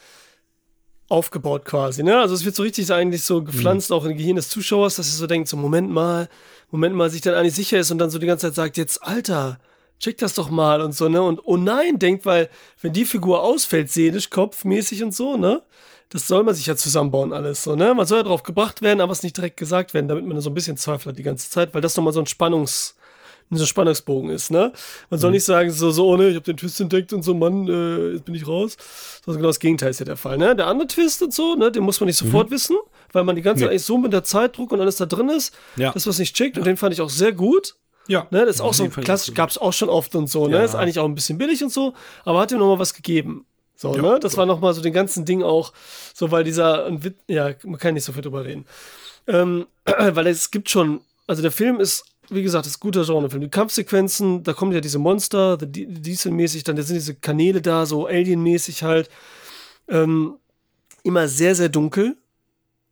aufgebaut 1.09 1.64
quasi, 1.64 2.03
ne? 2.03 2.18
Also 2.18 2.34
es 2.34 2.44
wird 2.44 2.55
so 2.55 2.62
richtig 2.62 2.92
eigentlich 2.92 3.22
so 3.22 3.42
gepflanzt, 3.42 3.90
auch 3.90 4.05
im 4.05 4.16
Gehirn 4.16 4.36
des 4.36 4.48
Zuschauers, 4.48 4.96
dass 4.96 5.09
er 5.09 5.14
so 5.14 5.26
denkt, 5.26 5.48
so 5.48 5.57
Moment 5.57 5.90
mal, 5.90 6.28
Moment 6.70 6.94
mal, 6.94 7.11
sich 7.11 7.20
dann 7.20 7.34
eigentlich 7.34 7.55
sicher 7.57 7.78
ist 7.78 7.90
und 7.90 7.98
dann 7.98 8.11
so 8.11 8.18
die 8.18 8.26
ganze 8.26 8.46
Zeit 8.46 8.55
sagt, 8.55 8.76
jetzt, 8.76 9.03
Alter, 9.03 9.59
check 9.98 10.18
das 10.18 10.34
doch 10.34 10.51
mal 10.51 10.80
und 10.80 10.94
so, 10.94 11.09
ne? 11.09 11.20
Und 11.20 11.40
oh 11.44 11.57
nein, 11.57 11.98
denkt, 11.98 12.26
weil, 12.26 12.48
wenn 12.80 12.92
die 12.92 13.05
Figur 13.05 13.42
ausfällt, 13.42 13.90
seelisch, 13.90 14.30
kopfmäßig 14.30 15.03
und 15.03 15.14
so, 15.14 15.36
ne? 15.36 15.62
Das 16.11 16.26
soll 16.26 16.44
man 16.44 16.55
sich 16.55 16.66
ja 16.66 16.76
zusammenbauen, 16.76 17.32
alles 17.32 17.64
so, 17.64 17.74
ne? 17.74 17.92
Man 17.92 18.07
soll 18.07 18.18
ja 18.18 18.24
drauf 18.24 18.44
gebracht 18.44 18.80
werden, 18.80 19.01
aber 19.01 19.12
es 19.12 19.24
nicht 19.24 19.36
direkt 19.36 19.57
gesagt 19.57 19.94
werden, 19.94 20.07
damit 20.07 20.24
man 20.24 20.40
so 20.40 20.51
ein 20.51 20.55
bisschen 20.55 20.76
Zweifel 20.76 21.11
hat 21.11 21.18
die 21.18 21.24
ganze 21.24 21.51
Zeit, 21.51 21.74
weil 21.74 21.80
das 21.80 21.96
nochmal 21.96 22.12
so 22.12 22.20
ein 22.20 22.26
Spannungs- 22.26 22.94
so 23.59 23.64
ein 23.64 23.66
Spannungsbogen 23.66 24.30
ist, 24.30 24.51
ne? 24.51 24.72
Man 25.11 25.18
soll 25.18 25.32
nicht 25.32 25.44
sagen, 25.44 25.70
so, 25.70 25.90
so, 25.90 26.09
oh 26.09 26.16
ne, 26.16 26.28
ich 26.28 26.36
hab 26.36 26.44
den 26.44 26.57
Twist 26.57 26.80
entdeckt 26.80 27.12
und 27.12 27.22
so, 27.22 27.34
Mann, 27.34 27.66
äh, 27.68 28.12
jetzt 28.12 28.24
bin 28.24 28.34
ich 28.34 28.46
raus. 28.46 28.76
Sondern 29.24 29.38
genau 29.40 29.48
das 29.48 29.59
Gegenteil 29.61 29.90
ist 29.90 29.98
ja 30.01 30.07
der 30.07 30.16
Fall, 30.16 30.38
ne? 30.38 30.55
Der 30.55 30.66
andere 30.68 30.86
Twist 30.86 31.22
und 31.22 31.34
so, 31.34 31.55
ne, 31.57 31.72
den 31.72 31.82
muss 31.82 31.98
man 32.01 32.07
nicht 32.07 32.16
sofort 32.18 32.51
wissen, 32.51 32.76
weil 33.12 33.24
man 33.24 33.34
die 33.36 33.42
ganze 33.42 33.61
Zeit 33.61 33.68
Nee. 33.68 33.72
eigentlich 33.74 33.84
so 33.84 33.98
mit 33.98 34.12
der 34.12 34.22
Zeitdruck 34.24 34.70
und 34.72 34.80
alles 34.80 34.96
da 34.96 35.07
drin 35.07 35.28
ist, 35.30 35.53
Ja. 35.76 35.90
dass 35.92 36.07
man 36.07 36.11
es 36.12 36.18
nicht 36.20 36.36
checkt 36.36 36.59
und 36.59 36.66
den 36.66 36.76
fand 36.76 36.92
ich 36.94 37.01
auch 37.01 37.11
sehr 37.11 37.32
gut. 37.32 37.74
Ja. 38.07 38.26
Ne, 38.30 38.44
das 38.46 38.57
ist 38.57 38.61
auch 38.61 38.68
Auf 38.68 38.76
so 38.76 38.88
klassisch, 38.88 39.34
gab 39.34 39.51
es 39.51 39.59
auch 39.59 39.72
schon 39.72 39.88
oft 39.88 40.14
und 40.14 40.28
so, 40.28 40.46
ne? 40.48 40.59
Ja. 40.59 40.64
Ist 40.64 40.74
eigentlich 40.74 40.98
auch 40.98 41.05
ein 41.05 41.14
bisschen 41.14 41.38
billig 41.38 41.62
und 41.62 41.72
so, 41.72 41.94
aber 42.24 42.40
hat 42.40 42.53
ihm 42.53 42.59
nochmal 42.59 42.78
was 42.78 42.94
gegeben. 42.94 43.46
So, 43.76 43.94
Ja, 43.96 44.03
ne? 44.03 44.20
Das 44.20 44.36
war 44.36 44.46
nochmal 44.46 44.74
so 44.74 44.82
den 44.82 44.92
ganzen 44.92 45.24
Ding 45.24 45.42
auch, 45.42 45.72
so 46.14 46.30
weil 46.30 46.44
dieser, 46.44 46.90
ja, 47.28 47.51
man 47.64 47.78
kann 47.78 47.94
nicht 47.94 48.05
so 48.05 48.12
viel 48.12 48.22
drüber 48.22 48.44
reden. 48.44 48.66
Ähm, 49.26 49.66
weil 49.84 50.26
es 50.26 50.51
gibt 50.51 50.70
schon, 50.70 51.01
also 51.26 51.40
der 51.42 51.51
Film 51.51 51.80
ist, 51.80 52.05
wie 52.31 52.43
gesagt, 52.43 52.66
ist 52.66 52.76
ein 52.76 52.81
guter 52.81 53.05
Genrefilm. 53.05 53.41
Die 53.43 53.49
Kampfsequenzen, 53.51 54.43
da 54.43 54.53
kommen 54.53 54.72
ja 54.72 54.81
diese 54.81 54.99
Monster, 54.99 55.57
The 55.59 55.66
Di- 55.70 55.87
Diesel-mäßig, 55.87 56.64
dann 56.64 56.76
da 56.76 56.83
sind 56.83 56.97
diese 56.97 57.14
Kanäle 57.14 57.61
da, 57.62 57.87
so 57.87 58.07
Alien-mäßig 58.07 58.83
halt. 58.83 59.09
Ähm, 59.89 60.37
immer 61.03 61.28
sehr, 61.28 61.55
sehr 61.55 61.68
dunkel. 61.68 62.16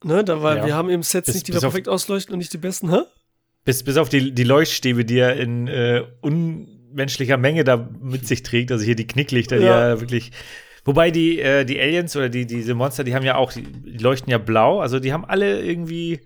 Ne, 0.05 0.23
da 0.25 0.43
war, 0.43 0.57
Ja. 0.59 0.67
wir 0.67 0.75
haben 0.75 0.91
eben 0.91 1.03
Sets 1.03 1.27
Bis- 1.27 1.35
nicht, 1.35 1.49
die 1.49 1.53
wir 1.55 1.61
perfekt 1.61 1.89
ausleuchten 1.89 2.33
und 2.33 2.39
nicht 2.39 2.53
die 2.53 2.59
besten, 2.59 2.91
hä? 2.91 3.01
Bis, 3.65 3.83
bis 3.83 3.97
auf 3.97 4.09
die, 4.09 4.33
die 4.33 4.45
Leuchtstäbe, 4.45 5.05
die 5.05 5.19
er 5.19 5.37
in 5.37 5.67
äh, 5.69 6.05
unmenschlicher 6.21 7.37
Menge 7.37 7.65
da 7.65 7.89
mit 8.01 8.27
sich 8.27 8.43
trägt. 8.43 8.73
Also 8.73 8.85
hier 8.85 8.95
die 8.97 9.07
Knicklichter, 9.07 9.59
die 9.59 9.65
Ja. 9.65 9.89
ja 9.91 10.01
wirklich. 10.01 10.31
Wobei 10.85 11.11
die, 11.11 11.39
äh, 11.41 11.65
die 11.65 11.79
Aliens 11.79 12.17
oder 12.17 12.29
die, 12.29 12.47
diese 12.47 12.75
Monster, 12.75 13.05
die 13.05 13.15
haben 13.15 13.25
ja 13.27 13.35
auch, 13.37 13.53
die, 13.53 13.63
die 13.63 13.99
leuchten 13.99 14.31
ja 14.31 14.39
blau. 14.39 14.81
Also 14.81 15.01
die 15.01 15.13
haben 15.13 15.25
alle 15.25 15.61
irgendwie 15.61 16.21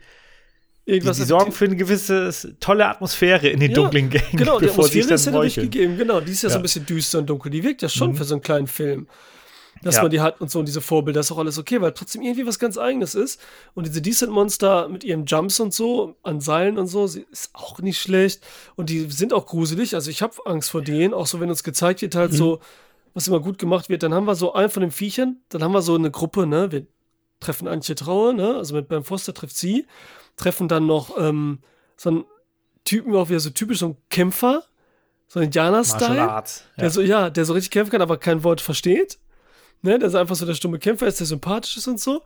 Die, 0.87 0.99
die 0.99 1.13
sorgen 1.13 1.53
für 1.53 1.67
eine 1.67 1.77
gewisse 1.77 2.33
tolle 2.59 2.87
Atmosphäre 2.89 3.49
in 3.49 3.61
den 3.61 3.71
Ja, 3.71 3.77
dunklen 3.77 4.11
Gängen. 4.11 4.27
Genau, 4.37 4.59
die 4.59 4.69
Atmosphäre 4.69 5.15
ist 5.15 5.27
ja 5.27 5.33
meucheln. 5.33 5.71
gegeben. 5.71 5.97
Genau, 5.97 6.21
die 6.21 6.33
ist 6.33 6.43
ja, 6.43 6.49
so 6.49 6.55
Ja. 6.55 6.59
ein 6.59 6.63
bisschen 6.63 6.85
düster 6.87 7.19
und 7.21 7.31
dunkel. 7.31 7.51
Die 7.53 7.63
wirkt 7.63 7.83
ja 7.83 7.89
schon 7.89 8.11
Mhm. 8.11 8.17
für 8.17 8.25
so 8.25 8.35
einen 8.35 8.43
kleinen 8.43 8.67
Film. 8.67 9.07
Dass 9.85 9.97
Ja. 9.97 10.03
man 10.03 10.11
die 10.11 10.21
hat 10.21 10.41
und 10.41 10.51
so 10.51 10.59
und 10.61 10.67
diese 10.67 10.81
Vorbilder 10.81 11.21
ist 11.21 11.33
auch 11.33 11.39
alles 11.39 11.59
okay, 11.59 11.81
weil 11.81 11.93
trotzdem 11.93 12.23
irgendwie 12.23 12.47
was 12.47 12.59
ganz 12.59 12.79
Eigenes 12.79 13.15
ist. 13.15 13.41
Und 13.75 13.87
diese 13.87 14.01
Decent 14.03 14.31
Monster 14.33 14.89
mit 14.89 15.03
ihren 15.05 15.25
Jumps 15.27 15.59
und 15.61 15.73
so, 15.75 16.17
an 16.23 16.41
Seilen 16.41 16.79
und 16.79 16.87
so, 16.89 17.07
sie 17.07 17.27
ist 17.33 17.51
auch 17.53 17.79
nicht 17.81 18.01
schlecht. 18.01 18.43
Und 18.77 18.91
die 18.91 19.09
sind 19.11 19.33
auch 19.33 19.47
gruselig. 19.47 19.95
Also 19.95 20.11
ich 20.11 20.21
habe 20.23 20.35
Angst 20.47 20.71
vor 20.71 20.83
denen, 20.83 21.15
auch 21.15 21.27
so, 21.27 21.41
wenn 21.41 21.49
uns 21.49 21.63
gezeigt 21.65 22.03
wird, 22.03 22.15
halt 22.17 22.33
so, 22.33 22.61
was 23.15 23.27
immer 23.29 23.41
gut 23.41 23.59
gemacht 23.59 23.89
wird. 23.89 24.03
Dann 24.05 24.15
haben 24.15 24.25
wir 24.27 24.35
so 24.37 24.53
einen 24.53 24.71
von 24.71 24.83
den 24.83 24.91
Viechern, 24.93 25.39
dann 25.49 25.63
haben 25.65 25.73
wir 25.73 25.83
so 25.83 25.95
eine 25.97 26.11
Gruppe, 26.11 26.47
ne? 26.47 26.71
Wir 26.71 26.87
treffen 27.41 27.67
Antje 27.67 27.95
Trauer, 27.97 28.33
ne? 28.35 28.55
Also 28.57 28.75
mit 28.77 28.87
Ben 28.89 29.03
Foster 29.05 29.35
trifft 29.35 29.57
sie, 29.57 29.87
treffen 30.37 30.69
dann 30.69 30.87
noch 30.87 31.17
ähm, 31.19 31.59
so 31.97 32.11
einen 32.11 32.25
Typen, 32.85 33.15
auch 33.15 33.29
wieder 33.29 33.41
so 33.41 33.51
typisch 33.51 33.79
so 33.79 33.89
ein 33.89 33.97
Kämpfer, 34.11 34.65
so 35.29 35.41
ein 35.41 35.45
Indianer-Style. 35.45 36.31
Arts. 36.31 36.65
Der 36.79 36.91
so, 36.91 37.01
ja, 37.01 37.31
der 37.31 37.45
so 37.45 37.53
richtig 37.53 37.71
kämpfen 37.71 37.93
kann, 37.93 38.03
aber 38.03 38.19
kein 38.19 38.45
Wort 38.45 38.61
versteht. 38.61 39.19
Ne, 39.85 39.99
der 39.99 40.11
so 40.11 40.19
einfach 40.19 40.37
so 40.37 40.47
der 40.47 40.55
stumme 40.55 40.79
Kämpfer 40.79 41.07
ist, 41.09 41.19
der 41.19 41.27
sympathisch 41.27 41.77
ist 41.77 41.89
und 41.89 41.99
so. 41.99 42.23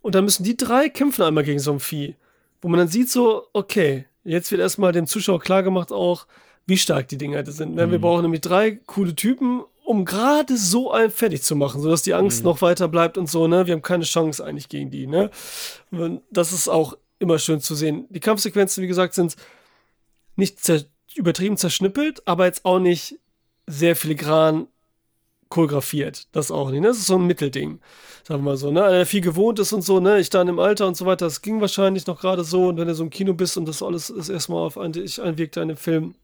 Und 0.00 0.14
dann 0.14 0.24
müssen 0.24 0.44
die 0.44 0.56
drei 0.56 0.88
kämpfen 0.88 1.22
einmal 1.22 1.42
gegen 1.42 1.58
so 1.58 1.72
ein 1.72 1.80
Vieh. 1.80 2.14
Wo 2.60 2.68
man 2.68 2.78
dann 2.78 2.88
sieht 2.88 3.10
so, 3.10 3.48
okay, 3.52 4.06
jetzt 4.22 4.50
wird 4.50 4.60
erstmal 4.60 4.92
dem 4.92 5.06
Zuschauer 5.06 5.40
klargemacht 5.40 5.90
auch, 5.90 6.26
wie 6.66 6.78
stark 6.78 7.08
die 7.08 7.18
Dinger 7.18 7.44
sind. 7.46 7.74
Ne? 7.74 7.90
Wir 7.90 8.00
brauchen 8.00 8.22
nämlich 8.22 8.42
drei 8.42 8.72
coole 8.86 9.14
Typen, 9.14 9.64
um 9.84 10.04
gerade 10.04 10.56
so 10.56 10.92
einen 10.92 11.10
fertig 11.10 11.42
zu 11.42 11.56
machen, 11.56 11.82
sodass 11.82 12.02
die 12.02 12.14
Angst 12.14 12.42
noch 12.42 12.62
weiter 12.62 12.88
bleibt 12.88 13.18
und 13.18 13.28
so, 13.28 13.46
ne? 13.46 13.66
Wir 13.66 13.74
haben 13.74 13.82
keine 13.82 14.04
Chance 14.04 14.42
eigentlich 14.42 14.70
gegen 14.70 14.90
die, 14.90 15.06
ne? 15.06 15.30
Das 16.30 16.52
ist 16.52 16.68
auch 16.68 16.96
immer 17.24 17.38
schön 17.38 17.60
zu 17.60 17.74
sehen. 17.74 18.06
Die 18.10 18.20
Kampfsequenzen, 18.20 18.82
wie 18.82 18.88
gesagt, 18.88 19.14
sind 19.14 19.36
nicht 20.36 20.60
zer 20.60 20.82
übertrieben 21.16 21.56
zerschnippelt, 21.56 22.26
aber 22.26 22.46
jetzt 22.46 22.64
auch 22.64 22.80
nicht 22.80 23.20
sehr 23.66 23.94
filigran 23.94 24.66
choreografiert. 25.48 26.26
Das 26.32 26.50
auch 26.50 26.70
nicht. 26.70 26.80
Ne? 26.80 26.88
Das 26.88 26.98
ist 26.98 27.06
so 27.06 27.16
ein 27.16 27.26
Mittelding. 27.26 27.80
Sagen 28.26 28.42
wir 28.42 28.50
mal 28.50 28.56
so, 28.56 28.70
ne? 28.72 28.80
Der 28.90 29.06
viel 29.06 29.20
gewohnt 29.20 29.58
ist 29.58 29.72
und 29.72 29.82
so, 29.82 30.00
ne? 30.00 30.18
Ich 30.18 30.30
dann 30.30 30.48
im 30.48 30.58
Alter 30.58 30.88
und 30.88 30.96
so 30.96 31.06
weiter, 31.06 31.26
das 31.26 31.42
ging 31.42 31.60
wahrscheinlich 31.60 32.06
noch 32.06 32.20
gerade 32.20 32.42
so. 32.42 32.68
Und 32.68 32.78
wenn 32.78 32.88
du 32.88 32.94
so 32.94 33.04
im 33.04 33.10
Kino 33.10 33.34
bist 33.34 33.56
und 33.56 33.66
das 33.66 33.82
alles 33.82 34.10
ist 34.10 34.28
erstmal 34.28 34.66
auf 34.66 34.76
ein, 34.76 34.92
dich 34.92 35.22
einwirkt, 35.22 35.56
in 35.56 35.68
dem 35.68 35.76
Film, 35.76 36.14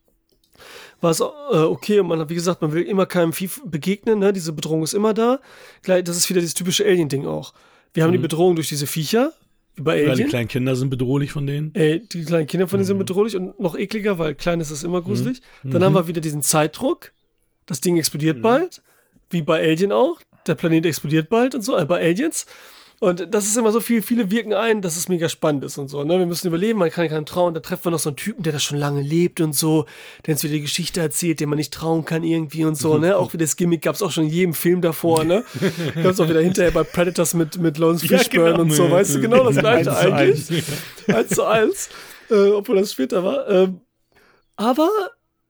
war 1.00 1.12
es 1.12 1.20
äh, 1.20 1.22
okay. 1.22 2.00
Und 2.00 2.08
man 2.08 2.18
hat, 2.18 2.28
wie 2.28 2.34
gesagt, 2.34 2.62
man 2.62 2.72
will 2.72 2.82
immer 2.82 3.06
keinem 3.06 3.32
Vieh 3.32 3.50
begegnen, 3.64 4.18
ne? 4.18 4.32
Diese 4.32 4.52
Bedrohung 4.52 4.82
ist 4.82 4.94
immer 4.94 5.14
da. 5.14 5.38
Gleich, 5.82 6.04
das 6.04 6.16
ist 6.16 6.28
wieder 6.28 6.40
dieses 6.40 6.54
typische 6.54 6.84
Alien-Ding 6.84 7.26
auch. 7.26 7.52
Wir 7.92 8.04
haben 8.04 8.12
die 8.12 8.18
Bedrohung 8.18 8.54
durch 8.54 8.68
diese 8.68 8.86
Viecher, 8.86 9.32
wie 9.80 9.84
bei 9.84 9.96
Ja, 9.98 10.04
die 10.04 10.10
Alien. 10.10 10.28
kleinen 10.28 10.48
Kinder 10.48 10.76
sind 10.76 10.90
bedrohlich 10.90 11.32
von 11.32 11.46
denen. 11.46 11.74
Ey, 11.74 12.00
die 12.06 12.24
kleinen 12.24 12.46
Kinder 12.46 12.68
von 12.68 12.78
denen 12.78 12.84
Mhm. 12.84 12.88
sind 12.88 12.98
bedrohlich 12.98 13.36
und 13.36 13.58
noch 13.58 13.76
ekliger, 13.76 14.18
weil 14.18 14.34
klein 14.34 14.60
ist 14.60 14.70
es 14.70 14.84
immer 14.84 15.00
gruselig. 15.02 15.40
Dann 15.64 15.82
haben 15.82 15.94
wir 15.94 16.06
wieder 16.06 16.20
diesen 16.20 16.42
Zeitdruck. 16.42 17.12
Das 17.66 17.80
Ding 17.80 17.96
explodiert 17.96 18.38
Mhm. 18.38 18.42
bald. 18.42 18.82
Wie 19.30 19.42
bei 19.42 19.60
Alien 19.62 19.92
auch. 19.92 20.20
Der 20.46 20.54
Planet 20.54 20.86
explodiert 20.86 21.28
bald 21.28 21.54
und 21.54 21.62
so, 21.62 21.76
äh, 21.76 21.84
bei 21.84 22.00
Aliens. 22.00 22.46
Und 23.02 23.34
das 23.34 23.46
ist 23.46 23.56
immer 23.56 23.72
so 23.72 23.80
viel, 23.80 24.02
viele 24.02 24.30
wirken 24.30 24.52
ein, 24.52 24.82
dass 24.82 24.98
es 24.98 25.08
mega 25.08 25.30
spannend 25.30 25.64
ist 25.64 25.78
und 25.78 25.88
so. 25.88 26.04
Ne? 26.04 26.18
Wir 26.18 26.26
müssen 26.26 26.48
überleben, 26.48 26.78
man 26.78 26.90
kann 26.90 27.08
keinen 27.08 27.24
trauen. 27.24 27.54
Da 27.54 27.60
treffen 27.60 27.86
wir 27.86 27.92
noch 27.92 27.98
so 27.98 28.10
einen 28.10 28.16
Typen, 28.16 28.42
der 28.42 28.52
das 28.52 28.62
schon 28.62 28.76
lange 28.76 29.00
lebt 29.00 29.40
und 29.40 29.54
so, 29.54 29.86
der 30.26 30.34
uns 30.34 30.44
wieder 30.44 30.52
die 30.52 30.60
Geschichte 30.60 31.00
erzählt, 31.00 31.40
dem 31.40 31.48
man 31.48 31.56
nicht 31.56 31.72
trauen 31.72 32.04
kann 32.04 32.22
irgendwie 32.22 32.66
und 32.66 32.76
so. 32.76 32.98
Ne? 32.98 33.16
Auch 33.16 33.32
wieder 33.32 33.46
das 33.46 33.56
Gimmick 33.56 33.80
gab 33.80 33.94
es 33.94 34.02
auch 34.02 34.10
schon 34.10 34.24
in 34.24 34.30
jedem 34.30 34.52
Film 34.52 34.82
davor. 34.82 35.24
Ne? 35.24 35.44
Gab 35.94 36.12
es 36.12 36.20
auch 36.20 36.28
wieder 36.28 36.42
hinterher 36.42 36.72
bei 36.72 36.82
Predators 36.82 37.32
mit, 37.32 37.56
mit 37.56 37.78
Lawrence 37.78 38.06
Ja, 38.06 38.18
Fishburne 38.18 38.50
genau. 38.50 38.62
und 38.64 38.70
so. 38.72 38.90
Weißt 38.90 39.14
du 39.14 39.20
genau 39.22 39.44
das 39.44 39.56
gleiche 39.56 39.96
eigentlich? 39.96 40.62
eins 41.08 41.30
zu 41.30 41.44
eins, 41.44 41.88
äh, 42.30 42.50
obwohl 42.50 42.76
das 42.76 42.92
später 42.92 43.24
war. 43.24 43.48
Ähm, 43.48 43.80
aber 44.56 44.90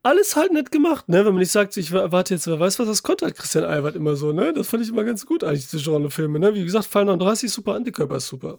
alles 0.03 0.34
halt 0.36 0.53
nett 0.53 0.70
gemacht, 0.72 1.09
ne? 1.09 1.18
Wenn 1.24 1.32
man 1.32 1.40
nicht 1.40 1.53
sagt, 1.53 1.76
ich 1.76 1.92
wa- 1.92 2.11
warte 2.12 2.34
jetzt, 2.34 2.46
wer 2.46 2.59
weiß, 2.59 2.78
was 2.78 2.86
das 2.88 3.03
konnte, 3.03 3.26
halt 3.26 3.36
Christian 3.36 3.64
Albert 3.64 3.96
immer 3.96 4.16
so, 4.16 4.32
ne? 4.32 4.53
Das 4.53 4.68
fand 4.68 4.82
ich 4.82 4.88
immer 4.88 5.05
ganz 5.05 5.26
gut 5.26 5.44
eigentlich, 5.44 5.68
diese 5.68 5.82
Genrefilme, 5.82 6.38
ne? 6.38 6.55
Wie 6.55 6.64
gesagt, 6.64 6.86
Fall 6.86 7.05
39 7.05 7.51
super, 7.53 7.74
Antikörper 7.74 8.16
ist 8.16 8.28
super. 8.28 8.59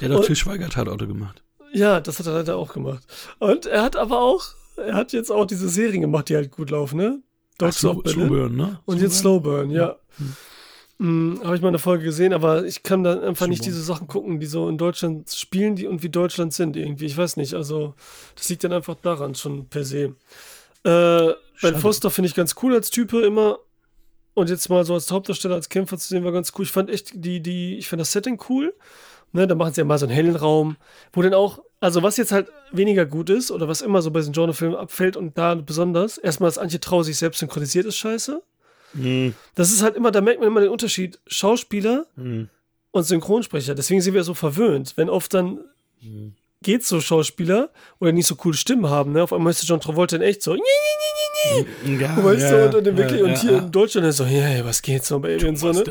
Der 0.00 0.08
hat 0.08 0.14
doch 0.14 0.20
Und- 0.20 0.26
Til 0.26 0.36
Schweiger 0.36 0.68
Tatauto 0.68 1.06
gemacht. 1.06 1.42
Ja, 1.72 2.00
das 2.00 2.18
hat 2.18 2.26
er 2.26 2.32
leider 2.32 2.56
auch 2.56 2.72
gemacht. 2.72 3.04
Und 3.38 3.66
er 3.66 3.82
hat 3.82 3.94
aber 3.96 4.20
auch, 4.22 4.44
er 4.76 4.94
hat 4.94 5.12
jetzt 5.12 5.30
auch 5.30 5.44
diese 5.44 5.68
Serien 5.68 6.00
gemacht, 6.00 6.28
die 6.28 6.36
halt 6.36 6.50
gut 6.50 6.70
laufen, 6.70 6.96
ne? 6.96 7.22
Ach, 7.60 7.72
Slow, 7.72 7.96
of 7.98 8.02
Berlin. 8.04 8.26
Slowburn, 8.26 8.56
ne? 8.56 8.80
Und 8.86 9.00
jetzt 9.00 9.18
Slowburn, 9.18 9.70
ja. 9.70 9.96
Hm, 10.16 10.34
Habe 11.00 11.54
ich 11.54 11.62
mal 11.62 11.68
eine 11.68 11.78
Folge 11.78 12.04
gesehen, 12.04 12.32
aber 12.32 12.64
ich 12.64 12.82
kann 12.82 13.04
da 13.04 13.12
einfach 13.20 13.46
nicht 13.46 13.62
Slowburn. 13.62 13.76
diese 13.76 13.82
Sachen 13.82 14.08
gucken, 14.08 14.40
die 14.40 14.46
so 14.46 14.68
in 14.68 14.78
Deutschland 14.78 15.30
spielen 15.30 15.76
die 15.76 15.86
und 15.86 16.02
wie 16.02 16.08
Deutschland 16.08 16.52
sind 16.52 16.76
irgendwie. 16.76 17.06
Ich 17.06 17.16
weiß 17.16 17.36
nicht. 17.36 17.54
Also, 17.54 17.94
das 18.34 18.48
liegt 18.48 18.64
dann 18.64 18.72
einfach 18.72 18.96
daran 18.96 19.36
schon 19.36 19.66
per 19.66 19.84
se. 19.84 20.16
Äh, 20.82 21.34
ben. 21.62 21.76
Foster 21.78 22.10
finde 22.10 22.28
ich 22.28 22.34
ganz 22.34 22.56
cool 22.62 22.74
als 22.74 22.90
Type 22.90 23.20
immer. 23.20 23.60
Und 24.34 24.50
jetzt 24.50 24.68
mal 24.70 24.84
so 24.84 24.94
als 24.94 25.10
Hauptdarsteller, 25.10 25.54
als 25.54 25.68
Kämpfer 25.68 25.98
zu 25.98 26.08
sehen, 26.08 26.24
war 26.24 26.32
ganz 26.32 26.52
cool. 26.56 26.64
Ich 26.64 26.72
fand 26.72 26.90
echt 26.90 27.12
die, 27.14 27.40
die, 27.40 27.78
ich 27.78 27.88
fand 27.88 28.00
das 28.00 28.12
Setting 28.12 28.40
cool. 28.48 28.74
Ne, 29.32 29.46
da 29.46 29.54
machen 29.54 29.74
sie 29.74 29.80
ja 29.80 29.84
mal 29.84 29.98
so 29.98 30.06
einen 30.06 30.14
hellen 30.14 30.36
Raum, 30.36 30.76
wo 31.12 31.20
dann 31.20 31.34
auch, 31.34 31.60
also 31.80 32.02
was 32.02 32.16
jetzt 32.16 32.32
halt 32.32 32.48
weniger 32.72 33.04
gut 33.04 33.28
ist, 33.28 33.50
oder 33.50 33.68
was 33.68 33.82
immer 33.82 34.00
so 34.00 34.10
bei 34.10 34.20
diesen 34.20 34.32
Genrefilmen 34.32 34.76
abfällt 34.76 35.16
und 35.16 35.36
da 35.36 35.54
besonders, 35.54 36.16
erstmal, 36.16 36.48
dass 36.48 36.56
Antje 36.56 36.80
Trau 36.80 37.02
sich 37.02 37.18
selbst 37.18 37.40
synchronisiert 37.40 37.84
ist, 37.84 37.96
scheiße. 37.96 38.42
Mhm. 38.94 39.34
Das 39.54 39.70
ist 39.72 39.82
halt 39.82 39.96
immer, 39.96 40.10
da 40.10 40.20
merkt 40.20 40.40
man 40.40 40.48
immer 40.48 40.60
den 40.60 40.70
Unterschied. 40.70 41.18
Schauspieler 41.26 42.06
Mhm. 42.16 42.48
und 42.90 43.02
Synchronsprecher. 43.04 43.74
Deswegen 43.74 44.00
sind 44.00 44.14
wir 44.14 44.24
so 44.24 44.34
verwöhnt. 44.34 44.94
Wenn 44.96 45.08
oft 45.10 45.32
dann 45.34 45.60
geht 46.62 46.84
so 46.84 47.00
Schauspieler 47.00 47.70
oder 48.00 48.12
nicht 48.12 48.26
so 48.26 48.34
coole 48.36 48.56
Stimmen 48.56 48.88
haben, 48.90 49.12
ne? 49.12 49.22
Auf 49.22 49.32
einmal 49.32 49.50
ist 49.52 49.62
der 49.62 49.68
John 49.68 49.80
Travolta 49.80 50.16
in 50.16 50.22
echt 50.22 50.42
so, 50.42 50.56
Ja, 51.84 52.24
weißt 52.24 52.42
ja, 52.42 52.68
du, 52.68 52.78
und, 52.78 52.86
und, 52.86 52.86
ja, 52.86 52.96
wirklich, 52.98 53.20
ja, 53.20 53.26
und 53.26 53.38
hier 53.38 53.58
in 53.58 53.70
Deutschland 53.70 54.06
ist 54.08 54.16
so, 54.16 54.24
ja, 54.24 54.64
was 54.64 54.82
geht 54.82 55.04
so, 55.04 55.18
Baby 55.20 55.46
und 55.46 55.56
so, 55.56 55.70
ne? 55.72 55.84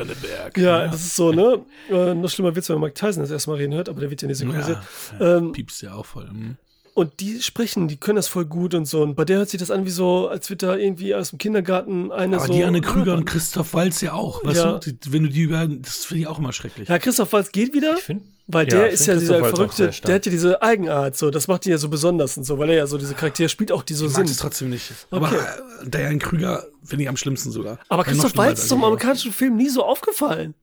Ja, 0.56 0.86
das 0.86 1.00
ist 1.06 1.16
so, 1.16 1.32
ne? 1.32 1.60
Äh, 1.90 2.14
noch 2.14 2.28
schlimmer 2.28 2.54
wird's, 2.54 2.68
wenn 2.68 2.76
man 2.78 2.88
Mike 2.90 2.94
Tyson 2.94 3.22
das 3.22 3.30
erstmal 3.30 3.56
reden 3.56 3.72
hört, 3.74 3.88
aber 3.88 4.00
der 4.00 4.10
wird 4.10 4.20
ja 4.22 4.28
nicht 4.28 4.38
synchronisiert. 4.38 4.78
ja. 5.18 5.36
Ähm, 5.38 5.52
Piepst 5.52 5.80
ja 5.82 5.94
auch 5.94 6.04
voll. 6.06 6.28
Mhm. 6.30 6.56
Und 6.98 7.20
die 7.20 7.40
sprechen, 7.42 7.86
die 7.86 7.96
können 7.96 8.16
das 8.16 8.26
voll 8.28 8.44
gut 8.44 8.74
und 8.74 8.84
so. 8.86 9.02
Und 9.02 9.14
bei 9.14 9.24
der 9.24 9.38
hört 9.38 9.48
sich 9.50 9.60
das 9.60 9.70
an 9.70 9.84
wie 9.86 9.90
so, 9.90 10.28
als 10.28 10.50
wird 10.50 10.62
da 10.64 10.76
irgendwie 10.76 11.14
aus 11.14 11.30
dem 11.30 11.38
Kindergarten 11.38 12.10
eine 12.10 12.36
Aber 12.38 12.46
so. 12.46 12.52
Diane 12.52 12.80
Krüger 12.80 13.14
und 13.14 13.24
Christoph 13.24 13.72
Walz 13.72 14.00
ja 14.00 14.14
auch. 14.14 14.44
Weißt 14.44 14.56
Ja. 14.56 14.78
du, 14.78 14.90
wenn 15.10 15.22
du 15.22 15.28
die 15.28 15.42
über, 15.42 15.66
das 15.68 16.04
finde 16.06 16.22
ich 16.22 16.26
auch 16.26 16.38
immer 16.38 16.52
schrecklich. 16.52 16.88
Ja, 16.88 16.98
Christoph 16.98 17.32
Waltz 17.32 17.52
geht 17.52 17.72
wieder. 17.72 17.94
Ich 17.96 18.02
finde. 18.04 18.24
Weil 18.48 18.66
Ja, 18.68 18.78
der 18.78 18.86
ich 18.88 18.94
ist 18.94 19.06
ja 19.06 19.14
dieser 19.14 19.44
verrückte, 19.44 19.90
der 20.06 20.14
hat 20.14 20.24
ja 20.26 20.32
diese 20.32 20.60
Eigenart, 20.62 21.16
so, 21.18 21.30
das 21.30 21.48
macht 21.48 21.66
ihn 21.66 21.70
ja 21.72 21.78
so 21.78 21.88
besonders 21.90 22.36
und 22.38 22.44
so, 22.44 22.58
weil 22.58 22.70
er 22.70 22.76
ja 22.76 22.86
so 22.86 22.96
diese 22.98 23.14
Charaktere 23.14 23.48
spielt, 23.50 23.70
auch 23.70 23.82
die 23.82 23.92
so 23.94 24.06
ich 24.06 24.12
sind. 24.14 24.38
trotzdem 24.38 24.70
nicht. 24.70 24.90
Aber 25.10 25.26
Okay. 25.28 25.36
äh, 25.84 25.88
Diane 25.90 26.18
Krüger 26.18 26.64
finde 26.82 27.02
ich 27.04 27.08
am 27.10 27.16
schlimmsten 27.18 27.50
sogar. 27.50 27.78
Aber 27.88 28.04
Christoph 28.04 28.36
Waltz 28.36 28.58
als 28.60 28.64
ist 28.64 28.72
im 28.72 28.82
amerikanischen 28.82 29.32
Film 29.32 29.56
nie 29.56 29.68
so 29.68 29.84
aufgefallen. 29.84 30.54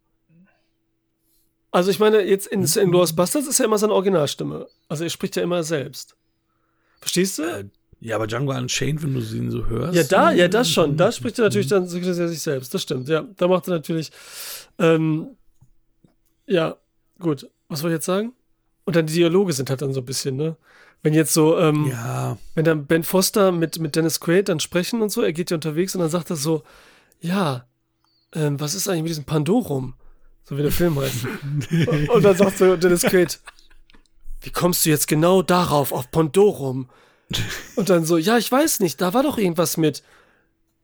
Also 1.72 1.92
ich 1.92 2.00
meine, 2.00 2.22
jetzt 2.22 2.48
in 2.48 2.64
in 2.64 2.90
Glorious 2.90 3.14
Bastards 3.16 3.48
ist 3.48 3.60
ja 3.60 3.66
immer 3.66 3.78
seine 3.78 3.94
Originalstimme. 3.94 4.68
Also 4.88 5.04
er 5.04 5.10
spricht 5.10 5.36
ja 5.36 5.44
immer 5.44 5.62
selbst. 5.64 6.16
Verstehst 7.06 7.38
du? 7.38 7.44
Äh, 7.44 7.66
Ja, 8.02 8.16
aber 8.16 8.26
Django 8.28 8.52
Unchained, 8.52 9.02
wenn 9.04 9.14
du 9.14 9.20
ihn 9.22 9.52
so 9.52 9.68
hörst. 9.68 9.96
Ja, 9.96 10.04
da, 10.04 10.32
ja, 10.32 10.48
das 10.48 10.68
Mhm. 10.68 10.72
schon. 10.74 10.98
Da 10.98 11.12
spricht 11.12 11.38
er 11.40 11.46
natürlich 11.46 11.68
dann 11.68 11.88
sich 11.88 12.42
selbst. 12.42 12.74
Das 12.74 12.82
stimmt, 12.82 13.08
ja. 13.10 13.26
Da 13.38 13.48
macht 13.48 13.68
er 13.68 13.72
natürlich. 13.76 14.12
Ähm, 14.80 15.28
ja, 16.48 16.76
gut. 17.20 17.48
Was 17.70 17.80
soll 17.80 17.92
ich 17.92 17.96
jetzt 17.96 18.06
sagen? 18.06 18.34
Und 18.86 18.96
dann 18.96 19.06
die 19.08 19.14
Dialoge 19.14 19.54
sind 19.54 19.70
halt 19.70 19.82
dann 19.82 19.94
so 19.94 20.02
ein 20.02 20.06
bisschen, 20.06 20.36
ne? 20.36 20.56
Wenn 21.04 21.14
jetzt 21.14 21.34
so, 21.34 21.58
ähm, 21.60 21.88
Ja, 21.88 22.38
wenn 22.56 22.66
dann 22.66 22.86
Ben 22.86 23.04
Foster 23.04 23.52
mit, 23.52 23.80
mit 23.80 23.96
Dennis 23.96 24.20
Quaid 24.20 24.50
dann 24.50 24.60
sprechen 24.60 25.02
und 25.02 25.12
so, 25.12 25.22
er 25.22 25.34
geht 25.34 25.52
ja 25.52 25.56
unterwegs 25.56 25.96
und 25.96 26.02
dann 26.02 26.10
sagt 26.10 26.30
er 26.32 26.36
so, 26.36 26.64
ja, 27.22 27.66
ähm, 28.34 28.60
was 28.60 28.74
ist 28.76 28.88
eigentlich 28.88 29.04
mit 29.04 29.10
diesem 29.10 29.24
Pandorum? 29.26 29.94
So 30.44 30.58
wie 30.58 30.62
der 30.64 30.72
Film 30.72 31.00
heißt. 31.00 31.26
und 32.10 32.24
dann 32.24 32.36
sagt 32.36 32.58
so 32.58 32.76
Dennis 32.76 33.02
Quaid, 33.04 33.40
wie 34.46 34.52
kommst 34.52 34.86
du 34.86 34.92
jetzt 34.92 35.08
genau 35.08 35.42
darauf, 35.42 35.92
auf 35.92 36.12
Pandorum? 36.12 36.88
Und 37.76 37.90
dann 37.90 38.06
so, 38.06 38.18
ja, 38.18 38.38
ich 38.38 38.52
weiß 38.52 38.80
nicht, 38.80 39.02
da 39.02 39.14
war 39.14 39.24
doch 39.24 39.40
irgendwas 39.40 39.76
mit. 39.78 40.04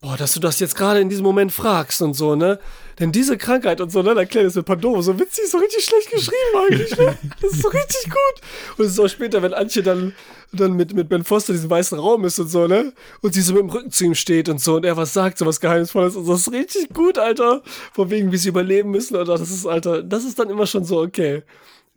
Boah, 0.00 0.16
dass 0.16 0.32
du 0.32 0.40
das 0.40 0.58
jetzt 0.58 0.74
gerade 0.74 0.98
in 0.98 1.08
diesem 1.08 1.22
Moment 1.22 1.52
fragst 1.52 2.02
und 2.02 2.14
so, 2.14 2.34
ne? 2.34 2.58
Denn 2.98 3.12
diese 3.12 3.38
Krankheit 3.38 3.80
und 3.80 3.92
so, 3.92 4.02
ne, 4.02 4.08
dann 4.08 4.18
erklärt 4.18 4.46
es 4.46 4.56
mit 4.56 4.66
Pandoro, 4.66 5.00
so 5.00 5.16
witzig, 5.20 5.48
so 5.48 5.58
richtig 5.58 5.84
schlecht 5.84 6.10
geschrieben 6.10 6.58
eigentlich, 6.58 6.98
ne? 6.98 7.16
Das 7.40 7.52
ist 7.52 7.62
so 7.62 7.68
richtig 7.68 8.10
gut. 8.10 8.78
Und 8.78 8.86
es 8.86 8.92
ist 8.94 8.98
auch 8.98 9.06
später, 9.06 9.42
wenn 9.42 9.54
Antje 9.54 9.84
dann, 9.84 10.12
dann 10.52 10.72
mit, 10.72 10.92
mit 10.92 11.08
Ben 11.08 11.22
Foster 11.22 11.50
in 11.50 11.58
diesem 11.58 11.70
weißen 11.70 11.96
Raum 11.96 12.24
ist 12.24 12.40
und 12.40 12.48
so, 12.48 12.66
ne? 12.66 12.92
Und 13.20 13.34
sie 13.34 13.42
so 13.42 13.52
mit 13.52 13.62
dem 13.62 13.70
Rücken 13.70 13.92
zu 13.92 14.04
ihm 14.04 14.16
steht 14.16 14.48
und 14.48 14.60
so 14.60 14.74
und 14.74 14.84
er 14.84 14.96
was 14.96 15.12
sagt, 15.12 15.38
so 15.38 15.46
was 15.46 15.60
Geheimnisvolles 15.60 16.16
und 16.16 16.24
so, 16.24 16.32
das 16.32 16.48
ist 16.48 16.52
richtig 16.52 16.88
gut, 16.92 17.16
Alter. 17.16 17.62
Von 17.92 18.10
wegen, 18.10 18.32
wie 18.32 18.38
sie 18.38 18.48
überleben 18.48 18.90
müssen, 18.90 19.14
oder? 19.14 19.38
Das 19.38 19.52
ist, 19.52 19.66
Alter, 19.66 20.02
das 20.02 20.24
ist 20.24 20.36
dann 20.36 20.50
immer 20.50 20.66
schon 20.66 20.84
so, 20.84 21.00
okay. 21.00 21.44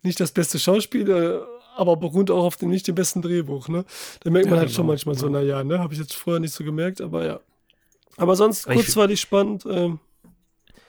Nicht 0.04 0.20
das 0.20 0.30
beste 0.30 0.60
Schauspiel, 0.60 1.10
äh, 1.10 1.55
aber 1.76 1.96
beruht 1.96 2.30
auch 2.30 2.44
auf 2.44 2.56
dem 2.56 2.70
nicht 2.70 2.88
dem 2.88 2.94
besten 2.94 3.22
Drehbuch, 3.22 3.68
ne? 3.68 3.84
Da 4.20 4.30
merkt 4.30 4.46
man 4.46 4.54
Ja, 4.56 4.60
halt 4.60 4.70
schon 4.70 4.82
genau. 4.84 4.92
manchmal 4.92 5.14
so, 5.16 5.28
naja, 5.28 5.62
ne? 5.64 5.78
Habe 5.78 5.92
ich 5.94 6.00
jetzt 6.00 6.14
vorher 6.14 6.40
nicht 6.40 6.52
so 6.54 6.64
gemerkt, 6.64 7.00
aber 7.00 7.24
ja. 7.26 7.40
Aber 8.16 8.34
sonst 8.36 8.66
Aber 8.66 8.74
ich- 8.74 8.80
kurzweilig 8.86 9.20
spannend. 9.20 9.64
Ähm, 9.70 9.98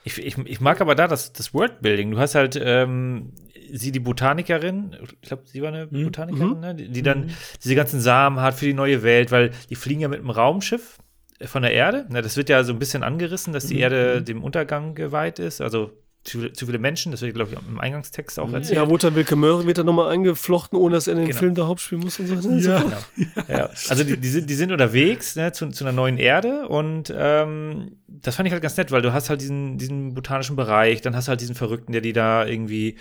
Ich, 0.04 0.16
ich, 0.18 0.38
ich 0.38 0.60
mag 0.60 0.80
aber 0.80 0.94
da 0.94 1.06
das, 1.06 1.32
das 1.34 1.52
Worldbuilding. 1.52 2.12
Du 2.12 2.18
hast 2.18 2.34
halt 2.34 2.58
ähm, 2.62 3.32
sie, 3.72 3.92
die 3.92 4.00
Botanikerin, 4.00 4.96
ich 5.20 5.28
glaube, 5.28 5.42
sie 5.46 5.60
war 5.60 5.68
eine 5.68 5.86
Mhm. 5.90 6.04
Botanikerin, 6.04 6.60
ne? 6.60 6.74
die, 6.74 6.88
die 6.88 7.02
dann 7.02 7.30
diese 7.62 7.74
ganzen 7.74 8.00
Samen 8.00 8.40
hat 8.40 8.54
für 8.54 8.64
die 8.64 8.72
neue 8.74 9.02
Welt, 9.02 9.30
weil 9.30 9.50
die 9.68 9.74
fliegen 9.74 10.00
ja 10.00 10.08
mit 10.08 10.20
einem 10.20 10.30
Raumschiff 10.30 10.96
von 11.44 11.60
der 11.62 11.72
Erde. 11.74 12.06
Ne? 12.08 12.22
Das 12.22 12.36
wird 12.38 12.48
ja 12.48 12.64
so 12.64 12.72
ein 12.72 12.78
bisschen 12.78 13.02
angerissen, 13.02 13.52
dass 13.52 13.66
die 13.66 13.74
Mhm. 13.74 13.80
Erde 13.80 14.22
dem 14.22 14.42
Untergang 14.42 14.94
geweiht 14.94 15.38
ist. 15.38 15.60
Also 15.60 15.90
zu, 16.24 16.38
viele- 16.40 16.52
zu 16.52 16.66
viele 16.66 16.78
Menschen, 16.78 17.12
das 17.12 17.22
wird, 17.22 17.34
glaube 17.34 17.52
ich, 17.52 17.58
im 17.68 17.78
Eingangstext 17.80 18.38
auch 18.38 18.52
erzählt. 18.52 18.76
Ja, 18.76 18.84
Mutter 18.84 19.14
Wilke 19.14 19.34
Möhre 19.36 19.64
wird 19.66 19.78
da 19.78 19.84
nochmal 19.84 20.10
eingeflochten, 20.10 20.78
ohne 20.78 20.94
dass 20.96 21.06
er 21.06 21.12
in 21.14 21.20
den 21.20 21.28
Genau. 21.28 21.38
Film 21.38 21.54
da 21.54 21.66
Hauptspielen 21.66 22.04
muss 22.04 22.18
und 22.18 22.26
so. 22.26 22.50
Ja. 22.50 22.80
So. 22.80 23.24
Ja, 23.48 23.70
also 23.88 24.04
die, 24.04 24.16
die, 24.18 24.28
sind, 24.28 24.50
die 24.50 24.54
sind 24.54 24.72
unterwegs 24.72 25.36
ne, 25.36 25.52
zu, 25.52 25.68
zu 25.70 25.84
einer 25.84 25.92
neuen 25.92 26.18
Erde 26.18 26.68
und 26.68 27.12
ähm, 27.16 27.92
das 28.08 28.36
fand 28.36 28.46
ich 28.46 28.52
halt 28.52 28.62
ganz 28.62 28.76
nett, 28.76 28.90
weil 28.90 29.00
du 29.02 29.12
hast 29.12 29.30
halt 29.30 29.40
diesen, 29.40 29.78
diesen 29.78 30.14
botanischen 30.14 30.56
Bereich, 30.56 31.00
dann 31.00 31.14
hast 31.16 31.28
du 31.28 31.30
halt 31.30 31.40
diesen 31.40 31.54
Verrückten, 31.54 31.92
der 31.92 32.00
die 32.00 32.12
da 32.12 32.44
irgendwie, 32.44 32.96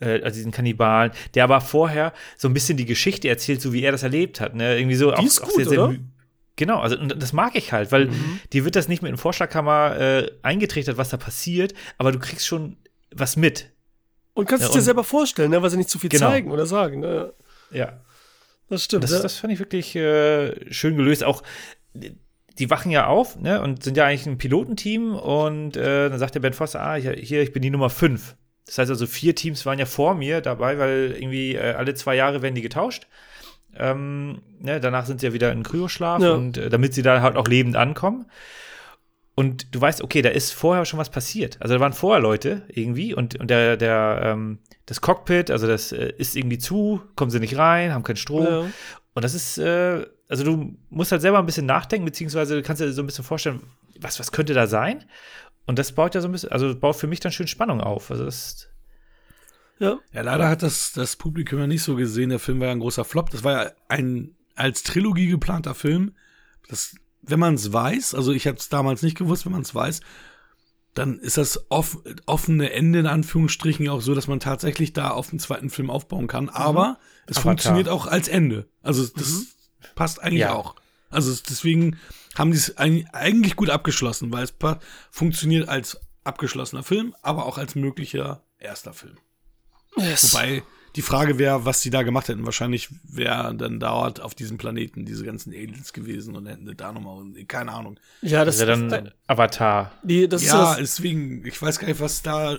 äh, 0.00 0.20
also 0.22 0.36
diesen 0.36 0.50
Kannibalen, 0.50 1.12
der 1.34 1.44
aber 1.44 1.60
vorher 1.60 2.12
so 2.36 2.48
ein 2.48 2.54
bisschen 2.54 2.76
die 2.78 2.86
Geschichte 2.86 3.28
erzählt, 3.28 3.60
so 3.60 3.72
wie 3.72 3.82
er 3.82 3.92
das 3.92 4.02
erlebt 4.02 4.40
hat. 4.40 4.54
Ne? 4.54 4.78
Irgendwie 4.78 4.96
so 4.96 5.12
Die 5.12 5.24
ist 5.26 5.40
gut, 5.42 5.66
oder? 5.68 5.88
Mhm. 5.88 5.94
mü- 5.94 6.00
Genau, 6.56 6.80
also 6.80 6.98
und 6.98 7.20
das 7.22 7.32
mag 7.32 7.54
ich 7.54 7.72
halt, 7.72 7.92
weil 7.92 8.10
dir 8.52 8.64
wird 8.64 8.76
das 8.76 8.86
nicht 8.88 9.02
mit 9.02 9.10
dem 9.10 9.18
Vorschlaghammer 9.18 9.98
äh, 9.98 10.30
eingetrichtert, 10.42 10.98
was 10.98 11.08
da 11.08 11.16
passiert, 11.16 11.72
aber 11.98 12.12
du 12.12 12.18
kriegst 12.18 12.46
schon 12.46 12.76
was 13.10 13.36
mit. 13.36 13.70
Und 14.34 14.48
kannst 14.48 14.62
Ja, 14.62 14.68
es 14.68 14.74
dir 14.74 14.82
selber 14.82 15.04
vorstellen, 15.04 15.50
ne? 15.50 15.62
weil 15.62 15.70
sie 15.70 15.76
nicht 15.76 15.90
zu 15.90 15.98
viel 15.98 16.10
Genau. 16.10 16.28
zeigen 16.28 16.50
oder 16.50 16.66
sagen. 16.66 17.00
Ne? 17.00 17.32
Ja. 17.70 18.00
Das 18.68 18.84
stimmt. 18.84 19.04
Das, 19.04 19.12
ja. 19.12 19.20
das 19.20 19.36
fand 19.36 19.52
ich 19.52 19.58
wirklich 19.58 19.94
äh, 19.96 20.72
schön 20.72 20.96
gelöst. 20.96 21.24
Auch 21.24 21.42
die 22.58 22.70
wachen 22.70 22.90
ja 22.90 23.06
auf 23.06 23.38
ne, 23.38 23.60
und 23.60 23.82
sind 23.82 23.96
ja 23.96 24.06
eigentlich 24.06 24.26
ein 24.26 24.38
Pilotenteam. 24.38 25.14
Und 25.14 25.76
äh, 25.76 26.08
dann 26.08 26.18
sagt 26.18 26.34
der 26.34 26.40
Ben 26.40 26.52
Foster, 26.54 26.80
ah, 26.82 26.94
hier, 26.94 27.12
hier, 27.12 27.42
ich 27.42 27.52
bin 27.52 27.62
die 27.62 27.70
Nummer 27.70 27.90
5. 27.90 28.36
Das 28.66 28.78
heißt 28.78 28.90
also, 28.90 29.06
vier 29.06 29.34
Teams 29.34 29.66
waren 29.66 29.78
ja 29.78 29.86
vor 29.86 30.14
mir 30.14 30.40
dabei, 30.40 30.78
weil 30.78 31.14
irgendwie 31.16 31.54
äh, 31.54 31.72
alle 31.72 31.94
zwei 31.94 32.14
Jahre 32.14 32.42
werden 32.42 32.54
die 32.54 32.62
getauscht. 32.62 33.06
Ähm, 33.76 34.42
ne, 34.58 34.80
danach 34.80 35.06
sind 35.06 35.20
sie 35.20 35.26
ja 35.26 35.32
wieder 35.32 35.52
in 35.52 35.62
Kryoschlaf 35.62 36.20
Ja. 36.22 36.32
und 36.32 36.58
äh, 36.58 36.68
damit 36.68 36.94
sie 36.94 37.02
da 37.02 37.22
halt 37.22 37.36
auch 37.36 37.48
lebend 37.48 37.76
ankommen. 37.76 38.26
Und 39.34 39.74
du 39.74 39.80
weißt, 39.80 40.02
okay, 40.02 40.20
da 40.20 40.28
ist 40.28 40.52
vorher 40.52 40.84
schon 40.84 40.98
was 41.00 41.08
passiert. 41.08 41.56
Also 41.60 41.74
da 41.74 41.80
waren 41.80 41.94
vorher 41.94 42.20
Leute 42.20 42.62
irgendwie 42.68 43.14
und, 43.14 43.40
und 43.40 43.48
der, 43.48 43.78
der, 43.78 44.20
ähm, 44.24 44.58
das 44.84 45.00
Cockpit, 45.00 45.50
also 45.50 45.66
das 45.66 45.90
äh, 45.92 46.12
ist 46.18 46.36
irgendwie 46.36 46.58
zu, 46.58 47.00
kommen 47.16 47.30
sie 47.30 47.40
nicht 47.40 47.56
rein, 47.56 47.92
haben 47.94 48.02
keinen 48.02 48.16
Strom. 48.16 48.44
Ja. 48.44 48.64
Und 49.14 49.24
das 49.24 49.34
ist, 49.34 49.56
äh, 49.56 50.04
also 50.28 50.44
du 50.44 50.76
musst 50.90 51.12
halt 51.12 51.22
selber 51.22 51.38
ein 51.38 51.46
bisschen 51.46 51.66
nachdenken, 51.66 52.04
beziehungsweise 52.04 52.56
du 52.56 52.62
kannst 52.62 52.82
dir 52.82 52.92
so 52.92 53.02
ein 53.02 53.06
bisschen 53.06 53.24
vorstellen, 53.24 53.62
was, 53.98 54.18
was 54.20 54.32
könnte 54.32 54.52
da 54.52 54.66
sein? 54.66 55.04
Und 55.64 55.78
das 55.78 55.92
baut 55.92 56.14
ja 56.14 56.20
so 56.20 56.28
ein 56.28 56.32
bisschen, 56.32 56.52
also 56.52 56.74
baut 56.74 56.96
für 56.96 57.06
mich 57.06 57.20
dann 57.20 57.32
schön 57.32 57.46
Spannung 57.46 57.80
auf. 57.80 58.10
Also 58.10 58.24
das, 58.26 58.68
ja. 59.82 59.98
Ja, 60.12 60.22
leider 60.22 60.48
hat 60.48 60.62
das, 60.62 60.92
das 60.92 61.16
Publikum 61.16 61.58
ja 61.58 61.66
nicht 61.66 61.82
so 61.82 61.96
gesehen. 61.96 62.30
Der 62.30 62.38
Film 62.38 62.60
war 62.60 62.66
ja 62.68 62.72
ein 62.72 62.80
großer 62.80 63.04
Flop. 63.04 63.30
Das 63.30 63.44
war 63.44 63.64
ja 63.64 63.70
ein 63.88 64.34
als 64.54 64.82
Trilogie 64.82 65.26
geplanter 65.28 65.74
Film. 65.74 66.14
Das, 66.68 66.94
wenn 67.22 67.38
man 67.40 67.54
es 67.54 67.72
weiß, 67.72 68.14
also 68.14 68.32
ich 68.32 68.46
habe 68.46 68.56
es 68.58 68.68
damals 68.68 69.02
nicht 69.02 69.16
gewusst, 69.16 69.44
wenn 69.44 69.52
man 69.52 69.62
es 69.62 69.74
weiß, 69.74 70.00
dann 70.94 71.18
ist 71.20 71.38
das 71.38 71.64
off, 71.70 71.98
offene 72.26 72.70
Ende 72.72 72.98
in 72.98 73.06
Anführungsstrichen 73.06 73.88
auch 73.88 74.02
so, 74.02 74.14
dass 74.14 74.28
man 74.28 74.40
tatsächlich 74.40 74.92
da 74.92 75.10
auf 75.10 75.30
den 75.30 75.38
zweiten 75.38 75.70
Film 75.70 75.88
aufbauen 75.90 76.26
kann. 76.26 76.48
Aber 76.50 76.98
es 77.26 77.36
Avatar. 77.38 77.42
funktioniert 77.42 77.88
auch 77.88 78.06
als 78.06 78.28
Ende. 78.28 78.68
Also 78.82 79.06
das 79.06 79.46
passt 79.94 80.22
eigentlich 80.22 80.40
Ja. 80.40 80.52
auch. 80.54 80.74
Also 81.10 81.30
es- 81.32 81.42
deswegen 81.42 81.96
haben 82.36 82.50
die 82.50 82.58
es 82.58 82.76
eig- 82.76 83.06
eigentlich 83.12 83.56
gut 83.56 83.70
abgeschlossen, 83.70 84.32
weil 84.32 84.44
es 84.44 84.54
funktioniert 85.10 85.68
als 85.68 85.98
abgeschlossener 86.24 86.82
Film, 86.82 87.14
aber 87.22 87.46
auch 87.46 87.58
als 87.58 87.74
möglicher 87.74 88.42
erster 88.58 88.92
Film. 88.92 89.16
Yes. 89.96 90.32
Wobei 90.32 90.62
die 90.96 91.02
Frage 91.02 91.38
wäre, 91.38 91.64
was 91.64 91.80
sie 91.80 91.90
da 91.90 92.02
gemacht 92.02 92.28
hätten. 92.28 92.44
Wahrscheinlich 92.44 92.90
wäre 93.04 93.54
dann 93.54 93.80
dauert 93.80 94.20
auf 94.20 94.34
diesem 94.34 94.58
Planeten 94.58 95.04
diese 95.06 95.24
ganzen 95.24 95.52
Aliens 95.52 95.92
gewesen 95.92 96.36
und 96.36 96.46
hätten 96.46 96.70
da 96.76 96.92
nochmal, 96.92 97.24
keine 97.48 97.72
Ahnung. 97.72 97.98
ja, 98.20 98.44
das 98.44 98.58
das, 98.58 98.68
ist 98.78 98.82
ja 98.82 98.88
dann 98.90 99.10
Avatar. 99.26 99.92
die, 100.02 100.28
das 100.28 100.42
ist 100.42 100.48
ja, 100.48 100.70
das, 100.70 100.78
deswegen, 100.78 101.46
ich 101.46 101.60
weiß 101.60 101.78
gar 101.78 101.88
nicht, 101.88 102.00
was 102.00 102.22
da, 102.22 102.58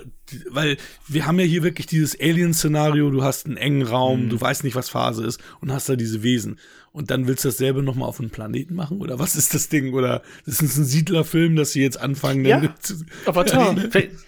weil 0.49 0.77
wir 1.07 1.27
haben 1.27 1.39
ja 1.39 1.45
hier 1.45 1.61
wirklich 1.63 1.85
dieses 1.85 2.19
Alien-Szenario, 2.19 3.11
du 3.11 3.23
hast 3.23 3.45
einen 3.45 3.57
engen 3.57 3.83
Raum, 3.83 4.29
du 4.29 4.41
weißt 4.41 4.63
nicht, 4.63 4.75
was 4.75 4.89
Phase 4.89 5.23
ist 5.25 5.39
und 5.61 5.71
hast 5.71 5.89
da 5.89 5.95
diese 5.95 6.23
Wesen. 6.23 6.57
Und 6.91 7.09
dann 7.09 7.27
willst 7.27 7.43
du 7.43 7.49
dasselbe 7.49 7.81
nochmal 7.81 8.07
auf 8.07 8.19
einem 8.19 8.29
Planeten 8.29 8.75
machen? 8.75 9.01
Oder 9.01 9.17
was 9.17 9.35
ist 9.35 9.55
das 9.55 9.67
Ding? 9.67 9.93
Oder 9.93 10.21
das 10.45 10.59
ist 10.59 10.77
ein 10.77 10.85
Siedlerfilm, 10.85 11.55
dass 11.55 11.71
sie 11.71 11.81
jetzt 11.81 11.99
anfangen, 11.99 12.45
Ja. 12.45 12.61
Avatar. 13.25 13.75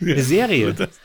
Eine 0.01 0.23
Serie. 0.23 0.75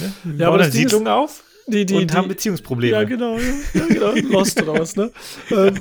Ja, 0.00 0.32
Ja, 0.38 0.48
aber 0.48 0.58
das 0.58 0.70
Ding 0.70 0.84
ist- 0.86 0.90
Siedlung 0.90 1.08
auf 1.08 1.42
die, 1.66 1.86
die, 1.86 1.94
und 1.94 2.10
die, 2.10 2.16
haben 2.16 2.26
Beziehungsprobleme. 2.26 2.92
Ja, 2.94 3.04
genau, 3.04 3.38
ja, 3.38 3.86
genau. 3.86 4.12
Lost 4.32 4.60
oder 4.60 4.74
was, 4.80 4.96
ne? 4.96 5.12
ähm, 5.50 5.78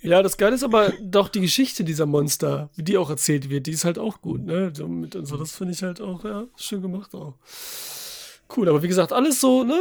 ja, 0.00 0.22
das 0.22 0.38
Geile 0.38 0.54
ist 0.54 0.64
aber 0.64 0.92
doch 1.02 1.28
die 1.28 1.40
Geschichte 1.42 1.84
dieser 1.84 2.06
Monster, 2.06 2.70
wie 2.76 2.82
die 2.82 2.96
auch 2.96 3.10
erzählt 3.10 3.50
wird, 3.50 3.66
die 3.66 3.72
ist 3.72 3.84
halt 3.84 3.98
auch 3.98 4.22
gut, 4.22 4.42
ne? 4.46 4.72
So 4.74 4.88
mit 4.88 5.14
und 5.14 5.26
so, 5.26 5.36
das 5.36 5.52
finde 5.52 5.74
ich 5.74 5.82
halt 5.82 6.00
auch, 6.00 6.24
ja, 6.24 6.44
schön 6.56 6.80
gemacht 6.80 7.14
auch. 7.14 7.34
Cool, 8.56 8.68
aber 8.70 8.82
wie 8.82 8.88
gesagt, 8.88 9.12
alles 9.12 9.38
so, 9.40 9.64
ne? 9.64 9.78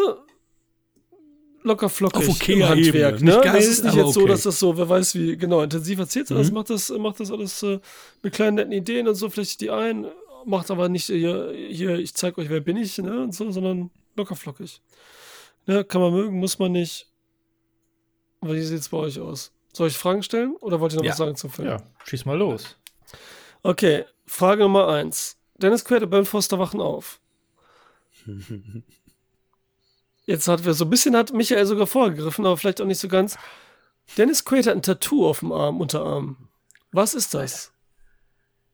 Locker 1.64 1.90
flockig 1.90 2.28
Auf 2.28 2.36
okayer 2.42 2.58
im 2.58 2.70
Handwerk, 2.70 3.16
Ebene. 3.18 3.36
ne? 3.36 3.42
Geil, 3.44 3.54
das 3.54 3.68
ist 3.68 3.84
nicht 3.86 3.96
jetzt 3.96 4.14
so, 4.14 4.22
okay. 4.22 4.30
dass 4.32 4.44
das 4.44 4.60
so, 4.60 4.76
wer 4.78 4.90
weiß 4.90 5.14
wie, 5.16 5.38
genau, 5.38 5.62
intensiv 5.62 6.00
erzählt 6.00 6.28
sie 6.28 6.34
das, 6.34 6.48
Mhm. 6.50 6.56
macht 6.56 6.70
das, 6.72 6.90
macht 6.90 7.20
das 7.20 7.32
alles 7.32 7.62
äh, 7.62 7.80
mit 8.24 8.34
kleinen 8.34 8.56
netten 8.56 8.72
Ideen 8.72 9.08
und 9.08 9.14
so, 9.14 9.30
vielleicht 9.30 9.62
die 9.62 9.70
ein, 9.70 10.08
macht 10.46 10.72
aber 10.72 10.90
nicht 10.90 11.06
hier, 11.06 11.52
hier 11.54 12.00
ich 12.00 12.14
zeig 12.14 12.38
euch, 12.38 12.50
wer 12.50 12.62
bin 12.62 12.78
ich, 12.78 12.98
ne? 12.98 13.22
Und 13.22 13.34
so, 13.36 13.50
sondern 13.52 13.90
locker 14.16 14.36
flockig. 14.36 14.82
Ne, 15.68 15.84
kann 15.84 16.02
man 16.02 16.14
mögen, 16.14 16.40
muss 16.40 16.60
man 16.60 16.72
nicht. 16.72 17.08
Aber 18.42 18.54
wie 18.56 18.62
sieht's 18.62 18.90
bei 18.90 18.98
euch 18.98 19.20
aus? 19.20 19.52
Soll 19.74 19.88
ich 19.88 19.98
Fragen 19.98 20.24
stellen 20.24 20.56
oder 20.60 20.80
wollt 20.80 20.94
ihr 20.94 20.98
noch 20.98 21.04
Ja. 21.06 21.12
was 21.12 21.18
sagen 21.18 21.36
zum 21.36 21.50
Film? 21.52 21.68
Ja, 21.68 21.84
schieß 22.06 22.26
mal 22.26 22.38
los. 22.38 22.76
Okay, 23.64 24.06
Frage 24.26 24.64
Nummer 24.64 24.88
eins. 24.88 25.38
Dennis 25.58 25.86
Quaid 25.86 26.04
und 26.04 26.10
Ben 26.10 26.26
Foster 26.26 26.58
wachen 26.60 26.82
auf. 26.82 27.20
Jetzt 30.26 30.48
hat 30.48 30.66
wir 30.66 30.74
so 30.74 30.86
ein 30.86 30.90
bisschen 30.90 31.16
hat 31.16 31.34
Michael 31.34 31.66
sogar 31.66 31.88
vorgegriffen, 31.88 32.46
aber 32.46 32.58
vielleicht 32.58 32.82
auch 32.82 32.86
nicht 32.86 33.00
so 33.00 33.08
ganz. 33.08 33.38
Dennis 34.18 34.44
Quaid 34.46 34.68
hat 34.68 34.76
ein 34.76 34.82
Tattoo 34.82 35.28
auf 35.28 35.40
dem 35.40 35.52
Arm, 35.52 35.80
Unterarm. 35.82 36.50
Was 36.92 37.14
ist 37.14 37.34
das? 37.34 37.72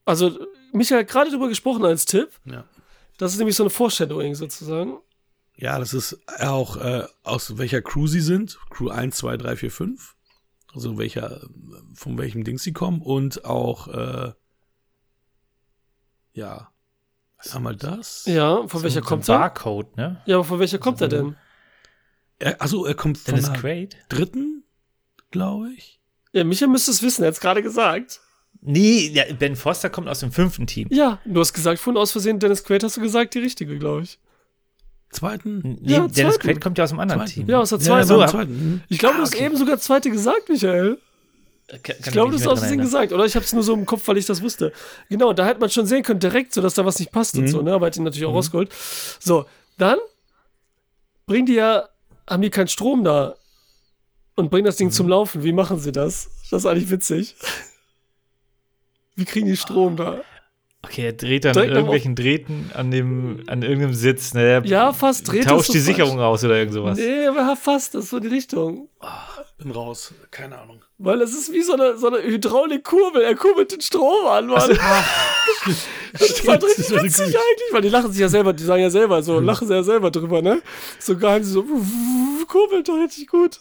Also, 0.04 0.38
Michael 0.72 1.00
hat 1.00 1.08
gerade 1.08 1.30
darüber 1.30 1.48
gesprochen 1.48 1.84
als 1.84 2.04
Tipp. 2.06 2.30
Ja. 2.44 2.64
Das 3.18 3.32
ist 3.32 3.38
nämlich 3.38 3.56
so 3.56 3.64
eine 3.64 3.70
Foreshadowing 3.70 4.34
sozusagen. 4.34 4.98
Ja, 5.56 5.78
das 5.78 5.92
ist 5.92 6.18
auch 6.40 6.76
äh, 6.76 7.04
aus 7.24 7.58
welcher 7.58 7.82
Crew 7.82 8.06
sie 8.06 8.20
sind. 8.20 8.58
Crew 8.70 8.90
1, 8.90 9.16
2, 9.16 9.36
3, 9.38 9.56
4, 9.56 9.70
5. 9.72 10.16
Also 10.72 10.98
welcher, 10.98 11.40
von 11.94 12.16
welchem 12.18 12.44
Ding 12.44 12.58
sie 12.58 12.72
kommen. 12.72 13.02
Und 13.02 13.44
auch, 13.44 13.88
äh, 13.88 14.32
ja, 16.32 16.70
einmal 17.50 17.74
das. 17.74 18.24
Ja, 18.26 18.66
von 18.68 18.82
welcher 18.82 19.00
so 19.02 19.08
kommt 19.08 19.28
ein 19.28 19.34
er? 19.34 19.38
Barcode, 19.38 19.96
ne? 19.96 20.22
Ja, 20.26 20.36
aber 20.36 20.44
von 20.44 20.60
welcher 20.60 20.78
kommt 20.78 21.00
er 21.00 21.08
denn? 21.08 21.36
Er, 22.38 22.60
also 22.62 22.86
er 22.86 22.94
kommt 22.94 23.18
von 23.18 23.34
Dennis 23.34 23.50
der 23.50 23.60
Quaid? 23.60 23.96
dritten, 24.08 24.64
glaube 25.32 25.70
ich. 25.72 26.00
Ja, 26.32 26.44
Michael 26.44 26.70
müsste 26.70 26.92
es 26.92 27.02
wissen, 27.02 27.22
er 27.22 27.28
hat 27.28 27.34
es 27.34 27.40
gerade 27.40 27.62
gesagt. 27.62 28.20
Nee, 28.60 29.10
ja, 29.14 29.24
Ben 29.38 29.54
Foster 29.56 29.88
kommt 29.88 30.08
aus 30.08 30.20
dem 30.20 30.32
fünften 30.32 30.66
Team. 30.66 30.88
Ja, 30.90 31.20
du 31.24 31.40
hast 31.40 31.52
gesagt, 31.52 31.78
vorhin 31.78 32.00
aus 32.00 32.10
Versehen 32.12 32.38
Dennis 32.40 32.64
Quaid 32.64 32.82
hast 32.82 32.96
du 32.96 33.00
gesagt, 33.00 33.34
die 33.34 33.38
richtige, 33.38 33.78
glaube 33.78 34.02
ich. 34.02 34.18
Zweiten? 35.10 35.78
Nee, 35.80 35.92
Ja, 35.92 35.98
Dennis 36.08 36.14
zweiten. 36.34 36.38
Quaid 36.40 36.60
kommt 36.60 36.76
ja 36.78 36.84
aus 36.84 36.90
dem 36.90 37.00
anderen 37.00 37.20
Zweiten. 37.22 37.32
Team. 37.32 37.48
Ja, 37.48 37.60
aus 37.60 37.70
der 37.70 37.78
Ja, 37.78 37.84
zweiten. 37.84 38.08
so, 38.08 38.20
so, 38.20 38.26
zweiten. 38.26 38.50
hm. 38.60 38.80
Ich 38.88 38.98
glaube, 38.98 39.14
Ah, 39.14 39.18
du 39.18 39.22
hast 39.22 39.34
okay. 39.34 39.46
eben 39.46 39.56
sogar 39.56 39.78
zweite 39.78 40.10
gesagt, 40.10 40.48
Michael. 40.48 40.98
Kann- 41.82 41.96
Ich 41.98 42.12
glaube, 42.12 42.32
das 42.32 42.46
hast 42.46 42.62
du 42.62 42.66
dran 42.68 42.78
gesagt. 42.78 43.12
Oder 43.12 43.26
ich 43.26 43.34
habe 43.36 43.44
es 43.44 43.52
nur 43.52 43.62
so 43.62 43.74
im 43.74 43.84
Kopf, 43.86 44.06
weil 44.08 44.16
ich 44.16 44.26
das 44.26 44.42
wusste. 44.42 44.72
Genau, 45.10 45.32
da 45.34 45.46
hätte 45.46 45.60
man 45.60 45.68
schon 45.70 45.86
sehen 45.86 46.02
können, 46.02 46.18
direkt, 46.20 46.52
so 46.54 46.60
dass 46.62 46.74
da 46.74 46.84
was 46.84 46.98
nicht 46.98 47.12
passt 47.12 47.36
und 47.36 47.42
Mhm. 47.44 47.48
so, 47.48 47.62
ne? 47.62 47.74
Aber 47.74 47.86
hat 47.86 47.96
ihn 47.96 48.04
natürlich 48.04 48.26
auch 48.26 48.32
rausgeholt. 48.34 48.70
So, 49.20 49.44
dann 49.76 49.98
bringen 51.26 51.46
die 51.46 51.54
ja, 51.54 51.88
haben 52.28 52.42
die 52.42 52.50
keinen 52.50 52.68
Strom 52.68 53.04
da 53.04 53.34
und 54.34 54.50
bringen 54.50 54.64
das 54.64 54.76
Ding 54.76 54.90
zum 54.90 55.08
Laufen. 55.08 55.44
Wie 55.44 55.52
machen 55.52 55.78
sie 55.78 55.92
das? 55.92 56.30
Das 56.50 56.62
ist 56.62 56.66
eigentlich 56.66 56.90
witzig. 56.90 57.36
Wie 59.18 59.24
kriegen 59.24 59.46
die 59.48 59.56
Strom 59.56 59.96
da? 59.96 60.20
Okay, 60.84 61.06
er 61.06 61.12
dreht 61.12 61.44
dann 61.44 61.54
Direkt 61.54 61.72
irgendwelchen 61.72 62.14
Drähten 62.14 62.70
an 62.72 62.92
dem, 62.92 63.42
an 63.48 63.62
irgendeinem 63.62 63.94
Sitz, 63.94 64.32
ne? 64.32 64.42
Er 64.42 64.64
Ja, 64.64 64.92
fast 64.92 65.26
dreht 65.26 65.44
tauscht 65.44 65.70
die 65.70 65.78
falsch. 65.78 65.86
Sicherung 65.86 66.20
aus 66.20 66.44
oder 66.44 66.56
irgend 66.56 66.72
sowas. 66.72 66.96
Nee, 66.96 67.26
aber 67.26 67.56
fast, 67.56 67.96
das 67.96 68.04
ist 68.04 68.10
so 68.10 68.20
die 68.20 68.28
Richtung. 68.28 68.88
Bin 69.58 69.72
raus. 69.72 70.14
Keine 70.30 70.56
Ahnung. 70.56 70.84
Weil 70.98 71.20
es 71.20 71.32
ist 71.32 71.52
wie 71.52 71.62
so 71.62 71.72
eine, 71.72 71.96
so 71.98 72.06
eine 72.06 72.22
Hydraulikkurbel. 72.22 73.22
Er 73.22 73.34
kurbelt 73.34 73.72
den 73.72 73.80
Strom 73.80 74.26
an, 74.28 74.46
Mann. 74.46 74.68
das 76.12 76.46
war 76.46 76.62
richtig 76.62 76.76
Das 76.86 76.92
war 76.92 77.02
witzig 77.02 77.26
gut. 77.26 77.34
eigentlich, 77.34 77.72
weil 77.72 77.82
die 77.82 77.88
lachen 77.88 78.12
sich 78.12 78.20
ja 78.20 78.28
selber, 78.28 78.52
die 78.52 78.62
sagen 78.62 78.82
ja 78.82 78.90
selber, 78.90 79.20
so 79.24 79.40
lachen 79.40 79.66
sie 79.66 79.74
ja 79.74 79.82
selber 79.82 80.12
drüber, 80.12 80.42
ne? 80.42 80.62
So 81.00 81.16
geheim, 81.16 81.42
so 81.42 81.64
kurbelt 82.46 82.88
doch 82.88 82.98
richtig 83.02 83.26
gut. 83.26 83.58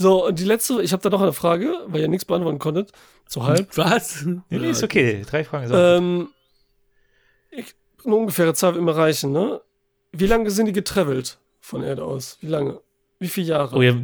So, 0.00 0.26
und 0.28 0.38
die 0.38 0.44
letzte, 0.44 0.80
ich 0.80 0.94
habe 0.94 1.02
da 1.02 1.10
noch 1.10 1.20
eine 1.20 1.34
Frage, 1.34 1.74
weil 1.88 2.00
ihr 2.00 2.08
nichts 2.08 2.24
beantworten 2.24 2.58
konntet. 2.58 2.90
So 3.28 3.44
halb. 3.44 3.68
Was? 3.76 4.24
Nee, 4.24 4.40
nee, 4.48 4.70
ist 4.70 4.82
okay. 4.82 5.22
Drei 5.28 5.44
Fragen. 5.44 5.66
Ist 5.66 5.72
Ähm, 5.74 6.28
ich, 7.50 7.74
eine 8.06 8.14
ungefähre 8.14 8.54
Zahl 8.54 8.72
wird 8.72 8.80
immer 8.80 8.96
reichen, 8.96 9.30
ne? 9.30 9.60
Wie 10.12 10.26
lange 10.26 10.50
sind 10.50 10.64
die 10.64 10.72
getravelt 10.72 11.38
von 11.60 11.82
Erde 11.82 12.02
aus? 12.02 12.38
Wie 12.40 12.46
lange? 12.46 12.80
Wie 13.18 13.28
viele 13.28 13.48
Jahre? 13.48 13.76
Oh 13.76 13.82
ja, 13.82 13.94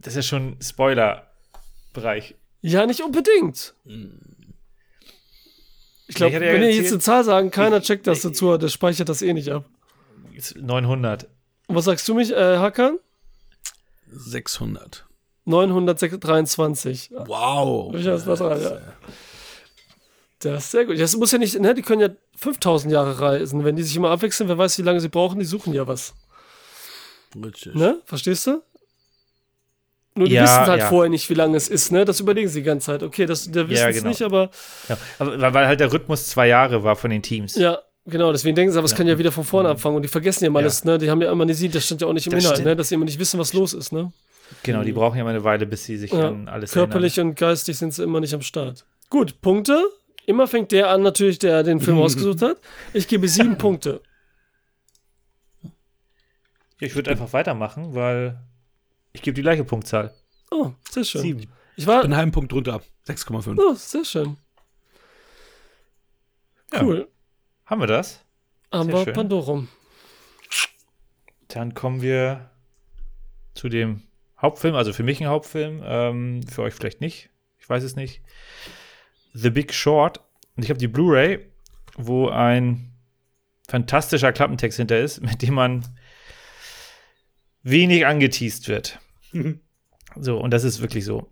das 0.00 0.14
ist 0.14 0.16
ja 0.16 0.22
schon 0.22 0.56
Spoiler-Bereich. 0.60 2.34
Ja, 2.60 2.84
nicht 2.84 3.04
unbedingt. 3.04 3.76
Ich 6.08 6.16
glaube, 6.16 6.30
Ich 6.30 6.34
hatte 6.34 6.46
ja 6.46 6.52
wenn 6.52 6.62
ihr 6.62 6.72
jetzt 6.74 6.90
eine 6.90 6.98
Zahl 6.98 7.22
sagen, 7.22 7.52
keiner 7.52 7.80
checkt 7.80 8.08
das 8.08 8.22
dazu, 8.22 8.56
der 8.58 8.66
speichert 8.70 9.08
das 9.08 9.22
eh 9.22 9.32
nicht 9.32 9.50
ab. 9.52 9.66
900. 10.56 11.28
Und 11.68 11.76
was 11.76 11.84
sagst 11.84 12.08
du 12.08 12.14
mich, 12.14 12.32
äh, 12.32 12.56
Hakan? 12.58 12.98
600. 14.10 15.06
923. 15.46 17.10
Wow. 17.26 17.92
Was 17.94 18.38
dran, 18.38 18.60
ja. 18.62 18.78
Das 20.40 20.64
ist 20.64 20.70
sehr 20.72 20.84
gut. 20.84 20.98
Das 21.00 21.16
muss 21.16 21.32
ja 21.32 21.38
nicht, 21.38 21.58
ne, 21.58 21.74
die 21.74 21.82
können 21.82 22.00
ja 22.02 22.08
5000 22.36 22.92
Jahre 22.92 23.18
reisen. 23.18 23.64
Wenn 23.64 23.76
die 23.76 23.82
sich 23.82 23.96
immer 23.96 24.10
abwechseln, 24.10 24.48
wer 24.48 24.58
weiß, 24.58 24.78
wie 24.78 24.82
lange 24.82 25.00
sie 25.00 25.08
brauchen, 25.08 25.38
die 25.38 25.44
suchen 25.46 25.72
ja 25.72 25.86
was. 25.86 26.14
Richtig. 27.42 27.74
Ne? 27.74 28.00
Verstehst 28.04 28.46
du? 28.46 28.62
Nur 30.16 30.28
die 30.28 30.34
Ja, 30.34 30.42
wissen 30.44 30.66
halt 30.66 30.80
ja. 30.80 30.88
vorher 30.88 31.10
nicht, 31.10 31.28
wie 31.28 31.34
lange 31.34 31.56
es 31.56 31.68
ist, 31.68 31.90
ne? 31.90 32.04
Das 32.04 32.20
überlegen 32.20 32.48
sie 32.48 32.60
die 32.60 32.64
ganze 32.64 32.86
Zeit. 32.86 33.02
Okay, 33.02 33.26
das, 33.26 33.50
der 33.50 33.68
wissen 33.68 33.82
Ja, 33.82 33.88
es 33.88 33.96
genau. 33.96 34.08
nicht, 34.10 34.22
aber 34.22 34.50
Ja, 34.88 34.96
aber, 35.18 35.52
weil- 35.54 35.66
halt 35.66 35.80
der 35.80 35.92
Rhythmus 35.92 36.28
zwei 36.28 36.46
Jahre 36.46 36.84
war 36.84 36.94
von 36.94 37.10
den 37.10 37.20
Teams. 37.22 37.56
ja, 37.56 37.80
genau. 38.06 38.30
Deswegen 38.30 38.54
denken 38.54 38.70
sie, 38.72 38.78
aber 38.78 38.86
es 38.86 38.94
kann 38.94 39.08
ja 39.08 39.18
wieder 39.18 39.32
von 39.32 39.42
vorne 39.42 39.70
anfangen 39.70 39.96
und 39.96 40.02
die 40.02 40.08
vergessen 40.08 40.44
ja 40.44 40.50
mal 40.50 40.60
Ja. 40.60 40.66
alles, 40.66 40.84
ne? 40.84 40.98
Die 40.98 41.10
haben 41.10 41.20
ja 41.20 41.30
amnesiert, 41.32 41.74
das 41.74 41.84
stand 41.86 42.00
ja 42.02 42.06
auch 42.06 42.12
nicht 42.12 42.26
im 42.28 42.32
Das 42.32 42.44
Inhalt, 42.44 42.56
stimmt. 42.58 42.66
ne? 42.68 42.76
Dass 42.76 42.90
sie 42.90 42.94
immer 42.94 43.06
nicht 43.06 43.18
wissen, 43.18 43.40
was 43.40 43.52
los 43.54 43.72
ist, 43.72 43.90
ne? 43.92 44.12
Genau, 44.62 44.82
die 44.82 44.92
brauchen 44.92 45.16
ja 45.18 45.24
mal 45.24 45.30
eine 45.30 45.44
Weile, 45.44 45.66
bis 45.66 45.84
sie 45.84 45.96
sich 45.96 46.12
Ja. 46.12 46.28
an 46.28 46.48
alles 46.48 46.72
Körperlich 46.72 47.18
und 47.20 47.34
geistig 47.34 47.76
sind 47.78 47.92
sie 47.92 48.02
immer 48.02 48.20
nicht 48.20 48.34
am 48.34 48.42
Start. 48.42 48.86
Gut, 49.10 49.40
Punkte. 49.40 49.82
Immer 50.26 50.46
fängt 50.48 50.72
der 50.72 50.88
an, 50.90 51.02
natürlich, 51.02 51.38
der 51.38 51.62
den 51.62 51.80
Film 51.80 51.98
ausgesucht 52.00 52.40
hat. 52.42 52.58
Ich 52.92 53.08
gebe 53.08 53.28
sieben 53.28 53.58
Punkte. 53.58 53.90
erinnern. 53.90 54.08
Ich 56.80 56.94
würde 56.94 57.10
einfach 57.10 57.32
weitermachen, 57.32 57.94
weil 57.94 58.38
ich 59.12 59.22
gebe 59.22 59.34
die 59.34 59.42
gleiche 59.42 59.64
Punktzahl. 59.64 60.12
Oh, 60.50 60.72
sehr 60.90 61.04
schön. 61.04 61.22
Sieben. 61.22 61.52
Ich 61.76 61.86
war. 61.86 62.02
Bin 62.02 62.12
einen 62.12 62.16
halben 62.16 62.32
Punkt 62.32 62.52
drunter. 62.52 62.82
6,5. 63.06 63.58
Oh, 63.58 63.74
sehr 63.74 64.04
schön. 64.04 64.36
Ja. 66.72 66.82
Cool. 66.82 67.08
Haben 67.66 67.80
wir 67.80 67.86
das? 67.86 68.24
Haben 68.72 68.88
wir. 68.88 69.12
Pandorum. 69.12 69.68
Dann 71.48 71.74
kommen 71.74 72.02
wir 72.02 72.50
zu 73.54 73.68
dem 73.68 74.02
Hauptfilm, 74.44 74.76
also 74.76 74.92
für 74.92 75.02
mich 75.02 75.20
ein 75.20 75.26
Hauptfilm, 75.26 75.82
ähm, 75.84 76.42
für 76.46 76.62
euch 76.62 76.74
vielleicht 76.74 77.00
nicht. 77.00 77.30
Ich 77.58 77.68
weiß 77.68 77.82
es 77.82 77.96
nicht. 77.96 78.22
The 79.32 79.50
Big 79.50 79.74
Short. 79.74 80.20
Und 80.56 80.62
ich 80.62 80.70
habe 80.70 80.78
die 80.78 80.88
Blu-ray, 80.88 81.40
wo 81.96 82.28
ein 82.28 82.92
fantastischer 83.68 84.32
Klappentext 84.32 84.76
hinter 84.78 85.00
ist, 85.00 85.20
mit 85.20 85.42
dem 85.42 85.54
man 85.54 85.84
wenig 87.62 88.06
angeteased 88.06 88.68
wird. 88.68 89.00
So, 90.16 90.38
und 90.38 90.52
das 90.52 90.62
ist 90.62 90.80
wirklich 90.80 91.04
so. 91.04 91.28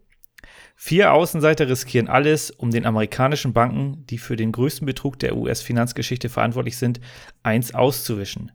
Vier 0.74 1.12
Außenseiter 1.12 1.68
riskieren 1.68 2.08
alles, 2.08 2.50
um 2.50 2.72
den 2.72 2.84
amerikanischen 2.84 3.52
Banken, 3.52 4.04
die 4.06 4.18
für 4.18 4.34
den 4.34 4.50
größten 4.50 4.86
Betrug 4.86 5.18
der 5.20 5.36
US-Finanzgeschichte 5.36 6.28
verantwortlich 6.28 6.76
sind, 6.76 7.00
eins 7.44 7.74
auszuwischen. 7.74 8.50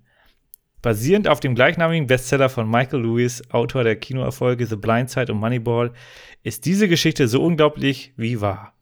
Basierend 0.82 1.28
auf 1.28 1.39
dem 1.39 1.55
gleichnamigen 1.55 2.07
Bestseller 2.07 2.49
von 2.49 2.69
Michael 2.69 3.01
Lewis, 3.01 3.41
Autor 3.49 3.84
der 3.84 3.95
Kinoerfolge 3.95 4.65
The 4.67 4.75
Blind 4.75 5.09
Side 5.09 5.32
und 5.32 5.39
Moneyball, 5.39 5.91
ist 6.43 6.65
diese 6.65 6.88
Geschichte 6.88 7.28
so 7.28 7.43
unglaublich 7.43 8.13
wie 8.15 8.41
wahr. 8.41 8.73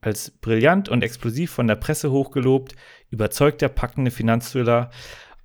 Als 0.00 0.30
brillant 0.30 0.88
und 0.88 1.02
explosiv 1.02 1.52
von 1.52 1.66
der 1.66 1.76
Presse 1.76 2.10
hochgelobt, 2.10 2.74
überzeugt 3.10 3.62
der 3.62 3.68
packende 3.68 4.10
Finanzthriller 4.10 4.90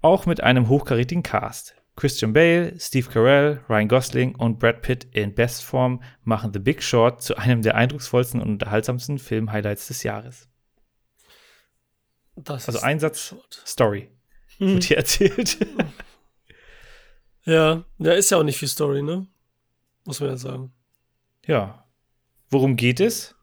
auch 0.02 0.26
mit 0.26 0.42
einem 0.42 0.70
hochkarätigen 0.70 1.24
Cast. 1.24 1.76
Christian 1.96 2.34
Bale, 2.34 2.80
Steve 2.80 3.10
Carell, 3.10 3.64
Ryan 3.70 3.88
Gosling 3.88 4.36
und 4.36 4.60
Brad 4.60 4.82
Pitt 4.82 5.08
in 5.12 5.36
Bestform 5.36 6.02
machen 6.24 6.52
The 6.54 6.60
Big 6.60 6.82
Short 6.82 7.22
zu 7.22 7.38
einem 7.38 7.62
der 7.62 7.76
eindrucksvollsten 7.76 8.42
und 8.42 8.50
unterhaltsamsten 8.50 9.20
Filmhighlights 9.20 9.88
des 9.88 10.04
Jahres. 10.04 10.48
Das 12.36 12.68
Also 12.68 12.80
Einsatz. 12.80 13.36
Story. 13.68 14.10
Hm. 14.62 14.76
Wird 14.76 14.84
hier 14.84 14.98
erzählt. 15.04 15.58
Ja, 17.44 17.84
ja, 17.98 18.12
ist 18.14 18.30
ja 18.30 18.38
auch 18.38 18.44
nicht 18.44 18.58
viel 18.58 18.68
Story, 18.68 19.02
ne? 19.02 19.26
Muss 20.06 20.20
man 20.20 20.30
ja 20.30 20.38
sagen. 20.38 20.72
Ja. 21.46 21.86
Worum 22.50 22.76
geht 22.76 23.00
es? 23.00 23.36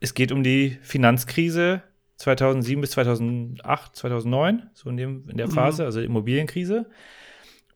Es 0.00 0.14
geht 0.14 0.32
um 0.32 0.42
die 0.42 0.78
Finanzkrise 0.82 1.82
2007 2.16 2.80
bis 2.80 2.90
2008, 2.92 3.96
2009, 3.96 4.70
so 4.74 4.90
in, 4.90 4.96
dem, 4.96 5.28
in 5.28 5.36
der 5.36 5.46
Mhm. 5.46 5.52
Phase, 5.52 5.84
also 5.84 6.00
Immobilienkrise. 6.00 6.90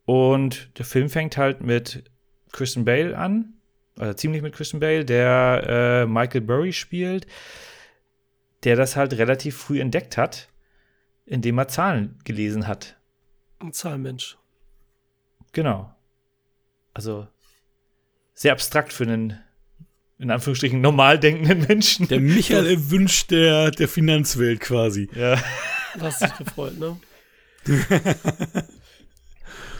Und 0.04 0.76
der 0.78 0.84
Film 0.84 1.08
fängt 1.08 1.36
halt 1.36 1.62
mit 1.62 2.04
Christian 2.52 2.84
Bale 2.84 3.16
an, 3.16 3.54
also 3.98 4.12
ziemlich 4.14 4.42
mit 4.42 4.54
Christian 4.54 4.80
Bale, 4.80 5.04
der 5.04 6.02
äh, 6.04 6.06
Michael 6.06 6.40
Burry 6.42 6.72
spielt, 6.72 7.26
der 8.64 8.76
das 8.76 8.96
halt 8.96 9.14
relativ 9.14 9.56
früh 9.56 9.80
entdeckt 9.80 10.16
hat, 10.16 10.48
indem 11.26 11.58
er 11.58 11.68
Zahlen 11.68 12.18
gelesen 12.24 12.66
hat. 12.66 12.96
Ein 13.58 13.72
Zahlmensch. 13.72 14.36
Genau. 15.52 15.94
Also 16.92 17.26
sehr 18.34 18.52
abstrakt 18.52 18.92
für 18.92 19.04
einen, 19.04 19.40
in 20.18 20.30
Anführungsstrichen, 20.30 20.80
normal 20.80 21.18
denkenden 21.18 21.66
Menschen. 21.66 22.08
Der 22.08 22.20
Michael 22.20 22.90
wünscht 22.90 23.30
der, 23.30 23.70
der 23.70 23.88
Finanzwelt 23.88 24.60
quasi. 24.60 25.08
Ja. 25.14 25.42
Hast 26.00 26.22
dich 26.22 26.36
gefreut, 26.36 26.78
ne? 26.78 26.96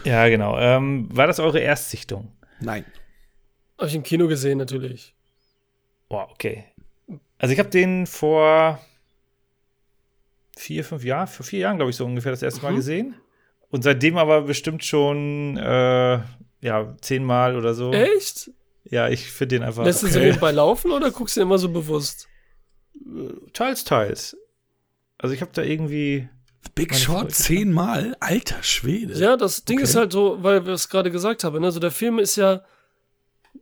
ja, 0.05 0.27
genau. 0.29 0.57
Ähm, 0.57 1.09
war 1.11 1.27
das 1.27 1.39
eure 1.39 1.59
Erstsichtung? 1.59 2.31
Nein. 2.59 2.85
Hab 3.77 3.87
ich 3.87 3.95
im 3.95 4.03
Kino 4.03 4.27
gesehen, 4.27 4.57
natürlich. 4.57 5.13
Boah, 6.07 6.29
okay. 6.31 6.65
Also 7.37 7.53
ich 7.53 7.59
habe 7.59 7.69
den 7.69 8.07
vor 8.07 8.79
vier, 10.57 10.83
fünf 10.83 11.03
Jahren, 11.03 11.27
vor 11.27 11.45
vier 11.45 11.59
Jahren, 11.59 11.77
glaube 11.77 11.89
ich, 11.91 11.95
so 11.97 12.05
ungefähr 12.05 12.31
das 12.31 12.41
erste 12.41 12.61
Mal 12.61 12.71
Mhm. 12.71 12.75
gesehen. 12.77 13.15
Und 13.69 13.83
seitdem 13.83 14.17
aber 14.17 14.43
bestimmt 14.43 14.83
schon 14.85 15.57
äh, 15.57 16.19
ja, 16.61 16.95
zehnmal 17.01 17.55
oder 17.57 17.73
so. 17.73 17.91
Echt? 17.91 18.51
Ja, 18.85 19.09
ich 19.09 19.29
finde 19.31 19.55
den 19.57 19.63
einfach. 19.63 19.83
Lässt 19.83 20.03
du 20.03 20.07
sie 20.07 20.19
nebenbei 20.19 20.51
laufen 20.51 20.91
oder 20.91 21.11
guckst 21.11 21.35
du 21.37 21.41
immer 21.41 21.57
so 21.57 21.69
bewusst? 21.69 22.27
Teils, 23.53 23.83
teils. 23.83 24.37
Also 25.17 25.33
ich 25.33 25.41
habe 25.41 25.51
da 25.53 25.61
irgendwie. 25.63 26.29
Big 26.73 26.95
Short 26.95 27.31
zehnmal? 27.33 28.15
Alter 28.19 28.61
Schwede. 28.63 29.13
Ja, 29.19 29.37
das 29.37 29.65
Ding 29.65 29.77
Okay. 29.77 29.83
ist 29.83 29.95
halt 29.95 30.11
so, 30.11 30.41
weil 30.41 30.65
wir 30.65 30.73
es 30.73 30.89
gerade 30.89 31.11
gesagt 31.11 31.43
haben, 31.43 31.59
ne? 31.61 31.71
So 31.71 31.79
der 31.79 31.91
Film 31.91 32.17
ist 32.19 32.35
ja 32.37 32.63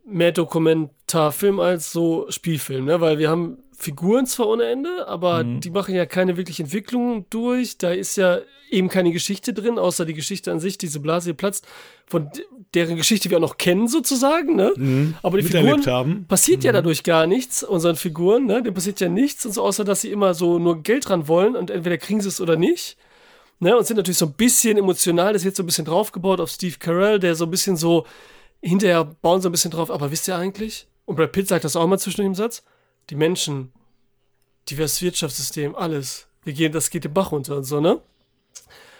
mehr 0.06 0.32
Dokumentarfilm 0.32 1.60
als 1.60 1.92
so 1.92 2.26
Spielfilm, 2.30 2.84
ne? 2.86 3.00
Weil 3.00 3.18
wir 3.18 3.28
haben 3.30 3.58
Figuren 3.76 4.26
zwar 4.26 4.48
ohne 4.48 4.64
Ende, 4.64 5.08
aber 5.08 5.44
Mhm. 5.44 5.60
die 5.60 5.70
machen 5.70 5.94
ja 5.94 6.06
keine 6.06 6.36
wirkliche 6.36 6.62
Entwicklung 6.62 7.26
durch. 7.30 7.78
Da 7.78 7.90
ist 7.92 8.16
ja 8.16 8.38
eben 8.70 8.88
keine 8.88 9.12
Geschichte 9.12 9.52
drin, 9.52 9.78
außer 9.78 10.04
die 10.04 10.14
Geschichte 10.14 10.50
an 10.50 10.58
sich, 10.60 10.78
diese 10.78 11.00
Blase 11.00 11.30
die 11.30 11.34
platzt, 11.34 11.66
von 12.06 12.30
de- 12.30 12.44
deren 12.74 12.96
Geschichte 12.96 13.30
wir 13.30 13.36
auch 13.36 13.42
noch 13.42 13.56
kennen 13.56 13.86
sozusagen, 13.88 14.56
ne? 14.56 14.72
Mhm. 14.76 15.14
Aber 15.22 15.38
die 15.38 15.44
Miterlebt 15.44 15.80
Figuren 15.84 15.94
haben. 15.94 16.24
passiert 16.26 16.64
ja 16.64 16.72
dadurch 16.72 17.02
gar 17.04 17.26
nichts, 17.26 17.62
unseren 17.62 17.96
Figuren, 17.96 18.46
ne? 18.46 18.62
Dem 18.62 18.74
passiert 18.74 18.98
ja 19.00 19.08
nichts, 19.08 19.46
und 19.46 19.52
so, 19.52 19.62
außer 19.62 19.84
dass 19.84 20.00
sie 20.00 20.10
immer 20.10 20.34
so 20.34 20.58
nur 20.58 20.82
Geld 20.82 21.08
dran 21.08 21.28
wollen 21.28 21.54
und 21.56 21.70
entweder 21.70 21.98
kriegen 21.98 22.20
sie 22.20 22.28
es 22.28 22.40
oder 22.40 22.56
nicht. 22.56 22.96
Ne? 23.60 23.76
Und 23.76 23.86
sind 23.86 23.96
natürlich 23.96 24.18
so 24.18 24.26
ein 24.26 24.32
bisschen 24.32 24.76
emotional, 24.76 25.32
das 25.32 25.44
jetzt 25.44 25.56
so 25.56 25.62
ein 25.62 25.66
bisschen 25.66 25.84
draufgebaut 25.84 26.40
auf 26.40 26.50
Steve 26.50 26.76
Carell, 26.78 27.20
der 27.20 27.36
so 27.36 27.44
ein 27.44 27.50
bisschen 27.50 27.76
so, 27.76 28.04
hinterher 28.60 29.04
bauen 29.04 29.40
so 29.40 29.48
ein 29.48 29.52
bisschen 29.52 29.70
drauf, 29.70 29.90
aber 29.90 30.10
wisst 30.10 30.26
ihr 30.26 30.36
eigentlich? 30.36 30.88
Und 31.04 31.14
Brad 31.16 31.30
Pitt 31.32 31.46
sagt 31.48 31.64
das 31.64 31.76
auch 31.76 31.86
mal 31.86 31.98
zwischen 31.98 32.22
dem 32.22 32.34
Satz, 32.34 32.64
die 33.10 33.16
Menschen, 33.16 33.72
diverses 34.68 35.02
Wirtschaftssystem, 35.02 35.74
alles, 35.74 36.26
wir 36.44 36.52
gehen, 36.52 36.72
das 36.72 36.90
geht 36.90 37.04
den 37.04 37.14
Bach 37.14 37.32
runter 37.32 37.56
und 37.56 37.64
so, 37.64 37.80
ne? 37.80 38.00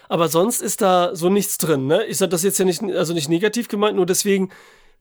Aber 0.07 0.27
sonst 0.27 0.61
ist 0.61 0.81
da 0.81 1.15
so 1.15 1.29
nichts 1.29 1.57
drin, 1.57 1.87
ne? 1.87 2.05
Ich 2.05 2.17
sage 2.17 2.29
das 2.29 2.43
jetzt 2.43 2.59
ja 2.59 2.65
nicht, 2.65 2.83
also 2.83 3.13
nicht 3.13 3.29
negativ 3.29 3.67
gemeint, 3.67 3.95
nur 3.95 4.05
deswegen 4.05 4.51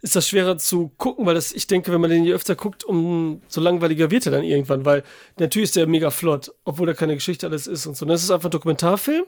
ist 0.05 0.17
das 0.17 0.29
schwerer 0.29 0.59
zu 0.59 0.93
gucken, 0.99 1.25
weil 1.25 1.35
das, 1.35 1.53
ich 1.53 1.67
denke, 1.67 1.91
wenn 1.93 2.01
man 2.01 2.11
den 2.11 2.25
je 2.25 2.35
öfter 2.35 2.55
guckt, 2.55 2.85
umso 2.85 3.61
langweiliger 3.61 4.11
wird 4.11 4.27
er 4.27 4.33
dann 4.33 4.45
irgendwann, 4.45 4.85
weil 4.85 5.03
natürlich 5.39 5.69
ist 5.69 5.77
der 5.77 5.87
mega 5.87 6.11
flott, 6.11 6.53
obwohl 6.65 6.87
da 6.87 6.93
keine 6.93 7.15
Geschichte 7.15 7.47
alles 7.47 7.67
ist 7.67 7.87
und 7.87 7.97
so. 7.97 8.05
Das 8.05 8.23
ist 8.23 8.31
einfach 8.31 8.49
ein 8.49 8.53
Dokumentarfilm, 8.53 9.25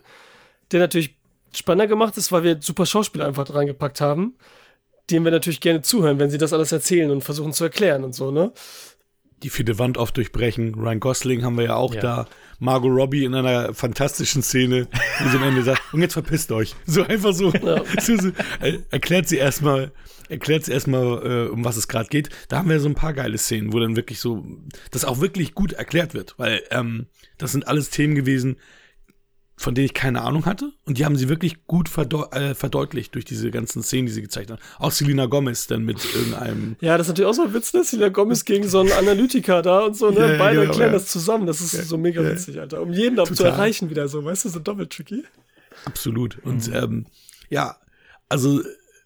der 0.72 0.80
natürlich 0.80 1.16
spannender 1.54 1.86
gemacht 1.86 2.16
ist, 2.18 2.30
weil 2.30 2.42
wir 2.42 2.58
super 2.60 2.84
Schauspieler 2.84 3.26
einfach 3.26 3.52
reingepackt 3.54 4.02
haben, 4.02 4.36
denen 5.10 5.24
wir 5.24 5.32
natürlich 5.32 5.60
gerne 5.60 5.80
zuhören, 5.80 6.18
wenn 6.18 6.30
sie 6.30 6.38
das 6.38 6.52
alles 6.52 6.72
erzählen 6.72 7.10
und 7.10 7.22
versuchen 7.22 7.54
zu 7.54 7.64
erklären 7.64 8.04
und 8.04 8.14
so, 8.14 8.30
ne? 8.30 8.52
Die 9.42 9.50
vierte 9.50 9.78
Wand 9.78 9.98
oft 9.98 10.16
durchbrechen. 10.16 10.74
Ryan 10.74 10.98
Gosling 11.00 11.44
haben 11.44 11.56
wir 11.58 11.64
ja 11.66 11.74
auch 11.76 11.94
Ja. 11.94 12.00
da. 12.00 12.28
Margot 12.58 12.90
Robbie 12.90 13.24
in 13.24 13.34
einer 13.34 13.74
fantastischen 13.74 14.42
Szene, 14.42 14.88
wo 15.20 15.28
sie 15.28 15.36
am 15.36 15.42
Ende 15.42 15.62
sagt, 15.62 15.82
und 15.92 16.00
jetzt 16.00 16.14
verpisst 16.14 16.50
euch. 16.52 16.74
So 16.86 17.02
einfach 17.02 17.34
so. 17.34 17.52
Ja. 17.52 17.82
so, 18.00 18.16
so 18.16 18.28
äh, 18.60 18.78
erklärt 18.90 19.28
sie 19.28 19.36
erstmal, 19.36 19.92
erklärt 20.30 20.64
sie 20.64 20.72
erstmal, 20.72 21.46
äh, 21.46 21.48
um 21.50 21.64
was 21.66 21.76
es 21.76 21.86
gerade 21.86 22.08
geht. 22.08 22.30
Da 22.48 22.56
haben 22.58 22.70
wir 22.70 22.80
so 22.80 22.88
ein 22.88 22.94
paar 22.94 23.12
geile 23.12 23.36
Szenen, 23.36 23.74
wo 23.74 23.78
dann 23.78 23.94
wirklich 23.94 24.20
so, 24.20 24.42
das 24.90 25.04
auch 25.04 25.20
wirklich 25.20 25.54
gut 25.54 25.72
erklärt 25.74 26.14
wird, 26.14 26.34
weil 26.38 26.62
ähm, 26.70 27.06
das 27.36 27.52
sind 27.52 27.68
alles 27.68 27.90
Themen 27.90 28.14
gewesen, 28.14 28.56
von 29.56 29.74
denen 29.74 29.86
ich 29.86 29.94
keine 29.94 30.22
Ahnung 30.22 30.44
hatte. 30.44 30.72
Und 30.84 30.98
die 30.98 31.04
haben 31.04 31.16
sie 31.16 31.28
wirklich 31.28 31.66
gut 31.66 31.88
verdeu 31.88 32.24
äh, 32.30 32.54
verdeutlicht 32.54 33.14
durch 33.14 33.24
diese 33.24 33.50
ganzen 33.50 33.82
Szenen, 33.82 34.06
die 34.06 34.12
sie 34.12 34.22
gezeigt 34.22 34.50
haben. 34.50 34.60
Auch 34.78 34.90
Selena 34.90 35.26
Gomez 35.26 35.66
dann 35.66 35.82
mit 35.82 35.98
irgendeinem. 36.14 36.76
Ja, 36.80 36.98
das 36.98 37.06
ist 37.06 37.12
natürlich 37.12 37.30
auch 37.30 37.34
so 37.34 37.44
ein 37.44 37.54
Witz, 37.54 37.72
ne? 37.72 37.82
Selena 37.82 38.10
Gomez 38.10 38.44
gegen 38.44 38.68
so 38.68 38.80
einen 38.80 38.92
Analytiker 38.92 39.62
da 39.62 39.86
und 39.86 39.96
so, 39.96 40.10
ne? 40.10 40.20
Ja, 40.20 40.32
ja, 40.32 40.38
Beide 40.38 40.60
genau, 40.60 40.70
erklären 40.70 40.92
ja. 40.92 40.98
das 40.98 41.06
zusammen. 41.06 41.46
Das 41.46 41.60
ist 41.60 41.88
so 41.88 41.96
mega 41.96 42.22
witzig, 42.22 42.60
Alter. 42.60 42.82
Um 42.82 42.92
jeden 42.92 43.16
da 43.16 43.24
zu 43.24 43.34
Total. 43.34 43.52
erreichen 43.52 43.88
wieder 43.88 44.08
so, 44.08 44.24
weißt 44.24 44.44
du, 44.44 44.48
so 44.50 44.58
doppelt 44.58 44.90
tricky. 44.90 45.24
Absolut. 45.86 46.38
Und 46.44 46.70
ähm, 46.74 47.06
ja, 47.48 47.76
also 48.28 48.60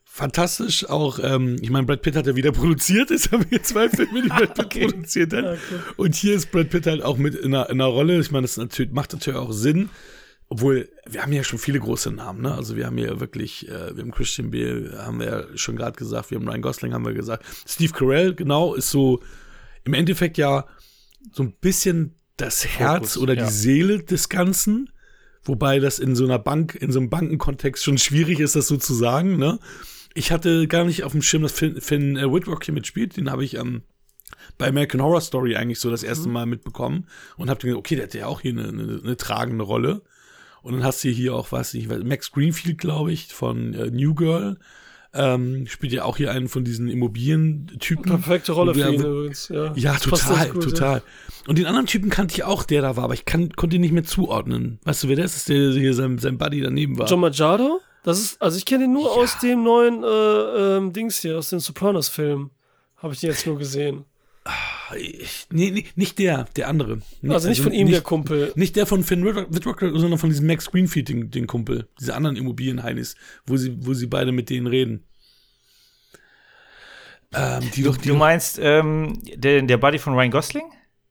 fantastisch 0.04 0.88
auch, 0.88 1.20
ähm, 1.22 1.56
ich 1.60 1.70
meine, 1.70 1.86
Brad 1.86 2.02
Pitt 2.02 2.16
hat 2.16 2.26
ja 2.26 2.34
wieder 2.34 2.50
produziert, 2.60 3.10
jetzt 3.10 3.30
haben 3.30 3.44
wir 3.44 3.50
hier 3.50 3.62
zwei 3.62 3.88
Filme, 3.88 4.22
die 4.22 4.28
Brad 4.28 4.54
Pitt 4.54 4.68
produziert 4.90 5.32
hat. 5.32 5.44
Cool. 5.44 5.80
Und 5.96 6.14
hier 6.16 6.34
ist 6.34 6.50
Brad 6.50 6.70
Pitt 6.70 6.86
halt 6.86 7.02
auch 7.02 7.16
mit 7.16 7.36
in 7.36 7.54
einer, 7.54 7.70
in 7.70 7.80
einer 7.80 7.90
Rolle. 7.90 8.18
Ich 8.18 8.32
meine, 8.32 8.42
das 8.42 8.56
natürlich, 8.56 8.92
macht 8.92 9.12
natürlich 9.12 9.38
auch 9.38 9.52
Sinn. 9.52 9.90
Obwohl, 10.52 10.90
wir 11.06 11.22
haben 11.22 11.32
ja 11.32 11.44
schon 11.44 11.60
viele 11.60 11.78
große 11.78 12.10
Namen, 12.10 12.42
ne? 12.42 12.52
Also 12.52 12.76
wir 12.76 12.84
haben 12.84 12.98
hier 12.98 13.20
wirklich, 13.20 13.68
äh, 13.68 13.94
wir 13.96 14.02
haben 14.02 14.10
Christian 14.10 14.50
Bale, 14.50 14.98
haben 14.98 15.20
wir 15.20 15.26
ja 15.26 15.44
schon 15.56 15.76
gerade 15.76 15.96
gesagt, 15.96 16.32
wir 16.32 16.38
haben 16.38 16.48
Ryan 16.48 16.60
Gosling, 16.60 16.92
haben 16.92 17.06
wir 17.06 17.14
gesagt. 17.14 17.44
Steve 17.68 17.92
Carell, 17.92 18.34
genau, 18.34 18.74
ist 18.74 18.90
so 18.90 19.22
im 19.84 19.94
Endeffekt 19.94 20.38
ja 20.38 20.66
so 21.32 21.44
ein 21.44 21.52
bisschen 21.52 22.16
das 22.36 22.66
Herz 22.66 23.16
oder 23.16 23.34
ja. 23.34 23.44
die 23.44 23.52
Seele 23.52 24.02
des 24.02 24.28
Ganzen. 24.28 24.90
Wobei 25.44 25.78
das 25.78 26.00
in 26.00 26.16
so 26.16 26.24
einer 26.24 26.40
Bank, 26.40 26.74
in 26.74 26.90
so 26.90 26.98
einem 26.98 27.10
Bankenkontext 27.10 27.84
schon 27.84 27.96
schwierig 27.96 28.40
ist, 28.40 28.56
das 28.56 28.66
so 28.66 28.76
zu 28.76 28.92
sagen, 28.92 29.36
ne? 29.36 29.60
Ich 30.14 30.32
hatte 30.32 30.66
gar 30.66 30.84
nicht 30.84 31.04
auf 31.04 31.12
dem 31.12 31.22
Schirm, 31.22 31.42
dass 31.42 31.52
Finn, 31.52 31.80
Finn 31.80 32.16
äh, 32.16 32.30
Whitlock 32.30 32.64
hier 32.64 32.74
mitspielt. 32.74 33.16
Den 33.16 33.30
habe 33.30 33.44
ich 33.44 33.54
ähm, 33.54 33.82
bei 34.58 34.66
American 34.66 35.00
Horror 35.00 35.20
Story 35.20 35.54
eigentlich 35.54 35.78
so 35.78 35.90
das 35.90 36.02
erste 36.02 36.28
Mal 36.28 36.46
mitbekommen 36.46 37.06
und 37.36 37.48
habe 37.48 37.60
gedacht, 37.60 37.78
okay, 37.78 37.94
der 37.94 38.06
hat 38.06 38.14
ja 38.14 38.26
auch 38.26 38.40
hier 38.40 38.50
eine, 38.50 38.68
eine, 38.68 39.00
eine 39.02 39.16
tragende 39.16 39.62
Rolle. 39.62 40.02
Und 40.62 40.74
dann 40.74 40.84
hast 40.84 41.02
du 41.04 41.08
hier 41.08 41.34
auch, 41.34 41.52
weiß 41.52 41.74
nicht, 41.74 41.88
Max 42.04 42.32
Greenfield, 42.32 42.78
glaube 42.78 43.12
ich, 43.12 43.26
von 43.32 43.74
äh, 43.74 43.90
New 43.90 44.14
Girl. 44.14 44.58
Ähm, 45.12 45.66
spielt 45.66 45.92
ja 45.92 46.04
auch 46.04 46.18
hier 46.18 46.30
einen 46.30 46.48
von 46.48 46.62
diesen 46.62 46.86
Immobilientypen. 46.88 48.04
Perfekte 48.04 48.52
Rolle 48.52 48.74
für 48.74 48.92
ihn 48.92 49.00
übrigens. 49.00 49.48
Ja, 49.48 49.72
Ja, 49.74 49.92
Das 49.94 50.02
total, 50.02 50.50
gut, 50.50 50.62
total. 50.62 51.02
Und 51.48 51.58
den 51.58 51.66
anderen 51.66 51.86
Typen 51.86 52.10
kannte 52.10 52.34
ich 52.34 52.44
auch, 52.44 52.62
der 52.62 52.82
da 52.82 52.96
war, 52.96 53.04
aber 53.04 53.14
ich 53.14 53.24
kann, 53.24 53.50
konnte 53.50 53.74
ihn 53.76 53.82
nicht 53.82 53.90
mehr 53.92 54.04
zuordnen. 54.04 54.78
Weißt 54.84 55.02
du, 55.02 55.08
wer 55.08 55.16
das 55.16 55.34
ist, 55.36 55.48
der 55.48 55.72
hier 55.72 55.94
sein, 55.94 56.18
sein 56.18 56.38
Buddy 56.38 56.60
daneben 56.60 56.96
war? 56.96 57.06
Ja. 57.06 57.10
John 57.10 57.20
Machado? 57.20 57.80
Das 58.04 58.20
ist, 58.20 58.40
also 58.40 58.56
ich 58.56 58.64
kenne 58.64 58.84
ihn 58.84 58.92
nur 58.92 59.02
Ja. 59.06 59.20
aus 59.22 59.38
dem 59.40 59.64
neuen 59.64 60.04
äh, 60.04 60.76
ähm, 60.76 60.92
Dings 60.92 61.18
hier, 61.18 61.38
aus 61.38 61.50
den 61.50 61.58
Sopranos-Filmen. 61.58 62.50
Habe 62.98 63.12
ich 63.12 63.20
den 63.20 63.30
jetzt 63.30 63.46
nur 63.46 63.58
gesehen. 63.58 64.04
Ich, 64.96 65.46
nee, 65.50 65.70
nee, 65.70 65.86
nicht 65.94 66.18
der, 66.18 66.46
der 66.56 66.68
andere. 66.68 67.00
Also 67.28 67.48
nicht 67.48 67.60
von 67.60 67.72
ihm, 67.72 67.90
der 67.90 68.00
Kumpel. 68.00 68.52
Nicht 68.56 68.76
der 68.76 68.86
von 68.86 69.04
Finn 69.04 69.24
Whitlock, 69.24 69.80
sondern 69.80 70.18
von 70.18 70.30
diesem 70.30 70.46
Max 70.46 70.70
Greenfield, 70.70 71.08
den, 71.08 71.30
den 71.30 71.46
Kumpel. 71.46 71.88
Diese 71.98 72.14
anderen 72.14 72.36
Immobilienheinis, 72.36 73.16
wo 73.46 73.56
sie, 73.56 73.76
wo 73.84 73.94
sie 73.94 74.06
beide 74.06 74.32
mit 74.32 74.50
denen 74.50 74.66
reden. 74.66 75.04
Ähm, 77.32 77.62
die 77.74 77.82
doch, 77.82 77.96
die 77.96 78.08
Du 78.08 78.14
meinst 78.16 78.58
ähm, 78.60 79.20
der, 79.36 79.62
der 79.62 79.76
Buddy 79.76 79.98
von 79.98 80.14
Ryan 80.14 80.30
Gosling? 80.30 80.64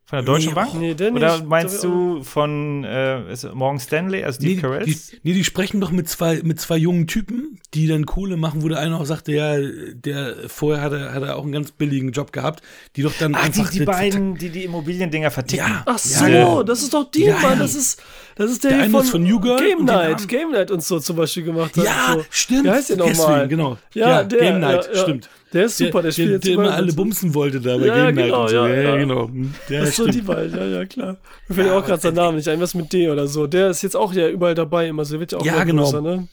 Von 0.10 0.18
der 0.18 0.26
Deutschen 0.26 0.50
Nee, 0.50 0.56
Bank? 0.56 0.74
Nee, 0.74 0.94
der 0.96 1.14
Oder 1.14 1.36
nicht. 1.38 1.48
meinst 1.48 1.84
du 1.84 2.24
von 2.24 2.84
äh, 2.84 3.20
Morgan 3.54 3.80
Stanley, 3.80 4.24
also 4.24 4.38
Steve 4.40 4.56
nee, 4.56 4.62
Carell? 4.62 4.86
die, 4.86 4.98
nee, 5.22 5.34
die 5.34 5.44
sprechen 5.44 5.80
doch 5.80 5.92
mit 5.92 6.10
zwei, 6.10 6.42
mit 6.44 6.60
zwei 6.60 6.78
jungen 6.78 7.06
Typen, 7.06 7.60
die 7.76 7.86
dann 7.86 8.08
Kohle 8.08 8.36
machen, 8.36 8.64
wo 8.64 8.70
der 8.70 8.80
eine 8.80 8.98
auch 8.98 9.06
sagte, 9.06 9.34
ja, 9.34 9.58
der 9.94 10.34
vorher 10.48 10.82
hat 10.82 10.94
er, 10.94 11.14
hat 11.14 11.22
er 11.22 11.36
auch 11.36 11.44
einen 11.44 11.52
ganz 11.52 11.70
billigen 11.72 12.12
Job 12.12 12.32
gehabt, 12.34 12.64
die 12.96 13.04
doch 13.04 13.14
dann 13.20 13.36
Ach, 13.36 13.50
die, 13.50 13.60
einfach 13.60 13.72
die 13.72 13.82
beiden, 13.86 14.34
die 14.34 14.50
die 14.50 14.64
Immobiliendinger 14.64 15.30
verticken. 15.30 15.68
Ja. 15.68 15.84
Ach 15.86 16.00
so, 16.00 16.26
Ja, 16.26 16.64
das 16.64 16.82
ist 16.82 16.92
doch 16.92 17.12
die, 17.12 17.26
Ja, 17.26 17.38
Mann. 17.38 17.60
Das 17.60 17.76
ist, 17.76 18.02
das 18.36 18.50
ist 18.50 18.64
der, 18.64 18.78
Der 18.80 18.90
von, 18.90 19.04
ist 19.04 19.12
von 19.12 19.22
New 19.22 19.40
Girl 19.40 19.60
Game 19.60 19.86
Night, 19.86 20.28
Game 20.28 20.50
Night 20.54 20.72
und 20.72 20.82
so 20.84 21.00
zum 21.00 21.18
Beispiel 21.18 21.44
gemacht 21.44 21.78
hat. 21.78 21.86
Ja, 21.86 22.14
so. 22.16 22.26
stimmt. 22.32 22.64
Wie 22.64 22.70
heißt 22.72 22.90
der 22.90 22.98
nochmal? 22.98 23.48
genau. 23.48 23.78
Ja, 23.94 24.10
Ja, 24.10 24.24
der, 24.24 24.40
Game 24.40 24.60
Night, 24.60 24.86
ja, 24.92 24.94
ja. 24.98 25.02
stimmt. 25.04 25.30
Der 25.54 25.66
ist 25.66 25.78
super, 25.78 26.02
der, 26.02 26.12
spielt 26.12 26.30
der, 26.30 26.40
der 26.40 26.54
immer 26.54 26.74
alle 26.74 26.94
bumsen 26.94 27.34
wollte 27.34 27.60
da 27.60 27.78
bei 27.78 27.88
Ja, 27.88 28.12
genau, 28.12 28.48
ja, 28.50 28.68
Ja, 28.68 28.82
ja. 28.82 28.96
genau. 28.98 29.32
Ja, 29.68 29.80
Das 29.80 29.90
ist 29.90 29.96
so 29.96 30.08
die 30.08 30.22
beiden, 30.22 30.56
ja, 30.56 30.66
ja, 30.66 30.86
klar. 30.86 31.18
Mir 31.48 31.56
fällt 31.56 31.68
ja, 31.68 31.78
auch 31.78 31.86
gerade 31.86 32.02
sein 32.02 32.14
Name 32.14 32.38
nicht 32.38 32.48
ein, 32.48 32.60
was 32.60 32.76
mit 32.76 32.94
D 32.94 33.10
oder 33.10 33.28
so. 33.28 33.48
Der 33.48 33.70
ist 33.70 33.82
jetzt 33.82 33.96
auch 33.96 34.14
ja 34.14 34.30
überall 34.30 34.54
dabei 34.54 34.88
immer, 34.88 35.06
so 35.06 35.14
der 35.14 35.20
wird 35.22 35.32
ja 35.32 35.40
auch 35.40 35.46
Ja, 35.46 35.64
genau. 35.64 35.84
größer, 35.86 36.02
ne? 36.02 36.28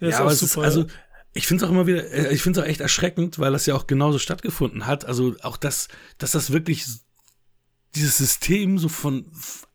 Der 0.00 0.08
ist 0.08 0.14
ja, 0.14 0.18
auch 0.18 0.24
aber 0.24 0.32
es 0.32 0.40
super. 0.40 0.66
ist, 0.66 0.76
also, 0.76 0.86
ich 1.34 1.46
finde 1.46 1.62
es 1.64 1.68
auch 1.68 1.72
immer 1.72 1.86
wieder, 1.86 2.10
äh, 2.10 2.34
ich 2.34 2.42
finde 2.42 2.60
es 2.60 2.64
auch 2.66 2.68
echt 2.68 2.80
erschreckend, 2.80 3.38
weil 3.38 3.52
das 3.52 3.66
ja 3.66 3.74
auch 3.76 3.86
genauso 3.86 4.18
stattgefunden 4.18 4.86
hat. 4.86 5.04
Also 5.04 5.36
auch 5.42 5.56
das, 5.56 5.88
dass 6.18 6.32
das 6.32 6.52
wirklich 6.52 6.84
dieses 7.94 8.18
System 8.18 8.78
so 8.78 8.88
von 8.88 9.26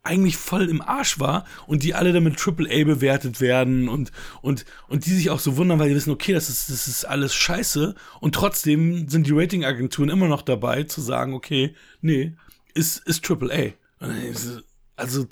eigentlich 0.04 0.36
voll 0.36 0.68
im 0.68 0.82
Arsch 0.82 1.18
war 1.18 1.44
und 1.66 1.82
die 1.82 1.94
alle 1.94 2.12
dann 2.12 2.24
mit 2.24 2.36
Triple 2.36 2.68
A 2.70 2.84
bewertet 2.84 3.40
werden 3.40 3.88
und, 3.88 4.12
und, 4.42 4.64
und 4.88 5.06
die 5.06 5.10
sich 5.14 5.30
auch 5.30 5.40
so 5.40 5.56
wundern, 5.56 5.78
weil 5.78 5.88
die 5.88 5.94
wissen, 5.94 6.12
okay, 6.12 6.32
das 6.34 6.48
ist, 6.48 6.68
das 6.70 6.86
ist 6.88 7.04
alles 7.04 7.34
scheiße 7.34 7.94
und 8.20 8.34
trotzdem 8.34 9.08
sind 9.08 9.26
die 9.26 9.32
Ratingagenturen 9.32 10.10
immer 10.10 10.28
noch 10.28 10.42
dabei 10.42 10.82
zu 10.84 11.00
sagen, 11.00 11.32
okay, 11.34 11.74
nee, 12.02 12.34
ist, 12.74 12.98
ist 13.06 13.24
Triple 13.24 13.52
A. 13.52 14.04
Und 14.04 14.10
dann 14.10 14.22
ist 14.26 14.44
es- 14.44 14.62
Also, 14.96 15.26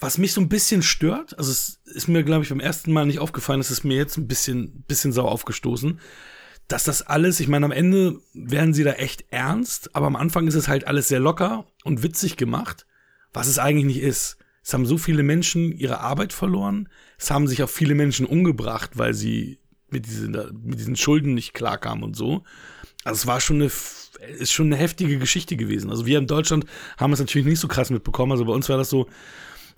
was 0.00 0.16
mich 0.16 0.32
so 0.32 0.40
ein 0.40 0.48
bisschen 0.48 0.82
stört, 0.82 1.36
also 1.36 1.50
es 1.50 1.80
ist 1.86 2.06
mir, 2.08 2.22
glaube 2.22 2.44
ich, 2.44 2.50
beim 2.50 2.60
ersten 2.60 2.92
Mal 2.92 3.04
nicht 3.06 3.18
aufgefallen, 3.18 3.60
es 3.60 3.70
ist 3.70 3.84
mir 3.84 3.96
jetzt 3.96 4.16
ein 4.16 4.28
bisschen, 4.28 4.82
bisschen 4.86 5.12
sauer 5.12 5.32
aufgestoßen, 5.32 5.98
dass 6.68 6.84
das 6.84 7.02
alles, 7.02 7.40
ich 7.40 7.48
meine, 7.48 7.64
am 7.66 7.72
Ende 7.72 8.20
werden 8.32 8.74
sie 8.74 8.84
da 8.84 8.92
echt 8.92 9.24
ernst, 9.30 9.96
aber 9.96 10.06
am 10.06 10.16
Anfang 10.16 10.46
ist 10.46 10.54
es 10.54 10.68
halt 10.68 10.86
alles 10.86 11.08
sehr 11.08 11.18
locker 11.18 11.66
und 11.82 12.02
witzig 12.02 12.36
gemacht, 12.36 12.86
was 13.32 13.46
es 13.46 13.58
eigentlich 13.58 13.86
nicht 13.86 14.02
ist. 14.02 14.36
Es 14.62 14.74
haben 14.74 14.86
so 14.86 14.98
viele 14.98 15.22
Menschen 15.22 15.72
ihre 15.72 16.00
Arbeit 16.00 16.32
verloren, 16.32 16.88
es 17.18 17.30
haben 17.30 17.48
sich 17.48 17.62
auch 17.62 17.70
viele 17.70 17.94
Menschen 17.94 18.26
umgebracht, 18.26 18.92
weil 18.94 19.14
sie 19.14 19.60
mit 19.90 20.06
diesen, 20.06 20.32
mit 20.62 20.78
diesen 20.78 20.96
Schulden 20.96 21.34
nicht 21.34 21.54
klarkamen 21.54 22.04
und 22.04 22.16
so. 22.16 22.44
Also 23.04 23.20
es 23.20 23.26
war 23.26 23.40
schon 23.40 23.56
eine, 23.56 23.70
ist 24.38 24.52
schon 24.52 24.66
eine 24.66 24.76
heftige 24.76 25.18
Geschichte 25.18 25.56
gewesen. 25.56 25.90
Also 25.90 26.04
wir 26.04 26.18
in 26.18 26.26
Deutschland 26.26 26.66
haben 26.98 27.12
es 27.12 27.20
natürlich 27.20 27.46
nicht 27.46 27.60
so 27.60 27.68
krass 27.68 27.90
mitbekommen. 27.90 28.32
Also 28.32 28.44
bei 28.44 28.52
uns 28.52 28.68
war 28.68 28.76
das 28.76 28.90
so, 28.90 29.06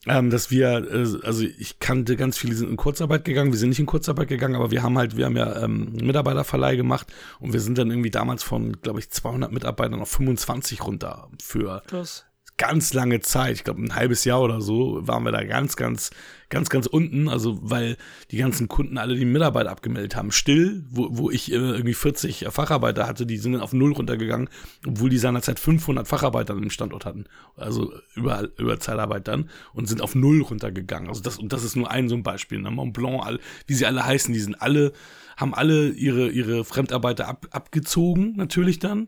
ähm, 0.07 0.31
dass 0.31 0.51
wir, 0.51 0.69
äh, 0.91 1.27
also 1.27 1.45
ich 1.45 1.79
kannte 1.79 2.17
ganz 2.17 2.39
viele, 2.39 2.53
die 2.53 2.59
sind 2.59 2.71
in 2.71 2.77
Kurzarbeit 2.77 3.25
gegangen. 3.25 3.53
Wir 3.53 3.59
sind 3.59 3.69
nicht 3.69 3.79
in 3.79 3.87
Kurzarbeit 3.87 4.29
gegangen, 4.29 4.57
aber 4.57 4.71
wir 4.71 4.83
haben 4.83 4.97
halt, 4.97 5.17
wir 5.17 5.27
haben 5.27 5.37
ja 5.37 5.63
ähm, 5.63 5.93
Mitarbeiterverleih 5.93 6.77
gemacht 6.77 7.13
und 7.39 7.53
wir 7.53 7.61
sind 7.61 7.77
dann 7.79 7.91
irgendwie 7.91 8.11
damals 8.11 8.43
von, 8.43 8.81
glaube 8.81 9.01
ich, 9.01 9.11
200 9.11 9.53
Mitarbeitern 9.53 10.01
auf 10.01 10.11
25 10.11 10.85
runter 10.87 11.29
für 11.41 11.83
Krass. 11.87 12.25
Ganz 12.61 12.93
lange 12.93 13.21
Zeit, 13.21 13.55
ich 13.55 13.65
glaube 13.65 13.81
ein 13.81 13.95
halbes 13.95 14.27
Jahr 14.27 14.43
oder 14.43 14.61
so, 14.61 14.99
waren 15.09 15.25
wir 15.25 15.33
da 15.33 15.43
ganz, 15.45 15.77
ganz, 15.77 16.11
ganz, 16.51 16.69
ganz 16.69 16.87
unten. 16.87 17.27
Also 17.27 17.59
weil 17.63 17.97
die 18.31 18.37
ganzen 18.37 18.69
Kunden 18.69 18.99
alle 18.99 19.17
die 19.17 19.25
Mitarbeit 19.25 19.67
abgemeldet 19.67 20.15
haben. 20.15 20.31
Still, 20.31 20.85
wo, 20.91 21.09
wo 21.11 21.31
ich 21.31 21.51
äh, 21.51 21.55
irgendwie 21.55 21.95
40 21.95 22.49
Facharbeiter 22.51 23.07
hatte, 23.07 23.25
die 23.25 23.39
sind 23.39 23.53
dann 23.53 23.63
auf 23.63 23.73
null 23.73 23.93
runtergegangen, 23.93 24.51
obwohl 24.87 25.09
die 25.09 25.17
seinerzeit 25.17 25.59
500 25.59 26.07
Facharbeiter 26.07 26.53
im 26.53 26.69
Standort 26.69 27.07
hatten. 27.07 27.25
Also 27.57 27.95
über, 28.15 28.51
über 28.59 28.79
Zeitarbeit 28.79 29.27
dann 29.27 29.49
und 29.73 29.89
sind 29.89 30.03
auf 30.03 30.15
null 30.15 30.43
runtergegangen. 30.43 31.09
Also 31.09 31.23
das, 31.23 31.39
und 31.39 31.55
das 31.55 31.65
ist 31.65 31.77
nur 31.77 31.91
ein 31.91 32.11
so 32.11 32.15
ein 32.15 32.23
Beispiel. 32.23 32.61
Ne? 32.61 32.71
Mont 32.71 32.93
Blanc, 32.93 33.25
all, 33.25 33.41
wie 33.69 33.75
sie 33.75 33.87
alle 33.87 34.05
heißen, 34.05 34.35
die 34.35 34.41
sind 34.41 34.61
alle, 34.61 34.93
haben 35.39 35.55
alle 35.55 35.89
ihre, 35.89 36.29
ihre 36.29 36.67
Fremdarbeiter 36.67 37.27
ab, 37.27 37.47
abgezogen, 37.53 38.35
natürlich 38.37 38.81
dann. 38.81 39.07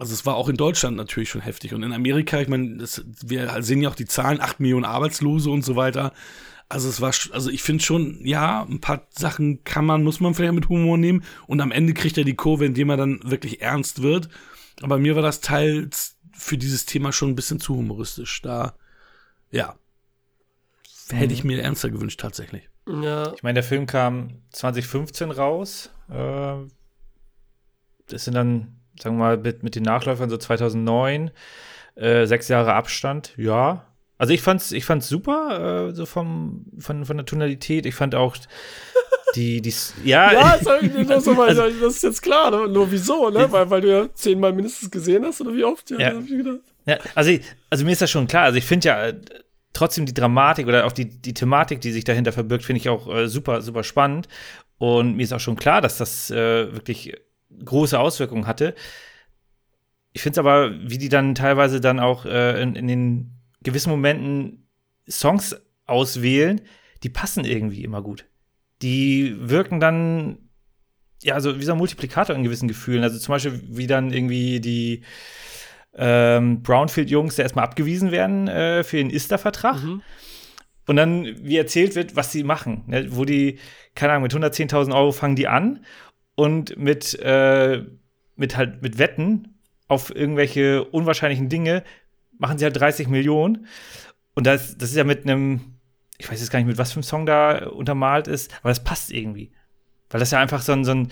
Also 0.00 0.14
es 0.14 0.26
war 0.26 0.34
auch 0.34 0.48
in 0.48 0.56
Deutschland 0.56 0.96
natürlich 0.96 1.28
schon 1.28 1.42
heftig. 1.42 1.74
Und 1.74 1.82
in 1.82 1.92
Amerika, 1.92 2.40
ich 2.40 2.48
meine, 2.48 2.78
das, 2.78 3.04
wir 3.22 3.62
sehen 3.62 3.82
ja 3.82 3.90
auch 3.90 3.94
die 3.94 4.06
Zahlen, 4.06 4.40
8 4.40 4.58
Millionen 4.60 4.84
Arbeitslose 4.84 5.50
und 5.50 5.62
so 5.62 5.76
weiter. 5.76 6.12
Also 6.68 6.88
es 6.88 7.00
war, 7.00 7.12
also 7.32 7.50
ich 7.50 7.62
finde 7.62 7.84
schon, 7.84 8.24
ja, 8.24 8.62
ein 8.62 8.80
paar 8.80 9.06
Sachen 9.10 9.62
kann 9.64 9.84
man, 9.84 10.02
muss 10.02 10.20
man 10.20 10.34
vielleicht 10.34 10.54
mit 10.54 10.68
Humor 10.68 10.96
nehmen. 10.96 11.22
Und 11.46 11.60
am 11.60 11.70
Ende 11.70 11.94
kriegt 11.94 12.16
er 12.16 12.24
die 12.24 12.36
Kurve, 12.36 12.64
indem 12.64 12.90
er 12.90 12.96
dann 12.96 13.20
wirklich 13.24 13.60
ernst 13.60 14.02
wird. 14.02 14.28
Aber 14.80 14.98
mir 14.98 15.16
war 15.16 15.22
das 15.22 15.40
teils 15.40 16.16
für 16.32 16.56
dieses 16.56 16.86
Thema 16.86 17.12
schon 17.12 17.30
ein 17.30 17.36
bisschen 17.36 17.60
zu 17.60 17.76
humoristisch. 17.76 18.40
Da, 18.42 18.74
ja, 19.50 19.74
hätte 21.10 21.34
ich 21.34 21.44
mir 21.44 21.60
ernster 21.60 21.90
gewünscht 21.90 22.20
tatsächlich. 22.20 22.70
Ja, 22.86 23.32
Ich 23.34 23.42
meine, 23.42 23.54
der 23.54 23.62
Film 23.62 23.86
kam 23.86 24.42
2015 24.52 25.30
raus. 25.30 25.90
Äh, 26.08 26.54
das 28.08 28.24
sind 28.24 28.34
dann, 28.34 28.79
sagen 29.02 29.16
wir 29.16 29.24
mal, 29.24 29.36
mit, 29.38 29.62
mit 29.62 29.74
den 29.74 29.82
Nachläufern 29.84 30.30
so 30.30 30.36
2009, 30.36 31.30
äh, 31.96 32.26
sechs 32.26 32.48
Jahre 32.48 32.74
Abstand. 32.74 33.32
Ja. 33.36 33.84
Also 34.18 34.32
ich 34.34 34.42
fand's, 34.42 34.72
ich 34.72 34.84
fand's 34.84 35.08
super, 35.08 35.88
äh, 35.88 35.94
so 35.94 36.04
vom, 36.06 36.66
von, 36.78 37.04
von 37.06 37.16
der 37.16 37.26
Tonalität. 37.26 37.86
Ich 37.86 37.94
fand 37.94 38.14
auch 38.14 38.36
die, 39.34 39.62
die, 39.62 39.72
ja, 40.04 40.32
ja 40.32 40.56
das, 41.08 41.26
Also- 41.28 41.70
das 41.80 41.94
ist 41.96 42.02
jetzt 42.02 42.22
klar. 42.22 42.50
Ne? 42.50 42.68
Nur 42.68 42.90
wieso, 42.90 43.30
ne? 43.30 43.50
Weil, 43.50 43.70
weil 43.70 43.80
du 43.80 43.88
ja 43.90 44.12
zehnmal 44.14 44.52
mindestens 44.52 44.90
gesehen 44.90 45.24
hast, 45.24 45.40
oder 45.40 45.54
wie 45.54 45.64
oft? 45.64 45.90
Ja, 45.90 45.98
Ja. 45.98 46.12
Ja, 46.86 46.98
also, 47.14 47.30
ich- 47.30 47.42
also 47.70 47.84
mir 47.84 47.92
ist 47.92 48.02
das 48.02 48.10
schon 48.10 48.26
klar. 48.26 48.44
Also 48.44 48.58
ich 48.58 48.64
finde 48.64 48.88
ja 48.88 49.06
äh, 49.08 49.14
trotzdem 49.72 50.04
die 50.06 50.14
Dramatik 50.14 50.66
oder 50.66 50.84
auch 50.86 50.92
die, 50.92 51.06
die 51.06 51.34
Thematik, 51.34 51.80
die 51.80 51.92
sich 51.92 52.04
dahinter 52.04 52.32
verbirgt, 52.32 52.64
finde 52.64 52.80
ich 52.80 52.88
auch 52.88 53.08
äh, 53.14 53.28
super, 53.28 53.62
super 53.62 53.84
spannend. 53.84 54.28
Und 54.78 55.16
mir 55.16 55.22
ist 55.22 55.32
auch 55.32 55.40
schon 55.40 55.56
klar, 55.56 55.80
dass 55.80 55.98
das 55.98 56.30
äh, 56.30 56.72
wirklich 56.72 57.14
große 57.64 57.98
Auswirkungen 57.98 58.46
hatte. 58.46 58.74
Ich 60.12 60.22
finde 60.22 60.34
es 60.34 60.38
aber, 60.38 60.72
wie 60.82 60.98
die 60.98 61.08
dann 61.08 61.34
teilweise 61.34 61.80
dann 61.80 62.00
auch 62.00 62.24
äh, 62.26 62.60
in, 62.62 62.74
in 62.74 62.88
den 62.88 63.40
gewissen 63.62 63.90
Momenten 63.90 64.68
Songs 65.08 65.56
auswählen, 65.86 66.60
die 67.02 67.08
passen 67.08 67.44
irgendwie 67.44 67.84
immer 67.84 68.02
gut. 68.02 68.26
Die 68.82 69.36
wirken 69.38 69.80
dann, 69.80 70.38
ja, 71.22 71.40
so 71.40 71.58
wie 71.58 71.64
so 71.64 71.72
ein 71.72 71.78
Multiplikator 71.78 72.34
in 72.34 72.44
gewissen 72.44 72.68
Gefühlen. 72.68 73.02
Also 73.02 73.18
zum 73.18 73.34
Beispiel, 73.34 73.60
wie 73.66 73.86
dann 73.86 74.12
irgendwie 74.12 74.60
die 74.60 75.02
ähm, 75.94 76.62
Brownfield-Jungs 76.62 77.38
erstmal 77.38 77.64
abgewiesen 77.64 78.10
werden 78.10 78.48
äh, 78.48 78.84
für 78.84 78.96
den 78.96 79.10
Ista-Vertrag. 79.10 79.82
Mhm. 79.82 80.02
Und 80.86 80.96
dann, 80.96 81.24
wie 81.44 81.56
erzählt 81.56 81.94
wird, 81.94 82.16
was 82.16 82.32
sie 82.32 82.42
machen. 82.42 82.84
Ne? 82.86 83.14
Wo 83.14 83.24
die, 83.24 83.58
keine 83.94 84.14
Ahnung, 84.14 84.24
mit 84.24 84.34
110.000 84.34 84.94
Euro 84.94 85.12
fangen 85.12 85.36
die 85.36 85.46
an 85.46 85.84
und 86.34 86.76
mit, 86.76 87.18
äh, 87.20 87.84
mit 88.36 88.56
halt, 88.56 88.82
mit 88.82 88.98
Wetten 88.98 89.58
auf 89.88 90.14
irgendwelche 90.14 90.84
unwahrscheinlichen 90.84 91.48
Dinge 91.48 91.84
machen 92.38 92.58
sie 92.58 92.64
halt 92.64 92.78
30 92.78 93.08
Millionen. 93.08 93.66
Und 94.34 94.46
das, 94.46 94.78
das 94.78 94.90
ist 94.90 94.96
ja 94.96 95.04
mit 95.04 95.24
einem, 95.24 95.60
ich 96.18 96.30
weiß 96.30 96.40
jetzt 96.40 96.50
gar 96.50 96.58
nicht, 96.58 96.68
mit 96.68 96.78
was 96.78 96.92
für 96.92 96.96
einem 96.96 97.02
Song 97.02 97.26
da 97.26 97.66
untermalt 97.66 98.28
ist, 98.28 98.52
aber 98.60 98.70
das 98.70 98.82
passt 98.82 99.12
irgendwie. 99.12 99.52
Weil 100.08 100.20
das 100.20 100.30
ja 100.30 100.40
einfach 100.40 100.62
so 100.62 100.72
ein, 100.72 100.84
so 100.84 100.92
ein 100.92 101.08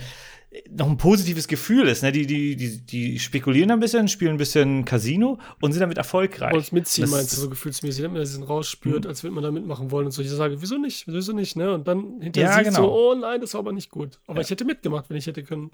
noch 0.71 0.89
ein 0.89 0.97
positives 0.97 1.47
Gefühl 1.47 1.89
ist. 1.89 2.03
Ne? 2.03 2.11
Die, 2.11 2.27
die, 2.27 2.57
die, 2.57 2.79
die 2.81 3.19
spekulieren 3.19 3.71
ein 3.71 3.81
bisschen, 3.81 4.09
spielen 4.09 4.33
ein 4.33 4.37
bisschen 4.39 4.85
Casino 4.87 5.39
und 5.61 5.73
sind 5.73 5.81
damit 5.81 5.99
erfolgreich. 5.99 6.53
Wollen 6.53 6.63
es 6.63 6.73
mitziehen, 6.73 7.03
Das- 7.05 7.11
meinst 7.11 7.37
du, 7.37 7.41
so 7.43 7.51
gefühlsmäßig, 7.51 8.03
damit 8.03 8.15
man 8.19 8.25
diesen 8.25 8.43
rausspürt, 8.45 9.05
Mhm. 9.05 9.09
als 9.11 9.23
würde 9.23 9.35
man 9.35 9.45
da 9.45 9.51
mitmachen 9.51 9.91
wollen 9.91 10.07
und 10.07 10.13
so. 10.13 10.23
Ich 10.23 10.31
sage, 10.31 10.61
wieso 10.63 10.79
nicht, 10.79 11.05
wieso 11.07 11.33
nicht, 11.33 11.57
ne? 11.57 11.73
Und 11.75 11.87
dann 11.87 12.21
hinterher 12.23 12.51
Ja, 12.51 12.57
sieht 12.57 12.65
genau. 12.65 12.83
so, 12.83 12.93
oh 12.93 13.15
nein, 13.15 13.41
das 13.43 13.53
war 13.55 13.61
aber 13.61 13.73
nicht 13.73 13.91
gut. 13.91 14.19
Aber 14.27 14.39
Ja. 14.39 14.43
ich 14.45 14.51
hätte 14.51 14.65
mitgemacht, 14.65 15.11
wenn 15.11 15.17
ich 15.19 15.27
hätte 15.27 15.43
können. 15.43 15.71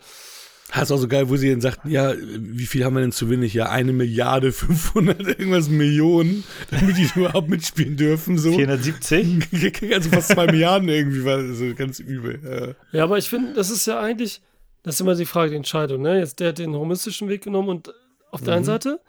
Das 0.73 0.85
ist 0.85 0.93
auch 0.93 0.97
so 0.99 1.09
geil, 1.09 1.29
wo 1.29 1.37
sie 1.37 1.51
dann 1.51 1.61
sagten, 1.61 1.91
ja, 1.91 2.15
wie 2.17 2.65
viel 2.67 2.85
haben 2.85 2.95
wir 2.95 3.01
denn 3.03 3.13
zu 3.13 3.29
wenig? 3.31 3.53
Ja, 3.55 3.69
eine 3.69 3.93
Milliarde, 3.93 4.51
500 4.51 5.21
irgendwas 5.21 5.69
Millionen, 5.69 6.43
damit 6.71 6.97
die 6.97 7.07
überhaupt 7.15 7.49
mitspielen 7.51 7.97
dürfen, 7.97 8.39
so. 8.39 8.51
470. 8.55 9.45
Also 9.95 10.09
fast 10.11 10.29
zwei 10.31 10.47
Milliarden 10.47 10.89
irgendwie, 10.89 11.25
war 11.25 11.47
so 11.53 11.73
ganz 11.77 12.01
übel. 12.01 12.75
Ja, 12.93 13.05
aber 13.05 13.19
ich 13.19 13.29
finde, 13.29 13.53
das 13.53 13.71
ist 13.71 13.87
ja 13.87 14.01
eigentlich, 14.01 14.41
das 14.85 14.95
ist 14.95 15.01
immer 15.01 15.17
die 15.17 15.27
Frage, 15.27 15.51
die 15.51 15.57
Entscheidung, 15.57 16.03
ne? 16.03 16.19
Jetzt, 16.21 16.39
der 16.39 16.51
hat 16.51 16.59
den 16.59 16.75
humoristischen 16.75 17.29
Weg 17.29 17.43
genommen 17.43 17.69
und 17.69 17.93
auf 18.31 18.41
der 18.43 18.53
Mhm. 18.53 18.57
einen 18.59 18.65
Seite, 18.65 19.01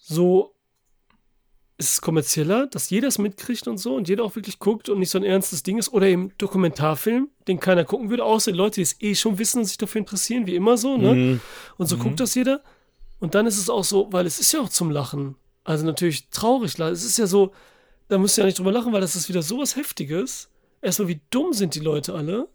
so 0.00 0.54
ist 1.76 1.94
es 1.94 2.00
kommerzieller, 2.00 2.68
dass 2.68 2.88
jeder 2.90 3.08
es 3.08 3.18
mitkriegt 3.18 3.66
und 3.66 3.78
so 3.78 3.96
und 3.96 4.08
jeder 4.08 4.22
auch 4.24 4.36
wirklich 4.36 4.60
guckt 4.60 4.88
und 4.88 5.00
nicht 5.00 5.10
so 5.10 5.18
ein 5.18 5.24
ernstes 5.24 5.64
Ding 5.64 5.76
ist. 5.76 5.92
Oder 5.92 6.06
eben 6.06 6.30
Dokumentarfilm, 6.38 7.28
den 7.48 7.58
keiner 7.58 7.84
gucken 7.84 8.10
würde, 8.10 8.24
außer 8.24 8.52
die 8.52 8.56
Leute, 8.56 8.76
die 8.76 8.82
es 8.82 9.00
eh 9.00 9.14
schon 9.16 9.38
wissen 9.38 9.58
und 9.58 9.64
sich 9.64 9.76
dafür 9.76 9.98
interessieren, 9.98 10.46
wie 10.46 10.54
immer 10.54 10.76
so, 10.76 10.96
ne? 10.96 11.14
Mhm. 11.14 11.40
Und 11.76 11.86
so 11.88 11.96
guckt 11.98 12.20
das 12.20 12.34
jeder. 12.36 12.62
Und 13.18 13.34
dann 13.34 13.46
ist 13.46 13.58
es 13.58 13.68
auch 13.68 13.82
so, 13.84 14.08
weil 14.12 14.24
es 14.26 14.38
ist 14.38 14.52
ja 14.52 14.60
auch 14.60 14.68
zum 14.68 14.90
Lachen. 14.90 15.34
Also 15.64 15.84
natürlich 15.84 16.28
traurig. 16.30 16.78
Es 16.78 17.04
ist 17.04 17.18
ja 17.18 17.26
so, 17.26 17.52
da 18.08 18.18
müsst 18.18 18.38
ihr 18.38 18.42
ja 18.42 18.46
nicht 18.46 18.58
drüber 18.58 18.70
lachen, 18.70 18.92
weil 18.92 19.00
das 19.00 19.16
ist 19.16 19.28
wieder 19.28 19.42
sowas 19.42 19.74
Heftiges. 19.76 20.50
Erstmal, 20.82 21.08
wie 21.08 21.20
dumm 21.30 21.52
sind 21.54 21.74
die 21.74 21.80
Leute 21.80 22.14
alle, 22.14 22.48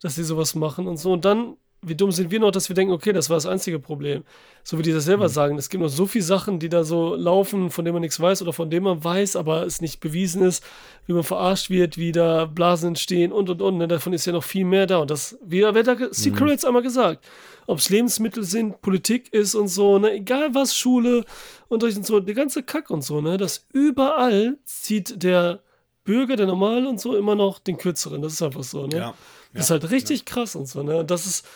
dass 0.00 0.14
sie 0.16 0.24
sowas 0.24 0.54
machen 0.54 0.88
und 0.88 0.96
so. 0.96 1.12
Und 1.12 1.24
dann, 1.24 1.56
wie 1.82 1.94
dumm 1.94 2.12
sind 2.12 2.30
wir 2.30 2.40
noch, 2.40 2.50
dass 2.50 2.68
wir 2.68 2.74
denken, 2.74 2.92
okay, 2.92 3.12
das 3.12 3.30
war 3.30 3.36
das 3.36 3.46
einzige 3.46 3.78
Problem. 3.78 4.24
So 4.62 4.78
wie 4.78 4.82
die 4.82 4.92
das 4.92 5.04
selber 5.04 5.28
sagen. 5.30 5.56
Es 5.56 5.70
gibt 5.70 5.82
noch 5.82 5.88
so 5.88 6.06
viele 6.06 6.24
Sachen, 6.24 6.58
die 6.58 6.68
da 6.68 6.84
so 6.84 7.14
laufen, 7.14 7.70
von 7.70 7.84
denen 7.84 7.94
man 7.94 8.02
nichts 8.02 8.20
weiß 8.20 8.42
oder 8.42 8.52
von 8.52 8.68
denen 8.68 8.84
man 8.84 9.02
weiß, 9.02 9.36
aber 9.36 9.64
es 9.64 9.80
nicht 9.80 10.00
bewiesen 10.00 10.42
ist, 10.42 10.62
wie 11.06 11.14
man 11.14 11.22
verarscht 11.22 11.70
wird, 11.70 11.96
wie 11.96 12.12
da 12.12 12.44
Blasen 12.44 12.88
entstehen 12.88 13.32
und 13.32 13.48
und 13.48 13.62
und. 13.62 13.78
Ne? 13.78 13.88
Davon 13.88 14.12
ist 14.12 14.26
ja 14.26 14.32
noch 14.32 14.44
viel 14.44 14.66
mehr 14.66 14.86
da. 14.86 14.98
Und 14.98 15.10
das, 15.10 15.38
wie 15.42 15.62
wer 15.62 15.82
da, 15.82 15.96
Steve 16.12 16.36
Carell 16.36 16.52
hat's 16.52 16.64
einmal 16.64 16.82
gesagt. 16.82 17.24
Ob 17.66 17.78
es 17.78 17.88
Lebensmittel 17.88 18.42
sind, 18.42 18.82
Politik 18.82 19.32
ist 19.32 19.54
und 19.54 19.68
so, 19.68 19.98
ne? 19.98 20.12
egal 20.12 20.54
was, 20.54 20.76
Schule 20.76 21.24
und 21.68 21.82
und 21.82 22.06
so, 22.06 22.20
der 22.20 22.34
ganze 22.34 22.62
Kack 22.62 22.90
und 22.90 23.02
so, 23.02 23.20
ne? 23.20 23.36
Das 23.36 23.66
überall 23.72 24.58
zieht 24.64 25.22
der 25.22 25.62
Bürger, 26.04 26.36
der 26.36 26.46
Normale 26.46 26.88
und 26.88 27.00
so, 27.00 27.16
immer 27.16 27.34
noch 27.34 27.58
den 27.58 27.76
Kürzeren. 27.76 28.22
Das 28.22 28.32
ist 28.32 28.42
einfach 28.42 28.64
so, 28.64 28.86
ne? 28.86 28.96
Ja. 28.96 29.14
Das 29.52 29.64
ist 29.64 29.70
halt 29.70 29.90
richtig 29.90 30.24
krass 30.24 30.54
und 30.56 30.66
so, 30.66 30.82
ne? 30.82 31.04
Das 31.04 31.26
ist, 31.26 31.46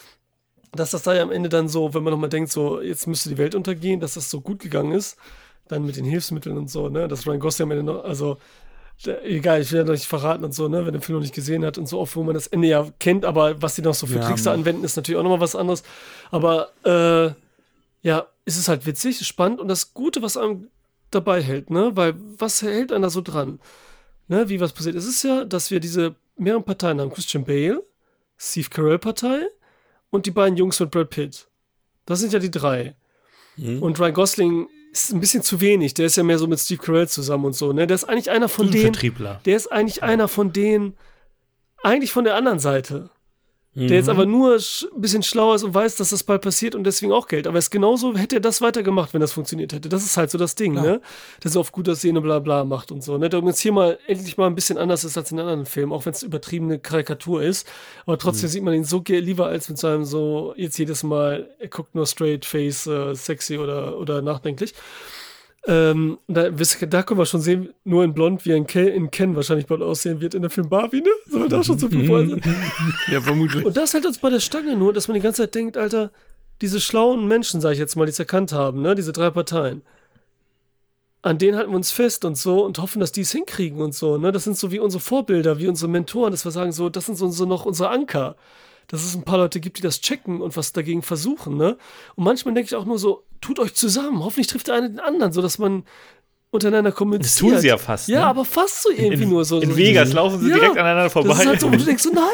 dass 0.77 0.93
das 0.93 1.03
da 1.03 1.15
ja 1.15 1.23
am 1.23 1.31
Ende 1.31 1.49
dann 1.49 1.69
so, 1.69 1.95
wenn 1.95 2.03
man 2.03 2.13
nochmal 2.13 2.31
denkt, 2.31 2.51
so, 2.51 2.81
jetzt 2.81 3.07
müsste 3.07 3.29
die 3.29 3.39
Welt 3.39 3.55
untergehen, 3.55 4.01
dass 4.01 4.15
das 4.15 4.31
so 4.31 4.41
gut 4.41 4.61
gegangen 4.61 4.93
ist, 4.93 5.17
dann 5.69 5.85
mit 5.85 5.97
den 5.97 6.05
Hilfsmitteln 6.05 6.57
und 6.57 6.71
so, 6.71 6.89
ne? 6.89 7.09
Dass 7.09 7.27
Ryan 7.27 7.41
Gosling 7.41 7.69
am 7.69 7.79
Ende 7.79 7.93
noch, 7.93 8.05
also, 8.05 8.39
egal, 9.25 9.61
ich 9.61 9.73
will 9.73 9.79
ja 9.79 9.85
noch 9.85 9.93
nicht 9.93 10.07
verraten 10.07 10.45
und 10.45 10.55
so, 10.55 10.69
ne? 10.69 10.85
Wenn 10.85 10.93
der 10.93 11.03
Film 11.03 11.17
noch 11.17 11.23
nicht 11.23 11.35
gesehen 11.35 11.65
hat 11.65 11.79
und 11.79 11.87
so 11.87 12.01
oft, 12.01 12.15
wo 12.17 12.23
man 12.23 12.35
das 12.35 12.47
Ende 12.47 12.69
ja 12.69 12.87
kennt, 12.99 13.25
aber 13.25 13.61
was 13.63 13.75
die 13.75 13.83
noch 13.83 13.95
so 13.95 14.07
für 14.07 14.19
Ja, 14.19 14.27
Tricks 14.27 14.43
da 14.43 14.53
anwenden, 14.53 14.85
ist 14.85 14.97
natürlich 14.97 15.19
auch 15.19 15.23
nochmal 15.23 15.41
was 15.41 15.57
anderes. 15.57 15.83
Aber, 16.31 16.71
äh, 16.85 17.35
ja, 18.07 18.27
es 18.45 18.59
ist 18.59 18.69
halt 18.69 18.85
witzig, 18.85 19.27
spannend 19.27 19.61
und 19.61 19.69
das 19.69 19.95
Gute, 19.95 20.21
was 20.21 20.37
einem 20.37 20.69
dabei 21.11 21.43
hält, 21.43 21.71
ne? 21.71 21.93
Weil, 21.95 22.15
was 22.39 22.63
hält 22.63 22.93
einen 22.93 23.03
da 23.03 23.11
so 23.11 23.23
dran? 23.23 23.61
Ne? 24.29 24.49
Wie 24.49 24.61
was 24.61 24.73
passiert? 24.73 24.97
Es 24.97 25.07
ist 25.07 25.23
ja, 25.23 25.45
dass 25.45 25.71
wir 25.71 25.81
diese 25.81 26.15
mehreren 26.37 26.65
Parteien 26.65 27.01
haben. 27.01 27.13
Christian 27.13 27.45
Bale, 27.45 27.83
Steve 28.39 28.69
Carell 28.71 28.99
Partei 28.99 29.47
und 30.15 30.27
die 30.27 30.31
beiden 30.31 30.57
Jungs 30.57 30.79
mit 30.79 30.93
Brad 30.93 31.11
Pitt. 31.11 31.49
Das 32.07 32.21
sind 32.21 32.33
ja 32.33 32.39
die 32.39 32.51
drei. 32.51 32.95
Mhm. 33.57 33.83
Und 33.83 33.99
Ryan 33.99 34.15
Gosling 34.15 34.69
ist 34.93 35.13
ein 35.13 35.19
bisschen 35.19 35.43
zu 35.43 35.61
wenig. 35.61 35.95
Der 35.95 36.07
ist 36.07 36.17
ja 36.17 36.23
mehr 36.23 36.39
so 36.39 36.47
mit 36.47 36.61
Steve 36.61 36.81
Carell 36.81 37.09
zusammen 37.09 37.47
und 37.47 37.57
so. 37.57 37.73
Ne? 37.73 37.89
Der 37.89 37.97
ist 37.97 38.05
eigentlich 38.05 38.31
einer 38.31 38.49
von 38.49 38.71
denen. 38.71 38.93
Der 39.45 39.57
ist 39.57 39.73
eigentlich 39.73 40.05
einer 40.05 40.29
von 40.29 40.53
denen, 40.53 40.97
eigentlich 41.83 42.13
von 42.13 42.23
der 42.23 42.37
anderen 42.37 42.61
Seite. 42.61 43.11
Mhm. 43.75 43.89
Der 43.89 43.97
jetzt 43.97 44.09
aber 44.09 44.25
nur 44.25 44.55
ein 44.55 45.01
bisschen 45.01 45.23
schlauer 45.23 45.57
ist 45.57 45.65
und 45.65 45.75
weiß, 45.75 45.97
dass 45.97 46.11
das 46.11 46.23
bald 46.23 46.43
passiert 46.43 46.75
und 46.75 46.85
deswegen 46.85 47.13
auch 47.13 47.27
Geld. 47.27 47.47
Aber 47.47 47.59
es 47.59 47.67
ist 47.67 47.71
genauso, 47.71 48.17
hätte 48.17 48.37
er 48.37 48.41
das 48.41 48.61
weitergemacht, 48.61 49.13
wenn 49.15 49.21
das 49.21 49.33
funktioniert 49.33 49.73
hätte. 49.73 49.89
Das 49.89 50.05
ist 50.05 50.17
halt 50.17 50.31
so 50.31 50.39
das 50.39 50.55
Ding, 50.55 50.75
ne? 50.75 51.01
Dass 51.41 51.57
er 51.57 51.61
auf 51.61 51.73
guter 51.73 51.97
Szene 51.97 52.21
bla 52.21 52.39
bla 52.39 52.65
macht 52.65 52.93
und 52.93 53.03
so. 53.03 53.19
Ne? 53.19 53.29
Der 53.29 53.41
jetzt 53.41 53.61
hier 53.61 53.73
mal 53.73 53.99
endlich 54.07 54.37
mal 54.37 54.47
ein 54.47 54.55
bisschen 54.55 54.79
anders 54.79 55.03
ist 55.03 55.19
als 55.19 55.33
in 55.33 55.41
anderen 55.41 55.67
Filmen, 55.67 55.93
auch 55.93 56.07
wenn 56.07 56.13
es 56.13 56.23
übertriebene 56.23 56.79
Karikatur 56.79 57.43
ist. 57.43 57.69
Aber 58.07 58.17
trotzdem 58.17 58.49
sieht 58.49 58.63
man 58.63 58.75
ihn 58.75 58.85
so 58.85 59.03
lieber 59.07 59.47
als 59.47 59.69
mit 59.69 59.79
seinem 59.79 60.05
so, 60.05 60.55
jetzt 60.57 60.79
jedes 60.79 61.03
Mal, 61.03 61.51
er 61.59 61.69
guckt 61.69 61.95
nur 61.95 62.07
straight 62.07 62.45
face, 62.45 62.87
äh, 62.87 63.15
sexy 63.15 63.59
oder, 63.59 63.99
oder 63.99 64.23
nachdenklich. 64.23 64.75
Ähm, 65.67 66.19
da, 66.29 66.51
da 66.51 67.03
können 67.03 67.19
wir 67.19 67.27
schon 67.27 67.41
sehen, 67.41 67.73
nur 67.85 68.05
in 68.05 68.13
Blond, 68.13 68.45
wie 68.45 68.53
ein 68.53 68.67
Ken, 68.67 68.89
in 68.89 69.11
Ken 69.11 69.35
wahrscheinlich 69.35 69.67
bald 69.67 69.81
aussehen 69.81 70.21
wird 70.21 70.35
in 70.35 70.43
der 70.43 70.51
Film 70.51 70.69
Barbie, 70.69 71.01
ne? 71.01 71.09
Sind 71.27 71.41
wir 71.41 71.49
da 71.49 71.65
schon 71.65 71.79
so 71.79 71.89
viel 71.89 72.07
vorher? 72.07 72.37
Ja, 73.11 73.21
vermutlich. 73.21 73.65
Und 73.65 73.77
das 73.77 73.95
hält 73.95 74.05
uns 74.05 74.19
bei 74.19 74.29
der 74.29 74.41
Stange 74.41 74.77
nur, 74.77 74.93
dass 74.93 75.09
man 75.09 75.15
die 75.15 75.23
ganze 75.23 75.43
Zeit 75.43 75.55
denkt, 75.55 75.79
Alter, 75.79 76.11
diese 76.61 76.81
schlauen 76.81 77.27
Menschen, 77.27 77.63
sage 77.63 77.75
ich 77.75 77.79
jetzt 77.79 77.97
mal, 77.97 78.05
die 78.05 78.11
es 78.11 78.19
erkannt 78.19 78.53
haben, 78.53 78.83
ne, 78.83 78.95
diese 78.95 79.13
drei 79.13 79.31
Parteien, 79.31 79.83
an 81.23 81.39
denen 81.39 81.57
halten 81.57 81.71
wir 81.71 81.77
uns 81.77 81.91
fest 81.91 82.27
und 82.27 82.37
so 82.37 82.63
und 82.63 82.79
hoffen, 82.79 83.01
dass 83.01 83.13
die 83.13 83.23
es 83.23 83.33
hinkriegen 83.33 83.81
und 83.81 83.95
so, 83.95 84.19
ne? 84.19 84.33
Das 84.33 84.45
sind 84.45 84.59
so 84.59 84.71
wie 84.71 84.81
unsere 84.81 85.01
Vorbilder, 85.01 85.59
wie 85.59 85.69
unsere 85.69 85.91
Mentoren, 85.91 86.31
dass 86.31 86.45
wir 86.45 86.53
sagen, 86.53 86.73
so, 86.73 86.91
das 86.91 87.07
sind 87.07 87.17
so, 87.17 87.31
so 87.31 87.47
noch 87.47 87.65
unsere 87.65 87.89
Anker. 87.89 88.37
Dass 88.89 89.05
es 89.05 89.15
ein 89.15 89.23
paar 89.25 89.39
Leute 89.39 89.61
gibt, 89.61 89.79
die 89.79 89.83
das 89.83 90.01
checken 90.01 90.41
und 90.43 90.57
was 90.57 90.73
dagegen 90.73 91.03
versuchen, 91.03 91.57
ne? 91.57 91.77
Und 92.17 92.25
manchmal 92.25 92.55
denke 92.55 92.67
ich 92.69 92.75
auch 92.75 92.85
nur 92.85 92.99
so, 92.99 93.25
tut 93.41 93.59
euch 93.59 93.75
zusammen, 93.75 94.23
hoffentlich 94.23 94.47
trifft 94.47 94.69
der 94.69 94.75
eine 94.75 94.91
den 94.91 95.01
anderen, 95.01 95.33
so 95.33 95.41
dass 95.43 95.59
man 95.59 95.85
untereinander 96.51 96.93
kommuniziert. 96.93 97.27
Das 97.33 97.37
tun 97.37 97.59
sie 97.59 97.69
ja 97.69 97.79
fast. 97.79 98.09
Ja, 98.09 98.21
ne? 98.21 98.27
aber 98.27 98.45
fast 98.45 98.83
so 98.83 98.91
irgendwie 98.91 99.25
in, 99.25 99.29
nur 99.31 99.45
so. 99.45 99.61
In 99.61 99.71
so 99.71 99.77
Vegas 99.77 100.05
diesen- 100.05 100.17
laufen 100.17 100.41
sie 100.41 100.51
Ja, 100.51 100.55
direkt 100.57 100.79
aneinander 100.79 101.11
vorbei. 101.11 101.29
das 101.31 101.41
ist 101.41 101.47
halt 101.47 101.61
so, 101.61 101.67
wo 101.73 101.77
du 101.77 101.85
denkst 101.85 102.03
so, 102.03 102.11
nein, 102.15 102.25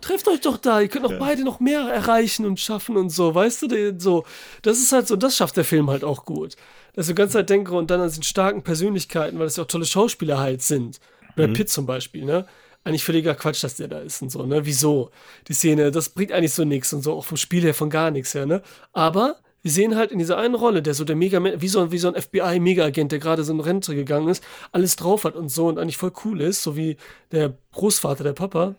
trefft 0.00 0.28
euch 0.28 0.40
doch 0.40 0.56
da, 0.58 0.80
ihr 0.80 0.88
könnt 0.88 1.04
doch 1.04 1.18
beide 1.18 1.42
noch 1.42 1.58
mehr 1.58 1.80
erreichen 1.80 2.46
und 2.46 2.60
schaffen 2.60 2.96
und 2.96 3.10
so, 3.10 3.34
weißt 3.34 3.62
du, 3.62 3.94
so. 3.98 4.24
Das 4.62 4.78
ist 4.78 4.92
halt 4.92 5.08
so, 5.08 5.16
das 5.16 5.36
schafft 5.36 5.56
der 5.56 5.64
Film 5.64 5.90
halt 5.90 6.04
auch 6.04 6.24
gut. 6.24 6.54
Dass 6.94 7.06
ich 7.08 7.14
die 7.14 7.18
ganze 7.18 7.34
Zeit 7.34 7.50
denke 7.50 7.74
und 7.74 7.90
dann 7.90 8.00
an 8.00 8.08
diesen 8.08 8.22
starken 8.22 8.62
Persönlichkeiten, 8.62 9.38
weil 9.38 9.46
das 9.46 9.56
ja 9.56 9.64
auch 9.64 9.68
tolle 9.68 9.84
Schauspieler 9.84 10.38
halt 10.38 10.62
sind. 10.62 11.00
Brad 11.34 11.52
Pitt 11.52 11.68
zum 11.68 11.84
Beispiel, 11.86 12.24
ne? 12.24 12.46
Eigentlich 12.86 13.02
völliger 13.02 13.34
Quatsch, 13.34 13.64
dass 13.64 13.74
der 13.74 13.88
da 13.88 13.98
ist 13.98 14.22
und 14.22 14.30
so, 14.30 14.46
ne? 14.46 14.64
Wieso? 14.64 15.10
Die 15.48 15.54
Szene, 15.54 15.90
das 15.90 16.10
bringt 16.10 16.30
eigentlich 16.30 16.54
so 16.54 16.64
nichts 16.64 16.92
und 16.92 17.02
so, 17.02 17.14
auch 17.14 17.24
vom 17.24 17.36
Spiel 17.36 17.64
her 17.64 17.74
von 17.74 17.90
gar 17.90 18.12
nichts 18.12 18.32
her, 18.32 18.46
ne? 18.46 18.62
Aber 18.92 19.40
wir 19.62 19.72
sehen 19.72 19.96
halt 19.96 20.12
in 20.12 20.20
dieser 20.20 20.38
einen 20.38 20.54
Rolle, 20.54 20.82
der 20.82 20.94
so 20.94 21.02
der 21.02 21.16
Mega, 21.16 21.42
wie 21.42 21.66
so, 21.66 21.90
wie 21.90 21.98
so 21.98 22.06
ein 22.06 22.22
FBI-Mega-Agent, 22.22 23.10
der 23.10 23.18
gerade 23.18 23.42
so 23.42 23.52
in 23.52 23.58
Rente 23.58 23.96
gegangen 23.96 24.28
ist, 24.28 24.44
alles 24.70 24.94
drauf 24.94 25.24
hat 25.24 25.34
und 25.34 25.48
so 25.48 25.66
und 25.66 25.80
eigentlich 25.80 25.96
voll 25.96 26.12
cool 26.24 26.40
ist, 26.40 26.62
so 26.62 26.76
wie 26.76 26.96
der 27.32 27.58
Großvater, 27.72 28.22
der 28.22 28.34
Papa, 28.34 28.76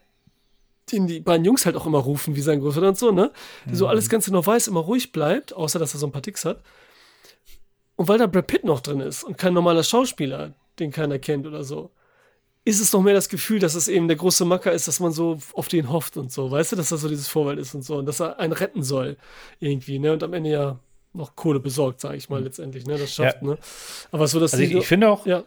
den 0.90 1.08
die 1.08 1.20
beiden 1.20 1.44
Jungs 1.44 1.66
halt 1.66 1.76
auch 1.76 1.86
immer 1.86 2.00
rufen, 2.00 2.38
wie 2.38 2.42
sein 2.42 2.62
Großvater 2.62 2.88
und 2.88 2.98
so, 2.98 3.12
ne? 3.12 3.34
Der 3.66 3.76
so 3.76 3.88
alles 3.88 4.08
ganz 4.08 4.28
genau 4.28 4.46
weiß, 4.46 4.70
immer 4.70 4.80
ruhig 4.80 5.12
bleibt, 5.12 5.52
außer 5.52 5.80
dass 5.80 5.94
er 5.94 6.00
so 6.00 6.06
ein 6.06 6.14
paar 6.14 6.22
Ticks 6.22 6.46
hat. 6.46 6.64
Und 7.98 8.08
weil 8.08 8.20
da 8.20 8.28
Brad 8.28 8.48
Pitt 8.48 8.64
noch 8.64 8.80
drin 8.80 9.02
ist 9.02 9.26
und 9.26 9.38
kein 9.38 9.54
normaler 9.54 9.84
Schauspieler, 9.84 10.54
den 10.80 10.92
keiner 10.92 11.20
kennt 11.20 11.46
oder 11.46 11.66
so, 11.66 11.92
ist 12.68 12.82
es 12.82 12.92
noch 12.92 13.02
mehr 13.02 13.14
das 13.14 13.30
Gefühl, 13.30 13.60
dass 13.60 13.76
es 13.76 13.88
eben 13.88 14.10
der 14.10 14.18
große 14.18 14.44
Macker 14.44 14.74
ist, 14.74 14.90
dass 14.90 15.00
man 15.00 15.14
so 15.14 15.40
auf 15.54 15.70
den 15.70 15.90
hofft 15.90 16.18
und 16.18 16.34
so, 16.34 16.52
weißt 16.52 16.74
du, 16.74 16.76
dass 16.76 16.92
er 16.92 16.98
so 16.98 17.08
dieses 17.08 17.30
Vorwald 17.30 17.60
ist 17.60 17.74
und 17.74 17.84
so 17.84 17.96
und 17.98 18.06
dass 18.06 18.20
er 18.20 18.40
einen 18.40 18.52
retten 18.52 18.84
soll 18.84 19.16
irgendwie, 19.60 20.00
ne? 20.00 20.12
Und 20.12 20.22
am 20.22 20.34
Ende 20.34 20.50
ja 20.50 20.80
noch 21.14 21.36
Kohle 21.38 21.62
besorgt, 21.62 22.02
sage 22.02 22.18
ich 22.18 22.30
mal 22.30 22.44
letztendlich, 22.44 22.86
ne? 22.86 22.98
Das 22.98 23.14
schafft, 23.14 23.42
Ja. 23.42 23.48
ne? 23.50 23.58
Aber 24.12 24.28
so, 24.28 24.40
dass 24.42 24.54
also 24.54 24.64
ich, 24.66 24.74
ich 24.74 24.86
finde 24.86 25.10
auch, 25.10 25.26
ja, 25.26 25.44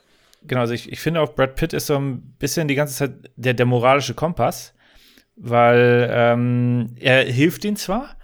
genau, 0.47 0.63
also 0.63 0.73
ich, 0.73 0.91
ich 0.91 0.99
finde 1.01 1.21
auch, 1.21 1.35
Brad 1.35 1.57
Pitt 1.57 1.75
ist 1.75 1.87
so 1.89 1.97
ein 1.97 2.23
bisschen 2.39 2.69
die 2.69 2.75
ganze 2.75 2.95
Zeit 2.95 3.13
der, 3.37 3.53
der 3.53 3.67
moralische 3.67 4.15
Kompass, 4.15 4.73
weil 5.37 6.09
ähm, 6.11 6.97
er 6.99 7.25
hilft 7.25 7.67
ihnen 7.67 7.77
zwar, 7.77 8.17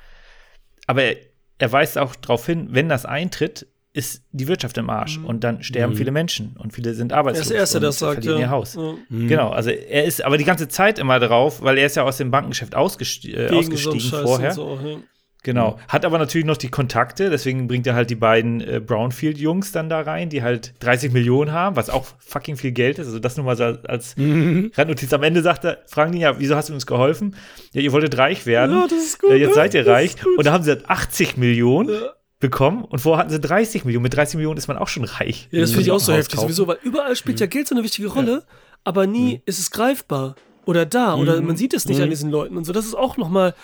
aber 0.86 1.02
er, 1.02 1.16
er 1.59 1.70
weist 1.70 1.98
auch 1.98 2.16
darauf 2.16 2.47
hin, 2.47 2.68
wenn 2.70 2.89
das 2.89 3.05
eintritt, 3.05 3.66
ist 3.97 4.23
die 4.32 4.47
Wirtschaft 4.47 4.77
im 4.78 4.90
Arsch 4.90 5.18
und 5.24 5.43
dann 5.43 5.62
sterben 5.62 5.94
Mhm. 5.94 5.97
viele 5.97 6.10
Menschen 6.10 6.55
und 6.59 6.73
viele 6.74 6.94
sind 6.94 7.12
Er 7.12 7.18
arbeitslos. 7.18 7.47
ist 7.47 7.51
der 7.52 7.59
Erste, 7.60 7.81
der 7.81 7.89
und 7.89 7.94
das 7.94 7.98
sagt. 7.98 8.24
Ja. 8.24 8.39
ihr 8.39 8.51
Haus. 8.51 8.74
Ja. 8.74 8.94
Mhm. 9.09 9.28
Genau, 9.28 9.51
also 9.51 9.70
er 9.70 10.05
ist 10.05 10.24
aber 10.24 10.36
die 10.39 10.44
ganze 10.44 10.68
Zeit 10.68 10.98
immer 10.98 11.18
drauf, 11.18 11.62
weil 11.62 11.78
er 11.78 11.86
ist 11.86 11.97
ja 11.97 12.02
aus 12.02 12.18
dem 12.18 12.31
Bankengeschäft 12.31 12.74
ausgesti 12.74 13.32
äh, 13.32 13.48
so 13.48 13.56
ausgestiegen 13.56 14.01
Scheiß 14.01 14.20
vorher. 14.23 14.48
und 14.51 14.55
so 14.55 14.64
auch, 14.64 14.82
ja. 14.82 14.97
Genau. 15.43 15.78
Hat 15.86 16.05
aber 16.05 16.18
natürlich 16.18 16.44
noch 16.44 16.56
die 16.56 16.70
Kontakte, 16.70 17.31
deswegen 17.31 17.68
bringt 17.68 17.86
er 17.86 17.94
halt 17.94 18.10
die 18.10 18.16
beiden 18.16 18.60
äh, 18.60 18.81
Brownfield-Jungs 18.81 19.70
dann 19.70 19.89
da 19.89 20.01
rein, 20.01 20.28
die 20.28 20.43
halt 20.43 20.74
30 20.81 21.12
Millionen 21.12 21.52
haben, 21.52 21.77
was 21.77 21.89
auch 21.89 22.05
fucking 22.18 22.56
viel 22.56 22.73
Geld 22.73 22.98
ist. 22.98 23.06
Also 23.06 23.20
das 23.20 23.36
nur 23.36 23.47
mal 23.47 23.56
so 23.56 23.62
als 23.64 24.16
Mhm. 24.16 24.73
Randnotiz. 24.74 25.12
Am 25.12 25.23
Ende 25.23 25.43
sagt 25.43 25.64
er, 25.64 25.78
fragen 25.86 26.10
die 26.12 26.18
ja, 26.18 26.39
wieso 26.40 26.56
hast 26.56 26.68
du 26.68 26.74
uns 26.74 26.85
geholfen? 26.85 27.36
Ja, 27.73 27.81
ihr 27.81 27.93
wolltet 27.93 28.18
reich 28.18 28.44
werden. 28.44 28.74
Ja, 28.77 28.86
das 28.89 28.98
ist 28.98 29.20
gut. 29.20 29.31
äh, 29.31 29.36
jetzt 29.36 29.51
ne? 29.51 29.55
seid 29.55 29.74
ihr 29.74 29.86
reich. 29.86 30.16
Und 30.36 30.44
da 30.47 30.52
haben 30.52 30.64
sie 30.64 30.70
halt 30.73 30.90
80 30.90 31.36
Millionen 31.36 31.90
Ja. 31.90 32.12
Bekommen 32.38 32.84
und 32.84 32.98
vorher 32.98 33.20
hatten 33.20 33.30
sie 33.30 33.40
30 33.40 33.84
Millionen. 33.84 34.02
Mit 34.02 34.14
30 34.14 34.36
Millionen 34.36 34.58
ist 34.58 34.68
man 34.68 34.76
auch 34.76 34.88
schon 34.88 35.04
reich. 35.04 35.48
Ja, 35.50 35.60
das 35.60 35.70
finde 35.70 35.84
ich 35.84 35.90
auch 35.90 36.00
so 36.00 36.12
heftig. 36.12 36.38
Sowieso, 36.40 36.66
weil 36.66 36.78
überall 36.82 37.16
spielt 37.16 37.40
ja 37.40 37.46
Geld 37.46 37.66
so 37.68 37.74
eine 37.74 37.82
wichtige 37.84 38.08
Rolle, 38.08 38.44
aber 38.84 39.06
nie 39.06 39.40
ist 39.46 39.58
es 39.58 39.70
greifbar 39.70 40.36
oder 40.66 40.84
da 40.84 41.14
oder 41.16 41.40
man 41.40 41.56
sieht 41.56 41.72
es 41.74 41.86
nicht 41.86 42.00
an 42.00 42.10
diesen 42.10 42.30
Leuten 42.30 42.56
und 42.56 42.64
so. 42.64 42.72
Das 42.72 42.84
ist 42.84 42.94
auch 42.94 43.16
noch 43.16 43.28
mal, 43.30 43.54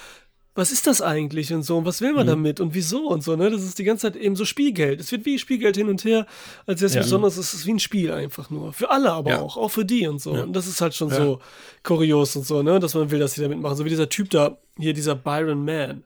was 0.54 0.70
ist 0.70 0.86
das 0.86 1.00
eigentlich 1.00 1.52
und 1.54 1.62
so 1.62 1.78
und 1.78 1.86
was 1.86 2.00
will 2.02 2.12
man 2.12 2.26
damit 2.26 2.60
und 2.60 2.74
wieso 2.74 3.08
und 3.08 3.22
so, 3.24 3.36
ne? 3.36 3.50
Das 3.50 3.62
ist 3.62 3.78
die 3.78 3.84
ganze 3.84 4.12
Zeit 4.12 4.20
eben 4.20 4.36
so 4.36 4.44
Spielgeld. 4.44 5.00
Es 5.00 5.10
wird 5.10 5.24
wie 5.24 5.38
Spielgeld 5.38 5.76
hin 5.76 5.88
und 5.88 6.04
her, 6.04 6.26
als 6.66 6.80
wäre 6.80 6.88
es 6.88 6.94
Ja. 6.94 7.00
besonders, 7.02 7.38
es 7.38 7.54
ist 7.54 7.64
wie 7.66 7.72
ein 7.72 7.78
Spiel 7.78 8.12
einfach 8.12 8.50
nur. 8.50 8.72
Für 8.74 8.90
alle 8.90 9.12
aber 9.12 9.30
Ja. 9.30 9.40
auch, 9.40 9.56
auch 9.56 9.70
für 9.70 9.84
die 9.84 10.06
und 10.06 10.20
so. 10.20 10.34
Ja. 10.36 10.42
Und 10.42 10.52
das 10.54 10.66
ist 10.66 10.80
halt 10.82 10.94
schon 10.94 11.08
Ja. 11.08 11.16
so 11.16 11.40
kurios 11.82 12.36
und 12.36 12.46
so, 12.46 12.62
ne? 12.62 12.80
Dass 12.80 12.94
man 12.94 13.10
will, 13.10 13.18
dass 13.18 13.32
die 13.34 13.40
da 13.40 13.48
mitmachen. 13.48 13.76
So 13.76 13.84
wie 13.84 13.90
dieser 13.90 14.08
Typ 14.10 14.28
da, 14.30 14.58
hier 14.78 14.92
dieser 14.92 15.14
Byron 15.14 15.64
Man, 15.64 16.04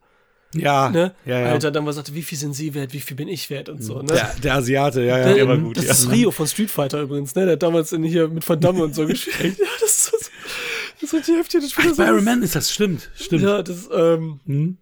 Ja, 0.54 0.88
ne? 0.90 1.14
ja, 1.24 1.40
ja. 1.40 1.46
Alter, 1.52 1.70
dann 1.70 1.84
mal 1.84 1.92
sagte, 1.92 2.14
wie 2.14 2.22
viel 2.22 2.38
sind 2.38 2.54
sie 2.54 2.72
wert, 2.74 2.92
wie 2.92 3.00
viel 3.00 3.16
bin 3.16 3.28
ich 3.28 3.50
wert 3.50 3.68
und 3.68 3.82
so, 3.82 4.00
ne? 4.00 4.12
Der, 4.12 4.34
der 4.42 4.54
Asiate, 4.54 5.02
ja, 5.02 5.18
ja. 5.18 5.24
Der, 5.24 5.34
der 5.34 5.48
war 5.48 5.58
gut, 5.58 5.76
das 5.76 5.84
ja. 5.84 5.92
ist 5.92 6.10
Rio 6.10 6.30
von 6.30 6.46
Street 6.46 6.70
Fighter 6.70 7.02
übrigens, 7.02 7.34
ne? 7.34 7.44
Der 7.44 7.52
hat 7.52 7.62
damals 7.62 7.92
in 7.92 8.04
hier 8.04 8.28
mit 8.28 8.48
Van 8.48 8.60
Damme 8.60 8.84
und 8.84 8.94
so 8.94 9.06
gespielt. 9.06 9.58
Ja, 9.58 9.66
das 9.80 9.90
ist 9.90 10.04
so, 10.04 10.16
das 10.16 11.02
ist 11.02 11.10
so 11.10 11.32
die 11.32 11.38
heftige 11.38 11.68
Spieler. 11.68 11.92
Ach, 11.92 11.96
Byron 11.96 12.24
Man 12.24 12.42
ist 12.42 12.54
das, 12.54 12.72
stimmt, 12.72 13.10
stimmt. 13.16 13.42
Ja, 13.42 13.62
das, 13.62 13.88
ähm, 13.92 14.40
Hm? 14.46 14.78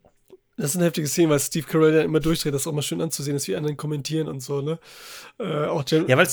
Das 0.56 0.70
ist 0.70 0.76
eine 0.76 0.85
heftige 0.86 1.06
Szene, 1.09 1.31
weil 1.31 1.40
Steve 1.40 1.66
Carell 1.66 1.94
ja 1.94 2.02
immer 2.02 2.20
durchdreht, 2.20 2.55
das 2.55 2.62
ist 2.62 2.66
auch 2.66 2.72
mal 2.72 2.82
schön 2.82 3.01
anzusehen 3.01 3.36
ist, 3.36 3.48
wie 3.48 3.56
anderen 3.56 3.76
kommentieren 3.76 4.28
und 4.28 4.40
so, 4.40 4.60
ne? 4.60 4.78
Äh, 5.39 5.66
auch 5.66 5.85
Ja, 5.90 6.16
weil 6.16 6.26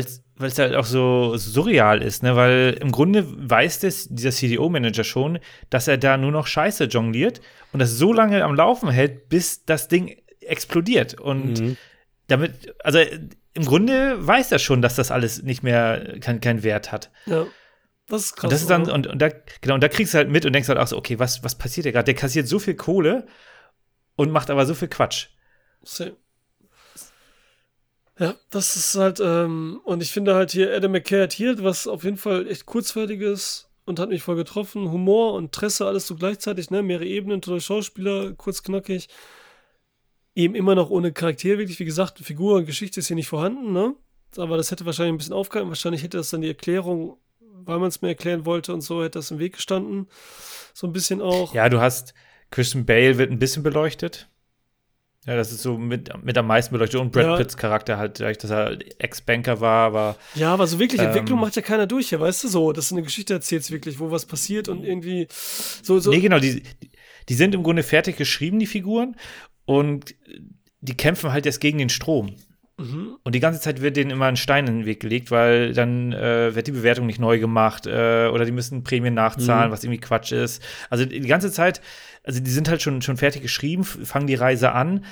es 0.00 0.22
weil's 0.38 0.58
halt 0.58 0.74
auch 0.74 0.84
so 0.84 1.36
surreal 1.36 2.02
ist, 2.02 2.22
ne? 2.22 2.36
Weil 2.36 2.78
im 2.80 2.90
Grunde 2.92 3.26
weiß 3.26 3.80
das, 3.80 4.08
dieser 4.10 4.30
CDO-Manager 4.30 5.04
schon, 5.04 5.38
dass 5.70 5.88
er 5.88 5.98
da 5.98 6.16
nur 6.16 6.32
noch 6.32 6.46
Scheiße 6.46 6.84
jongliert 6.84 7.40
und 7.72 7.80
das 7.80 7.92
so 7.92 8.12
lange 8.12 8.42
am 8.44 8.54
Laufen 8.54 8.88
hält, 8.88 9.28
bis 9.28 9.64
das 9.64 9.88
Ding 9.88 10.16
explodiert. 10.40 11.20
Und 11.20 11.60
Mhm. 11.60 11.76
damit, 12.28 12.74
also 12.82 12.98
im 13.54 13.64
Grunde 13.64 14.26
weiß 14.26 14.52
er 14.52 14.58
schon, 14.58 14.80
dass 14.82 14.96
das 14.96 15.10
alles 15.10 15.42
nicht 15.42 15.62
mehr 15.62 16.18
kein, 16.20 16.40
keinen 16.40 16.62
Wert 16.62 16.92
hat. 16.92 17.10
Ja. 17.26 17.46
Das 18.08 18.26
ist 18.26 18.36
krass. 18.36 18.44
Und 18.44 18.52
das 18.52 18.60
ist 18.62 18.70
dann, 18.70 18.88
und, 18.90 19.06
und 19.08 19.20
da, 19.20 19.30
genau, 19.60 19.74
und 19.74 19.82
da 19.82 19.88
kriegst 19.88 20.14
du 20.14 20.18
halt 20.18 20.30
mit 20.30 20.46
und 20.46 20.52
denkst 20.52 20.68
halt 20.68 20.78
auch 20.78 20.86
so, 20.86 20.96
okay, 20.96 21.18
was, 21.18 21.42
was 21.42 21.56
passiert 21.56 21.84
hier 21.84 21.92
gerade? 21.92 22.04
Der 22.04 22.14
kassiert 22.14 22.46
so 22.46 22.58
viel 22.60 22.74
Kohle 22.74 23.26
und 24.16 24.30
macht 24.30 24.50
aber 24.50 24.66
so 24.66 24.74
viel 24.74 24.88
Quatsch. 24.88 25.28
Same. 25.82 26.16
Ja, 28.18 28.34
das 28.50 28.76
ist 28.76 28.94
halt, 28.94 29.20
ähm, 29.20 29.80
und 29.84 30.02
ich 30.02 30.10
finde 30.10 30.34
halt 30.34 30.50
hier, 30.50 30.74
Adam 30.74 30.92
McKay 30.92 31.22
hat 31.22 31.34
hier 31.34 31.62
was 31.62 31.86
auf 31.86 32.02
jeden 32.02 32.16
Fall 32.16 32.48
echt 32.48 32.64
kurzweiliges 32.64 33.68
und 33.84 33.98
hat 34.00 34.08
mich 34.08 34.22
voll 34.22 34.36
getroffen. 34.36 34.90
Humor 34.90 35.34
und 35.34 35.52
Tresse, 35.52 35.86
alles 35.86 36.06
so 36.06 36.16
gleichzeitig, 36.16 36.70
ne? 36.70 36.82
Mehrere 36.82 37.04
Ebenen, 37.04 37.42
tolle 37.42 37.60
Schauspieler, 37.60 38.32
kurz 38.32 38.62
knackig. 38.62 39.08
Eben 40.34 40.54
immer 40.54 40.74
noch 40.74 40.90
ohne 40.90 41.12
Charakter, 41.12 41.58
wirklich, 41.58 41.78
wie 41.78 41.84
gesagt, 41.84 42.18
Figur 42.18 42.56
und 42.56 42.66
Geschichte 42.66 43.00
ist 43.00 43.06
hier 43.08 43.16
nicht 43.16 43.28
vorhanden, 43.28 43.72
ne? 43.72 43.94
Aber 44.38 44.56
das 44.56 44.70
hätte 44.70 44.86
wahrscheinlich 44.86 45.14
ein 45.14 45.18
bisschen 45.18 45.34
aufgehalten. 45.34 45.70
Wahrscheinlich 45.70 46.02
hätte 46.02 46.16
das 46.16 46.30
dann 46.30 46.40
die 46.40 46.48
Erklärung, 46.48 47.18
weil 47.40 47.78
man 47.78 47.88
es 47.88 48.02
mir 48.02 48.08
erklären 48.08 48.46
wollte 48.46 48.72
und 48.72 48.80
so, 48.80 49.02
hätte 49.02 49.18
das 49.18 49.30
im 49.30 49.38
Weg 49.38 49.54
gestanden. 49.54 50.08
So 50.74 50.86
ein 50.86 50.92
bisschen 50.92 51.20
auch. 51.20 51.54
Ja, 51.54 51.68
du 51.68 51.80
hast 51.80 52.14
Christian 52.50 52.84
Bale 52.86 53.18
wird 53.18 53.30
ein 53.30 53.38
bisschen 53.38 53.62
beleuchtet. 53.62 54.28
Ja, 55.26 55.34
das 55.34 55.50
ist 55.50 55.62
so 55.62 55.76
mit, 55.76 56.10
mit 56.24 56.38
am 56.38 56.46
meisten 56.46 56.72
beleuchtet. 56.72 57.00
Und 57.00 57.10
Brad 57.10 57.24
Ja. 57.24 57.36
Pitts 57.36 57.56
Charakter 57.56 57.98
halt, 57.98 58.20
dadurch, 58.20 58.38
dass 58.38 58.50
er 58.50 58.78
Ex-Banker 58.98 59.60
war, 59.60 59.86
aber 59.88 60.16
Ja, 60.36 60.52
aber 60.54 60.68
so 60.68 60.78
wirklich, 60.78 61.00
Ähm, 61.00 61.08
Entwicklung 61.08 61.40
macht 61.40 61.56
ja 61.56 61.62
keiner 61.62 61.88
durch 61.88 62.10
hier, 62.10 62.20
weißt 62.20 62.44
du 62.44 62.48
so, 62.48 62.72
dass 62.72 62.90
du 62.90 62.94
eine 62.94 63.02
Geschichte 63.02 63.34
erzählst 63.34 63.72
wirklich, 63.72 63.98
wo 63.98 64.12
was 64.12 64.24
passiert 64.24 64.68
und 64.68 64.84
irgendwie 64.84 65.26
so, 65.30 65.98
so. 65.98 66.10
nee, 66.12 66.20
genau, 66.20 66.38
die, 66.38 66.62
die 67.28 67.34
sind 67.34 67.56
im 67.56 67.64
Grunde 67.64 67.82
fertig 67.82 68.16
geschrieben, 68.16 68.60
die 68.60 68.66
Figuren, 68.66 69.16
und 69.64 70.14
die 70.80 70.96
kämpfen 70.96 71.32
halt 71.32 71.44
jetzt 71.44 71.60
gegen 71.60 71.78
den 71.78 71.88
Strom. 71.88 72.36
Mhm. 72.78 73.16
Und 73.24 73.34
die 73.34 73.40
ganze 73.40 73.58
Zeit 73.60 73.80
wird 73.80 73.96
denen 73.96 74.10
immer 74.10 74.26
ein 74.26 74.36
Stein 74.36 74.66
in 74.66 74.78
den 74.80 74.86
Weg 74.86 75.00
gelegt, 75.00 75.30
weil 75.30 75.72
dann 75.72 76.12
äh, 76.12 76.54
wird 76.54 76.66
die 76.66 76.72
Bewertung 76.72 77.06
nicht 77.06 77.18
neu 77.18 77.38
gemacht 77.38 77.86
äh, 77.86 78.28
oder 78.28 78.44
die 78.44 78.52
müssen 78.52 78.84
Prämien 78.84 79.14
nachzahlen, 79.14 79.72
was 79.72 79.82
irgendwie 79.82 80.00
Quatsch 80.00 80.30
ist. 80.32 80.62
Also 80.90 81.04
die 81.06 81.20
ganze 81.22 81.50
Zeit, 81.50 81.80
also 82.26 82.40
die 82.40 82.50
sind 82.50 82.68
halt 82.68 82.82
schon, 82.82 83.00
schon 83.00 83.16
fertig 83.16 83.40
geschrieben, 83.40 83.82
fangen 83.84 84.26
die 84.26 84.34
Reise 84.34 84.72
an 84.72 85.04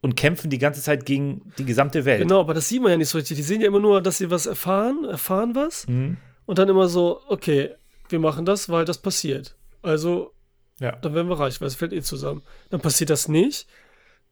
und 0.00 0.16
kämpfen 0.16 0.50
die 0.50 0.58
ganze 0.58 0.82
Zeit 0.82 1.06
gegen 1.06 1.52
die 1.58 1.64
gesamte 1.64 2.04
Welt. 2.04 2.22
Genau, 2.22 2.40
aber 2.40 2.54
das 2.54 2.68
sieht 2.68 2.82
man 2.82 2.90
ja 2.90 2.96
nicht 2.96 3.08
so 3.10 3.18
richtig. 3.18 3.36
Die 3.36 3.42
sehen 3.44 3.60
ja 3.60 3.68
immer 3.68 3.78
nur, 3.78 4.02
dass 4.02 4.18
sie 4.18 4.30
was 4.30 4.46
erfahren, 4.46 5.04
erfahren 5.04 5.54
was 5.54 5.86
Mhm. 5.86 6.16
und 6.46 6.58
dann 6.58 6.68
immer 6.68 6.88
so, 6.88 7.20
okay, 7.28 7.70
wir 8.08 8.18
machen 8.18 8.44
das, 8.44 8.68
weil 8.68 8.84
das 8.84 8.98
passiert. 8.98 9.54
Also, 9.82 10.32
Ja. 10.80 10.96
dann 10.96 11.14
werden 11.14 11.28
wir 11.28 11.38
reich, 11.38 11.60
weil 11.60 11.68
es 11.68 11.76
fällt 11.76 11.92
eh 11.92 12.02
zusammen. 12.02 12.42
Dann 12.70 12.80
passiert 12.80 13.10
das 13.10 13.28
nicht, 13.28 13.68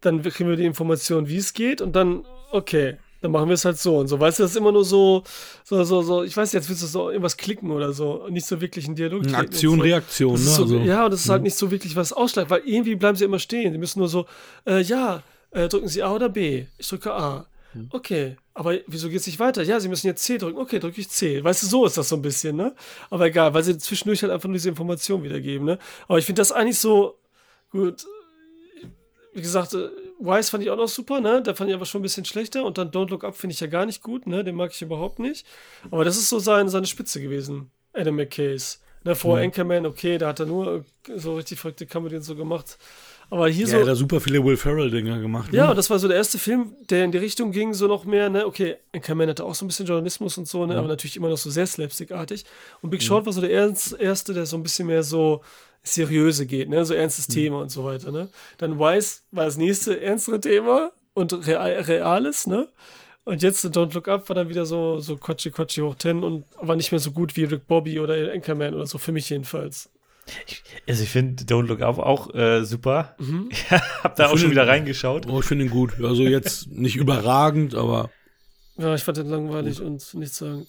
dann 0.00 0.22
kriegen 0.22 0.48
wir 0.48 0.56
die 0.56 0.64
Information, 0.64 1.28
wie 1.28 1.36
es 1.36 1.52
geht 1.52 1.80
und 1.80 1.94
dann, 1.94 2.24
okay, 2.50 2.96
dann 3.20 3.32
machen 3.32 3.48
wir 3.48 3.54
es 3.54 3.64
halt 3.64 3.78
so 3.78 3.98
und 3.98 4.08
so. 4.08 4.18
Weißt 4.18 4.38
du, 4.38 4.44
das 4.44 4.52
ist 4.52 4.56
immer 4.56 4.72
nur 4.72 4.84
so, 4.84 5.22
so, 5.64 5.82
so, 5.84 6.02
so, 6.02 6.22
ich 6.22 6.36
weiß, 6.36 6.52
jetzt 6.52 6.68
willst 6.68 6.82
du 6.82 6.86
so 6.86 7.10
irgendwas 7.10 7.36
klicken 7.36 7.70
oder 7.70 7.92
so 7.92 8.24
und 8.24 8.32
nicht 8.32 8.46
so 8.46 8.60
wirklich 8.60 8.86
einen 8.86 8.96
Dialog 8.96 9.22
und 9.24 9.34
Aktion, 9.34 9.78
so. 9.78 9.82
Reaktion, 9.82 10.32
ne? 10.32 10.38
so, 10.38 10.62
Also, 10.62 10.78
ja, 10.78 11.04
und 11.04 11.12
das 11.12 11.20
ist 11.20 11.28
halt 11.28 11.42
nicht 11.42 11.56
so 11.56 11.70
wirklich 11.70 11.96
was 11.96 12.12
ausschlagt, 12.12 12.50
weil 12.50 12.62
irgendwie 12.64 12.94
bleiben 12.96 13.16
sie 13.16 13.24
immer 13.24 13.38
stehen. 13.38 13.72
Sie 13.72 13.78
müssen 13.78 13.98
nur 13.98 14.08
so, 14.08 14.26
äh, 14.66 14.80
ja, 14.82 15.22
äh, 15.50 15.68
drücken 15.68 15.88
Sie 15.88 16.02
A 16.02 16.12
oder 16.12 16.28
B. 16.28 16.66
Ich 16.78 16.88
drücke 16.88 17.12
A. 17.12 17.46
Okay, 17.90 18.36
aber 18.52 18.78
wieso 18.88 19.08
geht 19.08 19.20
es 19.20 19.26
nicht 19.28 19.38
weiter? 19.38 19.62
Ja, 19.62 19.78
Sie 19.78 19.88
müssen 19.88 20.08
jetzt 20.08 20.24
C 20.24 20.38
drücken. 20.38 20.58
Okay, 20.58 20.80
drücke 20.80 21.00
ich 21.00 21.08
C. 21.08 21.42
Weißt 21.44 21.62
du, 21.62 21.66
so 21.68 21.86
ist 21.86 21.96
das 21.96 22.08
so 22.08 22.16
ein 22.16 22.22
bisschen, 22.22 22.56
ne? 22.56 22.74
Aber 23.10 23.26
egal, 23.26 23.54
weil 23.54 23.62
sie 23.62 23.78
zwischendurch 23.78 24.22
halt 24.22 24.32
einfach 24.32 24.48
nur 24.48 24.54
diese 24.54 24.70
Information 24.70 25.22
wiedergeben, 25.22 25.66
ne? 25.66 25.78
Aber 26.08 26.18
ich 26.18 26.26
finde 26.26 26.40
das 26.40 26.50
eigentlich 26.50 26.78
so 26.80 27.16
gut. 27.70 28.04
Wie 29.34 29.40
gesagt, 29.40 29.74
äh, 29.74 29.88
Wise 30.20 30.50
fand 30.50 30.62
ich 30.62 30.70
auch 30.70 30.76
noch 30.76 30.88
super, 30.88 31.20
ne? 31.20 31.42
Da 31.42 31.54
fand 31.54 31.70
ich 31.70 31.74
aber 31.74 31.86
schon 31.86 32.00
ein 32.00 32.02
bisschen 32.02 32.24
schlechter. 32.24 32.64
Und 32.64 32.78
dann 32.78 32.90
Don't 32.90 33.10
Look 33.10 33.24
Up 33.24 33.36
finde 33.36 33.54
ich 33.54 33.60
ja 33.60 33.66
gar 33.66 33.86
nicht 33.86 34.02
gut, 34.02 34.26
ne? 34.26 34.44
Den 34.44 34.54
mag 34.54 34.70
ich 34.72 34.82
überhaupt 34.82 35.18
nicht. 35.18 35.46
Aber 35.90 36.04
das 36.04 36.16
ist 36.16 36.28
so 36.28 36.38
sein, 36.38 36.68
seine 36.68 36.86
Spitze 36.86 37.20
gewesen, 37.20 37.70
Adam 37.92 38.16
McKays. 38.16 38.80
Ne, 39.02 39.14
vor 39.14 39.38
Anchorman, 39.38 39.86
okay, 39.86 40.18
da 40.18 40.28
hat 40.28 40.40
er 40.40 40.46
nur 40.46 40.84
äh, 41.08 41.18
so 41.18 41.36
richtig 41.36 41.58
verrückte 41.58 41.86
Comedy 41.86 42.16
und 42.16 42.22
so 42.22 42.36
gemacht. 42.36 42.76
Aber 43.30 43.48
hier 43.48 43.66
ja, 43.66 43.72
so. 43.72 43.80
hat 43.80 43.86
da 43.86 43.94
super 43.94 44.20
viele 44.20 44.44
Will 44.44 44.58
Ferrell-Dinger 44.58 45.20
gemacht. 45.20 45.52
Ja, 45.54 45.64
ne? 45.64 45.70
und 45.70 45.76
das 45.76 45.88
war 45.88 45.98
so 45.98 46.06
der 46.06 46.18
erste 46.18 46.38
Film, 46.38 46.74
der 46.90 47.04
in 47.04 47.12
die 47.12 47.18
Richtung 47.18 47.50
ging, 47.50 47.72
so 47.72 47.86
noch 47.86 48.04
mehr, 48.04 48.28
ne, 48.28 48.44
okay, 48.44 48.76
Anchorman 48.94 49.30
hatte 49.30 49.44
auch 49.44 49.54
so 49.54 49.64
ein 49.64 49.68
bisschen 49.68 49.86
Journalismus 49.86 50.36
und 50.36 50.48
so, 50.48 50.66
ne, 50.66 50.76
aber 50.76 50.88
natürlich 50.88 51.16
immer 51.16 51.30
noch 51.30 51.38
so 51.38 51.48
sehr 51.48 51.66
slapstickartig. 51.66 52.44
Und 52.82 52.90
Big 52.90 53.02
Short 53.02 53.24
war 53.24 53.32
so 53.32 53.40
der 53.40 53.50
erste, 53.50 54.34
der 54.34 54.44
so 54.44 54.56
ein 54.56 54.62
bisschen 54.62 54.86
mehr 54.86 55.02
so 55.02 55.40
seriöse 55.82 56.46
geht, 56.46 56.68
ne, 56.68 56.84
so 56.84 56.94
ernstes 56.94 57.26
Thema 57.26 57.60
und 57.60 57.70
so 57.70 57.84
weiter, 57.84 58.10
ne. 58.12 58.28
Dann 58.58 58.78
Wise 58.78 59.20
war 59.30 59.44
das 59.46 59.56
nächste 59.56 60.00
ernstere 60.00 60.40
Thema 60.40 60.92
und 61.14 61.32
real, 61.46 61.80
reales, 61.82 62.46
ne. 62.46 62.68
Und 63.24 63.42
jetzt 63.42 63.64
Don't 63.64 63.94
Look 63.94 64.08
Up 64.08 64.28
war 64.28 64.34
dann 64.36 64.48
wieder 64.48 64.66
so, 64.66 64.98
so 64.98 65.16
Quatschi 65.16 65.50
Quatschi 65.50 65.80
hoch 65.82 65.94
10 65.94 66.22
und 66.24 66.44
war 66.60 66.74
nicht 66.76 66.90
mehr 66.90 66.98
so 66.98 67.12
gut 67.12 67.36
wie 67.36 67.44
Rick 67.44 67.66
Bobby 67.66 68.00
oder 68.00 68.32
Anchorman 68.32 68.74
oder 68.74 68.86
so, 68.86 68.98
für 68.98 69.12
mich 69.12 69.28
jedenfalls. 69.30 69.90
Also 70.88 71.02
ich 71.02 71.10
finde 71.10 71.44
Don't 71.44 71.66
Look 71.66 71.80
Up 71.82 71.98
auch 71.98 72.34
äh, 72.34 72.64
super. 72.64 73.14
Mhm. 73.18 73.48
Ich 73.52 73.70
hab 73.70 74.16
da 74.16 74.24
auch 74.24 74.28
finde- 74.30 74.42
schon 74.42 74.50
wieder 74.52 74.66
reingeschaut. 74.68 75.26
Oh, 75.28 75.40
ich 75.40 75.46
finde 75.46 75.64
ihn 75.66 75.70
gut. 75.70 75.92
Also 76.02 76.22
jetzt 76.22 76.68
nicht 76.70 76.96
überragend, 76.96 77.74
aber 77.74 78.10
Ja, 78.76 78.94
ich 78.94 79.02
fand 79.02 79.18
den 79.18 79.28
langweilig 79.28 79.80
und 79.80 80.14
nichtssagend. 80.14 80.68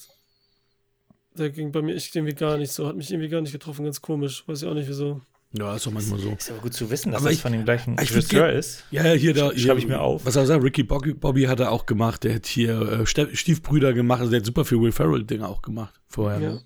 Der 1.37 1.49
ging 1.49 1.71
bei 1.71 1.81
mir 1.81 1.95
echt 1.95 2.15
irgendwie 2.15 2.33
gar 2.35 2.57
nicht 2.57 2.71
so, 2.71 2.87
hat 2.87 2.95
mich 2.97 3.09
irgendwie 3.11 3.29
gar 3.29 3.41
nicht 3.41 3.51
getroffen, 3.53 3.85
ganz 3.85 4.01
komisch. 4.01 4.43
Weiß 4.47 4.61
ich 4.63 4.67
auch 4.67 4.73
nicht 4.73 4.89
wieso. 4.89 5.21
ja, 5.53 5.75
ist 5.75 5.85
doch 5.85 5.91
manchmal 5.91 6.19
so. 6.19 6.31
Ist 6.31 6.51
aber 6.51 6.59
gut 6.59 6.73
zu 6.73 6.89
wissen, 6.89 7.11
dass 7.11 7.21
Aber 7.21 7.29
das 7.29 7.37
ich- 7.37 7.41
von 7.41 7.51
dem 7.53 7.63
gleichen 7.63 7.93
ich 8.01 8.11
Regisseur 8.11 8.51
ist. 8.51 8.83
Ja, 8.91 9.05
ja, 9.05 9.13
hier 9.13 9.33
da. 9.33 9.47
Sch- 9.47 9.53
hier, 9.53 9.63
schreib 9.67 9.77
ich 9.77 9.87
mir 9.87 10.01
auf. 10.01 10.25
Was 10.25 10.35
er 10.35 10.45
sagt, 10.45 10.63
Ricky 10.63 10.83
Bobby, 10.83 11.13
Bobby 11.13 11.43
hat 11.43 11.59
er 11.61 11.71
auch 11.71 11.85
gemacht. 11.85 12.23
Der 12.25 12.35
hat 12.35 12.45
hier 12.45 12.81
äh, 13.01 13.05
Stiefbrüder 13.05 13.93
gemacht. 13.93 14.19
Also 14.19 14.31
der 14.31 14.39
hat 14.41 14.45
super 14.45 14.65
viel 14.65 14.79
Will 14.81 14.91
Ferrell-Dinger 14.91 15.47
auch 15.47 15.61
gemacht 15.61 15.99
vorher. 16.07 16.39
Ja. 16.41 16.49
Ne? 16.55 16.61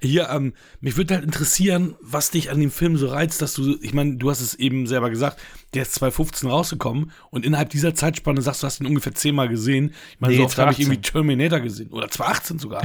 Hier, 0.00 0.28
ähm, 0.30 0.54
mich 0.80 0.96
würde 0.96 1.14
halt 1.14 1.24
interessieren, 1.24 1.96
was 2.00 2.30
dich 2.30 2.50
an 2.50 2.60
dem 2.60 2.70
Film 2.70 2.96
so 2.96 3.08
reizt, 3.08 3.40
dass 3.42 3.54
du, 3.54 3.76
ich 3.80 3.94
meine, 3.94 4.16
du 4.16 4.30
hast 4.30 4.40
es 4.40 4.54
eben 4.54 4.86
selber 4.86 5.10
gesagt, 5.10 5.40
der 5.74 5.82
ist 5.82 5.94
2015 5.94 6.48
rausgekommen 6.48 7.12
und 7.30 7.44
innerhalb 7.44 7.70
dieser 7.70 7.94
Zeitspanne 7.94 8.42
sagst 8.42 8.62
du, 8.62 8.66
hast 8.66 8.80
ihn 8.80 8.86
ungefähr 8.86 9.14
zehnmal 9.14 9.48
gesehen. 9.48 9.94
Ich 10.12 10.20
meine, 10.20 10.34
Nee, 10.34 10.38
so 10.38 10.44
oft 10.46 10.58
habe 10.58 10.72
ich 10.72 10.78
2018. 10.78 10.82
irgendwie 10.82 11.10
Terminator 11.10 11.60
gesehen. 11.60 11.90
Oder 11.90 12.08
2018 12.08 12.58
sogar. 12.58 12.82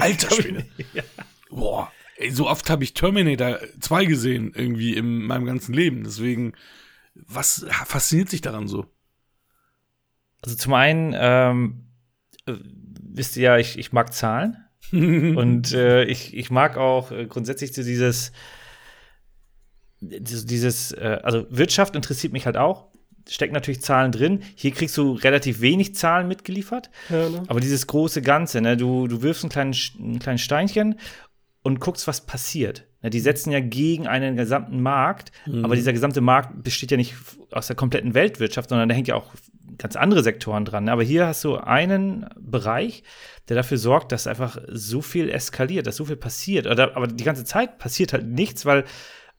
Alter 0.00 0.30
Schwede. 0.34 0.66
Boah, 1.50 1.92
ey, 2.16 2.30
so 2.30 2.48
oft 2.48 2.68
habe 2.70 2.84
ich 2.84 2.94
Terminator 2.94 3.58
2 3.80 4.04
gesehen, 4.06 4.52
irgendwie 4.54 4.94
in 4.94 5.24
meinem 5.26 5.46
ganzen 5.46 5.74
Leben. 5.74 6.04
Deswegen, 6.04 6.52
was 7.14 7.66
fasziniert 7.84 8.28
sich 8.28 8.40
daran 8.40 8.68
so? 8.68 8.86
Also 10.42 10.56
zum 10.56 10.74
einen, 10.74 11.14
ähm, 11.16 11.86
äh, 12.46 12.54
wisst 13.00 13.36
ihr 13.36 13.42
ja, 13.44 13.58
ich, 13.58 13.78
ich 13.78 13.92
mag 13.92 14.12
Zahlen. 14.12 14.63
und 15.36 15.72
äh, 15.72 16.04
ich, 16.04 16.36
ich 16.36 16.50
mag 16.50 16.76
auch 16.76 17.10
äh, 17.10 17.26
grundsätzlich 17.26 17.74
so 17.74 17.82
dieses, 17.82 18.32
dieses, 20.00 20.92
äh, 20.92 21.18
also 21.22 21.46
Wirtschaft 21.50 21.96
interessiert 21.96 22.32
mich 22.32 22.46
halt 22.46 22.56
auch. 22.56 22.86
Steckt 23.28 23.54
natürlich 23.54 23.80
Zahlen 23.80 24.12
drin. 24.12 24.40
Hier 24.54 24.70
kriegst 24.70 24.96
du 24.98 25.12
relativ 25.12 25.60
wenig 25.60 25.94
Zahlen 25.94 26.28
mitgeliefert. 26.28 26.90
Ja, 27.08 27.28
ne? 27.28 27.42
Aber 27.46 27.58
dieses 27.58 27.86
große 27.86 28.20
Ganze, 28.22 28.60
ne, 28.60 28.76
du, 28.76 29.08
du 29.08 29.22
wirfst 29.22 29.44
ein 29.44 29.48
kleines, 29.48 29.92
ein 29.98 30.18
kleines 30.18 30.42
Steinchen 30.42 30.98
und 31.62 31.80
guckst, 31.80 32.06
was 32.06 32.26
passiert. 32.26 32.86
Ne, 33.02 33.10
die 33.10 33.20
setzen 33.20 33.50
ja 33.50 33.60
gegen 33.60 34.06
einen 34.06 34.36
gesamten 34.36 34.80
Markt, 34.82 35.32
aber 35.62 35.74
dieser 35.74 35.94
gesamte 35.94 36.20
Markt 36.20 36.62
besteht 36.62 36.90
ja 36.90 36.98
nicht 36.98 37.14
aus 37.50 37.66
der 37.66 37.76
kompletten 37.76 38.12
Weltwirtschaft, 38.12 38.68
sondern 38.68 38.90
da 38.90 38.94
hängt 38.94 39.08
ja 39.08 39.14
auch 39.14 39.32
ganz 39.78 39.96
andere 39.96 40.22
Sektoren 40.22 40.64
dran. 40.64 40.88
Aber 40.88 41.02
hier 41.02 41.26
hast 41.26 41.44
du 41.44 41.56
einen 41.56 42.26
Bereich, 42.38 43.02
der 43.48 43.56
dafür 43.56 43.78
sorgt, 43.78 44.12
dass 44.12 44.26
einfach 44.26 44.58
so 44.68 45.00
viel 45.00 45.30
eskaliert, 45.30 45.86
dass 45.86 45.96
so 45.96 46.04
viel 46.04 46.16
passiert. 46.16 46.66
Oder, 46.66 46.96
aber 46.96 47.06
die 47.06 47.24
ganze 47.24 47.44
Zeit 47.44 47.78
passiert 47.78 48.12
halt 48.12 48.26
nichts, 48.26 48.66
weil 48.66 48.84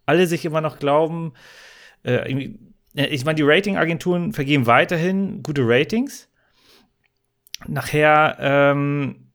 alle 0.06 0.28
sich 0.28 0.46
immer 0.46 0.62
noch 0.62 0.80
glauben, 0.80 1.34
äh, 2.04 2.56
ja, 2.94 3.06
ich 3.06 3.26
meine, 3.26 3.36
die 3.36 3.44
Ratingagenturen 3.44 4.32
vergeben 4.32 4.68
weiterhin 4.68 5.44
gute 5.44 5.64
Ratings. 5.66 6.30
Nachher 7.68 8.38
ähm, 8.40 9.32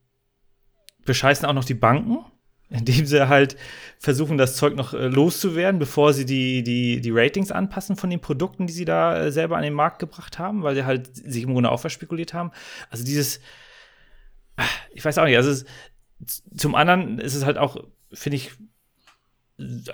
bescheißen 1.05 1.47
auch 1.47 1.53
noch 1.53 1.65
die 1.65 1.75
Banken, 1.75 2.25
indem 2.71 3.05
sie 3.05 3.29
halt 3.29 3.57
versuchen, 3.99 4.39
das 4.39 4.57
Zeug 4.57 4.77
noch 4.77 4.95
äh, 4.95 5.09
loszuwerden, 5.09 5.79
bevor 5.79 6.13
sie 6.13 6.25
die, 6.25 6.63
die, 6.63 7.01
die 7.01 7.11
Ratings 7.11 7.51
anpassen 7.51 7.97
von 7.97 8.11
den 8.11 8.21
Produkten, 8.21 8.67
die 8.67 8.73
sie 8.73 8.85
da 8.85 9.25
äh, 9.25 9.33
selber 9.33 9.57
an 9.57 9.65
den 9.65 9.75
Markt 9.75 9.99
gebracht 9.99 10.39
haben, 10.39 10.63
weil 10.63 10.77
sie 10.77 10.85
halt 10.85 11.15
sich 11.15 11.43
im 11.43 11.53
Grunde 11.53 11.71
auch 11.71 11.81
verspekuliert 11.81 12.33
haben. 12.33 12.53
Also 12.89 13.05
dieses, 13.05 13.41
ah, 14.57 14.65
ich 14.93 15.05
weiß 15.05 15.19
auch 15.19 15.25
nicht, 15.25 15.37
also 15.37 15.51
es, 15.51 15.65
zum 16.57 16.75
anderen 16.77 17.19
ist 17.19 17.35
es 17.35 17.45
halt 17.45 17.59
auch, 17.59 17.77
finde 18.13 18.37
ich, 18.37 18.53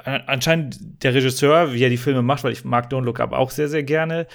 anscheinend 0.05 1.03
der 1.03 1.15
Regisseur, 1.15 1.73
wie 1.73 1.83
er 1.83 1.91
die 1.91 1.97
Filme 1.97 2.23
macht, 2.23 2.45
weil 2.45 2.53
ich 2.53 2.65
mag 2.65 2.93
Don't 2.93 3.03
Look 3.03 3.19
Up 3.19 3.33
auch 3.33 3.51
sehr, 3.51 3.69
sehr 3.69 3.83
gerne, 3.83 4.29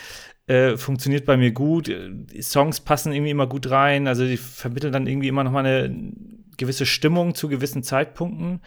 äh, 0.48 0.76
funktioniert 0.76 1.26
bei 1.26 1.38
mir 1.38 1.52
gut. 1.52 1.88
Die 1.88 2.42
Songs 2.42 2.82
passen 2.82 3.14
irgendwie 3.14 3.32
immer 3.32 3.48
gut 3.48 3.70
rein, 3.70 4.08
also 4.08 4.26
die 4.26 4.36
vermitteln 4.36 4.92
dann 4.92 5.08
irgendwie 5.08 5.30
immer 5.30 5.44
noch 5.44 5.52
mal 5.52 5.66
eine 5.66 5.96
gewisse 6.62 6.86
Stimmung 6.86 7.36
zu 7.36 7.50
gewissen 7.50 7.84
Zeitpunkten. 7.84 8.62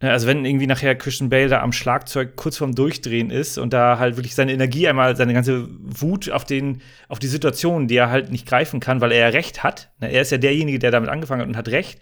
Also 0.00 0.26
wenn 0.26 0.44
irgendwie 0.44 0.66
nachher 0.66 0.94
Christian 0.94 1.30
Bale 1.30 1.48
da 1.48 1.62
am 1.62 1.72
Schlagzeug 1.72 2.36
kurz 2.36 2.58
vorm 2.58 2.74
Durchdrehen 2.74 3.30
ist 3.30 3.56
und 3.56 3.72
da 3.72 3.98
halt 3.98 4.16
wirklich 4.16 4.34
seine 4.34 4.52
Energie 4.52 4.86
einmal, 4.86 5.16
seine 5.16 5.32
ganze 5.32 5.68
Wut 5.70 6.30
auf 6.30 6.44
den, 6.44 6.82
auf 7.08 7.18
die 7.18 7.28
Situation, 7.28 7.88
die 7.88 7.96
er 7.96 8.10
halt 8.10 8.30
nicht 8.30 8.46
greifen 8.46 8.78
kann, 8.78 9.00
weil 9.00 9.12
er 9.12 9.20
ja 9.20 9.28
Recht 9.28 9.62
hat. 9.62 9.90
Ne, 10.00 10.12
Er 10.12 10.20
ist 10.20 10.32
ja 10.32 10.38
derjenige, 10.38 10.78
der 10.78 10.90
damit 10.90 11.08
angefangen 11.08 11.40
hat 11.40 11.48
und 11.48 11.56
hat 11.56 11.68
Recht. 11.68 12.00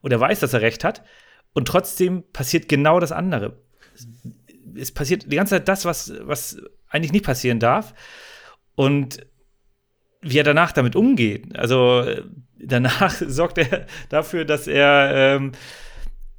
Und 0.00 0.12
er 0.12 0.18
weiß, 0.18 0.40
dass 0.40 0.54
er 0.54 0.60
Recht 0.60 0.82
hat. 0.82 1.04
Und 1.52 1.68
trotzdem 1.68 2.24
passiert 2.32 2.68
genau 2.68 2.98
das 2.98 3.12
andere. 3.12 3.62
Es 4.74 4.90
passiert 4.90 5.30
die 5.30 5.36
ganze 5.36 5.54
Zeit 5.54 5.68
das, 5.68 5.84
was, 5.84 6.12
was 6.22 6.60
eigentlich 6.88 7.12
nicht 7.12 7.24
passieren 7.24 7.60
darf. 7.60 7.94
Und 8.74 9.24
wie 10.20 10.38
er 10.38 10.44
danach 10.44 10.72
damit 10.72 10.96
umgeht. 10.96 11.56
Also 11.56 12.00
äh, 12.00 12.22
danach 12.58 13.10
sorgt 13.26 13.58
er 13.58 13.86
dafür, 14.08 14.44
dass 14.44 14.66
er 14.66 15.10
ähm, 15.36 15.52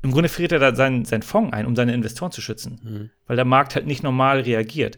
im 0.03 0.11
Grunde 0.11 0.29
friert 0.29 0.51
er 0.51 0.59
da 0.59 0.75
seinen, 0.75 1.05
seinen 1.05 1.23
Fonds 1.23 1.53
ein, 1.53 1.65
um 1.65 1.75
seine 1.75 1.93
Investoren 1.93 2.31
zu 2.31 2.41
schützen. 2.41 3.11
Weil 3.25 3.35
der 3.35 3.45
Markt 3.45 3.75
halt 3.75 3.87
nicht 3.87 4.03
normal 4.03 4.41
reagiert. 4.41 4.97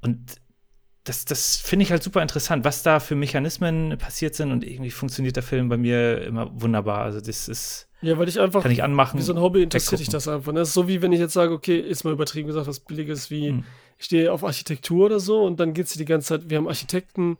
Und 0.00 0.36
das, 1.04 1.24
das 1.24 1.56
finde 1.56 1.84
ich 1.84 1.92
halt 1.92 2.02
super 2.02 2.20
interessant, 2.22 2.64
was 2.64 2.82
da 2.82 2.98
für 2.98 3.14
Mechanismen 3.14 3.96
passiert 3.98 4.34
sind 4.34 4.50
und 4.50 4.64
irgendwie 4.64 4.90
funktioniert 4.90 5.36
der 5.36 5.42
Film 5.44 5.68
bei 5.68 5.76
mir 5.76 6.22
immer 6.22 6.50
wunderbar. 6.60 7.02
Also 7.02 7.20
das 7.20 7.46
ist, 7.48 7.88
Ja, 8.02 8.18
weil 8.18 8.28
ich 8.28 8.40
einfach, 8.40 8.62
kann 8.62 8.72
ich 8.72 8.82
anmachen. 8.82 9.20
wie 9.20 9.22
so 9.22 9.32
ein 9.32 9.40
Hobby 9.40 9.62
interessiert 9.62 10.00
dich 10.00 10.08
das 10.08 10.26
einfach. 10.26 10.52
Ne? 10.52 10.60
Das 10.60 10.68
ist 10.68 10.74
so 10.74 10.88
wie 10.88 11.02
wenn 11.02 11.12
ich 11.12 11.20
jetzt 11.20 11.34
sage, 11.34 11.52
okay, 11.52 11.78
ist 11.78 12.02
mal 12.02 12.12
übertrieben 12.12 12.48
gesagt, 12.48 12.66
was 12.66 12.80
Billiges 12.80 13.30
wie, 13.30 13.52
Mhm. 13.52 13.64
ich 13.98 14.06
stehe 14.06 14.32
auf 14.32 14.42
Architektur 14.42 15.06
oder 15.06 15.20
so 15.20 15.44
und 15.44 15.60
dann 15.60 15.74
geht 15.74 15.86
es 15.86 15.92
die 15.92 16.04
ganze 16.04 16.28
Zeit, 16.28 16.50
wir 16.50 16.56
haben 16.58 16.66
Architekten, 16.66 17.38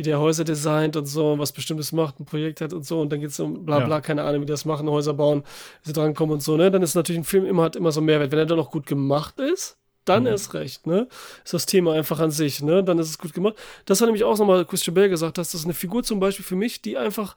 wie 0.00 0.02
der 0.02 0.18
Häuser 0.18 0.44
designt 0.44 0.96
und 0.96 1.04
so, 1.04 1.38
was 1.38 1.52
Bestimmtes 1.52 1.92
macht, 1.92 2.18
ein 2.18 2.24
Projekt 2.24 2.62
hat 2.62 2.72
und 2.72 2.86
so 2.86 3.02
und 3.02 3.12
dann 3.12 3.20
geht 3.20 3.28
es 3.30 3.38
um 3.38 3.66
bla 3.66 3.80
bla, 3.80 3.96
Ja. 3.96 4.00
keine 4.00 4.22
Ahnung, 4.24 4.40
wie 4.40 4.46
das 4.46 4.64
machen, 4.64 4.88
Häuser 4.88 5.12
bauen, 5.12 5.42
wie 5.82 5.88
sie 5.88 5.92
drankommen 5.92 6.32
und 6.34 6.42
so, 6.42 6.56
ne? 6.56 6.70
Dann 6.70 6.82
ist 6.82 6.94
natürlich 6.94 7.20
ein 7.20 7.24
Film 7.24 7.44
immer, 7.44 7.64
hat 7.64 7.76
immer 7.76 7.92
so 7.92 8.00
einen 8.00 8.06
Mehrwert. 8.06 8.32
Wenn 8.32 8.38
er 8.38 8.46
dann 8.46 8.56
noch 8.56 8.70
gut 8.70 8.86
gemacht 8.86 9.38
ist, 9.38 9.76
dann 10.06 10.22
Mhm. 10.22 10.28
erst 10.30 10.54
recht, 10.54 10.86
ne? 10.86 11.06
Ist 11.44 11.52
das 11.52 11.66
Thema 11.66 11.92
einfach 11.92 12.18
an 12.20 12.30
sich, 12.30 12.62
ne? 12.62 12.82
Dann 12.82 12.98
ist 12.98 13.10
es 13.10 13.18
gut 13.18 13.34
gemacht. 13.34 13.56
Das 13.84 14.00
hat 14.00 14.06
nämlich 14.08 14.24
auch 14.24 14.38
nochmal 14.38 14.64
Christian 14.64 14.94
Bale 14.94 15.10
gesagt, 15.10 15.36
dass 15.36 15.52
das 15.52 15.64
eine 15.64 15.74
Figur 15.74 16.02
zum 16.02 16.18
Beispiel 16.18 16.44
für 16.44 16.56
mich, 16.56 16.80
die 16.80 16.96
einfach 16.96 17.36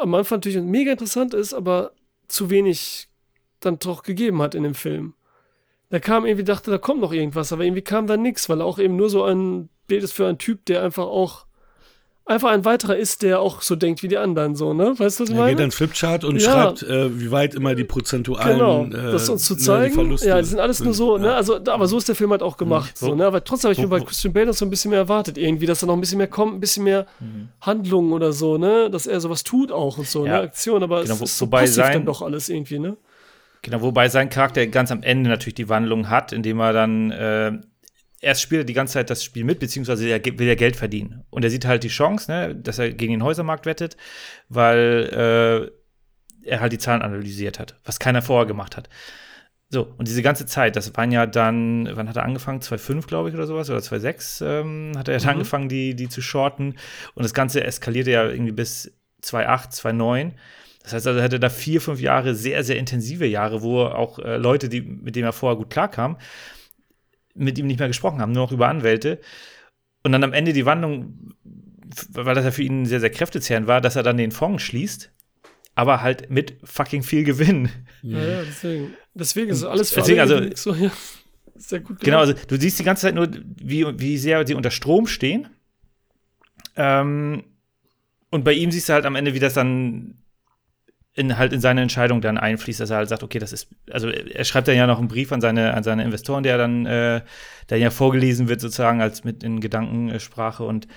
am 0.00 0.14
Anfang 0.14 0.36
natürlich 0.36 0.60
mega 0.62 0.92
interessant 0.92 1.34
ist, 1.34 1.52
aber 1.54 1.92
zu 2.28 2.48
wenig 2.50 3.08
dann 3.60 3.78
doch 3.78 4.02
gegeben 4.04 4.40
hat 4.40 4.54
in 4.54 4.62
dem 4.62 4.74
Film. 4.74 5.14
Da 5.92 5.98
kam 6.00 6.24
irgendwie, 6.24 6.44
dachte, 6.44 6.70
da 6.70 6.78
kommt 6.78 7.02
noch 7.02 7.12
irgendwas, 7.12 7.52
aber 7.52 7.64
irgendwie 7.64 7.82
kam 7.82 8.06
da 8.06 8.16
nichts, 8.16 8.48
weil 8.48 8.60
er 8.60 8.64
auch 8.66 8.78
eben 8.78 8.96
nur 8.96 9.10
so 9.10 9.24
ein 9.24 9.68
Bild 9.88 10.02
ist 10.02 10.12
für 10.14 10.26
einen 10.26 10.38
Typ, 10.38 10.64
der 10.64 10.82
einfach 10.82 11.04
auch 11.04 11.44
einfach 12.24 12.50
ein 12.50 12.64
weiterer 12.64 12.96
ist, 12.96 13.22
der 13.22 13.40
auch 13.40 13.60
so 13.60 13.74
denkt 13.76 14.02
wie 14.02 14.08
die 14.08 14.16
anderen, 14.16 14.54
so, 14.54 14.72
ne? 14.72 14.94
Weißt 14.98 15.18
du, 15.18 15.24
was 15.24 15.28
ich 15.30 15.34
Er 15.34 15.40
meine? 15.42 15.50
geht 15.56 15.60
dann 15.60 15.70
Flipchart 15.72 16.24
und 16.24 16.40
Ja. 16.40 16.50
schreibt, 16.52 16.82
äh, 16.84 17.20
wie 17.20 17.30
weit 17.30 17.54
immer 17.54 17.74
die 17.74 17.84
prozentualen 17.84 18.58
Genau, 18.58 18.84
äh, 19.08 19.12
das 19.12 19.28
uns 19.28 19.44
zu 19.44 19.52
ne, 19.54 19.58
die 19.58 19.64
zeigen. 19.64 20.16
Ja, 20.22 20.38
die 20.40 20.46
sind 20.46 20.60
alles 20.60 20.82
nur 20.82 20.94
so, 20.94 21.18
ne? 21.18 21.26
Ja. 21.26 21.34
Also, 21.34 21.58
da- 21.58 21.74
aber 21.74 21.86
so 21.88 21.98
ist 21.98 22.08
der 22.08 22.14
Film 22.14 22.30
halt 22.30 22.42
auch 22.42 22.56
gemacht. 22.56 22.94
Wo- 23.00 23.06
So, 23.08 23.14
ne? 23.14 23.26
Aber 23.26 23.42
trotzdem 23.44 23.68
habe 23.68 23.72
ich 23.74 23.80
mir 23.80 23.88
bei 23.88 24.00
Christian 24.00 24.32
Bale 24.32 24.46
noch 24.46 24.54
so 24.54 24.64
ein 24.64 24.70
bisschen 24.70 24.90
mehr 24.92 25.00
erwartet, 25.00 25.36
irgendwie, 25.36 25.66
dass 25.66 25.80
da 25.80 25.86
noch 25.86 25.94
ein 25.94 26.00
bisschen 26.00 26.16
mehr 26.18 26.28
kommt, 26.28 26.54
ein 26.54 26.60
bisschen 26.60 26.84
mehr 26.84 27.06
Handlungen 27.60 28.12
oder 28.12 28.32
so, 28.32 28.56
ne? 28.56 28.88
Dass 28.88 29.06
er 29.06 29.20
sowas 29.20 29.42
tut 29.42 29.70
auch 29.72 29.98
und 29.98 30.06
so, 30.06 30.24
Ja. 30.24 30.34
ne? 30.38 30.40
Aktion, 30.44 30.82
aber 30.82 31.02
Genau, 31.02 31.14
es 31.16 31.20
ist 31.22 31.36
so 31.38 31.48
passiv 31.48 31.74
sein- 31.74 31.92
dann 31.92 32.06
doch 32.06 32.22
alles 32.22 32.48
irgendwie, 32.48 32.78
ne? 32.78 32.96
Genau, 33.62 33.80
wobei 33.80 34.08
sein 34.08 34.28
Charakter 34.28 34.66
ganz 34.66 34.90
am 34.90 35.02
Ende 35.02 35.30
natürlich 35.30 35.54
die 35.54 35.68
Wandlung 35.68 36.10
hat, 36.10 36.32
indem 36.32 36.60
er 36.60 36.72
dann 36.72 37.10
äh, 37.12 37.52
erst 38.20 38.42
spielt 38.42 38.62
er 38.62 38.64
die 38.64 38.72
ganze 38.72 38.94
Zeit 38.94 39.10
das 39.10 39.22
Spiel 39.22 39.44
mit, 39.44 39.60
beziehungsweise 39.60 40.08
er 40.08 40.24
will 40.24 40.48
ja 40.48 40.54
Geld 40.54 40.76
verdienen. 40.76 41.24
Und 41.30 41.44
er 41.44 41.50
sieht 41.50 41.64
halt 41.64 41.84
die 41.84 41.88
Chance, 41.88 42.30
ne, 42.30 42.54
dass 42.54 42.78
er 42.78 42.92
gegen 42.92 43.12
den 43.12 43.22
Häusermarkt 43.22 43.66
wettet, 43.66 43.96
weil 44.48 45.70
äh, 46.44 46.48
er 46.48 46.60
halt 46.60 46.72
die 46.72 46.78
Zahlen 46.78 47.02
analysiert 47.02 47.58
hat, 47.58 47.78
was 47.84 47.98
keiner 47.98 48.22
vorher 48.22 48.46
gemacht 48.46 48.76
hat. 48.76 48.88
So, 49.68 49.94
und 49.96 50.06
diese 50.06 50.22
ganze 50.22 50.44
Zeit, 50.44 50.76
das 50.76 50.94
waren 50.96 51.12
ja 51.12 51.24
dann, 51.24 51.88
wann 51.94 52.08
hat 52.08 52.16
er 52.16 52.24
angefangen? 52.24 52.60
2,5, 52.60 53.06
glaube 53.06 53.30
ich, 53.30 53.34
oder 53.34 53.46
sowas, 53.46 53.70
oder 53.70 53.78
2,6 53.78 54.44
ähm, 54.44 54.92
hat 54.98 55.08
er 55.08 55.18
ja 55.18 55.28
angefangen, 55.30 55.68
die, 55.68 55.96
die 55.96 56.08
zu 56.08 56.20
shorten. 56.20 56.76
Und 57.14 57.22
das 57.22 57.32
Ganze 57.32 57.64
eskalierte 57.64 58.10
ja 58.10 58.28
irgendwie 58.28 58.52
bis 58.52 58.92
2,8, 59.22 59.80
2,9. 59.80 60.32
Das 60.82 60.92
heißt 60.94 61.06
also, 61.06 61.18
er 61.18 61.24
hatte 61.24 61.38
da 61.40 61.48
vier, 61.48 61.80
fünf 61.80 62.00
Jahre 62.00 62.34
sehr, 62.34 62.64
sehr 62.64 62.76
intensive 62.76 63.26
Jahre, 63.26 63.62
wo 63.62 63.82
auch 63.82 64.18
äh, 64.18 64.36
Leute, 64.36 64.68
die, 64.68 64.80
mit 64.80 65.14
denen 65.16 65.26
er 65.26 65.32
vorher 65.32 65.56
gut 65.56 65.70
klarkam, 65.70 66.16
mit 67.34 67.58
ihm 67.58 67.66
nicht 67.66 67.78
mehr 67.78 67.88
gesprochen 67.88 68.20
haben, 68.20 68.32
nur 68.32 68.44
noch 68.44 68.52
über 68.52 68.68
Anwälte. 68.68 69.20
Und 70.02 70.12
dann 70.12 70.24
am 70.24 70.32
Ende 70.32 70.52
die 70.52 70.66
Wandlung, 70.66 71.34
weil 72.10 72.34
das 72.34 72.44
ja 72.44 72.50
für 72.50 72.62
ihn 72.64 72.84
sehr, 72.86 73.00
sehr 73.00 73.10
kräftezehrend 73.10 73.66
war, 73.68 73.80
dass 73.80 73.94
er 73.96 74.02
dann 74.02 74.16
den 74.16 74.32
Fonds 74.32 74.62
schließt, 74.64 75.12
aber 75.76 76.02
halt 76.02 76.30
mit 76.30 76.56
fucking 76.64 77.02
viel 77.04 77.22
Gewinn. 77.24 77.68
Ja, 78.02 78.18
ja, 78.18 78.42
deswegen. 78.42 78.94
Deswegen 79.14 79.50
ist 79.50 79.62
alles 79.64 79.90
für 79.90 80.00
Deswegen, 80.00 80.20
alle 80.20 80.34
also- 80.36 80.56
so, 80.56 80.74
ja. 80.74 80.90
Sehr 81.54 81.80
gut 81.80 82.00
Genau, 82.00 82.22
gemacht. 82.24 82.38
also 82.38 82.46
du 82.48 82.60
siehst 82.60 82.80
die 82.80 82.82
ganze 82.82 83.02
Zeit 83.02 83.14
nur, 83.14 83.28
wie, 83.62 83.86
wie 84.00 84.18
sehr 84.18 84.44
sie 84.46 84.54
unter 84.54 84.70
Strom 84.72 85.06
stehen. 85.06 85.48
Ähm, 86.76 87.44
und 88.30 88.44
bei 88.44 88.52
ihm 88.54 88.70
siehst 88.72 88.88
du 88.88 88.94
halt 88.94 89.04
am 89.04 89.14
Ende, 89.14 89.34
wie 89.34 89.38
das 89.38 89.54
dann 89.54 90.14
in, 91.14 91.36
halt 91.36 91.52
in 91.52 91.60
seine 91.60 91.82
Entscheidung 91.82 92.20
dann 92.20 92.38
einfließt, 92.38 92.80
dass 92.80 92.90
er 92.90 92.96
halt 92.96 93.08
sagt, 93.08 93.22
okay, 93.22 93.38
das 93.38 93.52
ist, 93.52 93.68
also 93.90 94.08
er 94.08 94.44
schreibt 94.44 94.68
dann 94.68 94.76
ja 94.76 94.86
noch 94.86 94.98
einen 94.98 95.08
Brief 95.08 95.30
an 95.32 95.40
seine, 95.40 95.74
an 95.74 95.82
seine 95.82 96.04
Investoren, 96.04 96.42
der 96.42 96.56
dann, 96.56 96.86
äh, 96.86 97.20
der 97.68 97.78
ja 97.78 97.90
vorgelesen 97.90 98.48
wird 98.48 98.60
sozusagen 98.60 99.02
als 99.02 99.24
mit 99.24 99.42
in 99.42 99.60
Gedankensprache 99.60 100.64
und 100.64 100.88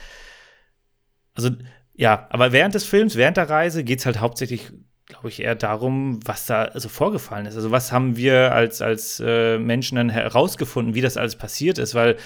also 1.34 1.50
ja, 1.94 2.28
aber 2.30 2.52
während 2.52 2.76
des 2.76 2.86
Films, 2.86 3.16
während 3.16 3.38
der 3.38 3.50
Reise 3.50 3.84
geht 3.84 4.00
es 4.00 4.06
halt 4.06 4.20
hauptsächlich, 4.20 4.72
glaube 5.08 5.30
ich, 5.30 5.42
eher 5.42 5.56
darum, 5.56 6.20
was 6.26 6.46
da 6.46 6.64
also 6.64 6.90
vorgefallen 6.90 7.46
ist. 7.46 7.56
Also 7.56 7.72
was 7.72 7.92
haben 7.92 8.18
wir 8.18 8.54
als, 8.54 8.82
als 8.82 9.22
äh, 9.26 9.58
Menschen 9.58 9.96
dann 9.96 10.10
herausgefunden, 10.10 10.96
wie 10.96 11.02
das 11.02 11.18
alles 11.18 11.36
passiert 11.36 11.78
ist, 11.78 11.96
weil 11.96 12.18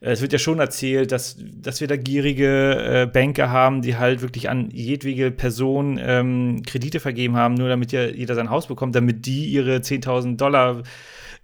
es 0.00 0.22
wird 0.22 0.32
ja 0.32 0.38
schon 0.38 0.60
erzählt, 0.60 1.12
dass, 1.12 1.36
dass 1.38 1.80
wir 1.80 1.88
da 1.88 1.96
gierige 1.96 3.02
äh, 3.02 3.06
Banker 3.06 3.50
haben, 3.50 3.82
die 3.82 3.96
halt 3.96 4.22
wirklich 4.22 4.48
an 4.48 4.70
jedwege 4.70 5.30
Person 5.30 6.00
ähm, 6.02 6.62
Kredite 6.66 7.00
vergeben 7.00 7.36
haben, 7.36 7.54
nur 7.54 7.68
damit 7.68 7.92
ja 7.92 8.06
jeder 8.06 8.34
sein 8.34 8.48
Haus 8.48 8.66
bekommt, 8.66 8.94
damit 8.94 9.26
die 9.26 9.46
ihre 9.46 9.76
10.000 9.76 10.36
Dollar 10.36 10.82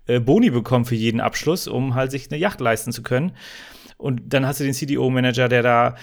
äh, 0.07 0.21
Boni 0.21 0.51
bekommen 0.51 0.87
für 0.87 0.95
jeden 0.95 1.21
Abschluss, 1.21 1.69
um 1.69 1.95
halt 1.95 2.11
sich 2.11 2.31
eine 2.31 2.41
Yacht 2.41 2.61
leisten 2.61 2.93
zu 2.93 3.03
können. 3.03 3.33
Und 3.99 4.23
dann 4.25 4.47
hast 4.47 4.61
du 4.61 4.65
den 4.65 4.73
CDO-Manager, 4.75 5.49
der 5.49 5.63
da 5.63 5.95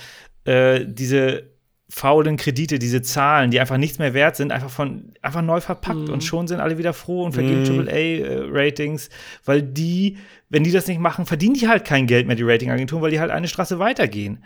äh, 0.45 0.85
diese 0.85 1.52
faulen 1.95 2.37
Kredite, 2.37 2.79
diese 2.79 3.03
Zahlen, 3.03 3.51
die 3.51 3.59
einfach 3.59 3.77
nichts 3.77 3.99
mehr 3.99 4.15
wert 4.15 4.35
sind, 4.35 4.51
einfach 4.51 4.71
von 4.71 5.13
einfach 5.21 5.43
neu 5.43 5.61
verpackt 5.61 6.07
Mhm. 6.07 6.13
und 6.13 6.23
schon 6.23 6.47
sind 6.47 6.59
alle 6.59 6.79
wieder 6.79 6.91
froh 6.91 7.23
und 7.23 7.33
vergeben 7.33 7.63
AAA-Ratings, 7.63 9.09
weil 9.45 9.61
die, 9.61 10.17
wenn 10.49 10.63
die 10.63 10.71
das 10.71 10.87
nicht 10.87 10.99
machen, 10.99 11.27
verdienen 11.27 11.53
die 11.53 11.67
halt 11.67 11.85
kein 11.85 12.07
Geld 12.07 12.25
mehr, 12.25 12.35
die 12.35 12.41
Ratingagenturen, 12.43 13.03
weil 13.03 13.11
die 13.11 13.19
halt 13.19 13.29
eine 13.29 13.47
Straße 13.47 13.77
weitergehen. 13.77 14.43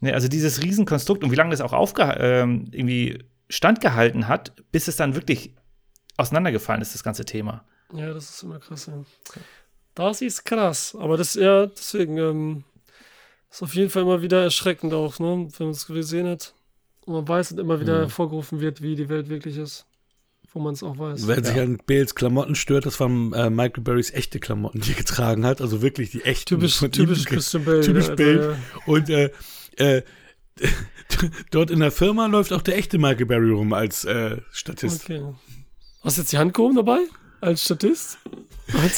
Ne, 0.00 0.14
also 0.14 0.26
dieses 0.28 0.62
Riesenkonstrukt 0.62 1.22
und 1.22 1.30
wie 1.30 1.36
lange 1.36 1.50
das 1.50 1.60
auch 1.60 1.74
aufge 1.74 2.02
ähm, 2.18 2.68
irgendwie 2.70 3.18
standgehalten 3.50 4.26
hat, 4.26 4.52
bis 4.72 4.88
es 4.88 4.96
dann 4.96 5.14
wirklich 5.14 5.52
auseinandergefallen 6.16 6.80
ist, 6.80 6.94
das 6.94 7.04
ganze 7.04 7.26
Thema. 7.26 7.64
Ja, 7.92 8.12
das 8.14 8.30
ist 8.30 8.42
immer 8.42 8.58
krass, 8.58 8.86
ja. 8.86 9.04
Das 9.94 10.22
ist 10.22 10.44
krass. 10.44 10.96
Aber 10.98 11.16
das, 11.18 11.34
ja, 11.34 11.66
deswegen, 11.66 12.16
ähm, 12.16 12.64
ist 13.50 13.62
auf 13.62 13.74
jeden 13.74 13.90
Fall 13.90 14.02
immer 14.02 14.22
wieder 14.22 14.42
erschreckend 14.44 14.94
auch, 14.94 15.18
ne? 15.18 15.48
Wenn 15.58 15.66
man 15.66 15.70
es 15.70 15.86
gesehen 15.86 16.26
hat. 16.28 16.54
Und 17.10 17.16
man 17.16 17.28
weiß 17.28 17.50
und 17.50 17.58
immer 17.58 17.80
wieder 17.80 17.98
hervorgerufen 17.98 18.60
wird, 18.60 18.82
wie 18.82 18.94
die 18.94 19.08
Welt 19.08 19.28
wirklich 19.28 19.56
ist. 19.56 19.84
Wo 20.52 20.60
man 20.60 20.74
es 20.74 20.82
auch 20.84 20.96
weiß. 20.96 21.26
Wer 21.26 21.44
sich 21.44 21.58
an 21.58 21.78
Bales 21.84 22.14
Klamotten 22.14 22.54
stört, 22.54 22.86
das 22.86 23.00
waren 23.00 23.32
äh, 23.32 23.50
Michael 23.50 23.82
Berrys 23.82 24.12
echte 24.12 24.38
Klamotten, 24.38 24.80
die 24.80 24.92
er 24.92 24.96
getragen 24.96 25.44
hat. 25.44 25.60
Also 25.60 25.82
wirklich 25.82 26.12
die 26.12 26.22
echten. 26.22 26.60
Typisch, 26.60 26.78
typisch 26.78 27.24
Christian 27.24 27.64
Bale. 27.64 27.80
Typisch 27.80 28.06
ja, 28.06 28.14
Bale. 28.14 28.50
ja. 28.52 28.82
Und 28.86 29.10
äh, 29.10 29.30
äh, 29.76 30.02
dort 31.50 31.72
in 31.72 31.80
der 31.80 31.90
Firma 31.90 32.26
läuft 32.26 32.52
auch 32.52 32.62
der 32.62 32.78
echte 32.78 32.98
Michael 32.98 33.26
Berry 33.26 33.50
rum 33.50 33.72
als 33.72 34.04
äh, 34.04 34.36
Statist. 34.52 35.02
Okay. 35.02 35.24
Hast 36.02 36.16
du 36.16 36.22
jetzt 36.22 36.32
die 36.32 36.38
Hand 36.38 36.54
gehoben 36.54 36.76
dabei? 36.76 37.00
Als 37.40 37.64
Statist? 37.64 38.18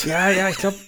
Ja, 0.05 0.29
ja, 0.29 0.51
ich 0.51 0.57
glaube. 0.57 0.77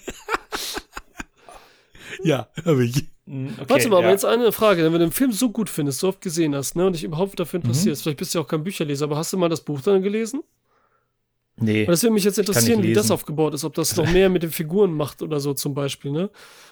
Ja, 2.23 2.47
habe 2.63 2.85
ich. 2.85 3.07
Okay, 3.27 3.65
Warte 3.69 3.89
mal, 3.89 3.97
aber 3.97 4.05
ja. 4.07 4.11
jetzt 4.11 4.25
eine 4.25 4.51
Frage. 4.51 4.83
Wenn 4.83 4.91
du 4.93 4.99
den 4.99 5.11
Film 5.11 5.31
so 5.31 5.49
gut 5.49 5.69
findest, 5.69 5.99
so 5.99 6.09
oft 6.09 6.21
gesehen 6.21 6.53
hast, 6.55 6.75
ne, 6.75 6.85
und 6.85 6.93
dich 6.93 7.03
überhaupt 7.03 7.39
dafür 7.39 7.59
Mhm. 7.59 7.63
interessierst, 7.65 8.03
vielleicht 8.03 8.17
bist 8.19 8.33
du 8.33 8.39
ja 8.39 8.43
auch 8.45 8.47
kein 8.47 8.63
Bücherleser, 8.63 9.05
aber 9.05 9.17
hast 9.17 9.33
du 9.33 9.37
mal 9.37 9.49
das 9.49 9.61
Buch 9.61 9.81
dann 9.81 10.03
gelesen? 10.03 10.43
Nee. 11.57 11.87
Weil 11.87 11.93
das 11.93 12.03
würde 12.03 12.13
mich 12.13 12.23
jetzt 12.25 12.37
interessieren, 12.37 12.83
wie 12.83 12.93
das 12.93 13.09
aufgebaut 13.11 13.53
ist, 13.53 13.63
ob 13.63 13.73
das 13.73 13.95
noch 13.95 14.05
mehr 14.11 14.29
mit 14.29 14.43
den 14.43 14.51
Figuren 14.51 14.91
macht 14.93 15.21
oder 15.23 15.39
so 15.39 15.53
zum 15.53 15.73
Beispiel, 15.73 16.11
ne? 16.11 16.29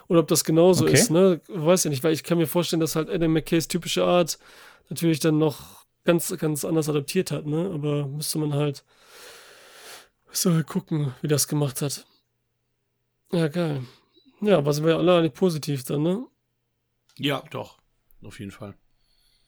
Oder 0.10 0.20
ob 0.20 0.28
das 0.28 0.44
genauso 0.44 0.86
Okay. 0.86 0.94
ist, 0.94 1.10
ne? 1.10 1.40
Weiß 1.48 1.86
ja 1.86 1.90
nicht, 1.90 2.04
weil 2.04 2.14
ich 2.14 2.24
kann 2.24 2.38
mir 2.38 2.48
vorstellen, 2.48 2.82
dass 2.82 2.96
halt 2.96 3.10
Adam 3.10 3.32
McKays 3.34 3.68
typische 3.68 4.04
Art 4.04 4.38
natürlich 4.90 5.20
dann 5.22 5.38
noch 5.40 5.86
ganz, 6.04 6.36
ganz 6.38 6.66
anders 6.66 6.90
adaptiert 6.90 7.32
hat, 7.32 7.48
ne? 7.48 7.72
Aber 7.74 8.06
müsste 8.08 8.38
man 8.40 8.54
halt, 8.54 8.84
müsste 10.28 10.54
halt 10.54 10.68
gucken, 10.68 11.14
wie 11.22 11.28
das 11.30 11.48
gemacht 11.48 11.82
hat. 11.82 12.06
Ja, 13.32 13.48
geil. 13.48 13.82
Ja, 14.42 14.58
aber 14.58 14.74
sind 14.74 14.86
wir 14.86 14.98
alle 14.98 15.18
eigentlich 15.18 15.34
positiv 15.34 15.86
dann, 15.86 16.04
ne? 16.04 16.26
Ja, 17.18 17.44
doch. 17.52 17.78
Auf 18.24 18.40
jeden 18.40 18.52
Fall. 18.52 18.76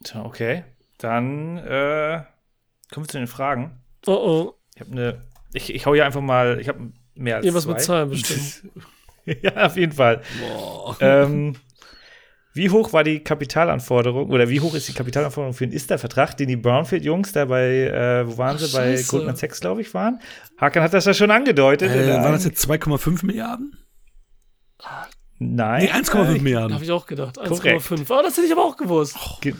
Tja, 0.03 0.23
Okay. 0.23 0.63
Dann 0.97 1.57
äh, 1.57 2.23
kommen 2.91 3.05
wir 3.05 3.09
zu 3.09 3.17
den 3.17 3.27
Fragen. 3.27 3.83
Oh 4.07 4.13
oh, 4.13 4.53
Ich 4.75 4.81
habe 4.81 4.91
eine. 4.91 5.21
Ich, 5.53 5.73
ich 5.73 5.85
hau 5.85 5.93
hier 5.93 6.05
einfach 6.05 6.21
mal. 6.21 6.59
Ich 6.61 6.69
habe 6.69 6.91
mehr 7.15 7.37
als 7.37 7.45
irgendwas 7.45 7.63
zwei. 7.63 7.73
mit 7.73 7.81
Zahlen 7.81 8.09
bestimmt. 8.11 8.63
ja, 9.41 9.65
auf 9.65 9.75
jeden 9.75 9.91
Fall. 9.91 10.21
Ähm, 11.01 11.55
wie 12.53 12.69
hoch 12.69 12.93
war 12.93 13.03
die 13.03 13.19
Kapitalanforderung 13.21 14.29
oder 14.29 14.47
wie 14.47 14.61
hoch 14.61 14.73
ist 14.75 14.87
die 14.87 14.93
Kapitalanforderung 14.93 15.53
für 15.53 15.67
den 15.67 15.73
Ista-Vertrag, 15.75 16.37
den 16.37 16.47
die 16.47 16.55
Brownfield-Jungs 16.55 17.33
da 17.33 17.43
bei, 17.43 17.87
äh, 17.87 18.25
wo 18.25 18.37
waren 18.37 18.55
Ach, 18.55 18.59
sie, 18.59 18.73
bei 18.73 18.95
Scheiße. 18.95 19.09
Goldman 19.11 19.35
Sachs, 19.35 19.59
glaube 19.59 19.81
ich, 19.81 19.93
waren? 19.93 20.21
Hakan 20.57 20.81
hat 20.83 20.93
das 20.93 21.03
ja 21.03 21.13
schon 21.13 21.31
angedeutet. 21.31 21.91
Äh, 21.91 22.13
waren 22.13 22.31
das 22.31 22.45
jetzt 22.45 22.65
2,5 22.65 23.25
Milliarden? 23.25 23.77
Nein. 25.39 25.83
Nee, 25.83 25.91
1,5 25.91 26.13
Da 26.13 26.41
Milliarden. 26.41 26.73
habe 26.73 26.83
ich 26.83 26.91
auch 26.91 27.05
gedacht. 27.05 27.35
Korrekt. 27.37 27.83
1,5. 27.85 28.05
Oh, 28.09 28.21
das 28.23 28.37
hätte 28.37 28.45
ich 28.47 28.51
aber 28.53 28.63
auch 28.63 28.77
gewusst. 28.77 29.15
Ge 29.41 29.53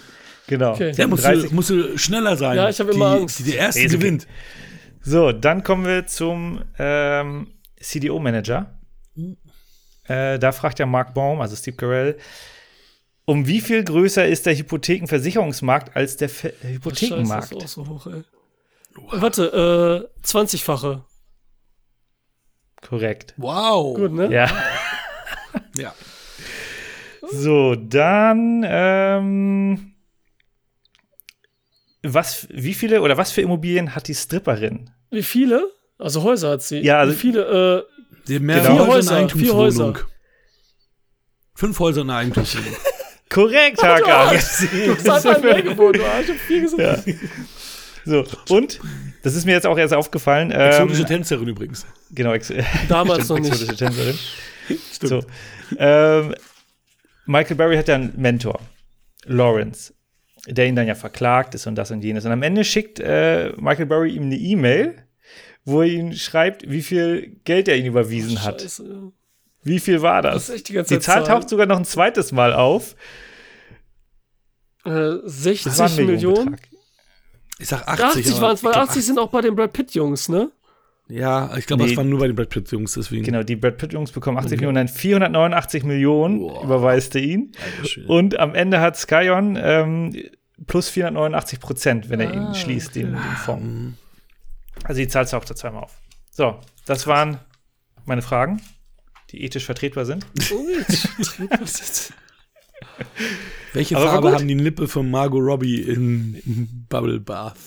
genau. 0.47 0.71
Okay. 0.73 0.91
Ja, 0.95 1.07
musst 1.07 1.25
30 1.25 1.49
du, 1.49 1.55
musst 1.55 1.69
du 1.69 1.97
schneller 1.97 2.37
sein. 2.37 2.55
Ja, 2.55 2.69
ich 2.69 2.79
hab 2.79 2.89
immer 2.89 3.15
die, 3.15 3.21
Angst. 3.21 3.39
Die, 3.39 3.43
die 3.43 3.55
erste 3.55 3.79
Nee, 3.81 3.85
ist 3.87 3.91
okay. 3.93 4.01
gewinnt. 4.01 4.27
So, 5.01 5.31
dann 5.31 5.63
kommen 5.63 5.85
wir 5.85 6.07
zum 6.07 6.61
ähm, 6.79 7.47
CDO-Manager. 7.79 8.79
Äh, 10.07 10.39
da 10.39 10.51
fragt 10.51 10.79
ja 10.79 10.85
Mark 10.85 11.13
Baum, 11.13 11.41
also 11.41 11.55
Steve 11.55 11.75
Carell, 11.75 12.17
um 13.25 13.47
wie 13.47 13.59
viel 13.59 13.83
größer 13.83 14.25
ist 14.27 14.45
der 14.45 14.55
Hypothekenversicherungsmarkt 14.55 15.95
als 15.95 16.15
der 16.17 16.29
Ver 16.29 16.51
Scheiße, 16.51 16.67
Hypothekenmarkt? 16.73 17.51
das 17.55 17.63
ist 17.71 17.77
auch 17.77 17.85
so 17.85 17.89
hoch, 17.89 18.07
ey. 18.07 18.23
Warte, 19.11 20.07
äh, 20.23 20.25
20-fache. 20.25 21.01
Korrekt. 22.81 23.33
Wow. 23.37 23.95
Gut, 23.95 24.13
ne? 24.13 24.31
Ja. 24.31 24.47
Ja. 25.77 25.93
So, 27.31 27.75
dann 27.75 28.63
ähm, 28.67 29.93
was, 32.03 32.47
wie 32.51 32.73
viele 32.73 33.01
oder 33.01 33.17
was 33.17 33.31
für 33.31 33.41
Immobilien 33.41 33.95
hat 33.95 34.07
die 34.07 34.13
Stripperin? 34.15 34.91
Wie 35.11 35.23
viele? 35.23 35.71
Also 35.97 36.23
Häuser 36.23 36.51
hat 36.51 36.61
sie. 36.61 36.79
Ja, 36.79 36.99
also- 36.99 37.13
Wie 37.13 37.17
viele, 37.17 37.85
äh, 37.87 38.17
Die 38.27 38.35
haben 38.35 38.45
mehrere 38.45 38.67
Genau. 38.67 38.83
Vier 38.85 38.87
Häuser 38.93 39.29
vier. 39.29 39.53
Häuser. 39.55 39.93
Fünf 41.55 41.79
Häuser 41.79 42.01
in 42.01 42.07
der 42.07 42.17
Eigentumswohnung. 42.17 42.75
Korrekt, 43.29 43.81
Hakan. 43.81 44.35
das 44.35 45.25
hat 45.25 45.37
ein 45.37 45.41
mehr 45.41 45.61
gewohnt, 45.61 45.97
du 45.97 46.05
Arsch, 46.05 46.25
ich 46.25 46.29
hab 46.29 46.37
viel 46.37 46.61
gesagt. 46.61 47.03
So, 48.05 48.23
und, 48.49 48.79
das 49.23 49.33
ist 49.35 49.45
mir 49.45 49.53
jetzt 49.53 49.65
auch 49.65 49.77
erst 49.77 49.93
aufgefallen. 49.95 50.51
Exotische 50.51 51.01
Ähm, 51.01 51.07
Tänzerin 51.07 51.47
übrigens. 51.47 51.85
genau, 52.11 52.33
ex 52.33 52.53
Damals 52.87 53.27
noch 53.29 53.39
nicht. 53.39 53.51
exotische 53.51 53.75
Tänzerin. 53.77 54.17
So, 55.01 55.23
ähm, 55.77 56.35
Michael 57.25 57.55
Berry 57.55 57.75
hat 57.77 57.87
ja 57.87 57.95
einen 57.95 58.13
Mentor, 58.17 58.59
Lawrence, 59.25 59.93
der 60.47 60.67
ihn 60.67 60.75
dann 60.75 60.87
ja 60.87 60.95
verklagt 60.95 61.55
ist 61.55 61.67
und 61.67 61.75
das 61.75 61.91
und 61.91 62.03
jenes. 62.03 62.25
Und 62.25 62.31
am 62.31 62.43
Ende 62.43 62.63
schickt 62.63 62.99
äh, 62.99 63.51
Michael 63.57 63.85
Berry 63.87 64.15
ihm 64.15 64.23
eine 64.23 64.35
E-Mail, 64.35 65.03
wo 65.63 65.81
er 65.81 65.87
ihm 65.87 66.13
schreibt, 66.13 66.69
wie 66.69 66.81
viel 66.83 67.37
Geld 67.43 67.67
er 67.67 67.77
ihm 67.77 67.87
überwiesen 67.87 68.43
hat. 68.43 68.61
Scheiße. 68.61 69.11
Wie 69.63 69.79
viel 69.79 70.01
war 70.03 70.21
Das 70.21 70.47
das? 70.47 70.63
die 70.63 70.73
Die 70.83 70.99
Zahl 70.99 71.23
taucht 71.23 71.49
sogar 71.49 71.65
noch 71.65 71.77
ein 71.77 71.85
zweites 71.85 72.31
Mal 72.31 72.53
auf. 72.53 72.95
Äh, 74.85 74.89
Das 74.91 75.79
war 75.79 75.87
ein 75.87 75.89
60 75.89 76.05
Millionen. 76.05 76.57
Ich 77.57 77.67
sag 77.67 77.87
80. 77.87 78.05
80 78.05 78.31
aber 78.33 78.41
waren 78.41 78.53
es, 78.53 78.63
weil 78.63 78.71
ich 78.71 78.75
glaub, 78.75 78.89
80 78.89 79.05
sind 79.05 79.17
auch 79.19 79.29
bei 79.29 79.41
den 79.41 79.55
Brad 79.55 79.73
Pitt-Jungs, 79.73 80.29
ne? 80.29 80.51
Ja, 81.07 81.55
ich 81.55 81.67
glaube, 81.67 81.83
Nee. 81.83 81.89
das 81.89 81.97
waren 81.97 82.09
nur 82.09 82.19
bei 82.19 82.27
den 82.27 82.35
Brad 82.35 82.49
Pitt-Jungs, 82.49 82.93
deswegen. 82.93 83.23
Genau, 83.23 83.43
die 83.43 83.55
Brad 83.55 83.77
Pitt-Jungs 83.77 84.11
bekommen 84.11 84.37
80 84.39 84.59
Millionen, 84.59 84.75
dann 84.75 84.87
489 84.87 85.83
Millionen 85.83 86.39
Boah. 86.39 86.63
überweist 86.63 87.15
er 87.15 87.21
ihn. 87.21 87.51
Schwede. 87.83 88.07
Und 88.07 88.39
am 88.39 88.55
Ende 88.55 88.79
hat 88.81 88.97
Skyon 88.97 89.55
ähm, 89.61 90.15
plus 90.65 90.89
489 90.89 91.59
Prozent, 91.59 92.09
wenn 92.09 92.19
er 92.21 92.33
ihn 92.33 92.39
Ah, 92.39 92.53
schließt, 92.55 92.89
okay. 92.89 93.01
den, 93.03 93.11
den 93.13 93.21
Fonds. 93.43 93.63
Mhm. 93.63 93.93
Also 94.83 94.99
die 94.99 95.07
Zahl 95.07 95.25
taucht 95.27 95.49
da 95.49 95.55
zweimal 95.55 95.83
auf. 95.83 95.95
So, 96.31 96.59
das 96.85 97.05
waren 97.07 97.39
meine 98.05 98.21
Fragen, 98.23 98.61
die 99.31 99.43
ethisch 99.43 99.65
vertretbar 99.65 100.05
sind. 100.05 100.25
Welche 103.73 103.97
Aber 103.97 104.05
Farbe 104.07 104.31
haben 104.33 104.47
die 104.47 104.53
Lippe 104.53 104.87
von 104.87 105.09
Margot 105.09 105.41
Robbie 105.41 105.81
in, 105.81 106.85
Bubble 106.89 107.19
Bath? 107.19 107.57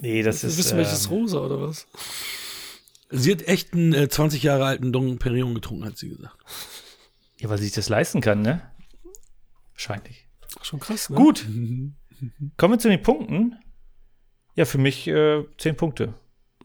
Nee, 0.00 0.22
das 0.22 0.42
ist. 0.44 0.58
wissen, 0.58 0.76
welches 0.78 1.06
ähm, 1.06 1.12
rosa 1.12 1.38
oder 1.38 1.60
was? 1.60 1.86
Sie 3.10 3.32
hat 3.32 3.42
echt 3.42 3.72
einen 3.72 3.92
äh, 3.92 4.08
20 4.08 4.42
Jahre 4.42 4.64
alten 4.64 4.92
Dom 4.92 5.18
Perignon 5.18 5.54
getrunken, 5.54 5.84
hat 5.84 5.96
sie 5.96 6.08
gesagt. 6.08 6.36
ja, 7.38 7.48
weil 7.48 7.58
sie 7.58 7.64
sich 7.64 7.74
das 7.74 7.88
leisten 7.88 8.20
kann, 8.20 8.42
ne? 8.42 8.62
Wahrscheinlich. 9.72 10.26
Schon 10.62 10.80
krass, 10.80 11.10
ne? 11.10 11.16
Gut. 11.16 11.46
Kommen 12.56 12.74
wir 12.74 12.78
zu 12.78 12.88
den 12.88 13.02
Punkten. 13.02 13.56
Ja, 14.54 14.64
für 14.64 14.78
mich 14.78 15.06
äh, 15.06 15.44
10 15.58 15.76
Punkte. 15.76 16.14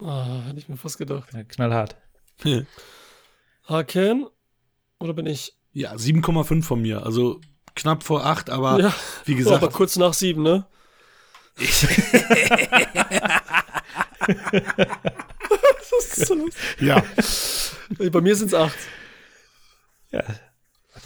Ah, 0.00 0.42
hätte 0.46 0.58
ich 0.58 0.68
mir 0.68 0.76
fast 0.76 0.98
gedacht. 0.98 1.32
Ja, 1.32 1.44
knallhart. 1.44 1.96
Haken? 3.68 4.26
Oder 4.98 5.12
bin 5.12 5.26
ich? 5.26 5.56
Ja, 5.72 5.92
7,5 5.92 6.62
von 6.62 6.82
mir. 6.82 7.04
Also 7.04 7.40
knapp 7.76 8.02
vor 8.02 8.26
8, 8.26 8.50
aber 8.50 8.80
ja, 8.80 8.94
wie 9.26 9.34
oh, 9.34 9.36
gesagt, 9.36 9.62
aber 9.62 9.70
kurz 9.70 9.96
nach 9.96 10.14
sieben, 10.14 10.42
ne? 10.42 10.66
Was 15.98 16.18
ist 16.18 16.26
so 16.26 16.34
los? 16.34 16.52
ja. 16.80 17.02
Bei 18.10 18.20
mir 18.20 18.34
sind 18.36 18.48
es 18.48 18.54
acht. 18.54 18.76
Ja, 20.10 20.22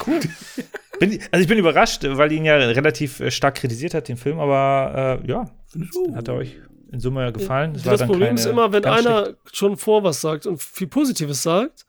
cool. 0.06 0.20
bin, 0.98 1.20
also 1.30 1.42
ich 1.42 1.48
bin 1.48 1.58
überrascht, 1.58 2.02
weil 2.04 2.32
ihn 2.32 2.44
ja 2.44 2.56
relativ 2.56 3.20
äh, 3.20 3.30
stark 3.30 3.56
kritisiert 3.56 3.94
hat, 3.94 4.08
den 4.08 4.16
Film, 4.16 4.38
aber 4.40 5.20
äh, 5.24 5.28
ja, 5.28 5.50
hat 6.14 6.28
er 6.28 6.34
euch 6.34 6.56
in 6.92 7.00
Summe 7.00 7.32
gefallen. 7.32 7.74
Es 7.74 7.84
war 7.84 7.92
das 7.92 8.00
dann 8.00 8.08
Problem 8.08 8.28
keine 8.28 8.40
ist 8.40 8.46
immer, 8.46 8.72
wenn 8.72 8.84
einer 8.84 9.24
schlechte- 9.24 9.36
schon 9.52 9.76
vor 9.76 10.02
was 10.02 10.20
sagt 10.20 10.46
und 10.46 10.62
viel 10.62 10.86
Positives 10.86 11.42
sagt, 11.42 11.84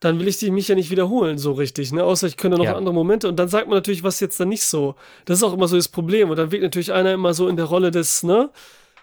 dann 0.00 0.18
will 0.18 0.26
ich 0.26 0.36
die 0.38 0.50
mich 0.50 0.66
ja 0.66 0.74
nicht 0.74 0.90
wiederholen, 0.90 1.38
so 1.38 1.52
richtig, 1.52 1.92
ne? 1.92 2.02
Außer 2.02 2.26
ich 2.26 2.36
könnte 2.36 2.58
noch 2.58 2.64
Ja. 2.64 2.74
andere 2.76 2.92
Momente 2.94 3.28
und 3.28 3.36
dann 3.36 3.48
sagt 3.48 3.68
man 3.68 3.76
natürlich, 3.76 4.02
was 4.02 4.18
jetzt 4.18 4.38
dann 4.40 4.48
nicht 4.48 4.64
so. 4.64 4.96
Das 5.26 5.38
ist 5.38 5.44
auch 5.44 5.52
immer 5.52 5.68
so 5.68 5.76
das 5.76 5.86
Problem. 5.88 6.28
Und 6.30 6.36
dann 6.36 6.50
wirkt 6.50 6.64
natürlich 6.64 6.92
einer 6.92 7.12
immer 7.12 7.34
so 7.34 7.46
in 7.46 7.54
der 7.56 7.66
Rolle 7.66 7.92
des, 7.92 8.24
ne? 8.24 8.50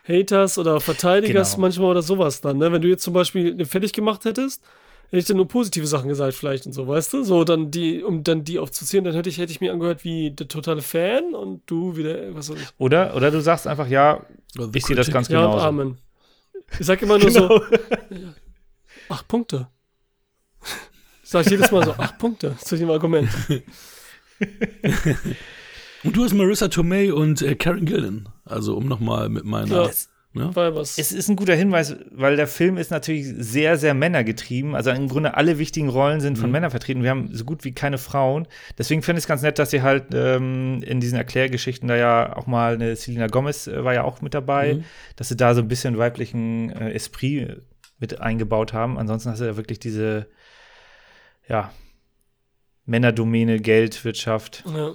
Haters 0.10 0.57
oder 0.57 0.80
Verteidigers 0.81 1.52
Genau. 1.52 1.61
manchmal 1.61 1.91
oder 1.91 2.02
sowas 2.02 2.41
dann, 2.41 2.57
ne? 2.57 2.72
Wenn 2.72 2.81
du 2.81 2.88
jetzt 2.88 3.03
zum 3.03 3.14
Beispiel 3.14 3.56
den 3.56 3.65
fertig 3.65 3.94
gemacht 3.94 4.26
hättest, 4.26 4.61
Hätte 5.10 5.18
ich 5.22 5.26
dann 5.26 5.38
nur 5.38 5.48
positive 5.48 5.88
Sachen 5.88 6.07
gesagt, 6.07 6.36
vielleicht 6.36 6.68
und 6.68 6.73
so, 6.73 6.88
weißt 6.88 7.14
du? 7.14 7.23
So, 7.23 7.44
dann 7.44 7.72
die, 7.72 8.03
um 8.03 8.23
dann 8.23 8.44
die 8.44 8.60
aufzuzählen, 8.60 9.03
dann 9.03 9.15
hätte 9.15 9.27
ich, 9.27 9.40
hätte 9.40 9.52
ich 9.52 9.60
mir 9.60 9.73
angehört 9.73 10.03
wie 10.03 10.30
der 10.30 10.48
totale 10.48 10.84
Fan 10.84 11.34
und 11.34 11.64
du 11.65 11.98
wieder, 11.98 12.36
was 12.36 12.52
weiß 12.52 12.57
ich. 12.61 12.68
Oder, 12.77 13.15
oder 13.15 13.31
du 13.31 13.41
sagst 13.41 13.65
einfach, 13.65 13.88
ja, 13.88 14.23
ich 14.72 14.86
sehe 14.86 14.95
das 14.95 15.10
ganz 15.10 15.27
Ja, 15.27 15.41
genau. 15.41 15.57
Amen. 15.57 15.98
Ich 16.80 16.86
sag 16.86 17.02
immer 17.02 17.18
nur 17.18 17.31
so, 17.31 17.49
acht 19.10 19.27
Punkte. 19.27 19.68
Sag 21.23 21.45
ich 21.45 21.52
jedes 21.52 21.72
Mal 21.72 21.86
so, 21.86 21.91
acht 21.94 22.19
Punkte 22.19 22.56
zu 22.57 22.76
dem 22.77 22.91
Argument. 22.91 23.30
Und 26.03 26.15
du 26.15 26.23
hast 26.23 26.34
Marissa 26.34 26.67
Tomei 26.69 27.13
und 27.13 27.41
äh, 27.41 27.55
Karen 27.55 27.85
Gillan. 27.85 28.30
Also 28.45 28.76
um 28.76 28.88
nochmal 28.88 29.30
mit 29.30 29.45
meiner. 29.45 29.85
Ja. 29.85 29.89
ne? 30.34 30.55
War 30.55 30.76
was. 30.76 30.97
Es 30.97 31.11
ist 31.11 31.30
ein 31.30 31.35
guter 31.35 31.55
Hinweis, 31.55 31.95
weil 32.11 32.35
der 32.35 32.47
Film 32.47 32.77
ist 32.77 32.91
natürlich 32.91 33.27
sehr, 33.38 33.77
sehr 33.77 33.93
männergetrieben. 33.93 34.76
Also 34.76 34.91
im 34.91 35.09
Grunde 35.09 35.35
alle 35.35 35.57
wichtigen 35.59 35.89
Rollen 35.89 36.21
sind 36.21 36.38
von 36.38 36.51
Männern 36.51 36.71
vertreten. 36.71 37.03
Wir 37.03 37.09
haben 37.09 37.30
so 37.34 37.43
gut 37.43 37.63
wie 37.63 37.73
keine 37.73 37.97
Frauen. 37.97 38.47
Deswegen 38.77 39.01
finde 39.01 39.19
ich 39.19 39.23
es 39.23 39.27
ganz 39.27 39.41
nett, 39.41 39.59
dass 39.59 39.71
sie 39.71 39.81
halt 39.81 40.05
ähm, 40.13 40.81
in 40.84 40.99
diesen 40.99 41.17
Erklärgeschichten 41.17 41.88
da 41.88 41.95
ja 41.95 42.35
auch 42.35 42.47
mal 42.47 42.76
eine 42.76 42.95
Selena 42.95 43.27
Gomez 43.27 43.67
äh, 43.67 43.84
war 43.84 43.93
ja 43.93 44.03
auch 44.03 44.21
mit 44.21 44.34
dabei, 44.34 44.84
dass 45.15 45.30
sie 45.30 45.38
da 45.38 45.53
so 45.53 45.61
ein 45.61 45.67
bisschen 45.67 45.97
weiblichen 45.97 46.71
äh, 46.71 46.91
Esprit 46.93 47.61
mit 47.99 48.21
eingebaut 48.21 48.71
haben. 48.71 48.97
Ansonsten 48.97 49.30
hast 49.30 49.39
du 49.41 49.45
ja 49.45 49.57
wirklich 49.57 49.80
diese, 49.80 50.27
ja, 51.49 51.71
Männerdomäne, 52.85 53.59
Geld, 53.59 54.03
Wirtschaft. 54.05 54.63
Ja. 54.65 54.93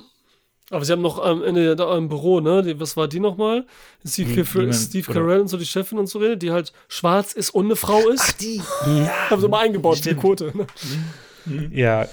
Aber 0.75 0.85
sie 0.85 0.91
haben 0.93 1.03
noch 1.03 1.21
am 1.23 1.45
Ende 1.45 1.77
da 1.77 1.97
im 1.97 2.09
Büro, 2.09 2.41
ne? 2.41 2.63
Die, 2.63 2.81
was 2.81 2.97
war 2.97 3.07
die 3.07 3.21
nochmal? 3.21 3.65
Steve, 4.05 4.45
Steve 4.73 5.11
oder- 5.11 5.21
Carell 5.21 5.41
und 5.41 5.47
so, 5.49 5.57
die 5.57 5.67
Chefin 5.67 5.99
und 6.01 6.09
so 6.09 6.19
redet, 6.19 6.43
die 6.43 6.51
halt 6.51 6.73
schwarz 6.89 7.33
ist 7.33 7.51
und 7.51 7.67
eine 7.67 7.77
Frau 7.77 8.09
ist. 8.09 8.41
die! 8.41 8.61
haben 9.31 9.41
sie 9.41 9.49
mal 9.49 9.61
eingebaut, 9.61 9.99
die 9.99 10.03
Stimmt. 10.03 10.21
Quote. 10.21 10.53
Ne? 11.47 11.69
Ja, 11.73 12.09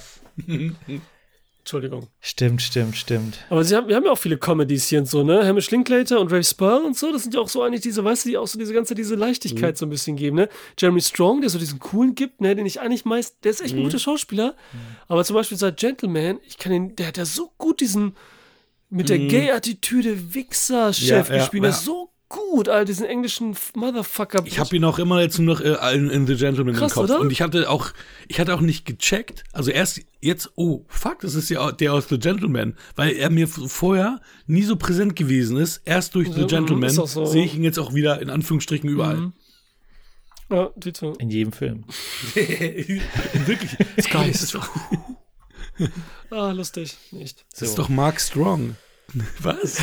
Entschuldigung. 1.60 2.08
stimmt, 2.20 2.62
stimmt, 2.62 2.98
stimmt. 2.98 3.38
Aber 3.50 3.64
sie 3.64 3.76
haben, 3.76 3.88
wir 3.88 3.96
haben 3.96 4.04
ja 4.06 4.12
auch 4.12 4.18
viele 4.18 4.38
Comedies 4.38 4.88
hier 4.88 5.00
und 5.00 5.06
so, 5.08 5.24
ne? 5.24 5.46
Hamish 5.46 5.70
Linklater 5.72 6.20
und 6.20 6.32
Ray 6.32 6.44
Spur 6.44 6.84
und 6.84 6.98
so, 6.98 7.12
das 7.12 7.24
sind 7.24 7.34
ja 7.36 7.40
auch 7.40 7.50
so 7.50 7.62
eigentlich 7.62 7.82
diese, 7.82 8.04
weißt 8.04 8.26
du, 8.26 8.30
die 8.30 8.38
auch 8.38 8.48
so 8.48 8.58
diese 8.60 8.74
ganze, 8.74 8.94
diese 8.96 9.16
Leichtigkeit 9.16 9.78
so 9.78 9.86
ein 9.86 9.90
bisschen 9.90 10.16
geben, 10.18 10.38
ne? 10.38 10.50
Jeremy 10.78 11.02
Strong, 11.02 11.42
der 11.42 11.50
so 11.50 11.60
diesen 11.60 11.80
coolen 11.80 12.16
gibt, 12.16 12.42
ne? 12.42 12.56
Den 12.56 12.66
ich 12.66 12.80
eigentlich 12.82 13.06
meist, 13.06 13.38
der 13.44 13.52
ist 13.52 13.62
echt 13.62 13.76
ein 13.76 13.84
guter 13.84 14.00
Schauspieler, 14.00 14.56
aber 15.08 15.24
zum 15.24 15.36
Beispiel 15.36 15.58
seit 15.58 15.78
Gentleman, 15.78 16.40
ich 16.48 16.58
kann 16.58 16.72
den, 16.72 16.96
der 16.96 17.08
hat 17.08 17.18
ja 17.18 17.26
so 17.26 17.52
gut 17.58 17.80
diesen, 17.80 18.16
mit 18.92 19.10
der 19.10 19.18
Gay-Attitüde 19.18 20.34
Wichser-Chef 20.36 21.30
Ja, 21.30 21.36
ja, 21.36 21.40
gespielt, 21.42 21.64
der 21.64 21.72
ja. 21.72 21.76
ist 21.76 21.86
so 21.86 22.10
gut, 22.30 22.70
all 22.70 22.86
diesen 22.86 23.06
englischen 23.06 23.56
Motherfucker. 23.76 24.44
Ich 24.46 24.58
habe 24.60 24.74
ihn 24.76 24.84
auch 24.86 25.00
immer 25.00 25.22
jetzt 25.22 25.38
nur 25.40 25.56
noch 25.56 25.62
äh, 25.62 25.96
in, 25.96 26.10
in 26.10 26.28
The 26.28 26.36
Gentleman 26.36 26.76
Krass, 26.76 26.92
im 26.92 26.96
Kopf. 26.96 27.04
oder? 27.10 27.20
Und 27.20 27.32
ich 27.32 27.42
hatte 27.42 27.70
auch, 27.70 27.92
ich 28.28 28.40
hatte 28.40 28.54
auch 28.54 28.62
nicht 28.62 28.86
gecheckt. 28.86 29.44
Also 29.52 29.72
erst 29.72 30.02
jetzt, 30.22 30.52
oh 30.56 30.86
fuck, 30.88 31.20
das 31.20 31.36
ist 31.36 31.50
ja 31.50 31.72
der 31.74 31.94
aus 31.94 32.08
The 32.08 32.20
Gentleman, 32.20 32.76
weil 32.96 33.14
er 33.16 33.30
mir 33.30 33.48
vorher 33.48 34.22
nie 34.48 34.64
so 34.64 34.76
präsent 34.78 35.16
gewesen 35.16 35.58
ist. 35.58 35.82
Erst 35.84 36.16
durch 36.16 36.28
Ja, 36.30 36.36
The 36.36 36.42
mhm, 36.44 36.48
Gentleman 36.48 36.90
so. 36.90 37.26
sehe 37.26 37.44
ich 37.44 37.56
ihn 37.56 37.64
jetzt 37.64 37.80
auch 37.80 37.94
wieder 37.94 38.22
in 38.22 38.30
Anführungsstrichen 38.30 38.90
überall. 38.90 39.18
Mhm. 39.18 39.34
Ja. 40.50 40.70
In 41.20 41.30
jedem 41.30 41.54
Film. 41.54 41.86
Wirklich. 42.34 43.72
Sky 44.02 44.28
das 44.32 44.42
ist 44.44 44.56
doch, 44.56 44.70
Ah, 46.30 46.52
lustig. 46.52 46.98
Nicht. 47.12 47.46
das 47.52 47.62
ist 47.70 47.78
doch 47.80 47.90
Mark 47.90 48.20
Strong. 48.22 48.76
Was? 49.40 49.78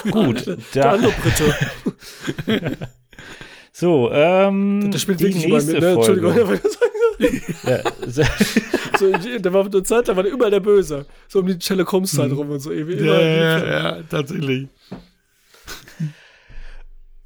Gut, 0.10 0.46
Der 0.46 0.56
da, 0.72 0.92
andere 0.92 1.12
Brite. 1.12 2.76
so, 3.72 4.10
ähm, 4.12 4.90
Der 4.90 4.98
spielt 4.98 5.20
die 5.20 5.24
wirklich 5.24 5.46
nächste 5.46 5.72
mit, 5.72 5.80
ne? 5.82 5.94
Folge. 5.94 6.28
Entschuldigung. 6.28 6.60
Ja, 7.64 7.82
so- 8.06 8.22
So, 8.98 9.10
der 9.38 9.52
war 9.52 9.64
eine 9.66 9.82
Zeit 9.82 10.06
lang 10.06 10.16
war 10.16 10.22
der 10.22 10.32
überall 10.32 10.50
der 10.52 10.60
Böse. 10.60 11.06
So 11.28 11.40
um 11.40 11.46
die 11.46 11.56
Sherlock 11.60 11.90
Holmes 11.92 12.12
Zeit 12.12 12.30
rum 12.30 12.48
und 12.50 12.60
so. 12.60 12.70
Ewig, 12.72 13.00
Ja, 13.00 13.20
ja, 13.20 13.66
ja, 13.66 14.02
tatsächlich. 14.04 14.68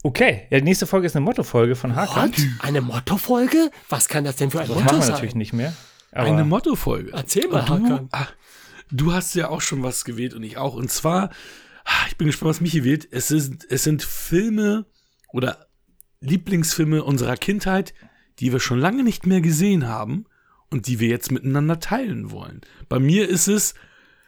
okay, 0.03 0.47
ja, 0.51 0.59
die 0.59 0.65
nächste 0.65 0.87
Folge 0.87 1.07
ist 1.07 1.17
eine 1.17 1.25
Mottofolge 1.25 1.77
von 1.77 1.95
Hakan. 1.95 2.33
Eine 2.61 2.81
Mottofolge? 2.81 3.71
Was 3.89 4.09
kann 4.09 4.25
das 4.25 4.37
denn 4.37 4.51
für 4.51 4.61
ein 4.61 4.67
Das 4.69 4.77
Motto 4.77 4.85
machen 4.85 4.97
wir 4.99 5.03
sein? 5.03 5.13
natürlich 5.13 5.35
nicht 5.35 5.53
mehr. 5.53 5.73
Aber 6.13 6.27
Eine 6.27 6.45
Mottofolge. 6.45 7.13
Erzähl 7.13 7.49
mal, 7.49 7.61
Und 7.71 7.83
du, 7.85 7.93
Hakan. 7.95 8.09
ah, 8.13 8.27
du 8.91 9.13
hast 9.13 9.35
ja 9.35 9.49
auch 9.49 9.61
schon 9.61 9.83
was 9.83 10.05
gewählt 10.05 10.35
und 10.35 10.43
ich 10.43 10.57
auch. 10.57 10.75
Und 10.75 10.91
zwar, 10.91 11.31
ah, 11.85 12.07
ich 12.09 12.17
bin 12.17 12.27
gespannt, 12.27 12.51
was 12.51 12.61
Michi 12.61 12.85
wählt. 12.85 13.07
Es, 13.11 13.31
ist, 13.31 13.67
es 13.71 13.85
sind 13.85 14.03
Filme 14.03 14.87
oder 15.33 15.67
Lieblingsfilme 16.21 17.05
unserer 17.05 17.37
Kindheit, 17.37 17.95
die 18.41 18.53
wir 18.53 18.61
schon 18.61 18.79
lange 18.79 19.03
nicht 19.05 19.27
mehr 19.27 19.41
gesehen 19.41 19.87
haben 19.89 20.25
und 20.71 20.87
die 20.87 21.01
wir 21.01 21.09
jetzt 21.09 21.31
miteinander 21.31 21.81
teilen 21.81 22.31
wollen. 22.31 22.61
Bei 22.89 22.99
mir 22.99 23.29
ist 23.29 23.49
es 23.49 23.75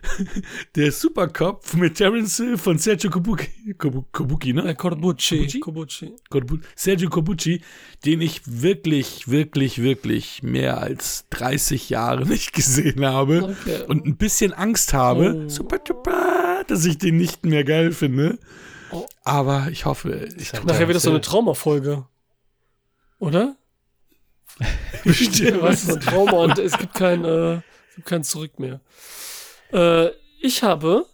der 0.77 0.93
Supercop 0.93 1.75
mit 1.75 1.97
Terence 1.97 2.37
Hill 2.39 2.57
von 2.59 2.79
Sergio 2.79 3.11
Kobuki, 3.11 3.75
Kobu- 3.79 4.05
Kobuki 4.13 4.53
ne? 4.53 4.69
Äh, 4.71 4.75
Corbucci. 4.75 5.61
Corbucci? 5.61 5.61
Corbucci. 5.61 6.15
Corbu- 6.31 6.61
Sergio 6.75 7.11
Corbucci, 7.11 7.63
den 8.05 8.21
ich 8.21 8.41
wirklich, 8.47 9.29
wirklich, 9.29 9.83
wirklich 9.83 10.43
mehr 10.43 10.79
als 10.79 11.27
30 11.31 11.91
Jahre 11.91 12.27
nicht 12.27 12.53
gesehen 12.53 13.05
habe 13.05 13.55
Okay. 13.63 13.85
und 13.89 14.07
ein 14.07 14.17
bisschen 14.17 14.53
Angst 14.53 14.93
habe, 14.93 15.45
Oh. 15.47 15.49
super 15.49 15.79
duper, 15.79 16.65
dass 16.67 16.85
ich 16.85 16.99
den 16.99 17.17
nicht 17.17 17.45
mehr 17.45 17.65
geil 17.65 17.93
finde. 17.93 18.39
Oh. 18.93 19.07
Aber 19.25 19.69
ich 19.71 19.85
hoffe, 19.85 20.29
ich 20.37 20.53
Nachher 20.65 20.89
wird 20.89 20.97
das 20.97 21.03
so 21.05 21.11
eine. 21.11 21.21
Traumafolge. 21.21 22.07
Oder? 23.19 23.57
bestimmt. 25.05 25.63
Was 25.63 25.85
ist 25.85 25.91
ein 25.93 26.01
Trauma 26.01 26.33
und 26.33 26.59
es 26.59 26.77
gibt 26.77 26.95
kein, 26.95 27.25
äh, 27.25 27.55
es 27.57 27.95
gibt 27.97 28.09
kein 28.09 28.25
Zurück 28.25 28.59
mehr. 28.59 28.81
Äh, 29.73 30.11
ich 30.41 30.63
habe 30.63 31.07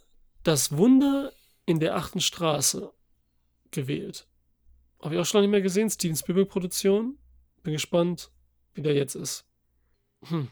das 0.43 0.75
Wunder 0.77 1.31
in 1.65 1.79
der 1.79 1.95
achten 1.95 2.21
Straße 2.21 2.91
gewählt. 3.71 4.27
Habe 5.01 5.15
ich 5.15 5.21
auch 5.21 5.25
schon 5.25 5.39
lange 5.39 5.47
nicht 5.47 5.51
mehr 5.51 5.61
gesehen. 5.61 5.89
Steven 5.89 6.15
Spielberg-Produktion. 6.15 7.17
Bin 7.63 7.73
gespannt, 7.73 8.31
wie 8.73 8.81
der 8.81 8.93
jetzt 8.93 9.15
ist. 9.15 9.45
Hm. 10.27 10.47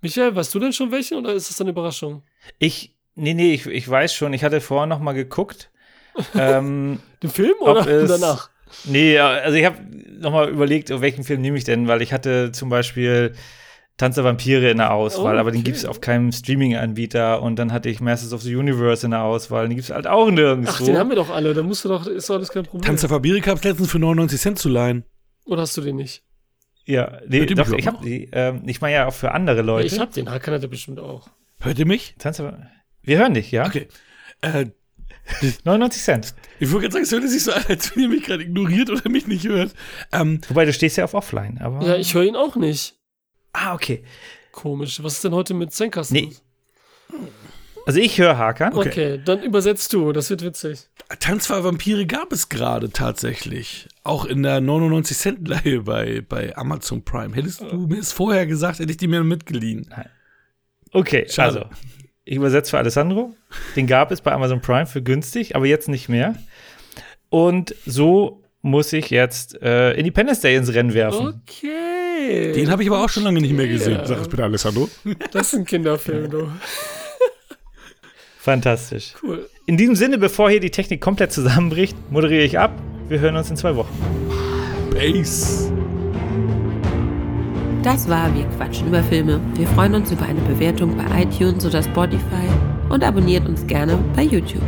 Michael, 0.00 0.34
weißt 0.34 0.54
du 0.54 0.58
denn 0.58 0.72
schon 0.72 0.90
welche 0.90 1.16
oder 1.16 1.32
ist 1.32 1.48
das 1.48 1.60
eine 1.60 1.70
Überraschung? 1.70 2.22
ich, 2.58 2.96
nee, 3.14 3.34
nee, 3.34 3.54
ich, 3.54 3.66
ich 3.66 3.88
weiß 3.88 4.12
schon, 4.14 4.32
ich 4.32 4.42
hatte 4.42 4.60
vorher 4.60 4.86
noch 4.86 4.98
mal 4.98 5.12
geguckt. 5.12 5.70
ähm, 6.34 7.00
Den 7.22 7.30
Film 7.30 7.54
oder 7.60 7.86
es- 7.86 8.10
danach? 8.10 8.50
nee, 8.84 9.18
also 9.18 9.56
ich 9.56 9.64
habe 9.64 9.78
noch 10.18 10.32
mal 10.32 10.48
überlegt, 10.48 10.90
auf 10.90 11.00
welchen 11.00 11.24
Film 11.24 11.40
nehme 11.40 11.56
ich 11.56 11.64
denn, 11.64 11.86
weil 11.88 12.02
ich 12.02 12.12
hatte 12.12 12.50
zum 12.52 12.68
Beispiel 12.68 13.34
Tanz 13.98 14.14
der 14.16 14.24
Vampire 14.24 14.70
in 14.70 14.78
der 14.78 14.92
Auswahl, 14.92 15.36
Oh, 15.36 15.38
aber 15.40 15.50
den 15.50 15.58
okay. 15.60 15.64
gibt 15.66 15.76
es 15.76 15.84
auf 15.84 16.00
keinem 16.00 16.32
Streaming-Anbieter 16.32 17.42
und 17.42 17.56
dann 17.56 17.72
hatte 17.72 17.88
ich 17.90 18.00
Masters 18.00 18.32
of 18.32 18.42
the 18.42 18.56
Universe 18.56 19.04
in 19.06 19.10
der 19.12 19.22
Auswahl, 19.22 19.68
den 19.68 19.76
gibt 19.76 19.88
es 19.88 19.94
halt 19.94 20.06
auch 20.06 20.30
nirgendwo. 20.30 20.70
Ach, 20.72 20.80
den 20.80 20.96
haben 20.96 21.10
wir 21.10 21.16
doch 21.16 21.30
alle. 21.30 21.52
Da 21.54 21.62
musst 21.62 21.84
du 21.84 21.88
doch, 21.90 22.06
ist 22.06 22.28
doch 22.30 22.36
alles 22.36 22.48
kein 22.50 22.64
Problem. 22.64 22.82
Tanz 22.86 23.02
der 23.02 23.10
Fabrik 23.10 23.44
gab 23.44 23.58
es 23.58 23.64
letztens 23.64 23.90
für 23.90 23.98
99 23.98 24.40
Cent 24.40 24.58
zu 24.58 24.68
leihen. 24.68 25.04
Oder 25.44 25.62
hast 25.62 25.76
du 25.76 25.80
den 25.82 25.96
nicht? 25.96 26.22
ja, 26.84 27.18
nee, 27.28 27.46
doch, 27.46 27.70
ich 27.72 27.86
habe 27.86 28.04
die, 28.04 28.28
ähm, 28.32 28.62
ich 28.66 28.80
meine 28.80 28.94
ja 28.96 29.06
auch 29.06 29.14
für 29.14 29.30
andere 29.32 29.58
Ja, 29.58 29.62
Leute. 29.62 29.86
ich 29.86 30.00
hab 30.00 30.12
den. 30.12 30.28
Hakan 30.30 30.54
hat 30.54 30.62
er 30.62 30.68
bestimmt 30.68 30.98
auch. 30.98 31.28
Hört 31.60 31.78
ihr 31.78 31.86
mich? 31.86 32.16
Tanz 32.18 32.38
der, 32.38 32.70
wir 33.02 33.18
hören 33.18 33.34
dich, 33.34 33.52
ja? 33.52 33.66
Okay. 33.66 33.86
Äh, 34.40 34.66
99 35.64 36.02
Cent. 36.02 36.34
ich 36.58 36.72
wollte 36.72 36.88
gerade 36.88 36.92
sagen, 36.92 37.04
es 37.04 37.12
hört 37.12 37.30
sich 37.30 37.44
so 37.44 37.52
an, 37.52 37.62
als 37.68 37.94
wenn 37.94 38.02
ihr 38.02 38.08
mich 38.08 38.24
gerade 38.24 38.42
ignoriert 38.42 38.90
oder 38.90 39.08
mich 39.08 39.28
nicht 39.28 39.46
hört. 39.46 39.72
Ähm, 40.12 40.40
Wobei, 40.48 40.64
du 40.64 40.72
stehst 40.72 40.96
ja 40.96 41.04
auf 41.04 41.14
Offline, 41.14 41.58
aber. 41.62 41.86
Ja, 41.86 41.96
ich 41.96 42.14
höre 42.14 42.24
ihn 42.24 42.34
auch 42.34 42.56
nicht. 42.56 42.96
Ah, 43.52 43.74
okay. 43.74 44.02
Komisch. 44.52 45.02
Was 45.02 45.14
ist 45.14 45.24
denn 45.24 45.32
heute 45.32 45.54
mit 45.54 45.72
Zenkasten? 45.72 46.14
Nee. 46.14 46.32
Also 47.86 47.98
ich 47.98 48.18
höre 48.18 48.38
Hakan. 48.38 48.74
Okay. 48.74 49.20
dann 49.24 49.42
übersetzt 49.42 49.92
du. 49.92 50.12
Das 50.12 50.30
wird 50.30 50.42
witzig. 50.42 50.88
Tanz 51.18 51.46
für 51.46 51.64
Vampire 51.64 52.06
gab 52.06 52.32
es 52.32 52.48
gerade 52.48 52.90
tatsächlich. 52.90 53.88
Auch 54.04 54.24
in 54.24 54.42
der 54.42 54.60
99 54.60 55.16
Cent 55.16 55.48
Leihe 55.48 55.82
bei, 55.82 56.22
bei 56.26 56.56
Amazon 56.56 57.04
Prime. 57.04 57.34
Hättest 57.34 57.60
du 57.60 57.86
mir 57.88 57.98
es 57.98 58.12
vorher 58.12 58.46
gesagt, 58.46 58.78
hätte 58.78 58.90
ich 58.90 58.96
die 58.98 59.08
mir 59.08 59.24
mitgeliehen. 59.24 59.92
Okay, 60.92 61.26
Schade. 61.28 61.64
also 61.64 61.70
ich 62.24 62.36
übersetze 62.36 62.70
für 62.70 62.78
Alessandro. 62.78 63.34
Den 63.74 63.86
gab 63.86 64.12
es 64.12 64.20
bei 64.20 64.32
Amazon 64.32 64.60
Prime 64.60 64.86
für 64.86 65.02
günstig, 65.02 65.56
aber 65.56 65.66
jetzt 65.66 65.88
nicht 65.88 66.08
mehr. 66.08 66.36
Und 67.30 67.74
so 67.84 68.42
muss 68.60 68.92
ich 68.92 69.10
jetzt 69.10 69.60
äh, 69.60 69.92
Independence 69.94 70.40
Day 70.40 70.54
ins 70.54 70.72
Rennen 70.72 70.94
werfen. 70.94 71.42
Okay. 71.42 72.01
Den 72.54 72.70
habe 72.70 72.82
ich 72.82 72.90
aber 72.90 73.04
auch 73.04 73.08
schon 73.08 73.24
lange 73.24 73.40
nicht 73.40 73.54
mehr 73.54 73.68
gesehen. 73.68 73.98
Ja. 73.98 74.06
Sag 74.06 74.20
es 74.20 74.28
bitte, 74.28 74.44
Alessandro. 74.44 74.88
das 75.32 75.52
ist 75.52 75.58
ein 75.58 75.64
Kinderfilm, 75.64 76.30
du. 76.30 76.48
Fantastisch. 78.38 79.14
Cool. 79.22 79.48
In 79.66 79.76
diesem 79.76 79.94
Sinne, 79.94 80.18
bevor 80.18 80.50
hier 80.50 80.58
die 80.58 80.70
Technik 80.70 81.00
komplett 81.00 81.32
zusammenbricht, 81.32 81.96
moderiere 82.10 82.42
ich 82.42 82.58
ab. 82.58 82.72
Wir 83.08 83.20
hören 83.20 83.36
uns 83.36 83.48
in 83.50 83.56
zwei 83.56 83.76
Wochen. 83.76 83.92
Base. 84.90 85.72
Das 87.82 88.08
war 88.08 88.34
Wir 88.34 88.44
quatschen 88.56 88.88
über 88.88 89.02
Filme. 89.02 89.40
Wir 89.54 89.66
freuen 89.68 89.94
uns 89.94 90.10
über 90.12 90.24
eine 90.24 90.40
Bewertung 90.42 90.96
bei 90.96 91.22
iTunes 91.22 91.64
oder 91.66 91.82
Spotify 91.82 92.48
und 92.88 93.02
abonniert 93.02 93.46
uns 93.48 93.66
gerne 93.66 93.98
bei 94.14 94.22
YouTube. 94.22 94.62